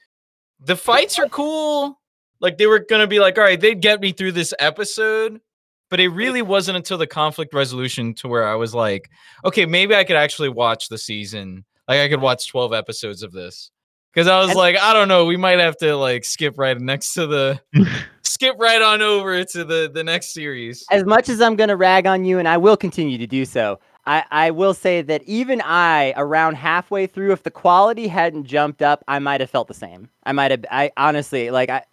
the 0.61 0.77
fights 0.77 1.19
are 1.19 1.27
cool. 1.27 1.99
Like 2.39 2.57
they 2.57 2.67
were 2.67 2.79
going 2.79 3.01
to 3.01 3.07
be 3.07 3.19
like, 3.19 3.37
all 3.37 3.43
right, 3.43 3.59
they'd 3.59 3.81
get 3.81 3.99
me 3.99 4.13
through 4.13 4.31
this 4.31 4.53
episode. 4.59 5.41
But 5.89 5.99
it 5.99 6.09
really 6.09 6.41
wasn't 6.41 6.77
until 6.77 6.97
the 6.97 7.07
conflict 7.07 7.53
resolution 7.53 8.13
to 8.15 8.29
where 8.29 8.47
I 8.47 8.55
was 8.55 8.73
like, 8.73 9.09
okay, 9.43 9.65
maybe 9.65 9.93
I 9.93 10.05
could 10.05 10.17
actually 10.17 10.49
watch 10.49 10.87
the 10.87 10.97
season. 10.97 11.65
Like 11.87 11.99
I 11.99 12.09
could 12.09 12.21
watch 12.21 12.47
12 12.47 12.73
episodes 12.73 13.23
of 13.23 13.31
this. 13.33 13.71
Cause 14.15 14.27
I 14.27 14.39
was 14.39 14.49
And- 14.49 14.57
like, 14.57 14.77
I 14.77 14.93
don't 14.93 15.07
know, 15.07 15.25
we 15.25 15.37
might 15.37 15.59
have 15.59 15.77
to 15.77 15.95
like 15.95 16.25
skip 16.25 16.57
right 16.57 16.79
next 16.79 17.13
to 17.13 17.27
the 17.27 17.59
skip 18.23 18.55
right 18.57 18.81
on 18.81 19.01
over 19.01 19.43
to 19.43 19.63
the 19.63 19.89
the 19.93 20.03
next 20.03 20.33
series. 20.33 20.85
as 20.91 21.05
much 21.05 21.29
as 21.29 21.39
I'm 21.39 21.55
going 21.55 21.69
to 21.69 21.75
rag 21.77 22.07
on 22.07 22.25
you, 22.25 22.39
and 22.39 22.47
I 22.47 22.57
will 22.57 22.77
continue 22.77 23.17
to 23.19 23.27
do 23.27 23.45
so, 23.45 23.79
I, 24.07 24.23
I 24.31 24.51
will 24.51 24.73
say 24.73 25.01
that 25.03 25.21
even 25.23 25.61
I, 25.63 26.13
around 26.17 26.55
halfway 26.55 27.05
through, 27.07 27.31
if 27.33 27.43
the 27.43 27.51
quality 27.51 28.07
hadn't 28.07 28.45
jumped 28.45 28.81
up, 28.81 29.03
I 29.07 29.19
might 29.19 29.41
have 29.41 29.49
felt 29.51 29.67
the 29.67 29.73
same. 29.75 30.09
I 30.23 30.31
might 30.31 30.49
have, 30.51 30.65
I 30.71 30.91
honestly, 30.97 31.51
like, 31.51 31.69
I, 31.69 31.83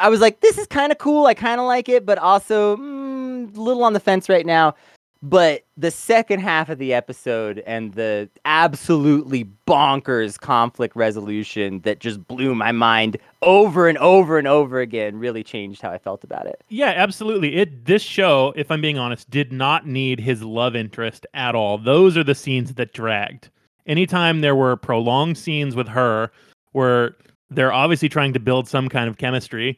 I 0.00 0.08
was 0.08 0.20
like, 0.20 0.40
this 0.40 0.58
is 0.58 0.66
kind 0.66 0.90
of 0.90 0.98
cool. 0.98 1.26
I 1.26 1.34
kind 1.34 1.60
of 1.60 1.66
like 1.66 1.88
it, 1.88 2.04
but 2.04 2.18
also 2.18 2.76
mm, 2.76 3.56
a 3.56 3.60
little 3.60 3.84
on 3.84 3.92
the 3.92 4.00
fence 4.00 4.28
right 4.28 4.44
now. 4.44 4.74
But 5.28 5.64
the 5.76 5.90
second 5.90 6.38
half 6.38 6.68
of 6.68 6.78
the 6.78 6.94
episode 6.94 7.58
and 7.66 7.92
the 7.94 8.30
absolutely 8.44 9.50
bonkers 9.66 10.38
conflict 10.38 10.94
resolution 10.94 11.80
that 11.80 11.98
just 11.98 12.24
blew 12.28 12.54
my 12.54 12.70
mind 12.70 13.16
over 13.42 13.88
and 13.88 13.98
over 13.98 14.38
and 14.38 14.46
over 14.46 14.78
again 14.78 15.18
really 15.18 15.42
changed 15.42 15.82
how 15.82 15.90
I 15.90 15.98
felt 15.98 16.22
about 16.22 16.46
it. 16.46 16.62
Yeah, 16.68 16.92
absolutely. 16.94 17.56
It 17.56 17.86
this 17.86 18.02
show, 18.02 18.52
if 18.54 18.70
I'm 18.70 18.80
being 18.80 18.98
honest, 18.98 19.28
did 19.28 19.52
not 19.52 19.84
need 19.84 20.20
his 20.20 20.44
love 20.44 20.76
interest 20.76 21.26
at 21.34 21.56
all. 21.56 21.76
Those 21.76 22.16
are 22.16 22.24
the 22.24 22.36
scenes 22.36 22.74
that 22.74 22.92
dragged. 22.92 23.48
Anytime 23.84 24.42
there 24.42 24.54
were 24.54 24.76
prolonged 24.76 25.38
scenes 25.38 25.74
with 25.74 25.88
her 25.88 26.30
where 26.70 27.16
they're 27.50 27.72
obviously 27.72 28.08
trying 28.08 28.32
to 28.34 28.40
build 28.40 28.68
some 28.68 28.88
kind 28.88 29.08
of 29.08 29.18
chemistry, 29.18 29.76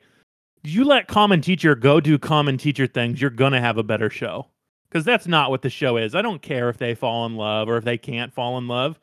you 0.63 0.85
let 0.85 1.09
Kamen 1.09 1.43
teacher 1.43 1.75
go 1.75 2.01
do 2.01 2.19
Kamen 2.19 2.59
teacher 2.59 2.87
things, 2.87 3.19
you're 3.19 3.31
going 3.31 3.53
to 3.53 3.63
have 3.63 3.79
a 3.79 3.83
better 3.83 4.11
show. 4.11 4.47
Cuz 4.91 5.05
that's 5.05 5.27
not 5.27 5.51
what 5.51 5.63
the 5.63 5.71
show 5.71 5.97
is. 5.97 6.15
I 6.15 6.23
don't 6.23 6.41
care 6.43 6.69
if 6.69 6.79
they 6.79 6.95
fall 6.95 7.27
in 7.27 7.37
love 7.37 7.69
or 7.69 7.77
if 7.77 7.85
they 7.85 7.99
can't 7.99 8.33
fall 8.33 8.57
in 8.59 8.69
love. 8.69 8.99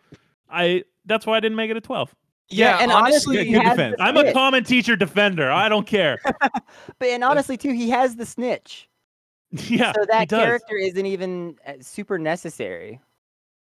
I 0.49 0.83
that's 1.05 1.25
why 1.25 1.37
I 1.37 1.39
didn't 1.39 1.55
make 1.57 1.69
it 1.71 1.77
a 1.77 1.81
12. 1.81 2.15
Yeah, 2.49 2.77
and 2.79 2.91
honestly, 2.91 3.37
honestly, 3.39 3.53
good 3.53 3.63
he 3.63 3.69
defense. 3.69 3.95
I'm 3.99 4.17
a 4.17 4.23
Kamen 4.25 4.65
teacher 4.67 4.95
defender. 4.95 5.51
I 5.51 5.67
don't 5.69 5.87
care. 5.87 6.19
But 6.99 7.09
and 7.09 7.23
honestly, 7.23 7.57
too, 7.57 7.71
he 7.73 7.89
has 7.89 8.15
the 8.15 8.25
snitch, 8.25 8.87
yeah. 9.51 9.91
so 9.93 10.01
he 10.01 10.07
that 10.11 10.29
does. 10.29 10.39
character 10.43 10.75
isn't 10.77 11.05
even 11.05 11.55
uh, 11.65 11.73
super 11.81 12.17
necessary. 12.19 12.99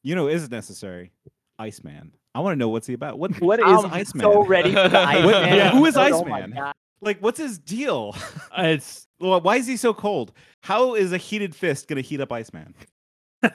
You 0.04 0.14
know, 0.16 0.28
is 0.28 0.50
necessary. 0.52 1.12
Iceman. 1.60 2.12
I 2.36 2.40
want 2.42 2.54
to 2.54 2.58
know 2.58 2.70
what's 2.70 2.86
he 2.88 2.94
about. 2.94 3.18
What 3.18 3.32
What 3.42 3.60
what 3.60 3.60
is 3.60 3.80
is 3.86 3.92
Iceman? 3.92 4.22
so 4.24 4.44
ready 4.46 4.70
for 4.74 4.88
the 4.88 4.90
What- 4.90 5.08
Iceman? 5.08 5.56
yeah, 5.56 5.72
who 5.72 5.86
is 5.88 5.98
episode, 5.98 6.26
oh 6.26 6.30
my 6.30 6.38
Iceman? 6.44 6.58
God. 6.58 6.74
Like, 7.02 7.20
what's 7.22 7.40
his 7.40 7.58
deal? 7.60 8.16
Uh, 8.58 8.64
It's 8.64 9.08
Well, 9.20 9.42
Why 9.42 9.58
is 9.58 9.68
he 9.68 9.78
so 9.78 9.94
cold? 9.94 10.32
How 10.62 10.96
is 10.96 11.12
a 11.12 11.18
heated 11.18 11.54
fist 11.56 11.88
gonna 11.88 12.02
heat 12.02 12.22
up 12.22 12.32
Iceman? 12.32 12.74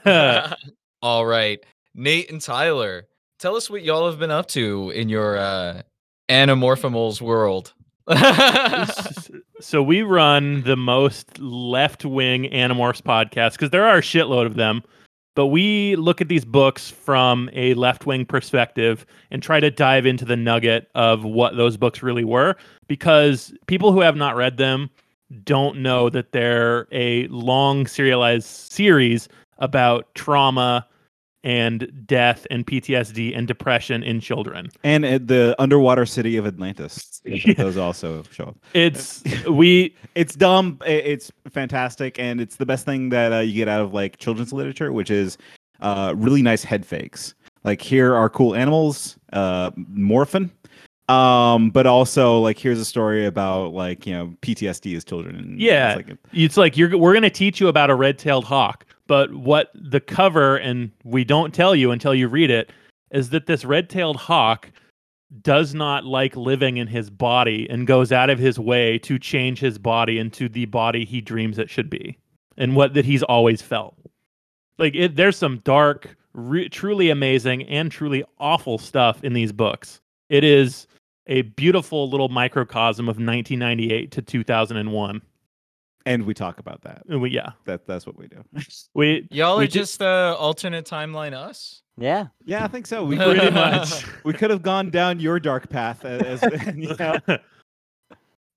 All 1.01 1.25
right. 1.25 1.63
Nate 1.95 2.31
and 2.31 2.41
Tyler, 2.41 3.07
tell 3.39 3.55
us 3.55 3.69
what 3.69 3.83
y'all 3.83 4.09
have 4.09 4.19
been 4.19 4.31
up 4.31 4.47
to 4.49 4.91
in 4.91 5.09
your 5.09 5.37
uh, 5.37 5.81
Animorphimals 6.29 7.21
world. 7.21 7.73
so 9.59 9.83
we 9.83 10.01
run 10.01 10.63
the 10.63 10.75
most 10.75 11.39
left-wing 11.39 12.43
Animorphs 12.45 13.01
podcast 13.01 13.53
because 13.53 13.69
there 13.69 13.85
are 13.85 13.97
a 13.97 14.01
shitload 14.01 14.45
of 14.45 14.55
them. 14.55 14.81
But 15.35 15.47
we 15.47 15.95
look 15.95 16.21
at 16.21 16.27
these 16.27 16.45
books 16.45 16.89
from 16.89 17.49
a 17.53 17.73
left-wing 17.73 18.25
perspective 18.25 19.05
and 19.31 19.41
try 19.41 19.59
to 19.59 19.71
dive 19.71 20.05
into 20.05 20.25
the 20.25 20.35
nugget 20.35 20.89
of 20.93 21.23
what 21.23 21.55
those 21.55 21.75
books 21.75 22.03
really 22.03 22.23
were 22.23 22.55
because 22.87 23.53
people 23.65 23.91
who 23.91 24.01
have 24.01 24.15
not 24.15 24.35
read 24.35 24.57
them 24.57 24.91
don't 25.43 25.79
know 25.79 26.09
that 26.09 26.31
they're 26.31 26.87
a 26.91 27.27
long 27.27 27.87
serialized 27.87 28.45
series 28.45 29.27
about 29.57 30.13
trauma 30.13 30.85
and 31.43 31.91
death 32.07 32.47
and 32.49 32.65
PTSD 32.65 33.37
and 33.37 33.47
depression 33.47 34.01
in 34.03 34.19
children. 34.21 34.69
And 34.83 35.05
at 35.05 35.27
the 35.27 35.55
underwater 35.59 36.05
city 36.05 36.37
of 36.37 36.45
Atlantis. 36.47 37.09
Yeah. 37.25 37.53
Those 37.55 37.77
also 37.77 38.23
show 38.31 38.45
up. 38.45 38.57
It's 38.73 39.23
we 39.49 39.95
It's 40.15 40.35
dumb. 40.35 40.77
It's 40.85 41.31
fantastic, 41.49 42.19
and 42.19 42.41
it's 42.41 42.57
the 42.57 42.65
best 42.65 42.85
thing 42.85 43.09
that 43.09 43.31
uh, 43.31 43.39
you 43.39 43.53
get 43.53 43.67
out 43.69 43.81
of 43.81 43.93
like 43.93 44.17
children's 44.17 44.51
literature, 44.51 44.91
which 44.91 45.09
is 45.09 45.37
uh, 45.81 46.13
really 46.17 46.41
nice 46.41 46.63
head 46.63 46.85
fakes. 46.85 47.33
Like 47.63 47.81
here 47.81 48.13
are 48.13 48.29
cool 48.29 48.55
animals, 48.55 49.17
uh, 49.31 49.71
morphin, 49.75 50.51
um, 51.07 51.69
but 51.69 51.85
also 51.87 52.39
like 52.39 52.57
here's 52.59 52.79
a 52.79 52.85
story 52.85 53.25
about 53.25 53.73
like 53.73 54.05
you 54.05 54.13
know 54.13 54.35
PTSD 54.41 54.95
as 54.97 55.03
children. 55.05 55.35
And 55.37 55.59
Yeah. 55.59 55.95
it's 55.95 56.09
like, 56.09 56.17
it's 56.33 56.57
like 56.57 56.77
you're 56.77 56.97
we're 56.97 57.13
going 57.13 57.23
to 57.23 57.29
teach 57.29 57.61
you 57.61 57.69
about 57.69 57.89
a 57.89 57.95
red-tailed 57.95 58.43
hawk, 58.45 58.85
but 59.07 59.33
what 59.33 59.69
the 59.73 59.99
cover 59.99 60.57
and 60.57 60.91
we 61.03 61.23
don't 61.23 61.53
tell 61.53 61.75
you 61.75 61.91
until 61.91 62.15
you 62.15 62.27
read 62.27 62.49
it 62.49 62.71
is 63.11 63.29
that 63.29 63.45
this 63.45 63.65
red-tailed 63.65 64.15
hawk 64.15 64.71
does 65.41 65.73
not 65.73 66.05
like 66.05 66.35
living 66.35 66.77
in 66.77 66.87
his 66.87 67.09
body 67.09 67.67
and 67.69 67.87
goes 67.87 68.11
out 68.11 68.29
of 68.29 68.37
his 68.37 68.59
way 68.59 68.99
to 68.99 69.17
change 69.17 69.59
his 69.59 69.77
body 69.77 70.19
into 70.19 70.47
the 70.47 70.65
body 70.65 71.05
he 71.05 71.21
dreams 71.21 71.57
it 71.57 71.69
should 71.69 71.89
be 71.89 72.17
and 72.57 72.75
what 72.75 72.93
that 72.93 73.05
he's 73.05 73.23
always 73.23 73.61
felt. 73.61 73.95
Like 74.77 74.93
it, 74.95 75.15
there's 75.15 75.37
some 75.37 75.57
dark, 75.59 76.15
re- 76.33 76.69
truly 76.69 77.09
amazing 77.09 77.63
and 77.63 77.91
truly 77.91 78.23
awful 78.39 78.77
stuff 78.77 79.23
in 79.23 79.33
these 79.33 79.51
books. 79.51 80.01
It 80.29 80.43
is 80.43 80.87
a 81.27 81.43
beautiful 81.43 82.09
little 82.09 82.29
microcosm 82.29 83.05
of 83.05 83.17
1998 83.17 84.11
to 84.11 84.21
2001. 84.21 85.21
And 86.05 86.25
we 86.25 86.33
talk 86.33 86.59
about 86.59 86.81
that. 86.81 87.03
And 87.09 87.21
we, 87.21 87.29
yeah, 87.29 87.51
That 87.65 87.87
that's 87.87 88.05
what 88.05 88.17
we 88.17 88.27
do. 88.27 88.43
we 88.93 89.27
y'all 89.31 89.57
we 89.57 89.65
are 89.65 89.67
ju- 89.67 89.79
just 89.79 90.01
uh, 90.01 90.35
alternate 90.37 90.85
timeline 90.85 91.33
us. 91.33 91.81
Yeah. 91.97 92.27
yeah, 92.45 92.63
I 92.63 92.67
think 92.67 92.87
so. 92.87 93.05
We 93.05 93.17
pretty 93.17 93.39
could, 93.39 93.53
much. 93.53 94.05
we 94.23 94.33
could 94.33 94.49
have 94.49 94.61
gone 94.63 94.89
down 94.89 95.19
your 95.19 95.39
dark 95.39 95.69
path 95.69 96.05
as, 96.05 96.43
as 96.43 96.75
you 96.75 96.95
know. 96.97 97.19
been 97.27 97.39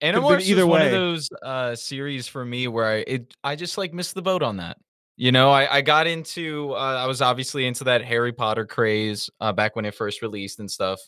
Animorphs 0.02 0.46
either 0.46 0.66
one 0.66 0.80
way. 0.80 0.86
of 0.86 0.92
those 0.92 1.28
uh, 1.42 1.74
series 1.74 2.28
for 2.28 2.44
me 2.44 2.68
where 2.68 2.86
I 2.86 2.94
it 3.06 3.34
I 3.42 3.56
just 3.56 3.78
like 3.78 3.92
missed 3.94 4.14
the 4.14 4.22
boat 4.22 4.42
on 4.42 4.58
that. 4.58 4.78
You 5.18 5.32
know, 5.32 5.50
I, 5.50 5.76
I 5.76 5.80
got 5.80 6.06
into 6.06 6.72
uh, 6.72 6.96
I 7.02 7.06
was 7.06 7.22
obviously 7.22 7.66
into 7.66 7.84
that 7.84 8.04
Harry 8.04 8.32
Potter 8.32 8.66
craze 8.66 9.30
uh, 9.40 9.52
back 9.52 9.74
when 9.74 9.86
it 9.86 9.94
first 9.94 10.20
released 10.20 10.60
and 10.60 10.70
stuff. 10.70 11.00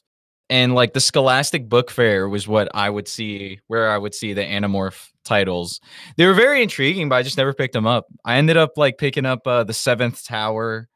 And 0.50 0.74
like 0.74 0.94
the 0.94 1.00
Scholastic 1.00 1.68
Book 1.68 1.90
Fair 1.90 2.28
was 2.28 2.48
what 2.48 2.68
I 2.74 2.88
would 2.88 3.06
see 3.06 3.60
where 3.66 3.90
I 3.90 3.98
would 3.98 4.14
see 4.14 4.32
the 4.32 4.40
Animorph 4.42 5.08
titles. 5.24 5.80
They 6.16 6.26
were 6.26 6.32
very 6.34 6.62
intriguing, 6.62 7.08
but 7.10 7.16
I 7.16 7.22
just 7.22 7.36
never 7.36 7.52
picked 7.52 7.74
them 7.74 7.86
up. 7.86 8.06
I 8.24 8.36
ended 8.36 8.56
up 8.56 8.78
like 8.78 8.96
picking 8.96 9.26
up 9.26 9.46
uh, 9.46 9.64
the 9.64 9.74
Seventh 9.74 10.24
Tower 10.24 10.88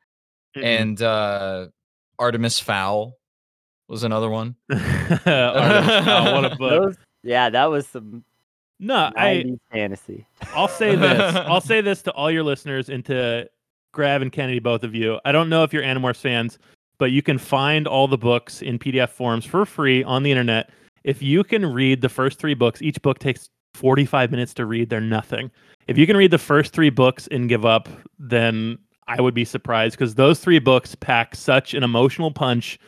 Mm-hmm. 0.54 0.66
and 0.66 1.00
uh, 1.02 1.66
Artemis 2.18 2.60
Fowl 2.60 3.16
was 3.88 4.02
another 4.04 4.28
one. 4.28 4.54
Fowl, 4.70 6.32
what 6.34 6.44
a 6.44 6.56
book. 6.58 6.82
Those, 6.82 6.96
yeah, 7.22 7.48
that 7.48 7.64
was 7.70 7.86
some 7.86 8.22
No, 8.78 9.10
I 9.16 9.44
90s 9.46 9.58
fantasy. 9.72 10.26
I'll 10.54 10.68
say 10.68 10.94
this. 10.96 11.34
I'll 11.36 11.62
say 11.62 11.80
this 11.80 12.02
to 12.02 12.10
all 12.12 12.30
your 12.30 12.42
listeners 12.42 12.90
and 12.90 13.02
to 13.06 13.48
Grav 13.92 14.20
and 14.20 14.30
Kennedy, 14.30 14.58
both 14.58 14.82
of 14.82 14.94
you. 14.94 15.20
I 15.24 15.32
don't 15.32 15.48
know 15.48 15.62
if 15.64 15.72
you're 15.72 15.82
Animorphs 15.82 16.20
fans, 16.20 16.58
but 17.02 17.10
you 17.10 17.20
can 17.20 17.36
find 17.36 17.88
all 17.88 18.06
the 18.06 18.16
books 18.16 18.62
in 18.62 18.78
PDF 18.78 19.08
forms 19.08 19.44
for 19.44 19.66
free 19.66 20.04
on 20.04 20.22
the 20.22 20.30
internet. 20.30 20.70
If 21.02 21.20
you 21.20 21.42
can 21.42 21.66
read 21.66 22.00
the 22.00 22.08
first 22.08 22.38
three 22.38 22.54
books, 22.54 22.80
each 22.80 23.02
book 23.02 23.18
takes 23.18 23.50
45 23.74 24.30
minutes 24.30 24.54
to 24.54 24.66
read. 24.66 24.88
They're 24.88 25.00
nothing. 25.00 25.50
If 25.88 25.98
you 25.98 26.06
can 26.06 26.16
read 26.16 26.30
the 26.30 26.38
first 26.38 26.72
three 26.72 26.90
books 26.90 27.26
and 27.32 27.48
give 27.48 27.66
up, 27.66 27.88
then 28.20 28.78
I 29.08 29.20
would 29.20 29.34
be 29.34 29.44
surprised 29.44 29.98
because 29.98 30.14
those 30.14 30.38
three 30.38 30.60
books 30.60 30.94
pack 30.94 31.34
such 31.34 31.74
an 31.74 31.82
emotional 31.82 32.30
punch 32.30 32.78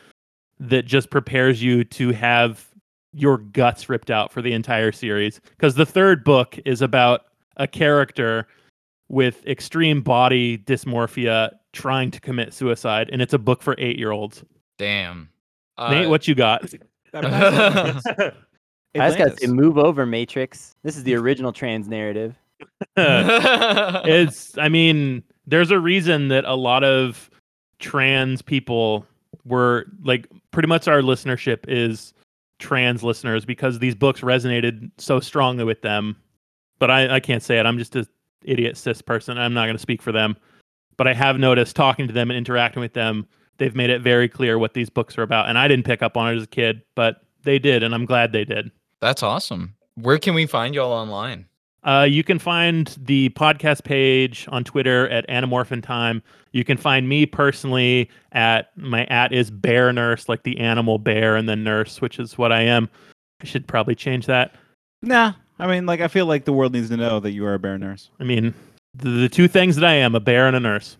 that 0.61 0.83
just 0.83 1.09
prepares 1.09 1.61
you 1.61 1.83
to 1.83 2.13
have 2.13 2.69
your 3.11 3.39
guts 3.39 3.89
ripped 3.89 4.09
out 4.09 4.31
for 4.31 4.41
the 4.41 4.53
entire 4.53 4.93
series. 4.93 5.41
Because 5.49 5.75
the 5.75 5.85
third 5.85 6.23
book 6.23 6.57
is 6.63 6.81
about 6.81 7.25
a 7.57 7.67
character 7.67 8.47
with 9.09 9.45
extreme 9.45 10.01
body 10.01 10.57
dysmorphia 10.59 11.51
trying 11.75 12.09
to 12.11 12.19
commit 12.19 12.53
suicide, 12.53 13.09
and 13.11 13.21
it's 13.21 13.33
a 13.33 13.37
book 13.37 13.61
for 13.61 13.75
eight 13.77 13.99
year 13.99 14.11
olds. 14.11 14.43
Damn. 14.77 15.29
Nate, 15.77 16.07
Uh, 16.07 16.09
what 16.09 16.27
you 16.27 16.33
got? 16.33 16.73
I 17.13 18.33
just 19.09 19.17
gotta 19.17 19.47
move 19.47 19.77
over, 19.77 20.05
Matrix. 20.05 20.75
This 20.83 20.97
is 20.97 21.03
the 21.03 21.15
original 21.15 21.51
trans 21.51 21.87
narrative. 21.87 22.35
it's 22.97 24.57
i 24.57 24.69
mean 24.69 25.21
there's 25.45 25.69
a 25.69 25.77
reason 25.77 26.29
that 26.29 26.45
a 26.45 26.55
lot 26.55 26.85
of 26.85 27.29
trans 27.79 28.41
people 28.41 29.05
were 29.43 29.85
like 30.03 30.27
pretty 30.51 30.67
much 30.67 30.87
our 30.87 31.01
listenership 31.01 31.65
is 31.67 32.13
trans 32.59 33.03
listeners 33.03 33.43
because 33.43 33.79
these 33.79 33.93
books 33.93 34.21
resonated 34.21 34.89
so 34.97 35.19
strongly 35.19 35.65
with 35.65 35.81
them 35.81 36.15
but 36.79 36.89
i, 36.89 37.15
I 37.15 37.19
can't 37.19 37.43
say 37.43 37.59
it 37.59 37.65
i'm 37.65 37.77
just 37.77 37.93
a 37.97 38.07
idiot 38.43 38.77
cis 38.77 39.01
person 39.01 39.37
i'm 39.37 39.53
not 39.53 39.65
going 39.65 39.75
to 39.75 39.81
speak 39.81 40.01
for 40.01 40.13
them 40.13 40.37
but 40.97 41.07
i 41.07 41.13
have 41.13 41.37
noticed 41.37 41.75
talking 41.75 42.07
to 42.07 42.13
them 42.13 42.29
and 42.29 42.37
interacting 42.37 42.81
with 42.81 42.93
them 42.93 43.27
they've 43.57 43.75
made 43.75 43.89
it 43.89 44.01
very 44.01 44.27
clear 44.27 44.57
what 44.59 44.73
these 44.73 44.89
books 44.89 45.17
are 45.17 45.23
about 45.23 45.47
and 45.49 45.57
i 45.57 45.67
didn't 45.67 45.85
pick 45.85 46.01
up 46.01 46.17
on 46.17 46.33
it 46.33 46.37
as 46.37 46.43
a 46.43 46.47
kid 46.47 46.81
but 46.95 47.21
they 47.43 47.59
did 47.59 47.83
and 47.83 47.93
i'm 47.93 48.05
glad 48.05 48.31
they 48.31 48.45
did 48.45 48.71
That's 49.01 49.21
awesome. 49.23 49.75
Where 49.95 50.17
can 50.17 50.33
we 50.33 50.45
find 50.45 50.73
y'all 50.73 50.91
online? 50.91 51.45
Uh, 51.83 52.07
you 52.09 52.23
can 52.23 52.39
find 52.39 52.95
the 52.99 53.29
podcast 53.29 53.83
page 53.83 54.47
on 54.49 54.63
Twitter 54.63 55.07
at 55.09 55.27
Animorphing 55.29 55.83
Time. 55.83 56.23
You 56.51 56.63
can 56.63 56.77
find 56.77 57.07
me 57.07 57.27
personally 57.27 58.09
at 58.31 58.75
my 58.75 59.05
at 59.05 59.31
is 59.31 59.51
Bear 59.51 59.93
Nurse, 59.93 60.27
like 60.27 60.41
the 60.43 60.57
animal 60.57 60.97
bear 60.97 61.35
and 61.35 61.47
then 61.47 61.63
nurse, 61.63 62.01
which 62.01 62.17
is 62.17 62.37
what 62.37 62.51
I 62.51 62.61
am. 62.61 62.89
I 63.41 63.45
should 63.45 63.67
probably 63.67 63.93
change 63.93 64.25
that. 64.25 64.55
Nah, 65.03 65.33
I 65.59 65.67
mean, 65.67 65.85
like 65.85 66.01
I 66.01 66.07
feel 66.07 66.25
like 66.25 66.45
the 66.45 66.53
world 66.53 66.73
needs 66.73 66.89
to 66.89 66.97
know 66.97 67.19
that 67.19 67.31
you 67.31 67.45
are 67.45 67.53
a 67.53 67.59
bear 67.59 67.77
nurse. 67.77 68.09
I 68.19 68.23
mean, 68.23 68.55
the, 68.97 69.09
the 69.09 69.29
two 69.29 69.47
things 69.47 69.75
that 69.75 69.85
I 69.85 69.93
am, 69.93 70.15
a 70.15 70.19
bear 70.19 70.47
and 70.47 70.55
a 70.55 70.59
nurse. 70.59 70.97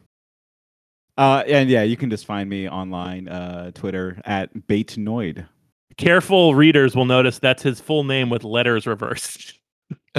Uh, 1.18 1.44
and 1.48 1.70
yeah, 1.70 1.84
you 1.84 1.96
can 1.96 2.10
just 2.10 2.26
find 2.26 2.50
me 2.50 2.68
online, 2.68 3.28
uh, 3.28 3.72
Twitter 3.72 4.22
at 4.26 4.54
batenoyd. 4.54 5.48
Careful 5.98 6.56
readers 6.56 6.96
will 6.96 7.06
notice 7.06 7.40
that's 7.40 7.64
his 7.64 7.80
full 7.80 8.04
name 8.04 8.30
with 8.30 8.44
letters 8.44 8.86
reversed. 8.86 9.54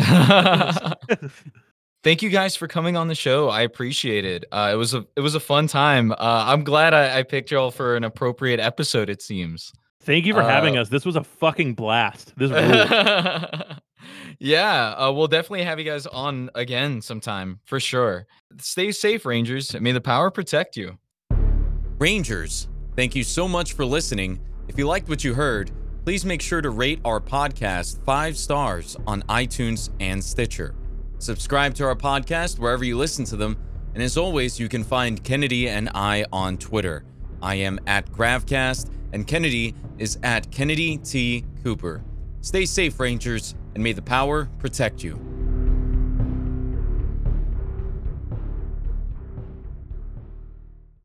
Thank 2.02 2.22
you 2.22 2.30
guys 2.30 2.56
for 2.56 2.68
coming 2.68 2.96
on 2.96 3.08
the 3.08 3.14
show. 3.14 3.48
I 3.48 3.62
appreciate 3.62 4.24
it. 4.24 4.44
Uh, 4.52 4.70
it 4.72 4.76
was 4.76 4.94
a 4.94 5.04
it 5.16 5.20
was 5.20 5.34
a 5.34 5.40
fun 5.40 5.66
time. 5.66 6.12
Uh, 6.12 6.16
I'm 6.20 6.62
glad 6.62 6.94
I, 6.94 7.18
I 7.18 7.22
picked 7.24 7.50
y'all 7.50 7.72
for 7.72 7.96
an 7.96 8.04
appropriate 8.04 8.60
episode. 8.60 9.10
It 9.10 9.20
seems. 9.20 9.72
Thank 10.02 10.24
you 10.24 10.32
for 10.32 10.42
having 10.42 10.78
Uh, 10.78 10.82
us. 10.82 10.88
This 10.88 11.04
was 11.04 11.16
a 11.16 11.24
fucking 11.24 11.74
blast. 11.74 12.32
This 12.36 12.50
ruled. 12.52 13.80
Yeah, 14.38 14.94
uh, 14.96 15.12
we'll 15.12 15.28
definitely 15.28 15.64
have 15.64 15.78
you 15.78 15.84
guys 15.84 16.06
on 16.06 16.50
again 16.54 17.00
sometime 17.00 17.60
for 17.64 17.80
sure. 17.80 18.26
Stay 18.58 18.92
safe, 18.92 19.24
Rangers. 19.24 19.78
May 19.80 19.92
the 19.92 20.00
power 20.00 20.30
protect 20.30 20.76
you. 20.76 20.98
Rangers, 21.98 22.68
thank 22.94 23.14
you 23.14 23.24
so 23.24 23.48
much 23.48 23.72
for 23.72 23.84
listening. 23.84 24.40
If 24.68 24.78
you 24.78 24.86
liked 24.86 25.08
what 25.08 25.24
you 25.24 25.34
heard, 25.34 25.70
please 26.04 26.24
make 26.24 26.42
sure 26.42 26.60
to 26.60 26.70
rate 26.70 27.00
our 27.04 27.20
podcast 27.20 28.04
five 28.04 28.36
stars 28.36 28.96
on 29.06 29.22
iTunes 29.22 29.90
and 30.00 30.22
Stitcher. 30.22 30.74
Subscribe 31.18 31.74
to 31.74 31.84
our 31.84 31.96
podcast 31.96 32.58
wherever 32.58 32.84
you 32.84 32.98
listen 32.98 33.24
to 33.26 33.36
them. 33.36 33.56
And 33.94 34.02
as 34.02 34.18
always, 34.18 34.60
you 34.60 34.68
can 34.68 34.84
find 34.84 35.24
Kennedy 35.24 35.68
and 35.68 35.88
I 35.94 36.26
on 36.32 36.58
Twitter. 36.58 37.04
I 37.40 37.54
am 37.54 37.80
at 37.86 38.10
Gravcast, 38.12 38.90
and 39.12 39.26
Kennedy 39.26 39.74
is 39.98 40.18
at 40.22 40.50
Kennedy 40.50 40.98
T. 40.98 41.44
Cooper. 41.64 42.04
Stay 42.42 42.66
safe, 42.66 43.00
Rangers, 43.00 43.54
and 43.76 43.84
may 43.84 43.92
the 43.92 44.00
power 44.00 44.48
protect 44.58 45.04
you. 45.04 45.35